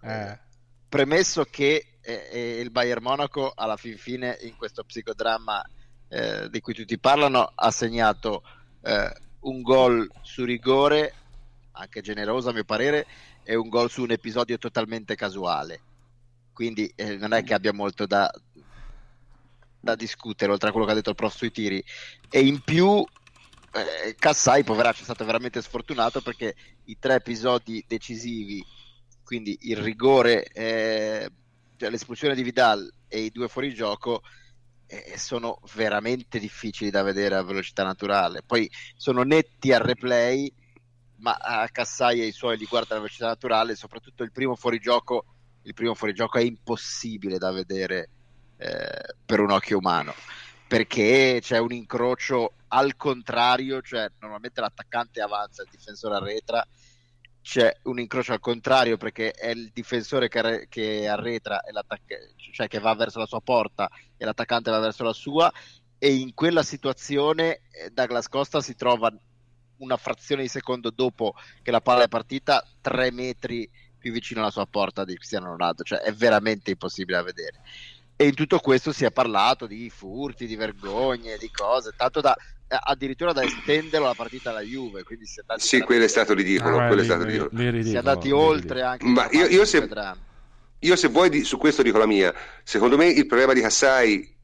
eh. 0.00 0.38
premesso 0.88 1.42
che 1.42 1.96
eh, 2.00 2.28
eh, 2.30 2.60
il 2.60 2.70
Bayern 2.70 3.02
Monaco 3.02 3.52
alla 3.52 3.76
fin 3.76 3.98
fine 3.98 4.38
in 4.42 4.54
questo 4.54 4.84
psicodramma 4.84 5.60
eh, 6.06 6.48
di 6.50 6.60
cui 6.60 6.72
tutti 6.72 6.96
parlano 7.00 7.50
ha 7.52 7.70
segnato 7.72 8.44
eh, 8.82 9.12
un 9.40 9.60
gol 9.62 10.08
su 10.22 10.44
rigore 10.44 11.12
anche 11.72 12.00
generoso 12.00 12.50
a 12.50 12.52
mio 12.52 12.62
parere 12.62 13.08
e 13.42 13.56
un 13.56 13.68
gol 13.68 13.90
su 13.90 14.02
un 14.02 14.12
episodio 14.12 14.56
totalmente 14.56 15.16
casuale 15.16 15.80
quindi 16.52 16.92
eh, 16.94 17.16
non 17.16 17.32
è 17.32 17.42
che 17.42 17.54
abbia 17.54 17.72
molto 17.72 18.06
da, 18.06 18.32
da 19.80 19.96
discutere 19.96 20.52
oltre 20.52 20.68
a 20.68 20.70
quello 20.70 20.86
che 20.86 20.92
ha 20.92 20.94
detto 20.94 21.10
il 21.10 21.16
prof 21.16 21.34
sui 21.34 21.50
tiri 21.50 21.84
e 22.30 22.38
in 22.38 22.60
più 22.60 23.04
eh, 23.74 24.14
Cassai, 24.16 24.62
poveraccio, 24.62 25.00
è 25.00 25.04
stato 25.04 25.24
veramente 25.24 25.60
sfortunato 25.60 26.20
perché 26.20 26.54
i 26.84 26.98
tre 26.98 27.16
episodi 27.16 27.84
decisivi, 27.86 28.64
quindi 29.24 29.58
il 29.62 29.78
rigore, 29.78 30.44
eh, 30.44 31.28
cioè 31.76 31.90
l'espulsione 31.90 32.34
di 32.34 32.42
Vidal 32.42 32.88
e 33.08 33.20
i 33.20 33.30
due 33.30 33.48
fuorigioco, 33.48 34.22
eh, 34.86 35.14
sono 35.18 35.60
veramente 35.74 36.38
difficili 36.38 36.90
da 36.90 37.02
vedere 37.02 37.34
a 37.34 37.42
velocità 37.42 37.82
naturale. 37.82 38.42
Poi 38.46 38.70
sono 38.96 39.22
netti 39.22 39.72
al 39.72 39.80
replay, 39.80 40.52
ma 41.16 41.32
a 41.32 41.68
Cassai 41.68 42.20
e 42.20 42.26
i 42.26 42.32
suoi 42.32 42.56
li 42.56 42.66
guarda 42.66 42.94
a 42.94 42.98
velocità 42.98 43.26
naturale, 43.26 43.74
soprattutto 43.74 44.22
il 44.22 44.30
primo 44.30 44.54
fuorigioco, 44.54 45.24
il 45.62 45.74
primo 45.74 45.94
fuorigioco 45.94 46.38
è 46.38 46.42
impossibile 46.42 47.38
da 47.38 47.50
vedere 47.50 48.08
eh, 48.58 49.14
per 49.24 49.40
un 49.40 49.50
occhio 49.50 49.78
umano 49.78 50.14
perché 50.66 51.38
c'è 51.40 51.58
un 51.58 51.72
incrocio 51.72 52.54
al 52.68 52.96
contrario, 52.96 53.80
cioè 53.82 54.10
normalmente 54.20 54.60
l'attaccante 54.60 55.20
avanza, 55.20 55.62
il 55.62 55.68
difensore 55.70 56.16
arretra, 56.16 56.66
c'è 57.40 57.72
un 57.82 58.00
incrocio 58.00 58.32
al 58.32 58.40
contrario 58.40 58.96
perché 58.96 59.30
è 59.30 59.50
il 59.50 59.70
difensore 59.72 60.28
che, 60.28 60.66
che 60.68 61.06
arretra, 61.06 61.60
cioè 62.52 62.68
che 62.68 62.78
va 62.78 62.94
verso 62.94 63.18
la 63.18 63.26
sua 63.26 63.42
porta 63.42 63.90
e 64.16 64.24
l'attaccante 64.24 64.70
va 64.70 64.78
verso 64.78 65.04
la 65.04 65.12
sua 65.12 65.52
e 65.98 66.14
in 66.14 66.32
quella 66.32 66.62
situazione 66.62 67.60
eh, 67.70 67.90
Douglas 67.92 68.28
Costa 68.28 68.60
si 68.60 68.74
trova 68.74 69.12
una 69.78 69.96
frazione 69.96 70.42
di 70.42 70.48
secondo 70.48 70.90
dopo 70.90 71.34
che 71.62 71.70
la 71.70 71.80
palla 71.82 72.04
è 72.04 72.08
partita 72.08 72.66
tre 72.80 73.10
metri 73.10 73.70
più 73.98 74.10
vicino 74.10 74.40
alla 74.40 74.50
sua 74.50 74.66
porta 74.66 75.04
di 75.04 75.14
Cristiano 75.14 75.46
Ronaldo, 75.46 75.82
cioè 75.82 75.98
è 75.98 76.12
veramente 76.12 76.70
impossibile 76.70 77.18
da 77.18 77.24
vedere 77.24 77.60
e 78.16 78.26
in 78.26 78.34
tutto 78.34 78.58
questo 78.58 78.92
si 78.92 79.04
è 79.04 79.10
parlato 79.10 79.66
di 79.66 79.90
furti, 79.90 80.46
di 80.46 80.56
vergogne, 80.56 81.36
di 81.36 81.50
cose, 81.50 81.92
tanto 81.96 82.20
da 82.20 82.36
eh, 82.66 82.78
addirittura 82.80 83.32
da 83.32 83.42
estenderlo 83.42 84.06
la 84.06 84.14
partita 84.14 84.50
alla 84.50 84.62
Juve. 84.62 85.02
Quindi 85.02 85.26
si 85.26 85.40
è 85.40 85.58
sì, 85.58 85.80
quello 85.80 86.04
è 86.04 86.08
stato 86.08 86.32
ridicolo. 86.32 86.78
Ah, 86.78 86.86
quello 86.86 87.02
è 87.02 87.04
stato 87.04 87.24
ridicolo. 87.24 87.50
ridicolo. 87.52 87.82
Si 87.82 87.94
è 87.94 87.98
andati 87.98 88.30
oltre 88.30 88.82
anche. 88.82 89.04
Ma 89.06 89.28
io, 89.30 89.46
io, 89.46 89.64
se, 89.64 89.88
io, 90.78 90.96
se, 90.96 91.08
vuoi, 91.08 91.28
di, 91.28 91.44
su 91.44 91.58
questo 91.58 91.82
dico 91.82 91.98
la 91.98 92.06
mia. 92.06 92.34
Secondo 92.62 92.96
me 92.96 93.06
il 93.06 93.26
problema 93.26 93.52
di 93.52 93.60
Kassai, 93.60 94.34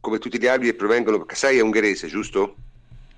come 0.00 0.18
tutti 0.18 0.38
gli 0.38 0.46
arbitri, 0.46 0.76
provengono. 0.76 1.24
Kassai 1.24 1.58
è 1.58 1.62
ungherese, 1.62 2.06
giusto? 2.08 2.56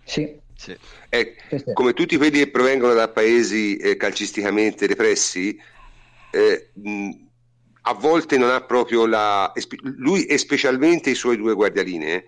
Sì. 0.04 0.32
sì. 0.54 0.76
È, 1.08 1.34
come 1.72 1.92
tutti 1.92 2.16
quelli 2.16 2.38
che 2.38 2.50
provengono 2.50 2.94
da 2.94 3.08
paesi 3.08 3.76
eh, 3.76 3.96
calcisticamente 3.96 4.86
repressi, 4.86 5.60
eh, 6.30 6.70
mh, 6.74 7.10
a 7.82 7.94
volte 7.94 8.36
non 8.36 8.50
ha 8.50 8.60
proprio 8.60 9.06
la... 9.06 9.52
lui 9.96 10.24
e 10.24 10.38
specialmente 10.38 11.10
i 11.10 11.14
suoi 11.14 11.36
due 11.36 11.54
guardialine 11.54 12.24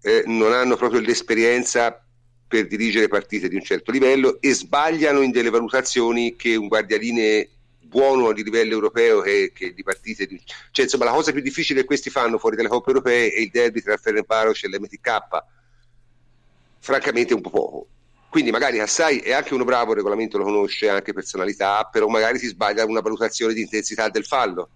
eh, 0.00 0.22
non 0.26 0.52
hanno 0.52 0.76
proprio 0.76 1.00
l'esperienza 1.00 1.98
per 2.46 2.66
dirigere 2.66 3.08
partite 3.08 3.48
di 3.48 3.56
un 3.56 3.62
certo 3.62 3.90
livello 3.90 4.40
e 4.40 4.54
sbagliano 4.54 5.20
in 5.20 5.30
delle 5.30 5.50
valutazioni 5.50 6.36
che 6.36 6.56
un 6.56 6.68
guardialine 6.68 7.48
buono 7.80 8.32
di 8.32 8.42
livello 8.42 8.72
europeo 8.72 9.20
che, 9.20 9.52
che 9.54 9.74
di 9.74 9.82
partite 9.82 10.26
di... 10.26 10.40
cioè 10.70 10.84
insomma 10.84 11.04
la 11.04 11.12
cosa 11.12 11.32
più 11.32 11.42
difficile 11.42 11.80
che 11.80 11.86
questi 11.86 12.10
fanno 12.10 12.38
fuori 12.38 12.56
dalle 12.56 12.68
coppe 12.68 12.90
europee 12.90 13.30
è 13.30 13.40
il 13.40 13.50
derby 13.50 13.82
tra 13.82 13.96
Ferencvaros 13.96 14.62
e 14.64 14.68
l'MTK 14.68 15.18
francamente 16.80 17.34
un 17.34 17.40
po' 17.40 17.50
poco. 17.50 17.86
Quindi 18.28 18.50
magari 18.50 18.80
Assai 18.80 19.18
è 19.18 19.32
anche 19.32 19.54
uno 19.54 19.64
bravo, 19.64 19.92
il 19.92 19.98
regolamento 19.98 20.38
lo 20.38 20.44
conosce, 20.44 20.88
anche 20.88 21.12
personalità, 21.12 21.88
però 21.90 22.08
magari 22.08 22.38
si 22.38 22.48
sbaglia 22.48 22.84
una 22.84 23.00
valutazione 23.00 23.54
di 23.54 23.60
intensità 23.60 24.08
del 24.08 24.24
fallo 24.24 24.70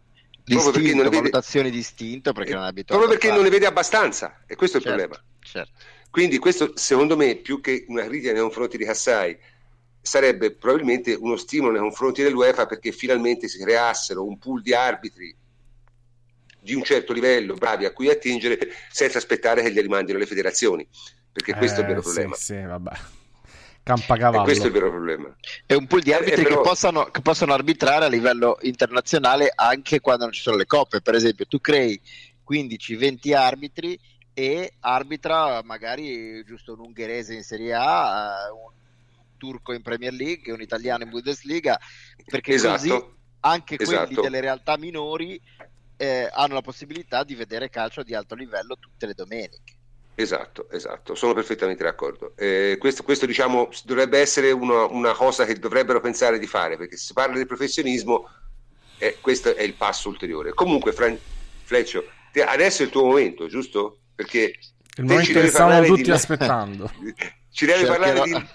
proprio 0.55 0.73
perché 0.73 0.95
non 0.95 1.09
valutazioni 1.09 1.71
distinto 1.71 2.33
perché 2.33 2.55
non 2.55 2.65
è 2.65 2.69
abituato 2.69 3.01
proprio 3.01 3.19
perché 3.19 3.35
non 3.35 3.45
ne 3.45 3.51
vede 3.51 3.67
abbastanza 3.67 4.43
e 4.47 4.57
questo 4.57 4.77
è 4.77 4.81
il 4.81 4.87
certo, 4.87 5.01
problema. 5.01 5.25
certo. 5.41 5.73
quindi 6.11 6.39
questo 6.39 6.73
secondo 6.75 7.17
me 7.17 7.37
più 7.37 7.61
che 7.61 7.85
una 7.89 8.05
critica 8.05 8.33
nei 8.33 8.43
confronti 8.43 8.77
di 8.77 8.85
Kassai 8.85 9.39
sarebbe 10.01 10.53
probabilmente 10.53 11.15
uno 11.15 11.37
stimolo 11.37 11.73
nei 11.73 11.81
confronti 11.81 12.23
dell'UEFA 12.23 12.67
perché 12.67 12.93
finalmente 12.93 13.49
si 13.49 13.59
creassero 13.59 14.25
un 14.25 14.39
pool 14.39 14.63
di 14.63 14.73
arbitri 14.73 15.37
di 16.61 16.75
un 16.75 16.83
certo 16.83 17.13
livello 17.13 17.55
bravi 17.55 17.85
a 17.85 17.93
cui 17.93 18.09
attingere 18.09 18.59
senza 18.91 19.19
aspettare 19.19 19.63
che 19.63 19.73
glieli 19.73 19.89
mandino 19.89 20.19
le 20.19 20.27
federazioni 20.27 20.87
perché 21.31 21.55
questo 21.55 21.81
eh, 21.81 21.85
è 21.85 21.87
il 21.87 21.95
vero 21.95 22.03
problema 22.03 22.35
sì, 22.35 22.45
sì, 22.45 22.63
vabbè 22.63 22.91
Campacavallo. 23.89 24.43
E 24.43 24.45
questo 24.45 24.65
è 24.65 24.67
il 24.67 24.73
vero 24.73 24.91
problema. 24.91 25.35
È 25.65 25.73
un 25.73 25.87
pool 25.87 26.03
di 26.03 26.13
arbitri 26.13 26.43
eh, 26.43 26.45
però... 26.45 26.61
che, 26.61 26.69
possano, 26.69 27.05
che, 27.05 27.23
possono, 27.23 27.55
arbitrare 27.55 28.05
a 28.05 28.09
livello 28.09 28.59
internazionale 28.61 29.51
anche 29.55 30.01
quando 30.01 30.25
non 30.25 30.33
ci 30.35 30.43
sono 30.43 30.59
le 30.59 30.67
coppe. 30.67 31.01
Per 31.01 31.15
esempio, 31.15 31.47
tu 31.47 31.59
crei 31.59 31.99
15-20 32.47 33.35
arbitri 33.35 33.99
e 34.35 34.75
arbitra 34.81 35.63
magari 35.65 36.45
giusto 36.45 36.75
un 36.75 36.81
ungherese 36.81 37.33
in 37.33 37.43
Serie 37.43 37.73
A, 37.73 38.53
un 38.53 38.73
turco 39.39 39.73
in 39.73 39.81
Premier 39.81 40.13
League, 40.13 40.53
un 40.53 40.61
italiano 40.61 41.05
in 41.05 41.11
Bundesliga, 41.11 41.79
perché 42.27 42.55
esatto. 42.55 42.75
così 42.75 43.05
anche 43.41 43.77
esatto. 43.79 44.07
quelli 44.07 44.21
delle 44.21 44.41
realtà 44.41 44.77
minori 44.77 45.41
eh, 45.97 46.29
hanno 46.31 46.55
la 46.55 46.61
possibilità 46.61 47.25
di 47.25 47.35
vedere 47.35 47.71
calcio 47.71 48.03
di 48.03 48.15
alto 48.15 48.35
livello 48.35 48.77
tutte 48.79 49.07
le 49.07 49.15
domeniche. 49.15 49.78
Esatto, 50.21 50.69
esatto, 50.73 51.15
sono 51.15 51.33
perfettamente 51.33 51.85
d'accordo. 51.85 52.33
Eh, 52.35 52.75
questo, 52.81 53.05
questo 53.05 53.25
diciamo, 53.25 53.69
dovrebbe 53.85 54.19
essere 54.19 54.51
una, 54.51 54.85
una, 54.87 55.13
cosa 55.13 55.45
che 55.45 55.55
dovrebbero 55.55 56.01
pensare 56.01 56.41
di 56.41 56.47
fare, 56.49 56.77
perché 56.77 56.97
se 56.97 57.05
si 57.05 57.13
parla 57.13 57.37
di 57.37 57.47
professionismo, 57.47 58.29
eh, 58.99 59.19
questo 59.21 59.55
è 59.55 59.63
il 59.63 59.75
passo 59.75 60.09
ulteriore. 60.09 60.55
Comunque, 60.55 60.93
Fran- 60.93 61.17
Fleccio, 61.63 62.05
te, 62.33 62.43
adesso 62.43 62.83
è 62.83 62.87
il 62.87 62.91
tuo 62.91 63.05
momento, 63.05 63.47
giusto? 63.47 64.01
Perché 64.13 64.59
il 64.97 65.05
momento 65.05 65.39
che 65.39 65.51
stavamo 65.51 65.87
tutti 65.87 66.03
di... 66.03 66.11
aspettando. 66.11 66.91
ci 67.53 67.67
devi 67.67 67.85
Cercherò... 67.85 68.13
parlare 68.13 68.23
di, 68.25 68.47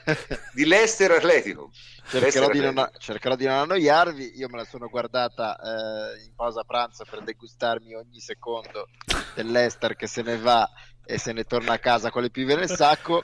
di 0.51 0.65
Leicester 0.65 1.11
Atletico. 1.11 1.71
Cercherò 2.05 2.49
di, 2.49 2.59
non, 2.59 2.91
cercherò 2.97 3.35
di, 3.37 3.45
non, 3.45 3.59
annoiarvi. 3.59 4.33
Io 4.35 4.49
me 4.49 4.57
la 4.57 4.65
sono 4.65 4.89
guardata 4.89 5.55
eh, 5.55 6.25
in 6.25 6.35
pausa 6.35 6.65
pranzo 6.65 7.05
per 7.09 7.21
degustarmi 7.21 7.95
ogni 7.95 8.19
secondo 8.19 8.89
dell'Ester 9.33 9.95
che 9.95 10.07
se 10.07 10.21
ne 10.23 10.37
va 10.37 10.69
e 11.05 11.17
se 11.17 11.33
ne 11.33 11.43
torna 11.43 11.73
a 11.73 11.79
casa 11.79 12.09
con 12.09 12.21
le 12.21 12.29
pive 12.29 12.55
nel 12.55 12.69
sacco. 12.69 13.23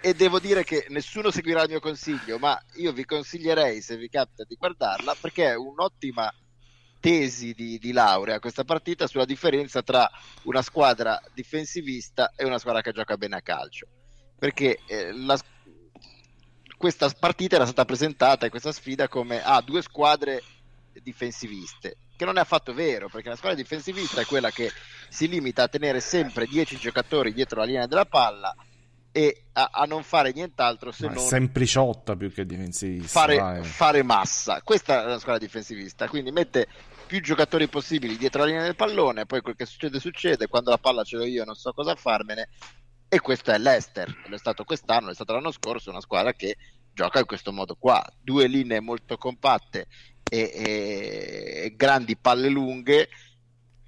E 0.00 0.14
devo 0.14 0.38
dire 0.38 0.64
che 0.64 0.86
nessuno 0.88 1.30
seguirà 1.30 1.62
il 1.62 1.70
mio 1.70 1.80
consiglio, 1.80 2.38
ma 2.38 2.60
io 2.74 2.92
vi 2.92 3.04
consiglierei, 3.04 3.80
se 3.80 3.96
vi 3.96 4.08
capita, 4.08 4.44
di 4.44 4.56
guardarla 4.56 5.16
perché 5.20 5.50
è 5.50 5.56
un'ottima 5.56 6.32
tesi 7.00 7.52
di, 7.52 7.78
di 7.78 7.90
laurea 7.90 8.38
questa 8.38 8.62
partita 8.62 9.08
sulla 9.08 9.24
differenza 9.24 9.82
tra 9.82 10.08
una 10.44 10.62
squadra 10.62 11.20
difensivista 11.34 12.32
e 12.36 12.44
una 12.44 12.58
squadra 12.58 12.80
che 12.80 12.92
gioca 12.92 13.16
bene 13.16 13.36
a 13.36 13.42
calcio. 13.42 13.86
Perché 14.38 14.78
eh, 14.86 15.12
la, 15.12 15.38
questa 16.76 17.08
partita 17.10 17.56
era 17.56 17.64
stata 17.64 17.84
presentata, 17.84 18.48
questa 18.48 18.72
sfida, 18.72 19.08
come 19.08 19.42
a 19.42 19.56
ah, 19.56 19.62
due 19.62 19.82
squadre 19.82 20.42
difensiviste 21.02 21.96
che 22.22 22.24
non 22.24 22.38
è 22.38 22.40
affatto 22.40 22.72
vero, 22.72 23.08
perché 23.08 23.28
la 23.28 23.36
squadra 23.36 23.60
difensivista 23.60 24.20
è 24.20 24.24
quella 24.24 24.50
che 24.50 24.70
si 25.08 25.28
limita 25.28 25.64
a 25.64 25.68
tenere 25.68 26.00
sempre 26.00 26.46
10 26.46 26.76
giocatori 26.76 27.32
dietro 27.32 27.60
la 27.60 27.66
linea 27.66 27.86
della 27.86 28.06
palla 28.06 28.54
e 29.10 29.46
a, 29.52 29.70
a 29.72 29.84
non 29.84 30.02
fare 30.02 30.32
nient'altro 30.32 30.90
se 30.90 31.06
Ma 31.06 31.14
non 31.14 31.24
sempliciotta 31.24 32.16
più 32.16 32.32
che 32.32 32.46
difensivista 32.46 33.20
fare, 33.20 33.62
fare, 33.62 34.02
massa. 34.02 34.62
Questa 34.62 35.02
è 35.02 35.06
la 35.06 35.18
squadra 35.18 35.44
difensivista 35.44 36.08
quindi 36.08 36.30
mette 36.30 36.66
più 37.06 37.20
giocatori 37.20 37.68
possibili 37.68 38.16
dietro 38.16 38.40
la 38.40 38.46
linea 38.46 38.62
del 38.62 38.74
pallone 38.74 39.26
poi 39.26 39.42
quel 39.42 39.54
che 39.54 39.66
succede 39.66 40.00
succede 40.00 40.46
quando 40.46 40.70
la 40.70 40.78
palla 40.78 41.02
ce 41.02 41.16
l'ho 41.16 41.26
io 41.26 41.44
non 41.44 41.54
so 41.54 41.74
cosa 41.74 41.94
farmene 41.94 42.48
e 43.06 43.20
questo 43.20 43.50
è 43.50 43.58
l'Ester. 43.58 44.22
È 44.30 44.38
stato 44.38 44.64
quest'anno, 44.64 45.10
è 45.10 45.14
stato 45.14 45.34
l'anno 45.34 45.50
scorso 45.50 45.90
una 45.90 46.00
squadra 46.00 46.32
che 46.32 46.56
gioca 46.94 47.18
in 47.18 47.26
questo 47.26 47.52
modo 47.52 47.76
qua. 47.78 48.02
Due 48.18 48.46
linee 48.46 48.80
molto 48.80 49.18
compatte 49.18 49.86
e, 50.32 51.64
e, 51.64 51.74
grandi 51.76 52.16
palle 52.16 52.48
lunghe 52.48 53.10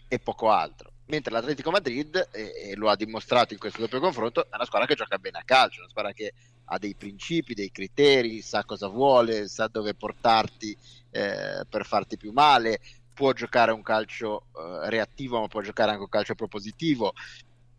e 0.07 0.19
poco 0.19 0.51
altro. 0.51 0.93
Mentre 1.07 1.33
l'Atletico 1.33 1.71
Madrid, 1.71 2.29
e, 2.31 2.75
lo 2.77 2.91
ha 2.91 2.97
dimostrato 2.97 3.55
in 3.55 3.59
questo 3.59 3.81
doppio 3.81 3.99
confronto, 3.99 4.45
è 4.45 4.55
una 4.55 4.67
squadra 4.67 4.87
che 4.87 4.95
gioca 4.95 5.17
bene 5.17 5.39
a 5.39 5.43
calcio, 5.43 5.81
una 5.81 5.89
squadra 5.89 6.13
che 6.13 6.35
ha 6.67 6.79
dei 6.79 6.95
principi, 6.95 7.55
dei 7.55 7.71
criteri, 7.71 8.43
sa 8.43 8.63
cosa 8.65 8.89
vuole, 8.89 9.49
sa 9.49 9.69
dove 9.69 9.95
portarti 9.95 10.77
eh, 11.11 11.65
per 11.67 11.87
farti 11.87 12.19
più 12.19 12.33
male, 12.33 12.79
può 13.15 13.33
giocare 13.33 13.73
un 13.73 13.83
calcio 13.83 14.49
uh, 14.53 14.89
reattivo, 14.89 15.41
ma 15.41 15.49
può 15.49 15.63
giocare 15.63 15.93
anche 15.93 16.03
un 16.03 16.09
calcio 16.11 16.35
propositivo. 16.35 17.15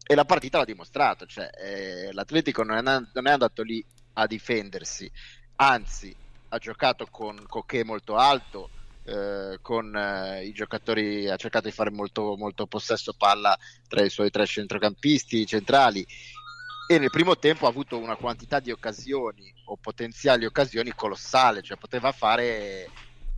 E 0.07 0.15
la 0.15 0.25
partita 0.25 0.57
l'ha 0.57 0.65
dimostrato, 0.65 1.27
cioè, 1.27 1.49
eh, 1.55 2.13
l'Atletico 2.13 2.63
non 2.63 2.77
è, 2.77 2.81
non 2.81 3.27
è, 3.27 3.31
andato 3.31 3.61
lì 3.63 3.83
a 4.13 4.27
difendersi, 4.27 5.11
anzi 5.57 6.15
ha 6.55 6.59
giocato 6.59 7.07
con 7.09 7.43
Coquet 7.47 7.85
molto 7.85 8.15
alto, 8.15 8.69
eh, 9.03 9.59
con 9.61 9.95
eh, 9.95 10.45
i 10.45 10.53
giocatori, 10.53 11.29
ha 11.29 11.35
cercato 11.35 11.67
di 11.67 11.73
fare 11.73 11.91
molto, 11.91 12.35
molto 12.37 12.65
possesso 12.65 13.13
palla 13.13 13.57
tra 13.87 14.03
i 14.03 14.09
suoi 14.09 14.31
tre 14.31 14.45
centrocampisti 14.45 15.45
centrali 15.45 16.05
e 16.87 16.99
nel 16.99 17.09
primo 17.09 17.37
tempo 17.37 17.65
ha 17.65 17.69
avuto 17.69 17.97
una 17.97 18.15
quantità 18.15 18.59
di 18.59 18.71
occasioni 18.71 19.53
o 19.65 19.77
potenziali 19.77 20.45
occasioni 20.45 20.93
colossale, 20.93 21.61
cioè 21.61 21.77
poteva 21.77 22.11
fare 22.11 22.89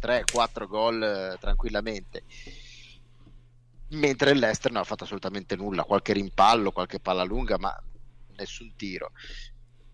3-4 0.01 0.67
gol 0.67 1.01
eh, 1.01 1.37
tranquillamente. 1.39 2.23
Mentre 3.89 4.33
l'Ester 4.33 4.71
non 4.71 4.81
ha 4.81 4.85
fatto 4.85 5.05
assolutamente 5.05 5.55
nulla, 5.55 5.83
qualche 5.83 6.13
rimpallo, 6.13 6.71
qualche 6.71 6.99
palla 6.99 7.23
lunga, 7.23 7.57
ma 7.57 7.75
nessun 8.35 8.73
tiro. 8.75 9.11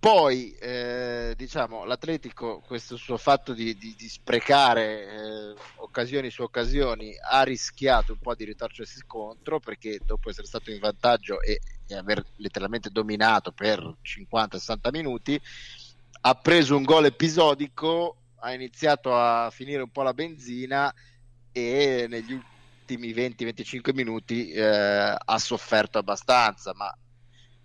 Poi, 0.04 0.52
eh, 0.60 1.34
diciamo, 1.38 1.86
l'Atletico, 1.86 2.60
questo 2.60 2.98
suo 2.98 3.16
fatto 3.16 3.54
di, 3.54 3.74
di, 3.78 3.96
di 3.98 4.10
sprecare 4.10 5.06
eh, 5.06 5.56
occasioni 5.78 6.30
su 6.30 6.42
occasioni, 6.42 7.16
ha 7.32 7.44
rischiato 7.44 8.12
un 8.12 8.20
po' 8.20 8.36
di 8.36 8.44
ritorcersi 8.44 9.02
contro 9.08 9.62
perché 9.62 10.02
dopo 10.06 10.30
essere 10.30 10.46
stato 10.46 10.72
in 10.72 10.80
vantaggio 10.80 11.40
e, 11.40 11.62
e 11.88 11.96
aver 11.96 12.22
letteralmente 12.36 12.90
dominato 12.90 13.54
per 13.54 13.80
50-60 14.04 14.92
minuti, 14.92 15.40
ha 16.20 16.36
preso 16.36 16.76
un 16.76 16.84
gol 16.84 17.06
episodico, 17.06 18.18
ha 18.40 18.52
iniziato 18.52 19.16
a 19.16 19.50
finire 19.52 19.84
un 19.84 19.90
po' 19.90 20.02
la 20.02 20.14
benzina 20.14 20.94
e 21.50 22.08
negli 22.10 22.34
ultimi 22.34 23.14
20-25 23.14 23.94
minuti 23.94 24.52
eh, 24.52 24.62
ha 24.64 25.40
sofferto 25.40 25.98
abbastanza, 25.98 26.74
ma 26.76 26.94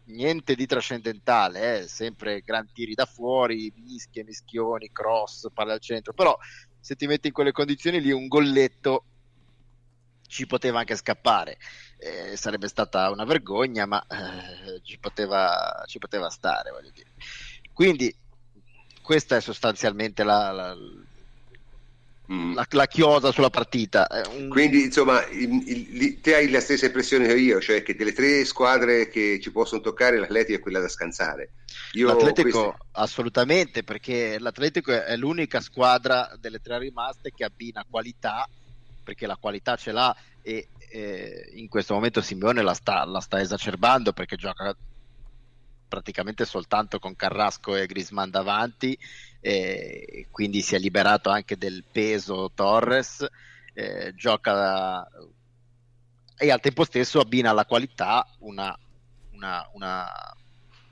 niente 0.09 0.55
di 0.55 0.66
trascendentale, 0.66 1.80
eh? 1.80 1.89
sempre 1.89 2.43
gran 2.43 2.70
tiri 2.72 2.94
da 2.94 3.06
fuori, 3.06 3.72
mischie, 3.76 4.24
mischioni, 4.24 4.90
cross, 4.93 5.48
palla 5.52 5.74
al 5.74 5.80
centro, 5.80 6.12
però 6.12 6.36
se 6.80 6.94
ti 6.94 7.06
metti 7.06 7.28
in 7.28 7.32
quelle 7.32 7.52
condizioni 7.52 8.01
lì 8.01 8.10
un 8.10 8.28
golletto 8.28 9.05
ci 10.26 10.47
poteva 10.47 10.78
anche 10.78 10.94
scappare, 10.94 11.59
eh, 11.98 12.36
sarebbe 12.36 12.68
stata 12.68 13.10
una 13.10 13.24
vergogna, 13.24 13.86
ma 13.86 14.05
eh, 14.06 14.80
ci, 14.82 14.98
poteva, 14.98 15.82
ci, 15.86 15.98
poteva, 15.98 16.28
stare, 16.28 16.70
voglio 16.70 16.90
dire. 16.90 17.10
Quindi 17.72 18.14
questa 19.02 19.36
è 19.36 19.40
sostanzialmente 19.40 20.22
la, 20.22 20.52
la, 20.52 20.76
mm. 22.33 22.55
la, 22.55 22.67
la 22.71 22.87
chiosa 22.87 23.33
sulla 23.33 23.51
partita. 23.51 24.07
Un... 24.37 24.49
Quindi, 24.49 24.85
insomma, 24.85 25.25
il, 25.27 25.63
il, 25.67 26.21
te 26.21 26.35
hai 26.35 26.51
la 26.51 26.61
stessa 26.61 26.87
impressione 26.87 27.27
che 27.27 27.37
io, 27.37 27.61
cioè 27.61 27.83
che 27.83 27.95
delle 27.95 28.13
tre 28.13 28.45
squadre 28.45 29.09
che 29.09 29.39
ci 29.41 29.51
possono 29.51 29.81
toccare, 29.81 30.19
l'Atletico 30.19 30.59
è 30.59 30.61
quella 30.61 30.81
da 30.81 30.89
scansare. 30.89 31.51
Io 31.93 32.07
L'Atletico 32.09 32.65
queste... 32.71 32.87
assolutamente, 32.93 33.83
perché 33.83 34.39
l'Atletico 34.39 34.93
è 34.93 35.17
l'unica 35.17 35.61
squadra 35.61 36.37
delle 36.41 36.61
tre 36.61 36.79
rimaste 36.79 37.33
che 37.35 37.45
abbina 37.45 37.85
qualità, 37.89 38.49
perché 39.03 39.27
la 39.27 39.37
qualità 39.37 39.77
ce 39.77 39.93
l'ha 39.93 40.15
e 40.43 40.69
eh, 40.91 41.51
in 41.55 41.69
questo 41.69 41.95
momento 41.95 42.21
Simeone 42.21 42.63
la 42.63 42.75
sta, 42.75 43.05
la 43.05 43.21
sta 43.21 43.41
esacerbando 43.41 44.13
perché 44.13 44.37
gioca 44.37 44.75
praticamente 45.89 46.45
soltanto 46.45 46.99
con 46.99 47.17
Carrasco 47.17 47.75
e 47.75 47.87
Grisman 47.87 48.31
davanti, 48.31 48.97
eh, 49.40 50.27
quindi 50.31 50.60
si 50.62 50.74
è 50.74 50.78
liberato 50.78 51.31
anche 51.31 51.56
del 51.56 51.85
peso 51.90 52.51
Torres, 52.55 53.27
eh, 53.74 54.12
gioca 54.15 55.06
e 56.40 56.51
al 56.52 56.60
tempo 56.60 56.85
stesso 56.85 57.19
abbina 57.19 57.51
alla 57.51 57.66
qualità 57.66 58.24
una, 58.40 58.77
una, 59.32 59.69
una, 59.73 60.06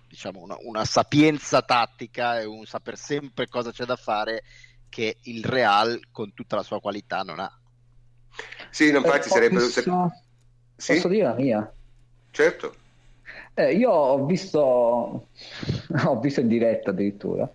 diciamo 0.09 0.41
una, 0.41 0.57
una 0.61 0.85
sapienza 0.85 1.63
tattica 1.63 2.41
e 2.41 2.45
un 2.45 2.67
saper 2.67 2.97
sempre 2.97 3.47
cosa 3.47 3.71
c'è 3.71 3.85
da 3.85 3.95
fare 3.95 4.43
che 4.89 5.19
il 5.23 5.45
Real 5.45 6.01
con 6.11 6.35
tutta 6.35 6.57
la 6.57 6.63
sua 6.63 6.81
qualità 6.81 7.23
non 7.23 7.39
ha. 7.39 7.61
Sì, 8.71 8.89
infatti 8.89 9.29
sarebbe... 9.29 9.61
Posso, 9.61 10.13
sì? 10.77 10.95
posso 10.95 11.09
dire 11.09 11.25
la 11.25 11.35
mia? 11.35 11.73
Certo. 12.31 12.75
Eh, 13.59 13.75
io 13.75 13.91
ho 13.91 14.25
visto, 14.27 14.59
ho 16.05 16.21
visto 16.21 16.41
in 16.41 16.49
diretta 16.49 16.91
addirittura 16.91 17.51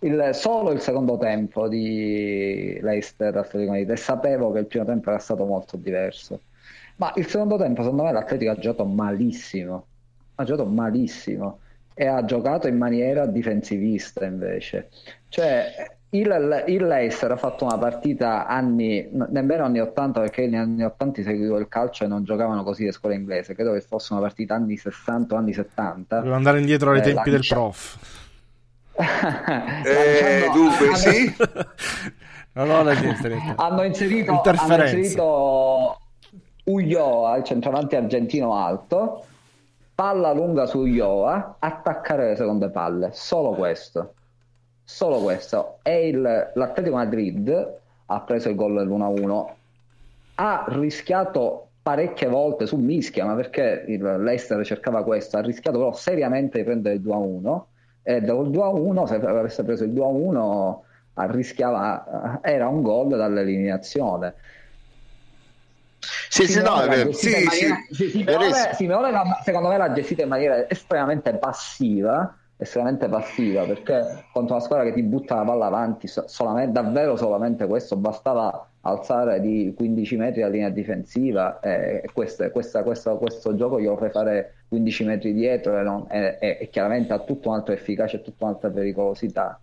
il, 0.00 0.30
solo 0.34 0.72
il 0.72 0.80
secondo 0.80 1.16
tempo 1.16 1.68
di 1.68 2.78
Leicester 2.82 3.34
Atletico 3.34 3.70
Madrid 3.70 3.90
e 3.90 3.96
sapevo 3.96 4.52
che 4.52 4.58
il 4.60 4.66
primo 4.66 4.84
tempo 4.84 5.08
era 5.08 5.18
stato 5.18 5.44
molto 5.46 5.76
diverso. 5.78 6.42
Ma 6.96 7.12
il 7.16 7.26
secondo 7.26 7.56
tempo, 7.56 7.82
secondo 7.82 8.02
me, 8.04 8.12
l'Atletico 8.12 8.50
ha 8.50 8.56
giocato 8.56 8.84
malissimo. 8.84 9.86
Ha 10.34 10.44
giocato 10.44 10.68
malissimo 10.68 11.60
e 11.94 12.06
ha 12.06 12.24
giocato 12.24 12.68
in 12.68 12.76
maniera 12.76 13.26
difensivista 13.26 14.24
invece. 14.24 14.90
Cioè, 15.28 15.97
il, 16.10 16.64
il, 16.68 16.86
Leicester 16.86 17.30
ha 17.32 17.36
fatto 17.36 17.64
una 17.64 17.76
partita 17.76 18.46
anni, 18.46 19.06
nemmeno 19.28 19.64
anni 19.64 19.80
80 19.80 20.20
perché 20.20 20.42
negli 20.42 20.54
anni 20.54 20.82
80 20.82 21.22
seguivo 21.22 21.58
il 21.58 21.68
calcio 21.68 22.04
e 22.04 22.06
non 22.06 22.24
giocavano 22.24 22.62
così 22.62 22.84
le 22.84 22.92
scuole 22.92 23.14
inglese, 23.14 23.54
credo 23.54 23.72
che 23.72 23.82
fosse 23.82 24.14
una 24.14 24.22
partita 24.22 24.54
anni 24.54 24.78
60 24.78 25.34
o 25.34 25.38
anni 25.38 25.52
70. 25.52 26.20
Devo 26.20 26.34
andare 26.34 26.60
indietro 26.60 26.92
ai 26.92 27.00
eh, 27.00 27.02
tempi 27.02 27.30
del 27.30 27.44
prof. 27.46 27.98
eh, 28.98 30.50
dunque 30.52 30.86
hanno... 30.86 30.96
sì. 30.96 31.36
no, 32.52 32.64
no, 32.64 32.78
hanno 32.78 32.90
inserito, 32.90 33.54
hanno 33.56 33.82
inserito 34.82 36.00
Ulloa, 36.64 37.36
il 37.36 37.44
centravanti 37.44 37.96
argentino 37.96 38.56
alto, 38.56 39.26
palla 39.94 40.32
lunga 40.32 40.64
su 40.64 40.78
Ulloa, 40.78 41.56
attaccare 41.58 42.30
le 42.30 42.36
seconde 42.36 42.70
palle, 42.70 43.10
solo 43.12 43.50
questo 43.50 44.14
solo 44.88 45.20
questo. 45.20 45.80
E 45.82 46.08
il, 46.08 46.20
l'Atletico 46.54 46.96
Madrid 46.96 47.76
ha 48.06 48.20
preso 48.22 48.48
il 48.48 48.54
gol 48.54 48.74
dell'1-1, 48.78 49.46
ha 50.36 50.64
rischiato 50.68 51.68
parecchie 51.82 52.28
volte 52.28 52.66
su 52.66 52.76
mischia, 52.76 53.26
ma 53.26 53.34
perché 53.34 53.84
il 53.86 54.02
Leicester 54.02 54.64
cercava 54.64 55.04
questo, 55.04 55.36
ha 55.36 55.42
rischiato 55.42 55.76
però 55.76 55.92
seriamente 55.92 56.58
di 56.58 56.64
prendere 56.64 56.94
il 56.94 57.02
2-1 57.02 57.62
e 58.02 58.20
dopo 58.22 58.42
il 58.44 58.50
2-1, 58.50 59.04
se 59.04 59.14
avesse 59.16 59.62
preso 59.62 59.84
il 59.84 59.92
2-1, 59.92 60.78
rischiava, 61.32 62.40
era 62.42 62.68
un 62.68 62.80
gol 62.80 63.08
dall'eliminazione. 63.08 64.34
Sì, 66.30 66.46
sì, 66.46 66.62
no, 66.62 66.80
è 66.80 67.12
sì, 67.12 67.30
maniera, 67.30 67.74
sì, 67.90 68.08
Simeone, 68.08 68.72
Simeone, 68.74 69.10
secondo 69.44 69.68
me 69.68 69.76
l'ha 69.76 69.92
gestita 69.92 70.22
in 70.22 70.28
maniera 70.28 70.68
estremamente 70.68 71.34
passiva 71.34 72.34
estremamente 72.60 73.08
passiva 73.08 73.64
perché 73.64 74.24
contro 74.32 74.56
una 74.56 74.64
squadra 74.64 74.84
che 74.84 74.92
ti 74.92 75.02
butta 75.02 75.36
la 75.36 75.44
palla 75.44 75.66
avanti 75.66 76.08
solamente, 76.08 76.72
davvero 76.72 77.16
solamente 77.16 77.66
questo 77.66 77.96
bastava 77.96 78.68
alzare 78.80 79.40
di 79.40 79.72
15 79.76 80.16
metri 80.16 80.40
la 80.40 80.48
linea 80.48 80.68
difensiva 80.68 81.60
e 81.60 82.08
questo, 82.12 82.50
questa, 82.50 82.82
questa, 82.82 83.14
questo 83.14 83.54
gioco 83.54 83.80
glielo 83.80 83.96
fai 83.96 84.10
fare 84.10 84.54
15 84.68 85.04
metri 85.04 85.32
dietro 85.32 85.78
e, 85.78 85.82
non, 85.82 86.06
e, 86.10 86.36
e 86.40 86.68
chiaramente 86.70 87.12
ha 87.12 87.20
tutta 87.20 87.48
un'altra 87.48 87.74
efficacia 87.74 88.16
e 88.16 88.22
tutta 88.22 88.44
un'altra 88.44 88.70
pericolosità. 88.70 89.60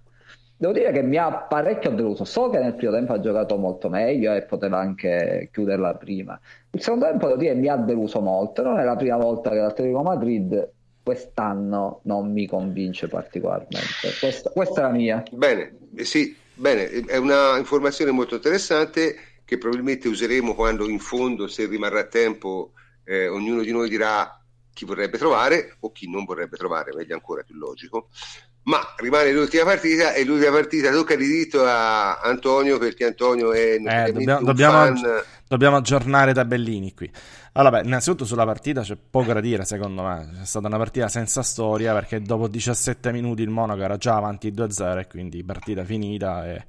Devo 0.57 0.72
dire 0.72 0.93
che 0.93 1.03
mi 1.03 1.17
ha 1.17 1.34
parecchio 1.34 1.91
deluso 1.91 2.23
so 2.23 2.49
che 2.49 2.59
nel 2.59 2.76
primo 2.76 2.93
tempo 2.93 3.11
ha 3.11 3.19
giocato 3.19 3.57
molto 3.57 3.89
meglio 3.89 4.34
e 4.34 4.43
poteva 4.43 4.77
anche 4.77 5.49
chiuderla 5.51 5.95
prima. 5.95 6.39
Il 6.72 6.81
secondo 6.81 7.05
tempo 7.07 7.27
devo 7.27 7.39
dire 7.39 7.55
mi 7.55 7.67
ha 7.67 7.76
deluso 7.76 8.22
molto 8.22 8.63
non 8.63 8.80
è 8.80 8.84
la 8.85 8.95
prima 8.95 9.17
volta 9.17 9.49
che 9.49 9.57
l'Atletico 9.57 10.01
Madrid 10.01 10.72
quest'anno 11.06 11.99
non 12.06 12.34
mi 12.34 12.48
convince 12.48 13.07
particolarmente. 13.07 14.18
Questa, 14.19 14.49
questa 14.49 14.80
è 14.80 14.84
la 14.86 14.90
mia. 14.90 15.23
Bene, 15.34 15.77
sì, 15.98 16.36
bene, 16.56 16.90
è 16.90 17.18
una 17.18 17.60
informazione 17.60 18.10
molto 18.10 18.34
interessante 18.34 19.15
che 19.45 19.60
probabilmente 19.60 20.07
useremo 20.07 20.56
quando 20.56 20.90
in 20.90 20.98
fondo, 20.98 21.48
se 21.48 21.68
rimarrà 21.68 22.06
tempo, 22.06 22.72
eh, 23.03 23.27
ognuno 23.27 23.61
di 23.61 23.72
noi 23.72 23.88
dirà 23.88 24.41
chi 24.73 24.86
vorrebbe 24.86 25.19
trovare 25.19 25.76
o 25.82 25.91
chi 25.91 26.10
non 26.10 26.26
vorrebbe 26.26 26.57
trovare, 26.57 26.91
meglio 26.95 27.14
ancora, 27.14 27.44
più 27.44 27.53
logico. 27.56 28.10
Ma 28.64 28.80
rimane 28.98 29.32
l'ultima 29.32 29.64
partita 29.64 30.14
e 30.14 30.26
l'ultima 30.26 30.53
partita 30.53 30.90
tocca 30.90 31.15
di 31.15 31.27
diritto 31.27 31.64
a 31.65 32.19
Antonio 32.19 32.80
perché 32.80 33.06
Antonio 33.06 33.53
è 33.53 33.76
eh, 33.76 34.11
dobbiamo, 34.11 34.44
dobbiamo, 34.44 34.94
dobbiamo 35.48 35.76
aggiornare 35.76 36.34
tabellini 36.34 36.95
qui. 36.95 37.11
Allora, 37.57 37.80
beh, 37.80 37.88
innanzitutto 37.88 38.26
sulla 38.26 38.44
partita 38.44 38.82
c'è 38.82 38.98
poco 38.98 39.32
da 39.32 39.40
dire, 39.40 39.64
secondo 39.64 40.03
me. 40.03 40.41
È 40.41 40.45
stata 40.45 40.68
una 40.68 40.76
partita 40.76 41.07
senza 41.07 41.41
storia 41.41 41.94
perché 41.94 42.22
dopo 42.22 42.49
17 42.49 43.14
minuti 43.14 43.44
il 43.44 43.49
Monaco 43.49 43.82
era 43.82 43.95
già 43.95 44.18
avanti 44.18 44.52
2-0 44.52 44.99
e 44.99 45.07
quindi 45.07 45.41
partita 45.41 45.86
finita 45.86 46.45
e, 46.45 46.65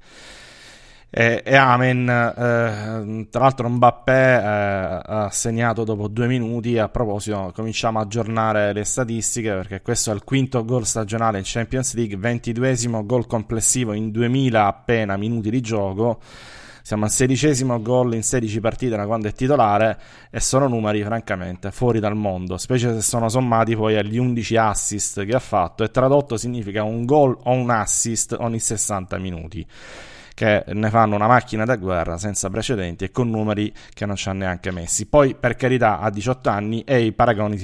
e, 1.09 1.43
e 1.45 1.55
amen. 1.57 2.07
Eh, 2.07 3.27
tra 3.29 3.41
l'altro 3.41 3.67
Mbappé 3.67 4.13
eh, 4.13 5.01
ha 5.03 5.29
segnato 5.29 5.83
dopo 5.83 6.07
due 6.07 6.27
minuti 6.27 6.77
a 6.77 6.87
proposito 6.87 7.51
cominciamo 7.53 7.99
a 7.99 8.03
aggiornare 8.03 8.71
le 8.71 8.85
statistiche 8.85 9.51
perché 9.51 9.81
questo 9.81 10.11
è 10.11 10.13
il 10.13 10.23
quinto 10.23 10.63
gol 10.63 10.85
stagionale 10.85 11.37
in 11.37 11.43
Champions 11.45 11.95
League, 11.95 12.17
22esimo 12.17 13.05
gol 13.05 13.27
complessivo 13.27 13.91
in 13.91 14.09
2000 14.11 14.65
appena 14.65 15.17
minuti 15.17 15.49
di 15.49 15.59
gioco 15.59 16.21
siamo 16.87 17.03
al 17.03 17.11
sedicesimo 17.11 17.81
gol 17.81 18.13
in 18.13 18.23
16 18.23 18.61
partite 18.61 18.95
da 18.95 19.05
quando 19.05 19.27
è 19.27 19.33
titolare 19.33 19.99
e 20.31 20.39
sono 20.39 20.69
numeri 20.69 21.03
francamente 21.03 21.69
fuori 21.69 21.99
dal 21.99 22.15
mondo, 22.15 22.55
specie 22.55 22.93
se 22.93 23.01
sono 23.01 23.27
sommati 23.27 23.75
poi 23.75 23.97
agli 23.97 24.17
11 24.17 24.55
assist 24.55 25.25
che 25.25 25.35
ha 25.35 25.39
fatto 25.39 25.83
e 25.83 25.91
tradotto 25.91 26.37
significa 26.37 26.83
un 26.83 27.03
gol 27.03 27.37
o 27.43 27.51
un 27.51 27.69
assist 27.71 28.37
ogni 28.39 28.59
60 28.59 29.17
minuti 29.17 29.67
che 30.33 30.63
ne 30.65 30.89
fanno 30.89 31.15
una 31.15 31.27
macchina 31.27 31.65
da 31.65 31.75
guerra 31.75 32.17
senza 32.17 32.49
precedenti 32.49 33.03
e 33.03 33.11
con 33.11 33.29
numeri 33.29 33.73
che 33.93 34.05
non 34.05 34.15
ci 34.15 34.29
hanno 34.29 34.45
neanche 34.45 34.71
messi. 34.71 35.07
Poi, 35.07 35.35
per 35.35 35.57
carità, 35.57 35.99
a 35.99 36.09
18 36.09 36.49
anni 36.49 36.83
e 36.83 37.01
i 37.01 37.11
paragoni 37.11 37.57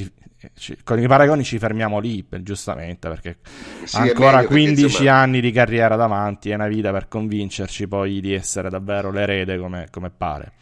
con 0.83 0.99
i 0.99 1.07
paragoni 1.07 1.43
ci 1.43 1.59
fermiamo 1.59 1.99
lì, 1.99 2.25
giustamente, 2.41 3.07
perché 3.07 3.37
sì, 3.83 3.97
ancora 3.97 4.45
15 4.45 4.81
perché, 4.81 4.81
insomma... 4.81 5.15
anni 5.17 5.41
di 5.41 5.51
carriera 5.51 5.95
davanti 5.95 6.49
è 6.49 6.55
una 6.55 6.67
vita 6.67 6.91
per 6.91 7.07
convincerci 7.07 7.87
poi 7.87 8.19
di 8.21 8.33
essere 8.33 8.69
davvero 8.69 9.11
l'erede 9.11 9.57
come, 9.57 9.87
come 9.89 10.09
pare. 10.09 10.53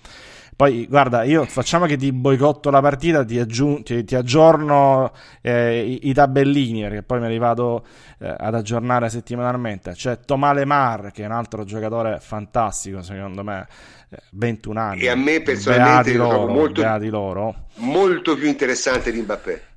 Poi, 0.61 0.85
guarda, 0.85 1.23
io 1.23 1.43
facciamo 1.45 1.87
che 1.87 1.97
ti 1.97 2.11
boicotto 2.11 2.69
la 2.69 2.81
partita, 2.81 3.25
ti, 3.25 3.39
aggiun- 3.39 3.81
ti, 3.81 4.03
ti 4.03 4.13
aggiorno 4.13 5.11
eh, 5.41 5.83
i, 5.83 6.09
i, 6.09 6.13
tabellini, 6.13 6.81
perché 6.81 7.01
poi 7.01 7.19
me 7.19 7.29
li 7.29 7.39
vado 7.39 7.83
eh, 8.19 8.35
ad 8.37 8.53
aggiornare 8.53 9.09
settimanalmente. 9.09 9.93
C'è 9.93 10.19
Tomale 10.19 10.63
Mar, 10.65 11.11
che 11.11 11.23
è 11.23 11.25
un 11.25 11.31
altro 11.31 11.63
giocatore 11.63 12.19
fantastico, 12.21 13.01
secondo 13.01 13.43
me, 13.43 13.65
21 14.33 14.79
eh, 14.79 14.83
anni. 14.83 15.01
E 15.01 15.09
a 15.09 15.15
me 15.15 15.41
personalmente 15.41 16.13
loro, 16.13 16.45
molto, 16.45 16.83
loro. 17.09 17.55
molto 17.77 18.35
più 18.35 18.47
interessante 18.47 19.11
di 19.11 19.19
Mbappé. 19.19 19.69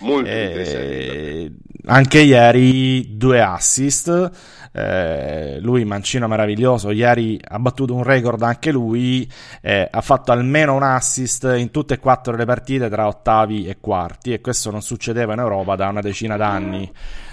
Molto 0.00 0.28
eh, 0.28 1.52
anche 1.86 2.20
ieri 2.20 3.16
due 3.16 3.40
assist. 3.40 4.30
Eh, 4.72 5.58
lui, 5.60 5.84
mancino 5.84 6.28
meraviglioso, 6.28 6.90
ieri 6.90 7.40
ha 7.42 7.58
battuto 7.58 7.94
un 7.94 8.02
record 8.02 8.42
anche 8.42 8.70
lui. 8.70 9.28
Eh, 9.60 9.88
ha 9.90 10.00
fatto 10.00 10.30
almeno 10.32 10.74
un 10.74 10.82
assist 10.82 11.52
in 11.56 11.70
tutte 11.70 11.94
e 11.94 11.98
quattro 11.98 12.36
le 12.36 12.44
partite 12.44 12.88
tra 12.88 13.06
ottavi 13.06 13.66
e 13.66 13.78
quarti. 13.80 14.32
E 14.32 14.40
questo 14.40 14.70
non 14.70 14.82
succedeva 14.82 15.32
in 15.32 15.40
Europa 15.40 15.74
da 15.74 15.88
una 15.88 16.00
decina 16.00 16.36
d'anni. 16.36 16.90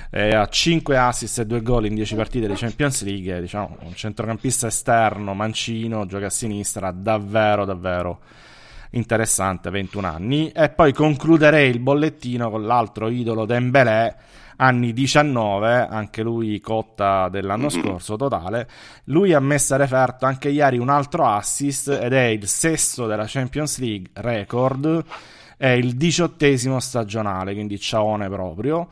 Eh, 0.09 0.33
ha 0.33 0.47
5 0.47 0.97
assist 0.97 1.39
e 1.39 1.45
2 1.45 1.61
gol 1.61 1.87
in 1.87 1.95
10 1.95 2.15
partite 2.15 2.47
di 2.47 2.53
Champions 2.55 3.03
League. 3.03 3.41
Diciamo, 3.41 3.77
un 3.81 3.93
centrocampista 3.93 4.67
esterno, 4.67 5.33
mancino, 5.33 6.05
gioca 6.05 6.27
a 6.27 6.31
sinistra, 6.31 6.91
davvero, 6.91 7.65
davvero 7.65 8.21
interessante, 8.91 9.69
21 9.69 10.07
anni. 10.07 10.49
E 10.49 10.69
poi 10.69 10.93
concluderei 10.93 11.69
il 11.69 11.79
bollettino 11.79 12.49
con 12.49 12.65
l'altro 12.65 13.09
idolo 13.09 13.45
Dembélé, 13.45 14.15
anni 14.57 14.93
19, 14.93 15.87
anche 15.87 16.21
lui 16.21 16.59
cotta 16.59 17.29
dell'anno 17.29 17.67
mm-hmm. 17.67 17.83
scorso 17.83 18.15
totale. 18.15 18.67
Lui 19.05 19.33
ha 19.33 19.39
messo 19.39 19.73
a 19.73 19.77
referto 19.77 20.25
anche 20.25 20.49
ieri 20.49 20.77
un 20.77 20.89
altro 20.89 21.25
assist 21.27 21.89
ed 21.89 22.13
è 22.13 22.25
il 22.25 22.47
sesto 22.47 23.07
della 23.07 23.25
Champions 23.27 23.79
League 23.79 24.09
record. 24.13 25.03
È 25.57 25.67
il 25.67 25.95
diciottesimo 25.95 26.79
stagionale, 26.79 27.53
quindi 27.53 27.79
ciaone 27.79 28.29
proprio. 28.29 28.87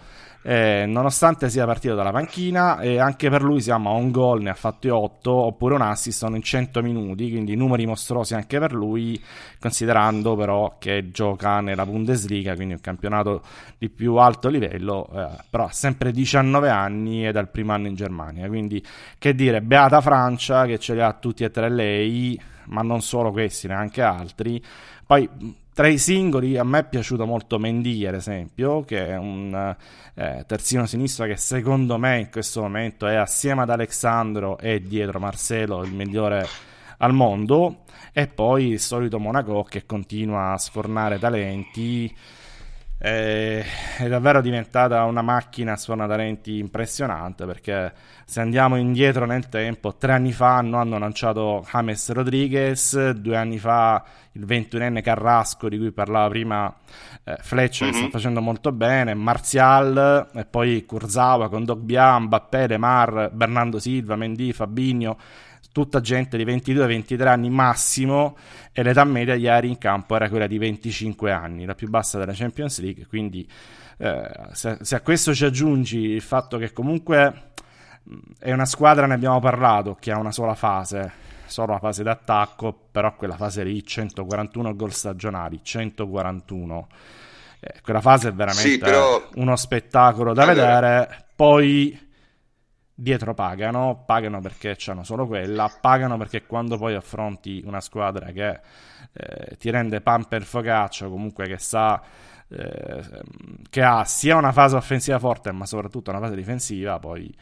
Eh, 0.45 0.83
nonostante 0.85 1.49
sia 1.49 1.65
partito 1.65 1.95
dalla 1.95 2.11
panchina, 2.11 2.79
e 2.79 2.99
anche 2.99 3.29
per 3.29 3.41
lui 3.41 3.61
siamo 3.61 3.91
a 3.91 3.93
un 3.93 4.11
gol, 4.11 4.41
ne 4.41 4.49
ha 4.49 4.53
fatti 4.53 4.89
8, 4.89 5.31
oppure 5.31 5.75
un 5.75 5.81
assist 5.81 6.17
sono 6.17 6.35
in 6.35 6.41
100 6.41 6.81
minuti, 6.81 7.29
quindi 7.29 7.55
numeri 7.55 7.85
mostruosi 7.85 8.33
anche 8.35 8.59
per 8.59 8.73
lui, 8.73 9.21
considerando 9.57 10.35
però 10.35 10.75
che 10.79 11.09
gioca 11.11 11.61
nella 11.61 11.85
Bundesliga, 11.85 12.55
quindi 12.55 12.73
un 12.73 12.81
campionato 12.81 13.41
di 13.77 13.89
più 13.89 14.15
alto 14.15 14.49
livello, 14.49 15.07
eh, 15.13 15.29
però 15.49 15.65
ha 15.65 15.71
sempre 15.71 16.11
19 16.11 16.69
anni 16.69 17.25
ed 17.25 17.37
è 17.37 17.39
il 17.39 17.49
primo 17.49 17.71
anno 17.71 17.87
in 17.87 17.95
Germania, 17.95 18.47
quindi 18.47 18.83
che 19.17 19.33
dire, 19.33 19.61
beata 19.61 20.01
Francia 20.01 20.65
che 20.65 20.77
ce 20.77 20.93
li 20.93 21.01
ha 21.01 21.13
tutti 21.13 21.45
e 21.45 21.51
tre 21.51 21.69
lei, 21.69 22.39
ma 22.65 22.81
non 22.81 23.01
solo 23.01 23.31
questi, 23.31 23.67
neanche 23.67 24.01
altri. 24.01 24.61
Poi 25.05 25.29
tra 25.73 25.87
i 25.87 25.97
singoli 25.97 26.57
a 26.57 26.63
me 26.63 26.79
è 26.79 26.87
piaciuto 26.87 27.25
molto 27.25 27.57
Mendy, 27.57 28.05
ad 28.05 28.13
esempio, 28.13 28.83
che 28.83 29.07
è 29.07 29.17
un 29.17 29.75
eh, 30.13 30.43
terzino 30.45 30.85
sinistro 30.85 31.25
che 31.25 31.35
secondo 31.35 31.97
me 31.97 32.19
in 32.19 32.29
questo 32.29 32.61
momento 32.61 33.07
è 33.07 33.15
assieme 33.15 33.63
ad 33.63 33.69
Alexandro 33.71 34.57
e 34.59 34.81
dietro 34.81 35.19
Marcelo 35.19 35.83
il 35.83 35.91
migliore 35.91 36.47
al 36.97 37.13
mondo. 37.13 37.85
E 38.11 38.27
poi 38.27 38.67
il 38.67 38.79
solito 38.79 39.17
Monaco 39.17 39.63
che 39.63 39.87
continua 39.87 40.51
a 40.51 40.57
sfornare 40.57 41.17
talenti. 41.17 42.15
Eh, 43.05 43.65
è 43.97 44.07
davvero 44.07 44.39
diventata 44.39 45.03
una 45.03 45.21
macchina 45.21 45.73
a 45.73 45.75
sfornatalenti 45.75 46.57
impressionante 46.57 47.45
perché 47.45 47.91
se 48.23 48.39
andiamo 48.39 48.77
indietro 48.77 49.25
nel 49.25 49.49
tempo, 49.49 49.97
tre 49.97 50.13
anni 50.13 50.31
fa 50.31 50.55
hanno, 50.55 50.77
hanno 50.77 50.97
lanciato 50.97 51.67
James 51.69 52.09
Rodriguez, 52.13 53.09
due 53.09 53.35
anni 53.35 53.59
fa 53.59 54.01
il 54.31 54.45
21enne 54.45 55.01
Carrasco 55.01 55.67
di 55.67 55.77
cui 55.77 55.91
parlava 55.91 56.29
prima 56.29 56.73
eh, 57.25 57.35
Fletcher 57.41 57.87
mm-hmm. 57.87 57.91
che 57.91 57.97
sta 57.97 58.05
mhm. 58.05 58.11
facendo 58.11 58.39
molto 58.39 58.71
bene, 58.71 59.13
Martial 59.15 60.29
e 60.33 60.45
poi 60.45 60.85
Kurzawa 60.85 61.49
con 61.49 61.65
Dogbia, 61.65 62.17
Mbappé, 62.17 62.67
Demar, 62.67 63.31
Bernardo 63.33 63.79
Silva, 63.79 64.15
Mendy, 64.15 64.53
Fabinho 64.53 65.17
tutta 65.73 65.99
gente 65.99 66.37
di 66.37 66.45
22-23 66.45 67.27
anni 67.27 67.49
massimo 67.49 68.37
e 68.71 68.83
l'età 68.83 69.03
media 69.03 69.33
ieri 69.33 69.67
in 69.67 69.77
campo 69.77 70.15
era 70.15 70.29
quella 70.29 70.47
di 70.47 70.57
25 70.57 71.31
anni, 71.31 71.65
la 71.65 71.75
più 71.75 71.89
bassa 71.89 72.17
della 72.17 72.31
Champions 72.33 72.79
League, 72.79 73.07
quindi 73.07 73.45
eh, 73.97 74.31
se, 74.53 74.77
se, 74.81 74.95
a 74.95 75.01
questo 75.01 75.33
ci 75.33 75.43
aggiungi 75.43 75.97
il 75.97 76.21
fatto 76.21 76.57
che 76.57 76.71
comunque 76.71 77.51
è 78.39 78.51
una 78.51 78.65
squadra, 78.65 79.07
ne 79.07 79.15
abbiamo 79.15 79.39
parlato, 79.39 79.97
che 79.99 80.11
ha 80.11 80.17
una 80.17 80.31
sola 80.31 80.55
fase, 80.55 81.11
solo 81.45 81.73
la 81.73 81.79
fase 81.79 82.03
d'attacco, 82.03 82.87
però 82.91 83.15
quella 83.15 83.35
fase 83.35 83.63
lì 83.63 83.83
141 83.83 84.75
gol 84.75 84.91
stagionali, 84.91 85.59
141. 85.63 86.87
Eh, 87.59 87.73
quella 87.81 88.01
fase 88.01 88.29
è 88.29 88.33
veramente 88.33 88.69
sì, 88.69 88.77
però... 88.77 89.29
uno 89.35 89.55
spettacolo 89.55 90.33
da 90.33 90.43
allora... 90.43 90.79
vedere. 90.79 91.25
Poi 91.35 92.11
dietro 92.95 93.33
pagano, 93.33 94.03
pagano 94.05 94.39
perché 94.39 94.77
hanno 94.87 95.03
solo 95.03 95.25
quella, 95.25 95.71
pagano 95.81 96.17
perché 96.17 96.45
quando 96.45 96.77
poi 96.77 96.93
affronti 96.93 97.63
una 97.65 97.81
squadra 97.81 98.31
che 98.31 98.59
eh, 99.13 99.57
ti 99.57 99.69
rende 99.69 100.01
pan 100.01 100.25
per 100.25 100.43
focaccia, 100.43 101.07
comunque 101.07 101.47
che 101.47 101.57
sa 101.57 102.01
eh, 102.49 103.03
che 103.69 103.81
ha 103.81 104.03
sia 104.05 104.35
una 104.35 104.51
fase 104.51 104.75
offensiva 104.75 105.17
forte 105.17 105.51
ma 105.51 105.65
soprattutto 105.65 106.11
una 106.11 106.19
fase 106.19 106.35
difensiva, 106.35 106.99
poi 106.99 107.33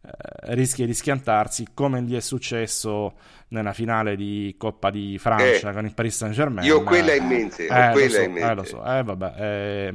eh, 0.00 0.54
rischia 0.54 0.86
di 0.86 0.94
schiantarsi 0.94 1.68
come 1.74 2.02
gli 2.02 2.14
è 2.14 2.20
successo 2.20 3.14
nella 3.48 3.72
finale 3.72 4.14
di 4.14 4.54
Coppa 4.58 4.90
di 4.90 5.18
Francia 5.18 5.70
eh, 5.70 5.72
con 5.72 5.84
il 5.86 5.94
Paris 5.94 6.16
Saint 6.16 6.34
Germain. 6.34 6.66
Io 6.66 6.78
ho 6.78 6.82
quella 6.82 7.14
in 7.14 7.26
mente, 7.26 7.64
eh, 7.64 7.90
quella 7.92 8.10
so, 8.10 8.20
in 8.20 8.32
mente. 8.32 8.50
Eh, 8.50 8.54
lo 8.54 8.64
so, 8.64 8.84
eh, 8.84 9.02
vabbè. 9.02 9.92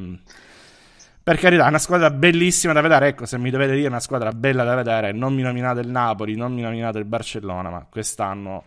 Per 1.23 1.37
carità, 1.37 1.65
è 1.65 1.69
una 1.69 1.79
squadra 1.79 2.09
bellissima 2.09 2.73
da 2.73 2.81
vedere. 2.81 3.07
Ecco, 3.07 3.25
se 3.25 3.37
mi 3.37 3.49
dovete 3.49 3.73
dire 3.75 3.87
una 3.87 4.01
squadra 4.01 4.31
bella 4.31 4.65
da 4.65 4.75
vedere, 4.75 5.13
non 5.13 5.33
mi 5.33 5.41
nominate 5.41 5.79
il 5.79 5.87
Napoli, 5.87 6.35
non 6.35 6.53
mi 6.53 6.61
nominate 6.61 6.97
il 6.97 7.05
Barcellona, 7.05 7.69
ma 7.69 7.87
quest'anno 7.89 8.65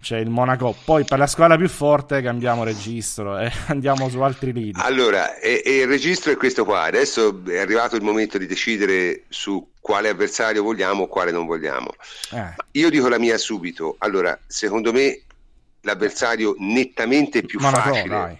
c'è 0.00 0.16
il 0.16 0.30
Monaco. 0.30 0.74
Poi 0.82 1.04
per 1.04 1.18
la 1.18 1.26
squadra 1.26 1.58
più 1.58 1.68
forte 1.68 2.22
cambiamo 2.22 2.64
registro 2.64 3.38
e 3.38 3.52
andiamo 3.68 4.08
su 4.08 4.18
altri 4.20 4.54
lidi. 4.54 4.80
Allora, 4.80 5.36
e, 5.38 5.60
e 5.62 5.80
il 5.80 5.88
registro 5.88 6.32
è 6.32 6.38
questo 6.38 6.64
qua. 6.64 6.84
Adesso 6.84 7.42
è 7.46 7.58
arrivato 7.58 7.96
il 7.96 8.02
momento 8.02 8.38
di 8.38 8.46
decidere 8.46 9.24
su 9.28 9.72
quale 9.78 10.08
avversario 10.08 10.62
vogliamo 10.62 11.02
o 11.02 11.06
quale 11.06 11.32
non 11.32 11.44
vogliamo. 11.44 11.90
Eh. 12.32 12.54
Io 12.72 12.88
dico 12.88 13.08
la 13.10 13.18
mia 13.18 13.36
subito. 13.36 13.96
Allora, 13.98 14.38
secondo 14.46 14.90
me 14.90 15.20
l'avversario 15.82 16.54
nettamente 16.58 17.42
più 17.42 17.60
Monaco, 17.60 17.90
facile 17.90 18.08
dai. 18.08 18.38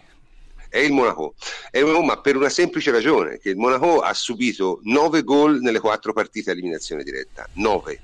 È 0.70 0.78
il 0.78 0.92
Monaco. 0.92 1.34
È 1.70 1.82
un, 1.82 2.06
ma 2.06 2.18
per 2.20 2.36
una 2.36 2.48
semplice 2.48 2.90
ragione, 2.90 3.38
che 3.38 3.50
il 3.50 3.56
Monaco 3.56 4.00
ha 4.00 4.14
subito 4.14 4.80
9 4.84 5.22
gol 5.22 5.60
nelle 5.60 5.80
4 5.80 6.14
partite 6.14 6.48
a 6.48 6.52
eliminazione 6.54 7.02
diretta. 7.02 7.46
9. 7.54 8.00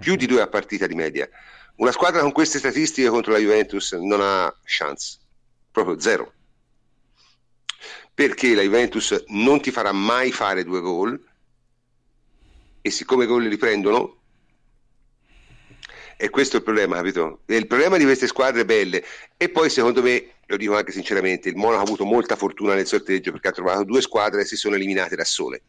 Più 0.00 0.16
di 0.16 0.26
2 0.26 0.40
a 0.40 0.46
partita 0.46 0.86
di 0.86 0.94
media 0.94 1.28
una 1.76 1.92
squadra 1.92 2.22
con 2.22 2.32
queste 2.32 2.58
statistiche 2.58 3.08
contro 3.08 3.32
la 3.32 3.38
Juventus 3.38 3.92
non 3.92 4.20
ha 4.22 4.54
chance, 4.64 5.18
proprio 5.70 6.00
zero. 6.00 6.32
Perché 8.14 8.54
la 8.54 8.62
Juventus 8.62 9.24
non 9.28 9.60
ti 9.60 9.70
farà 9.70 9.92
mai 9.92 10.32
fare 10.32 10.64
due 10.64 10.80
gol 10.80 11.22
e 12.80 12.90
siccome 12.90 13.24
i 13.24 13.26
gol 13.26 13.44
li 13.44 13.56
prendono, 13.58 14.20
e 16.16 16.30
questo 16.30 16.56
è 16.56 16.58
il 16.60 16.64
problema, 16.64 16.96
capito? 16.96 17.42
È 17.44 17.52
il 17.52 17.66
problema 17.66 17.98
di 17.98 18.04
queste 18.04 18.26
squadre 18.26 18.64
belle. 18.64 19.04
E 19.36 19.50
poi, 19.50 19.68
secondo 19.68 20.00
me, 20.00 20.35
lo 20.46 20.56
dico 20.56 20.76
anche 20.76 20.92
sinceramente, 20.92 21.48
il 21.48 21.56
Monaco 21.56 21.80
ha 21.80 21.84
avuto 21.84 22.04
molta 22.04 22.36
fortuna 22.36 22.74
nel 22.74 22.86
sorteggio 22.86 23.32
perché 23.32 23.48
ha 23.48 23.52
trovato 23.52 23.84
due 23.84 24.00
squadre 24.00 24.42
e 24.42 24.44
si 24.44 24.56
sono 24.56 24.76
eliminate 24.76 25.16
da 25.16 25.24
sole. 25.24 25.62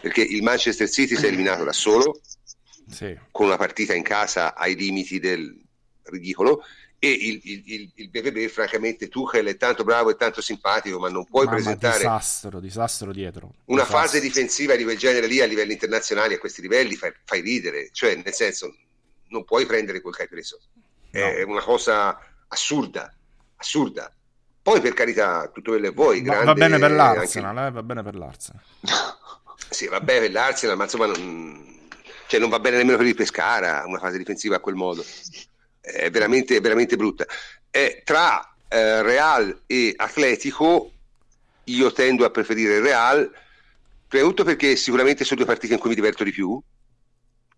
Perché 0.00 0.22
il 0.22 0.42
Manchester 0.42 0.88
City 0.88 1.16
si 1.16 1.24
è 1.24 1.28
eliminato 1.28 1.64
da 1.64 1.72
solo 1.72 2.20
sì. 2.90 3.16
con 3.30 3.46
una 3.46 3.56
partita 3.56 3.94
in 3.94 4.02
casa 4.02 4.54
ai 4.54 4.74
limiti 4.74 5.18
del 5.18 5.56
ridicolo 6.04 6.62
e 7.00 7.10
il, 7.10 7.40
il, 7.44 7.62
il, 7.66 7.92
il 7.94 8.10
BBB 8.10 8.48
francamente 8.48 9.08
Tuchel 9.08 9.46
è 9.46 9.56
tanto 9.56 9.84
bravo 9.84 10.10
e 10.10 10.16
tanto 10.16 10.40
simpatico 10.40 10.98
ma 10.98 11.08
non 11.08 11.24
puoi 11.24 11.44
Mamma, 11.44 11.56
presentare 11.56 11.98
disastro, 11.98 12.58
disastro 12.58 13.12
dietro 13.12 13.54
una 13.66 13.82
disastro. 13.82 13.98
fase 13.98 14.20
difensiva 14.20 14.74
di 14.74 14.82
quel 14.82 14.98
genere 14.98 15.28
lì 15.28 15.40
a 15.40 15.46
livelli 15.46 15.74
internazionali 15.74 16.34
a 16.34 16.38
questi 16.38 16.60
livelli 16.60 16.96
fai, 16.96 17.12
fai 17.24 17.40
ridere 17.40 17.90
cioè 17.92 18.16
nel 18.16 18.34
senso 18.34 18.74
non 19.28 19.44
puoi 19.44 19.64
prendere 19.64 20.00
quel 20.00 20.14
che 20.14 20.22
hai 20.22 20.28
preso 20.28 20.58
è 21.10 21.42
una 21.42 21.62
cosa 21.62 22.18
assurda, 22.48 23.12
assurda. 23.58 24.10
Poi 24.62 24.80
per 24.80 24.94
carità, 24.94 25.48
tutto 25.52 25.70
quello 25.70 25.88
che 25.88 25.94
vuoi. 25.94 26.22
Va, 26.22 26.44
va 26.44 26.54
bene 26.54 26.78
per 26.78 26.90
l'Arsenal, 26.90 27.56
anche... 27.56 27.68
eh, 27.68 27.72
va 27.72 27.82
bene 27.82 28.02
per 28.02 28.14
l'Arsenal. 28.14 28.62
sì, 29.70 29.86
va 29.86 30.00
bene 30.00 30.20
per 30.20 30.32
l'Arsenal, 30.32 30.76
ma 30.76 30.84
insomma 30.84 31.06
non, 31.06 31.88
cioè 32.26 32.40
non 32.40 32.50
va 32.50 32.60
bene 32.60 32.76
nemmeno 32.76 32.98
per 32.98 33.06
il 33.06 33.14
Pescara, 33.14 33.84
una 33.86 33.98
fase 33.98 34.18
difensiva 34.18 34.56
a 34.56 34.60
quel 34.60 34.74
modo. 34.74 35.04
È 35.80 36.10
veramente, 36.10 36.60
veramente 36.60 36.96
brutta. 36.96 37.24
E 37.70 38.02
tra 38.04 38.54
eh, 38.68 39.02
Real 39.02 39.62
e 39.66 39.94
Atletico 39.96 40.92
io 41.64 41.92
tendo 41.92 42.24
a 42.24 42.30
preferire 42.30 42.76
il 42.76 42.82
Real, 42.82 43.30
prima 44.06 44.24
di 44.24 44.30
tutto 44.30 44.44
perché 44.44 44.76
sicuramente 44.76 45.24
sono 45.24 45.40
due 45.40 45.48
partite 45.48 45.74
in 45.74 45.80
cui 45.80 45.90
mi 45.90 45.94
diverto 45.94 46.24
di 46.24 46.32
più 46.32 46.60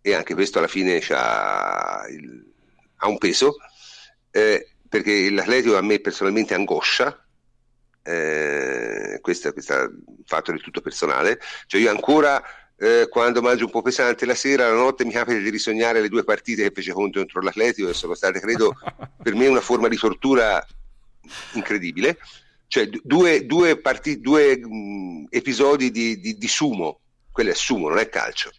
e 0.00 0.14
anche 0.14 0.34
questo 0.34 0.58
alla 0.58 0.68
fine 0.68 1.02
ha, 1.10 2.06
il, 2.08 2.52
ha 2.96 3.08
un 3.08 3.18
peso. 3.18 3.56
Eh, 4.30 4.68
perché 4.90 5.30
l'Atletico 5.30 5.76
a 5.76 5.82
me 5.82 6.00
personalmente 6.00 6.52
angoscia, 6.52 7.24
eh, 8.02 9.18
questo, 9.20 9.48
è 9.48 9.52
un 9.54 10.24
fatto 10.24 10.50
del 10.50 10.60
tutto 10.60 10.80
personale, 10.80 11.40
cioè 11.66 11.80
io 11.80 11.90
ancora 11.90 12.42
eh, 12.76 13.06
quando 13.08 13.40
mangio 13.40 13.66
un 13.66 13.70
po' 13.70 13.82
pesante 13.82 14.26
la 14.26 14.34
sera, 14.34 14.68
la 14.68 14.74
notte 14.74 15.04
mi 15.04 15.12
capita 15.12 15.38
di 15.38 15.48
risognare 15.48 16.00
le 16.00 16.08
due 16.08 16.24
partite 16.24 16.64
che 16.64 16.72
fece 16.74 16.92
contro 16.92 17.24
l'Atletico 17.40 17.88
e 17.88 17.94
sono 17.94 18.14
state, 18.14 18.40
credo, 18.40 18.74
per 19.22 19.36
me 19.36 19.46
una 19.46 19.60
forma 19.60 19.86
di 19.86 19.96
tortura 19.96 20.66
incredibile. 21.52 22.18
Cioè 22.66 22.88
due, 22.88 23.46
due, 23.46 23.80
partiti, 23.80 24.20
due 24.20 24.58
mh, 24.58 25.26
episodi 25.30 25.92
di, 25.92 26.18
di, 26.18 26.36
di 26.36 26.48
sumo, 26.48 26.98
quello 27.30 27.50
è 27.50 27.54
sumo, 27.54 27.88
non 27.88 27.98
è 27.98 28.08
calcio 28.08 28.50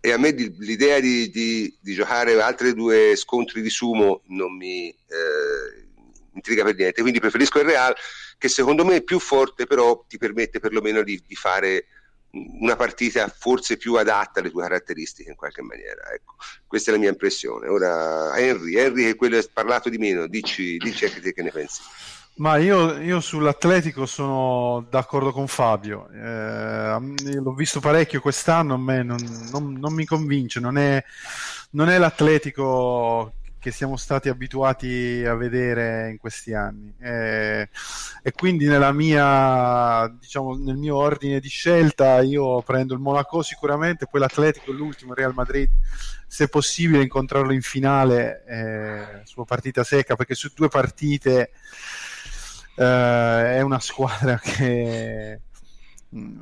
e 0.00 0.12
a 0.12 0.18
me 0.18 0.32
di, 0.32 0.54
l'idea 0.58 1.00
di, 1.00 1.30
di, 1.30 1.76
di, 1.80 1.94
giocare 1.94 2.40
altre 2.40 2.72
due 2.72 3.16
scontri 3.16 3.60
di 3.62 3.70
sumo 3.70 4.22
non 4.26 4.56
mi 4.56 4.88
eh, 4.88 5.86
intriga 6.34 6.62
per 6.64 6.76
niente, 6.76 7.00
quindi 7.00 7.20
preferisco 7.20 7.58
il 7.58 7.66
Real 7.66 7.94
che 8.38 8.48
secondo 8.48 8.84
me 8.84 8.96
è 8.96 9.02
più 9.02 9.18
forte 9.18 9.66
però 9.66 10.04
ti 10.06 10.18
permette 10.18 10.60
perlomeno 10.60 11.02
di, 11.02 11.20
di 11.26 11.34
fare 11.34 11.86
una 12.30 12.76
partita 12.76 13.26
forse 13.28 13.76
più 13.76 13.94
adatta 13.94 14.40
alle 14.40 14.50
tue 14.50 14.62
caratteristiche 14.62 15.30
in 15.30 15.36
qualche 15.36 15.62
maniera. 15.62 16.12
Ecco, 16.12 16.36
questa 16.66 16.90
è 16.90 16.94
la 16.94 17.00
mia 17.00 17.08
impressione. 17.08 17.68
Ora 17.68 18.36
Henry, 18.36 18.76
Henry 18.76 19.04
che 19.04 19.14
quello 19.16 19.38
è 19.38 19.48
parlato 19.50 19.88
di 19.88 19.98
meno, 19.98 20.26
dici, 20.26 20.76
dici 20.76 21.06
anche 21.06 21.20
te 21.20 21.32
che 21.32 21.42
ne 21.42 21.50
pensi. 21.50 21.80
Ma 22.38 22.56
io, 22.56 22.98
io, 22.98 23.18
sull'Atletico 23.20 24.06
sono 24.06 24.86
d'accordo 24.88 25.32
con 25.32 25.48
Fabio, 25.48 26.08
eh, 26.10 26.96
l'ho 27.34 27.52
visto 27.52 27.80
parecchio 27.80 28.20
quest'anno, 28.20 28.74
a 28.74 28.78
me 28.78 29.02
non, 29.02 29.18
non, 29.50 29.72
non 29.72 29.92
mi 29.92 30.04
convince, 30.04 30.60
non 30.60 30.78
è, 30.78 31.02
non 31.70 31.88
è, 31.88 31.98
l'Atletico 31.98 33.32
che 33.58 33.72
siamo 33.72 33.96
stati 33.96 34.28
abituati 34.28 35.24
a 35.26 35.34
vedere 35.34 36.10
in 36.10 36.18
questi 36.18 36.54
anni. 36.54 36.94
Eh, 37.00 37.68
e 38.22 38.32
quindi 38.32 38.68
mia, 38.92 40.06
diciamo, 40.20 40.54
nel 40.54 40.76
mio 40.76 40.96
ordine 40.96 41.40
di 41.40 41.48
scelta 41.48 42.20
io 42.20 42.62
prendo 42.62 42.94
il 42.94 43.00
Monaco 43.00 43.42
sicuramente, 43.42 44.06
poi 44.06 44.20
l'Atletico 44.20 44.70
l'ultimo, 44.70 45.12
Real 45.12 45.34
Madrid, 45.34 45.70
se 46.28 46.48
possibile 46.48 47.02
incontrarlo 47.02 47.52
in 47.52 47.62
finale 47.62 48.44
eh, 48.46 49.20
sulla 49.24 49.44
partita 49.44 49.82
secca 49.82 50.14
perché 50.14 50.34
su 50.34 50.50
due 50.54 50.68
partite 50.68 51.50
è 52.84 53.60
una 53.60 53.80
squadra 53.80 54.38
che 54.42 55.40
mm, 56.14 56.38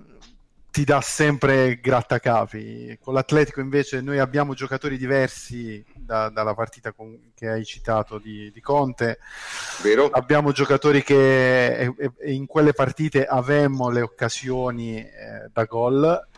ti 0.71 0.85
dà 0.85 1.01
sempre 1.01 1.81
grattacapi. 1.81 2.99
Con 3.01 3.15
l'Atletico 3.15 3.61
invece 3.61 4.03
noi 4.03 4.19
abbiamo 4.19 4.53
giocatori 4.53 4.99
diversi 4.99 5.83
da, 5.95 6.29
dalla 6.29 6.55
partita 6.55 6.93
con, 6.93 7.33
che 7.35 7.49
hai 7.49 7.65
citato 7.65 8.19
di, 8.19 8.51
di 8.53 8.61
Conte. 8.61 9.19
Vero? 9.83 10.11
Abbiamo 10.11 10.53
giocatori 10.53 11.03
che 11.03 11.79
e, 11.79 11.95
e 12.19 12.33
in 12.33 12.45
quelle 12.45 12.75
partite 12.75 13.25
avemmo 13.25 13.89
le 13.89 14.03
occasioni 14.03 14.99
eh, 14.99 15.49
da 15.51 15.65
gol 15.65 16.29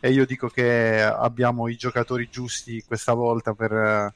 e 0.00 0.10
io 0.12 0.24
dico 0.24 0.46
che 0.46 1.02
abbiamo 1.02 1.66
i 1.66 1.74
giocatori 1.74 2.28
giusti 2.30 2.84
questa 2.86 3.14
volta 3.14 3.52
per 3.52 4.14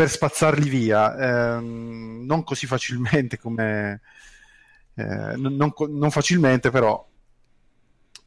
per 0.00 0.08
spazzarli 0.08 0.66
via, 0.70 1.14
eh, 1.14 1.60
non 1.60 2.42
così 2.42 2.66
facilmente 2.66 3.38
come... 3.38 4.00
Eh, 4.94 5.36
non, 5.36 5.74
non, 5.76 6.10
facilmente 6.10 6.70
però 6.70 7.06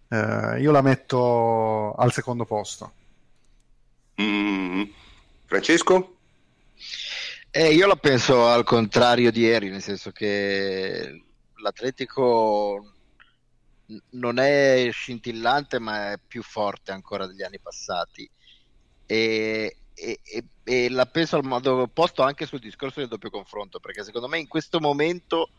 eh, 0.08 0.60
io 0.60 0.72
la 0.72 0.84
metto 0.84 1.94
al 1.94 2.14
secondo 2.14 2.46
posto. 2.46 2.94
Mm. 4.22 4.84
Francesco? 5.46 6.18
Eh, 7.50 7.74
io 7.74 7.88
la 7.88 7.96
penso 7.96 8.48
al 8.48 8.64
contrario 8.64 9.32
di 9.32 9.42
ieri, 9.42 9.72
nel 9.72 9.82
senso 9.82 10.12
che 10.12 11.24
l'Atletico 11.56 12.94
non 14.12 14.38
è 14.38 14.90
scintillante 14.92 15.80
ma 15.80 16.12
è 16.12 16.20
più 16.26 16.44
forte 16.44 16.92
ancora 16.92 17.26
degli 17.26 17.42
anni 17.42 17.60
passati 17.60 18.30
e, 19.08 19.78
e, 19.94 20.20
e, 20.24 20.44
e, 20.64 20.90
la 20.90 21.06
penso 21.06 21.36
al 21.36 21.44
modo 21.44 21.82
opposto 21.82 22.22
anche 22.22 22.46
sul 22.46 22.60
discorso 22.60 23.00
del 23.00 23.10
doppio 23.10 23.30
confronto, 23.30 23.80
perché 23.80 24.04
secondo 24.04 24.28
me 24.28 24.40
in 24.40 24.48
questo 24.48 24.80
momento 24.80 25.50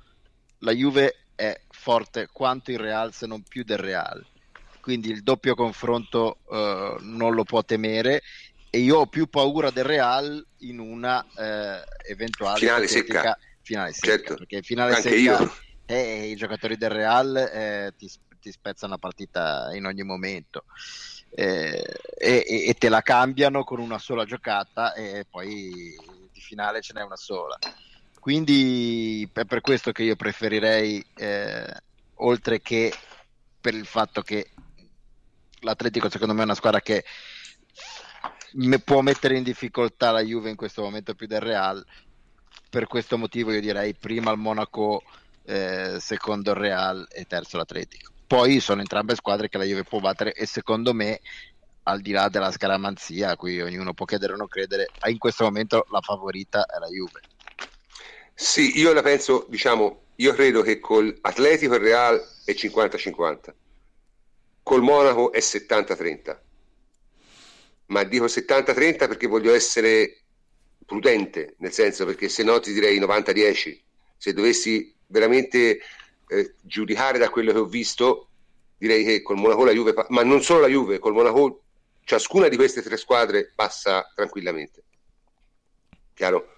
la 0.58 0.72
Juve 0.72 1.16
è 1.34 1.60
forte 1.70 2.28
quanto 2.32 2.70
il 2.70 2.78
Real, 2.78 3.12
se 3.12 3.26
non 3.26 3.42
più 3.42 3.64
del 3.64 3.78
Real. 3.78 4.24
Quindi 4.80 5.10
il 5.10 5.22
doppio 5.22 5.54
confronto 5.54 6.38
uh, 6.44 6.96
non 7.00 7.34
lo 7.34 7.44
può 7.44 7.62
temere 7.64 8.22
e 8.68 8.78
io 8.78 8.98
ho 8.98 9.06
più 9.06 9.28
paura 9.28 9.70
del 9.70 9.84
Real 9.84 10.44
in 10.58 10.78
una 10.78 11.24
uh, 11.24 12.10
eventuale 12.10 12.58
finale 12.58 12.86
secca. 12.86 13.38
Finale 13.62 13.92
secca 13.92 14.06
certo. 14.06 14.34
perché 14.34 14.62
finale 14.62 14.94
anche 14.94 15.08
secca 15.08 15.16
io. 15.16 15.54
Eh, 15.86 16.30
i 16.30 16.36
giocatori 16.36 16.76
del 16.76 16.90
Real 16.90 17.36
eh, 17.36 17.94
ti, 17.96 18.10
ti 18.40 18.50
spezzano 18.50 18.92
la 18.92 18.98
partita 18.98 19.70
in 19.74 19.86
ogni 19.86 20.02
momento 20.02 20.64
eh, 21.36 21.84
e, 22.16 22.64
e, 22.68 22.74
te 22.74 22.88
la 22.88 23.02
cambiano 23.02 23.64
con 23.64 23.80
una 23.80 23.98
sola 23.98 24.24
giocata 24.24 24.94
e 24.94 25.26
poi 25.28 25.96
di 26.32 26.40
finale 26.40 26.80
ce 26.80 26.92
n'è 26.94 27.02
una 27.02 27.16
sola. 27.16 27.58
Quindi 28.20 29.28
è 29.32 29.44
per 29.44 29.60
questo 29.60 29.92
che 29.92 30.04
io 30.04 30.16
preferirei, 30.16 31.04
eh, 31.16 31.66
oltre 32.16 32.60
che 32.60 32.92
per 33.60 33.74
il 33.74 33.84
fatto 33.84 34.22
che 34.22 34.50
l'Atletico 35.60 36.08
secondo 36.08 36.34
me 36.34 36.42
è 36.42 36.44
una 36.44 36.54
squadra 36.54 36.80
che 36.80 37.04
me 38.52 38.78
può 38.78 39.00
mettere 39.00 39.36
in 39.36 39.42
difficoltà 39.42 40.12
la 40.12 40.22
Juve 40.22 40.50
in 40.50 40.56
questo 40.56 40.82
momento 40.82 41.14
più 41.14 41.26
del 41.26 41.40
Real, 41.40 41.84
per 42.70 42.86
questo 42.86 43.18
motivo 43.18 43.52
io 43.52 43.60
direi 43.60 43.94
prima 43.94 44.30
il 44.30 44.38
Monaco, 44.38 45.02
eh, 45.44 45.96
secondo 45.98 46.52
il 46.52 46.56
Real 46.56 47.06
e 47.10 47.24
terzo 47.24 47.56
l'Atletico. 47.56 48.13
Poi 48.26 48.60
sono 48.60 48.80
entrambe 48.80 49.14
squadre 49.14 49.48
che 49.48 49.58
la 49.58 49.64
Juve 49.64 49.84
può 49.84 50.00
battere 50.00 50.32
e 50.32 50.46
secondo 50.46 50.94
me, 50.94 51.20
al 51.84 52.00
di 52.00 52.12
là 52.12 52.28
della 52.28 52.50
scaramanzia 52.50 53.30
a 53.30 53.36
cui 53.36 53.60
ognuno 53.60 53.92
può 53.92 54.06
credere 54.06 54.32
o 54.32 54.36
non 54.36 54.48
credere, 54.48 54.88
in 55.06 55.18
questo 55.18 55.44
momento 55.44 55.86
la 55.90 56.00
favorita 56.00 56.64
è 56.66 56.78
la 56.78 56.88
Juve. 56.88 57.20
Sì, 58.34 58.78
io 58.78 58.92
la 58.92 59.02
penso, 59.02 59.46
diciamo, 59.48 60.02
io 60.16 60.32
credo 60.32 60.62
che 60.62 60.80
col 60.80 61.16
Atletico 61.20 61.74
il 61.74 61.80
Real 61.80 62.20
è 62.44 62.52
50-50, 62.52 63.54
col 64.62 64.82
Monaco 64.82 65.32
è 65.32 65.38
70-30, 65.38 66.38
ma 67.86 68.02
dico 68.04 68.24
70-30 68.24 68.96
perché 68.96 69.26
voglio 69.26 69.54
essere 69.54 70.22
prudente, 70.84 71.54
nel 71.58 71.72
senso 71.72 72.04
perché 72.06 72.28
se 72.28 72.42
no 72.42 72.58
ti 72.60 72.72
direi 72.72 72.98
90-10, 72.98 73.80
se 74.16 74.32
dovessi 74.32 74.94
veramente 75.06 75.80
eh, 76.28 76.54
giudicare 76.62 77.18
da 77.18 77.30
quello 77.30 77.52
che 77.52 77.58
ho 77.58 77.66
visto, 77.66 78.28
direi 78.76 79.04
che 79.04 79.22
col 79.22 79.36
Monaco 79.36 79.64
la 79.64 79.72
Juve, 79.72 79.94
ma 80.08 80.22
non 80.22 80.42
solo 80.42 80.60
la 80.60 80.68
Juve, 80.68 80.98
col 80.98 81.12
Monaco 81.12 81.62
ciascuna 82.04 82.48
di 82.48 82.56
queste 82.56 82.82
tre 82.82 82.96
squadre 82.96 83.52
passa 83.54 84.10
tranquillamente. 84.14 84.82
Chiaro? 86.14 86.56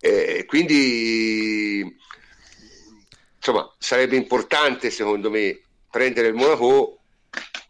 Eh, 0.00 0.44
quindi 0.46 1.96
insomma 3.36 3.74
sarebbe 3.78 4.16
importante 4.16 4.90
secondo 4.90 5.30
me 5.30 5.60
prendere 5.90 6.28
il 6.28 6.34
Monaco 6.34 7.00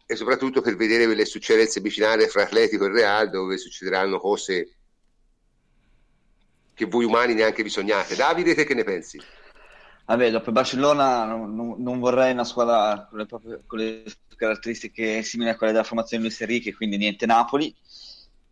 e 0.05 0.15
soprattutto 0.15 0.61
per 0.61 0.75
vedere 0.75 1.05
quelle 1.05 1.25
succede 1.25 1.67
vicinare 1.81 2.27
fra 2.27 2.43
Atletico 2.43 2.85
e 2.85 2.91
Real 2.91 3.29
dove 3.29 3.57
succederanno 3.57 4.19
cose 4.19 4.75
che 6.73 6.85
voi 6.85 7.05
umani 7.05 7.33
neanche 7.33 7.63
vi 7.63 7.69
sognate. 7.69 8.15
Davide, 8.15 8.55
te 8.55 8.63
che 8.63 8.73
ne 8.73 8.83
pensi? 8.83 9.21
Vabbè, 10.09 10.31
dopo 10.31 10.51
Barcellona 10.51 11.23
non, 11.23 11.75
non, 11.77 11.99
vorrei 11.99 12.31
una 12.31 12.43
squadra 12.43 13.05
con 13.07 13.19
le, 13.19 13.27
proprie, 13.27 13.61
con 13.67 13.77
le, 13.77 14.03
caratteristiche 14.35 15.21
simili 15.21 15.51
a 15.51 15.55
quelle 15.55 15.71
della 15.71 15.83
formazione 15.83 16.23
di 16.23 16.29
Luis 16.29 16.41
Enrique, 16.41 16.73
quindi 16.73 16.97
niente 16.97 17.27
Napoli. 17.27 17.71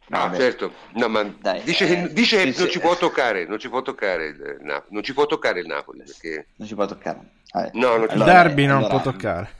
No, 0.10 0.22
ah, 0.22 0.36
certo, 0.36 0.72
no, 0.94 1.08
ma 1.08 1.24
Dai, 1.24 1.64
dice, 1.64 1.86
eh, 1.86 1.88
che, 1.88 2.14
dice 2.14 2.44
che 2.44 2.60
non 2.60 2.70
ci 2.70 2.80
può 2.80 2.96
toccare, 2.96 3.48
non 3.48 3.58
ci 3.58 3.70
può 3.70 3.82
toccare 3.82 4.28
il 4.28 4.58
Napoli, 4.62 4.94
non 4.94 5.02
ci 5.02 5.14
può 5.16 5.26
toccare 5.26 5.62
il 5.62 5.66
Napoli 5.66 6.04
perché... 6.06 6.50
Non 6.58 6.68
ci 6.68 6.76
può 6.76 6.86
toccare. 6.86 7.20
No, 7.74 7.98
non 7.98 8.08
il 8.12 8.24
derby 8.24 8.68
non 8.68 8.78
allora, 8.78 8.94
può 8.94 9.12
toccare. 9.12 9.52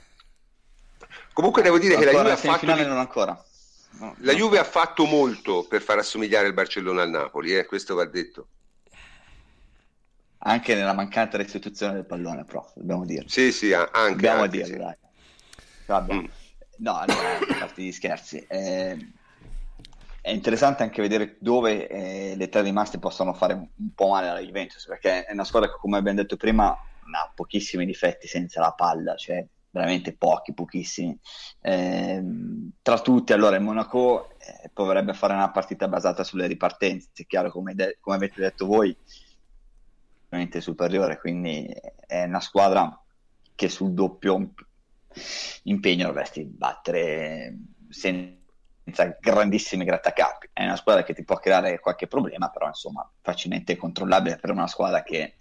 Comunque 1.32 1.62
devo 1.62 1.80
dire 1.80 1.96
ancora, 1.96 2.12
che 2.12 2.16
la 2.16 2.22
Juve 2.22 2.32
ha 2.32 2.36
fatto... 2.36 2.70
ancora. 2.70 3.44
no, 3.98 4.14
la 4.18 4.32
Juve 4.34 4.58
ha 4.60 4.64
fatto 4.64 5.04
molto 5.04 5.66
per 5.68 5.82
far 5.82 5.98
assomigliare 5.98 6.46
il 6.46 6.54
Barcellona 6.54 7.02
al 7.02 7.10
Napoli, 7.10 7.56
eh? 7.56 7.66
questo 7.66 7.96
va 7.96 8.04
detto. 8.04 8.46
Anche 10.40 10.74
nella 10.74 10.92
mancata 10.92 11.36
restituzione 11.36 11.94
del 11.94 12.06
pallone, 12.06 12.44
prof, 12.44 12.72
dobbiamo 12.74 13.04
dirlo. 13.04 13.28
Sì, 13.28 13.50
sì, 13.50 13.72
anche. 13.72 14.10
Dobbiamo 14.10 14.42
anche, 14.42 14.56
dirlo, 14.56 14.72
sì. 14.72 14.78
dai. 14.78 14.96
Vabbè. 15.86 16.14
Mm. 16.14 16.24
No, 16.78 16.92
no, 16.92 17.12
a 17.12 17.58
parte 17.58 17.82
gli 17.82 17.92
scherzi. 17.92 18.38
Eh, 18.48 18.96
è 20.20 20.30
interessante 20.30 20.82
anche 20.82 21.00
vedere 21.00 21.36
dove 21.40 21.88
eh, 21.88 22.34
le 22.36 22.48
tre 22.48 22.62
rimaste 22.62 22.98
possono 22.98 23.32
fare 23.32 23.54
un 23.54 23.94
po' 23.94 24.10
male 24.10 24.28
alla 24.28 24.40
Juventus, 24.40 24.86
perché 24.86 25.24
è 25.24 25.32
una 25.32 25.44
squadra 25.44 25.70
che, 25.70 25.78
come 25.80 25.96
abbiamo 25.96 26.20
detto 26.20 26.36
prima, 26.36 26.68
ha 26.68 27.32
pochissimi 27.34 27.86
difetti 27.86 28.28
senza 28.28 28.60
la 28.60 28.72
palla, 28.72 29.16
cioè 29.16 29.44
veramente 29.70 30.16
pochi, 30.16 30.52
pochissimi. 30.54 31.18
Eh, 31.60 32.22
tra 32.82 33.00
tutti, 33.00 33.32
allora 33.32 33.56
il 33.56 33.62
Monaco 33.62 34.30
eh, 34.38 34.70
potrebbe 34.72 35.14
fare 35.14 35.34
una 35.34 35.50
partita 35.50 35.88
basata 35.88 36.22
sulle 36.24 36.46
ripartenze, 36.46 37.08
è 37.14 37.26
chiaro 37.26 37.50
come, 37.50 37.74
de- 37.74 37.96
come 38.00 38.16
avete 38.16 38.40
detto 38.40 38.66
voi, 38.66 38.96
veramente 40.28 40.60
superiore, 40.60 41.18
quindi 41.18 41.66
è 42.06 42.24
una 42.24 42.40
squadra 42.40 43.02
che 43.54 43.68
sul 43.68 43.92
doppio 43.92 44.52
impegno 45.64 46.06
dovresti 46.06 46.44
battere 46.44 47.56
senza 47.88 49.16
grandissimi 49.20 49.84
grattacapi. 49.84 50.50
È 50.52 50.64
una 50.64 50.76
squadra 50.76 51.02
che 51.02 51.14
ti 51.14 51.24
può 51.24 51.36
creare 51.36 51.80
qualche 51.80 52.06
problema, 52.06 52.50
però 52.50 52.66
insomma 52.66 53.10
facilmente 53.20 53.76
controllabile 53.76 54.36
per 54.36 54.50
una 54.50 54.66
squadra 54.66 55.02
che 55.02 55.37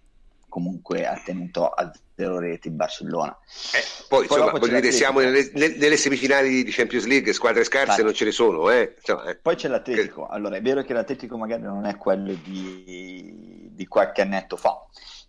comunque 0.57 1.05
ha 1.05 1.21
tenuto 1.23 1.69
a 1.69 1.91
zero 2.15 2.39
reti 2.39 2.69
il 2.69 2.73
Barcellona. 2.73 3.37
Eh, 3.75 3.83
poi, 4.09 4.25
poi 4.25 4.39
insomma, 4.39 4.57
voglio 4.57 4.79
dire, 4.79 4.91
siamo 4.91 5.19
nelle, 5.19 5.51
nelle, 5.53 5.97
semifinali 5.97 6.63
di 6.63 6.71
Champions 6.71 7.05
League, 7.05 7.31
squadre 7.31 7.63
scarse 7.63 7.97
Vai. 7.97 8.05
non 8.05 8.13
ce 8.15 8.25
ne 8.25 8.31
sono. 8.31 8.71
Eh. 8.71 8.95
Insomma, 8.97 9.25
eh. 9.25 9.35
Poi 9.35 9.55
c'è 9.55 9.67
l'Atletico. 9.67 10.25
Allora, 10.25 10.55
è 10.55 10.61
vero 10.63 10.81
che 10.81 10.93
l'Atletico 10.93 11.37
magari 11.37 11.61
non 11.61 11.85
è 11.85 11.95
quello 11.95 12.33
di, 12.33 13.69
di 13.71 13.85
qualche 13.85 14.21
annetto 14.21 14.57
fa, 14.57 14.83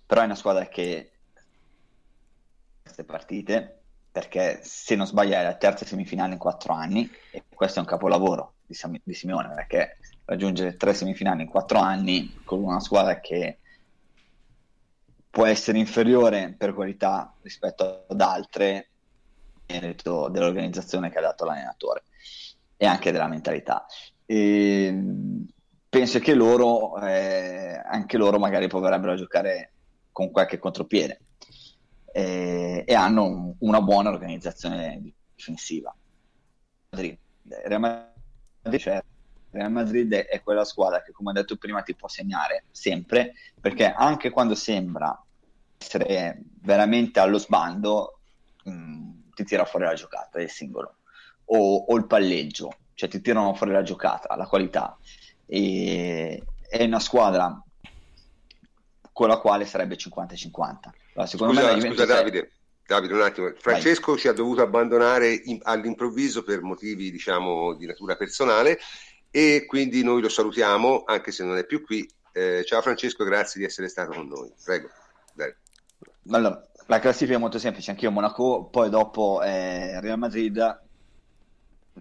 però 0.07 0.23
è 0.23 0.25
una 0.25 0.35
squadra 0.35 0.67
che 0.69 1.11
queste 2.83 3.05
partite 3.05 3.81
perché 4.11 4.61
se 4.63 4.95
non 4.95 5.07
sbaglio 5.07 5.35
è 5.35 5.43
la 5.43 5.57
terza 5.57 5.85
semifinale 5.85 6.33
in 6.33 6.39
quattro 6.39 6.73
anni 6.73 7.09
e 7.31 7.45
questo 7.55 7.81
è 7.81 7.83
un 7.83 7.89
capolavoro 7.89 8.55
di, 8.65 8.73
Sam- 8.73 8.99
di 9.03 9.13
Simeone 9.13 9.53
perché 9.55 9.99
raggiungere 10.25 10.77
tre 10.79 10.95
semifinali 10.95 11.43
in 11.43 11.49
quattro 11.49 11.81
anni 11.81 12.41
con 12.45 12.63
una 12.63 12.81
squadra 12.81 13.21
che 13.21 13.59
può 15.31 15.47
essere 15.47 15.79
inferiore 15.79 16.55
per 16.57 16.75
qualità 16.75 17.35
rispetto 17.43 18.05
ad 18.09 18.21
altre 18.21 18.91
merito 19.67 20.29
dell'organizzazione 20.29 21.11
che 21.11 21.19
ha 21.19 21.23
dato 21.23 21.45
l'allenatore 21.45 22.05
e 22.77 22.87
anche 22.87 23.13
della 23.13 23.27
mentalità 23.27 23.87
e 24.25 24.95
penso 25.89 26.19
che 26.19 26.35
loro 26.35 27.01
eh, 27.01 27.81
anche 27.85 28.17
loro 28.17 28.39
magari 28.39 28.69
proverebbero 28.69 29.13
a 29.13 29.17
giocare 29.17 29.73
con 30.13 30.31
qualche 30.31 30.59
contropiede 30.59 31.21
eh, 32.13 32.85
e 32.87 32.95
hanno 32.95 33.55
una 33.59 33.81
buona 33.81 34.11
organizzazione 34.11 35.01
difensiva. 35.35 35.95
Real 36.91 37.81
Madrid, 37.81 38.81
cioè, 38.81 39.03
Real 39.51 39.71
Madrid 39.71 40.13
è 40.13 40.43
quella 40.43 40.65
squadra 40.65 41.03
che, 41.03 41.13
come 41.13 41.31
ho 41.31 41.33
detto 41.33 41.57
prima, 41.57 41.83
ti 41.83 41.95
può 41.95 42.09
segnare 42.09 42.65
sempre, 42.71 43.35
perché 43.61 43.91
anche 43.91 44.31
quando 44.31 44.55
sembra 44.55 45.21
essere 45.79 46.41
veramente 46.61 47.21
allo 47.21 47.39
sbando, 47.39 48.19
mh, 48.65 48.71
mm, 48.71 49.11
ti 49.35 49.45
tira 49.45 49.65
fuori 49.65 49.87
la 49.87 49.95
giocata, 49.95 50.41
il 50.41 50.51
singolo, 50.51 50.97
o, 51.47 51.77
o, 51.89 51.97
il 51.97 52.07
palleggio, 52.07 52.77
cioè 52.95 53.09
ti 53.09 53.21
tirano 53.21 53.55
fuori 53.55 53.73
la 53.73 53.83
giocata, 53.83 54.37
la 54.37 54.47
qualità. 54.47 54.97
E, 55.47 56.43
è 56.69 56.85
una 56.85 57.01
squadra 57.01 57.63
con 59.13 59.29
la 59.29 59.39
quale 59.39 59.65
sarebbe 59.65 59.97
50-50 59.97 60.77
secondo 61.27 61.55
scusa, 61.55 61.75
me 61.75 61.81
scusa 61.81 62.05
Davide, 62.05 62.53
Davide, 62.87 63.15
un 63.15 63.23
attimo. 63.23 63.53
Francesco 63.59 64.13
Vai. 64.13 64.21
ci 64.21 64.29
ha 64.29 64.33
dovuto 64.33 64.63
abbandonare 64.63 65.33
in, 65.33 65.59
all'improvviso 65.63 66.43
per 66.43 66.63
motivi, 66.63 67.11
diciamo, 67.11 67.75
di 67.75 67.87
natura 67.87 68.17
personale 68.17 68.79
e 69.31 69.65
quindi 69.67 70.03
noi 70.03 70.21
lo 70.21 70.29
salutiamo, 70.29 71.05
anche 71.05 71.33
se 71.33 71.45
non 71.45 71.57
è 71.57 71.65
più 71.65 71.85
qui. 71.85 72.09
Eh, 72.33 72.65
ciao 72.65 72.83
Francesco, 72.83 73.25
grazie 73.25 73.61
di 73.61 73.67
essere 73.67 73.89
stato 73.89 74.13
con 74.13 74.29
noi. 74.29 74.53
Prego. 74.63 74.89
Dai. 75.35 75.55
Allora, 76.31 76.67
la 76.87 76.99
classifica 76.99 77.37
è 77.37 77.41
molto 77.41 77.59
semplice, 77.59 77.91
anch'io 77.91 78.11
Monaco, 78.11 78.65
poi 78.65 78.91
dopo 78.91 79.43
eh, 79.43 80.01
Real 80.01 80.19
Madrid. 80.19 80.81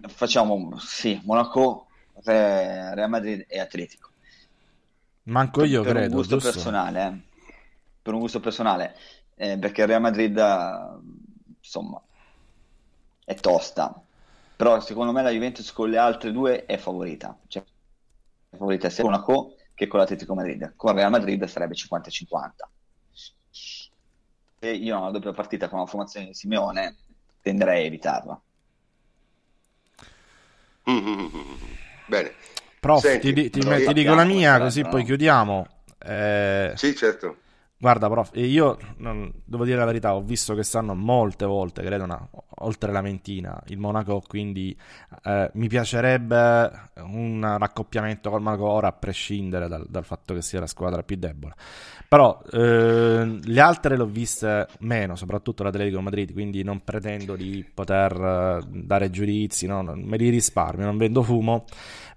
Facciamo, 0.08 0.78
sì, 0.78 1.20
Monaco, 1.24 1.88
Real 2.24 3.08
Madrid 3.08 3.44
e 3.48 3.58
Atletico. 3.58 4.10
Manco 5.24 5.64
io 5.64 5.82
per 5.82 5.92
credo. 5.92 6.10
Un 6.10 6.16
gusto 6.16 6.36
giusto? 6.36 6.50
personale, 6.52 7.02
eh 7.02 7.26
per 8.08 8.16
un 8.16 8.22
gusto 8.22 8.40
personale, 8.40 8.96
eh, 9.34 9.58
perché 9.58 9.84
Real 9.84 10.00
Madrid, 10.00 10.38
insomma, 11.58 12.00
è 13.22 13.34
tosta. 13.34 14.02
Però 14.58 14.80
secondo 14.80 15.12
me 15.12 15.22
la 15.22 15.30
Juventus 15.30 15.72
con 15.72 15.88
le 15.88 15.98
altre 15.98 16.32
due 16.32 16.66
è 16.66 16.78
favorita. 16.78 17.38
Cioè, 17.46 17.62
è 18.50 18.56
favorita 18.56 18.90
sia 18.90 19.04
con 19.04 19.12
la 19.12 19.20
Co 19.20 19.54
che 19.72 19.86
con 19.86 20.00
l'Atletico 20.00 20.34
Madrid. 20.34 20.72
Con 20.74 20.96
Real 20.96 21.12
Madrid 21.12 21.44
sarebbe 21.44 21.76
50-50. 21.76 22.24
E 24.58 24.72
io 24.72 24.96
ho 24.96 25.00
una 25.02 25.12
doppia 25.12 25.32
partita 25.32 25.68
con 25.68 25.78
la 25.78 25.86
formazione 25.86 26.26
di 26.26 26.34
Simeone, 26.34 26.96
tenderei 27.40 27.84
a 27.84 27.86
evitarla. 27.86 28.40
Bene. 32.06 32.32
Prof, 32.80 33.00
Senti, 33.00 33.32
ti, 33.32 33.50
ti, 33.50 33.60
ti 33.60 33.92
dico 33.92 34.14
la 34.14 34.24
mia, 34.24 34.58
così 34.58 34.82
no? 34.82 34.88
poi 34.88 35.04
chiudiamo. 35.04 35.68
Eh... 36.00 36.72
Sì, 36.74 36.96
certo. 36.96 37.36
Guarda, 37.80 38.08
prof, 38.08 38.30
io 38.34 38.76
non, 38.96 39.32
devo 39.44 39.64
dire 39.64 39.76
la 39.76 39.84
verità, 39.84 40.16
ho 40.16 40.20
visto 40.20 40.56
che 40.56 40.64
stanno 40.64 40.96
molte 40.96 41.46
volte, 41.46 41.80
credo 41.84 42.02
una, 42.02 42.28
oltre 42.56 42.90
la 42.90 43.00
ventina, 43.00 43.56
il 43.66 43.78
Monaco, 43.78 44.20
quindi 44.26 44.76
eh, 45.22 45.48
mi 45.54 45.68
piacerebbe 45.68 46.72
un 47.02 47.56
raccoppiamento 47.56 48.30
col 48.30 48.42
Monaco 48.42 48.66
ora, 48.66 48.88
a 48.88 48.92
prescindere 48.92 49.68
dal, 49.68 49.86
dal, 49.88 50.04
fatto 50.04 50.34
che 50.34 50.42
sia 50.42 50.58
la 50.58 50.66
squadra 50.66 51.04
più 51.04 51.18
debole. 51.18 51.54
Però 52.08 52.42
eh, 52.50 53.38
le 53.40 53.60
altre 53.60 53.96
le 53.96 54.02
ho 54.02 54.06
viste 54.06 54.66
meno, 54.80 55.14
soprattutto 55.14 55.62
l'Atletico 55.62 56.00
Madrid, 56.00 56.32
quindi 56.32 56.64
non 56.64 56.82
pretendo 56.82 57.36
di 57.36 57.64
poter 57.72 58.12
eh, 58.12 58.66
dare 58.66 59.08
giudizi, 59.10 59.68
no? 59.68 59.84
me 59.84 60.16
li 60.16 60.30
risparmio, 60.30 60.84
non 60.84 60.96
vendo 60.96 61.22
fumo, 61.22 61.64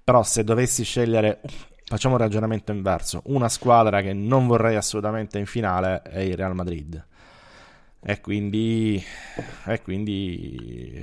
però 0.04 0.24
se 0.24 0.44
dovessi 0.44 0.84
scegliere 0.84 1.42
facciamo 1.92 2.16
un 2.16 2.22
ragionamento 2.22 2.72
inverso. 2.72 3.22
Una 3.26 3.50
squadra 3.50 4.02
che 4.02 4.14
non 4.14 4.48
vorrei 4.48 4.78
assolutamente 4.78 5.38
in 5.38 5.46
finale 5.46 6.02
è 6.04 6.20
il 6.20 6.38
Real 6.38 6.56
Madrid. 6.56 7.06
E 8.04 8.22
quindi, 8.22 9.04
e 9.68 9.82
quindi 9.82 10.98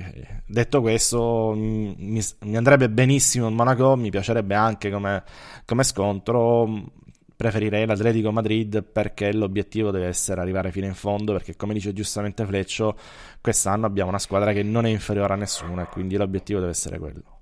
detto 0.47 0.81
questo, 0.81 1.53
mi, 1.55 1.95
mi, 2.39 2.57
andrebbe 2.57 2.89
benissimo 2.89 3.47
il 3.47 3.53
Monaco. 3.53 3.95
Mi 3.95 4.09
piacerebbe 4.09 4.55
anche 4.55 4.89
come, 4.89 5.23
come 5.65 5.83
scontro. 5.83 6.91
Preferirei 7.35 7.85
l'Atletico 7.85 8.31
Madrid 8.31 8.83
perché 8.83 9.31
l'obiettivo 9.31 9.91
deve 9.91 10.07
essere 10.07 10.41
arrivare 10.41 10.71
fino 10.71 10.87
in 10.87 10.95
fondo. 10.95 11.33
Perché, 11.33 11.55
come 11.55 11.73
dice 11.73 11.93
giustamente 11.93 12.45
Fleccio, 12.45 12.97
quest'anno 13.41 13.85
abbiamo 13.85 14.09
una 14.09 14.19
squadra 14.19 14.53
che 14.53 14.63
non 14.63 14.87
è 14.87 14.89
inferiore 14.89 15.33
a 15.33 15.37
nessuno. 15.37 15.83
E 15.83 15.85
quindi 15.85 16.17
l'obiettivo 16.17 16.59
deve 16.59 16.71
essere 16.71 16.97
quello. 16.97 17.38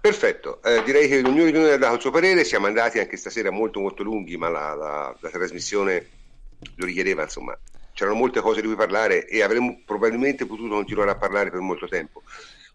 Perfetto, 0.00 0.62
eh, 0.62 0.82
direi 0.84 1.08
che 1.08 1.18
ognuno 1.18 1.44
di 1.44 1.52
noi 1.52 1.70
ha 1.70 1.78
dato 1.78 1.94
il 1.94 2.00
suo 2.00 2.10
parere, 2.12 2.44
siamo 2.44 2.66
andati 2.66 3.00
anche 3.00 3.16
stasera 3.16 3.50
molto 3.50 3.80
molto 3.80 4.04
lunghi, 4.04 4.36
ma 4.36 4.48
la, 4.48 4.74
la, 4.74 5.16
la 5.18 5.30
trasmissione 5.30 6.08
lo 6.76 6.84
richiedeva, 6.84 7.22
insomma, 7.22 7.58
c'erano 7.92 8.16
molte 8.16 8.40
cose 8.40 8.60
di 8.60 8.66
cui 8.66 8.76
parlare 8.76 9.26
e 9.26 9.42
avremmo 9.42 9.82
probabilmente 9.84 10.46
potuto 10.46 10.74
continuare 10.74 11.10
a 11.10 11.16
parlare 11.16 11.50
per 11.50 11.60
molto 11.60 11.88
tempo. 11.88 12.22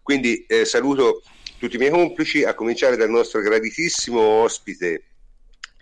Quindi 0.02 0.44
eh, 0.46 0.64
saluto 0.64 1.22
tutti 1.58 1.76
i 1.76 1.78
miei 1.78 1.92
complici, 1.92 2.42
a 2.44 2.54
cominciare 2.54 2.96
dal 2.96 3.08
nostro 3.08 3.40
graditissimo 3.40 4.20
ospite 4.20 5.04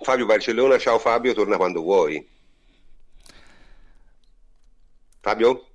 Fabio 0.02 0.26
Barcellona. 0.26 0.78
Ciao 0.78 0.98
Fabio, 0.98 1.32
torna 1.32 1.56
quando 1.56 1.80
vuoi. 1.80 2.28
Fabio? 5.20 5.69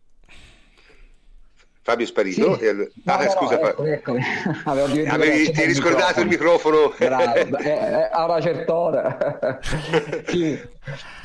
Fabio 1.85 2.03
è 2.03 2.07
sparito. 2.07 2.57
Sì. 2.57 2.63
E... 2.63 2.91
Ah, 3.05 3.23
no, 3.23 3.29
scusa, 3.29 3.59
no, 3.59 3.67
ecco, 3.67 3.85
ecco. 3.85 4.17
Avevi, 4.65 5.51
ti 5.51 5.61
hai 5.61 5.67
riscordato 5.67 6.21
il 6.21 6.27
microfono? 6.27 6.91
Bravo, 6.97 7.35
eh, 7.61 7.69
eh, 7.69 8.09
a 8.11 8.25
una 8.25 8.41
certa 8.41 8.73
ora. 8.73 9.59
sì. 10.25 10.59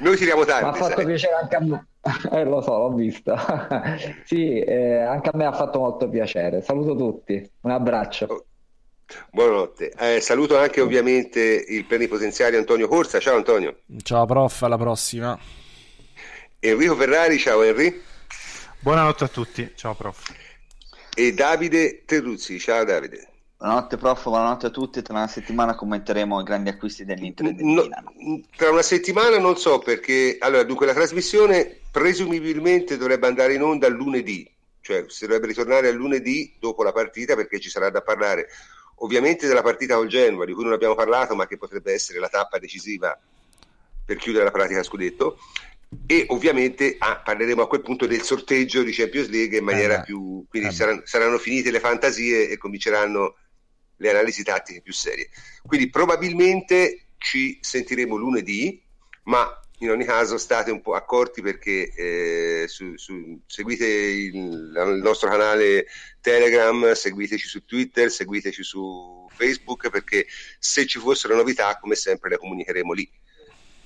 Noi 0.01 0.16
tiriamo 0.19 0.45
tardi. 0.45 0.65
Mi 0.65 0.70
ha 0.70 0.74
fatto 0.74 0.97
sai. 0.97 1.07
piacere 1.07 1.32
anche 1.32 1.57
a 1.57 1.61
me. 1.61 1.87
Eh, 2.31 2.45
lo 2.45 2.61
so, 2.61 2.77
l'ho 2.77 2.93
visto. 2.93 3.35
sì, 4.27 4.59
eh, 4.59 4.99
anche 4.99 5.31
a 5.31 5.32
me 5.35 5.47
ha 5.47 5.53
fatto 5.53 5.78
molto 5.78 6.11
piacere. 6.11 6.61
Saluto 6.61 6.95
tutti, 6.95 7.51
un 7.62 7.70
abbraccio. 7.70 8.27
Oh. 8.27 8.45
Buonanotte. 9.31 9.95
Eh, 9.99 10.20
saluto 10.20 10.59
anche 10.59 10.82
ovviamente 10.82 11.41
il 11.41 11.87
plenipotenziario 11.87 12.59
Antonio 12.59 12.87
Corsa. 12.87 13.19
Ciao 13.19 13.37
Antonio. 13.37 13.78
Ciao 14.03 14.27
prof, 14.27 14.61
alla 14.61 14.77
prossima. 14.77 15.39
Enrico 16.59 16.97
Ferrari, 16.97 17.39
ciao 17.39 17.62
Henry. 17.62 17.99
Buonanotte 18.78 19.24
a 19.24 19.28
tutti, 19.28 19.73
ciao 19.74 19.95
prof 19.95 20.49
e 21.20 21.34
Davide 21.34 22.05
Terruzzi. 22.06 22.59
Ciao 22.59 22.82
Davide. 22.82 23.28
Buonanotte 23.59 23.98
prof, 23.98 24.22
buonanotte 24.22 24.66
a 24.68 24.70
tutti. 24.70 25.02
Tra 25.02 25.12
una 25.12 25.26
settimana 25.26 25.74
commenteremo 25.74 26.40
i 26.40 26.44
grandi 26.44 26.70
acquisti 26.70 27.05
dell'Inter 27.05 27.48
e 27.48 27.52
del 27.52 27.66
no, 27.66 27.86
Tra 28.56 28.70
una 28.70 28.80
settimana 28.80 29.38
non 29.38 29.59
so 29.59 29.80
perché, 29.80 30.38
allora, 30.40 30.62
dunque 30.62 30.86
la 30.86 30.94
trasmissione 30.94 31.80
presumibilmente 31.90 32.97
dovrebbe 32.97 33.26
andare 33.26 33.52
in 33.52 33.62
onda 33.62 33.86
lunedì, 33.88 34.51
cioè 34.80 35.05
si 35.09 35.26
dovrebbe 35.26 35.48
ritornare 35.48 35.88
a 35.88 35.92
lunedì 35.92 36.55
dopo 36.59 36.82
la 36.82 36.92
partita 36.92 37.34
perché 37.34 37.60
ci 37.60 37.68
sarà 37.68 37.90
da 37.90 38.01
parlare 38.01 38.48
ovviamente 39.02 39.47
della 39.47 39.62
partita 39.62 39.97
col 39.97 40.09
Genoa 40.09 40.47
di 40.47 40.55
cui 40.55 40.64
non 40.64 40.72
abbiamo 40.72 40.94
parlato 40.94 41.34
ma 41.34 41.47
che 41.47 41.59
potrebbe 41.59 41.92
essere 41.92 42.18
la 42.18 42.28
tappa 42.28 42.59
decisiva 42.59 43.18
per 44.06 44.16
chiudere 44.16 44.44
la 44.44 44.51
pratica 44.51 44.82
scudetto 44.82 45.38
e 46.07 46.25
ovviamente 46.29 46.97
ah, 46.99 47.19
parleremo 47.19 47.62
a 47.62 47.69
quel 47.69 47.83
punto 47.83 48.07
del 48.07 48.23
sorteggio 48.23 48.83
di 48.83 48.93
Champions 48.93 49.29
League 49.29 49.59
in 49.59 49.65
maniera 49.65 50.01
eh 50.01 50.05
più 50.05 50.45
quindi 50.49 50.69
eh 50.69 50.73
saranno, 50.73 51.03
saranno, 51.05 51.39
finite 51.39 51.71
le 51.71 51.81
fantasie 51.81 52.49
e 52.49 52.57
cominceranno 52.57 53.37
le 53.97 54.11
analisi 54.11 54.45
tattiche 54.45 54.83
più 54.83 54.93
serie 54.93 55.31
quindi 55.67 55.91
probabilmente 55.91 57.07
ci 57.19 57.59
sentiremo 57.61 58.17
lunedì 58.17 58.81
ma 59.25 59.61
in 59.81 59.91
ogni 59.91 60.05
caso 60.05 60.37
state 60.39 60.71
un 60.71 60.81
po' 60.81 60.95
accorti 60.95 61.41
perché 61.41 61.93
eh, 61.95 62.69
su, 62.69 62.97
su, 62.97 63.41
seguite 63.47 63.87
il, 63.87 64.35
il, 64.35 65.01
nostro 65.03 65.31
canale 65.31 65.87
Telegram, 66.21 66.93
seguiteci 66.93 67.49
su 67.49 67.65
Twitter, 67.65 68.11
seguiteci 68.11 68.62
su 68.62 69.27
Facebook 69.35 69.89
perché 69.89 70.27
se 70.59 70.85
ci 70.87 70.99
fossero 70.99 71.35
novità 71.35 71.79
come 71.79 71.95
sempre 71.95 72.29
le 72.29 72.37
comunicheremo 72.37 72.93
lì. 72.93 73.11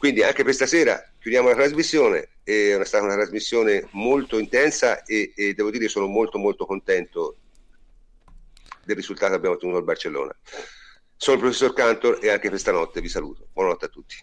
Quindi 0.05 0.23
anche 0.23 0.45
per 0.45 0.53
stasera 0.53 1.03
chiudiamo 1.19 1.49
la 1.49 1.55
trasmissione, 1.55 2.33
è 2.45 2.79
stata 2.83 3.05
una 3.05 3.15
trasmissione 3.15 3.89
molto 3.93 4.39
intensa 4.39 5.03
e, 5.03 5.33
e 5.35 5.55
devo 5.55 5.71
dire 5.71 5.89
sono 5.89 6.07
molto 6.07 6.37
molto 6.37 6.67
contento 6.67 7.39
del 8.85 8.97
risultato 8.97 9.31
che 9.31 9.37
abbiamo 9.39 9.55
ottenuto 9.55 9.79
al 9.79 9.85
Barcellona. 9.85 10.37
Sono 11.17 11.37
il 11.37 11.43
professor 11.43 11.73
Cantor 11.73 12.19
e 12.21 12.29
anche 12.29 12.51
questa 12.51 12.71
notte 12.71 13.01
vi 13.01 13.09
saluto. 13.09 13.49
Buonanotte 13.51 13.85
a 13.87 13.89
tutti. 13.89 14.17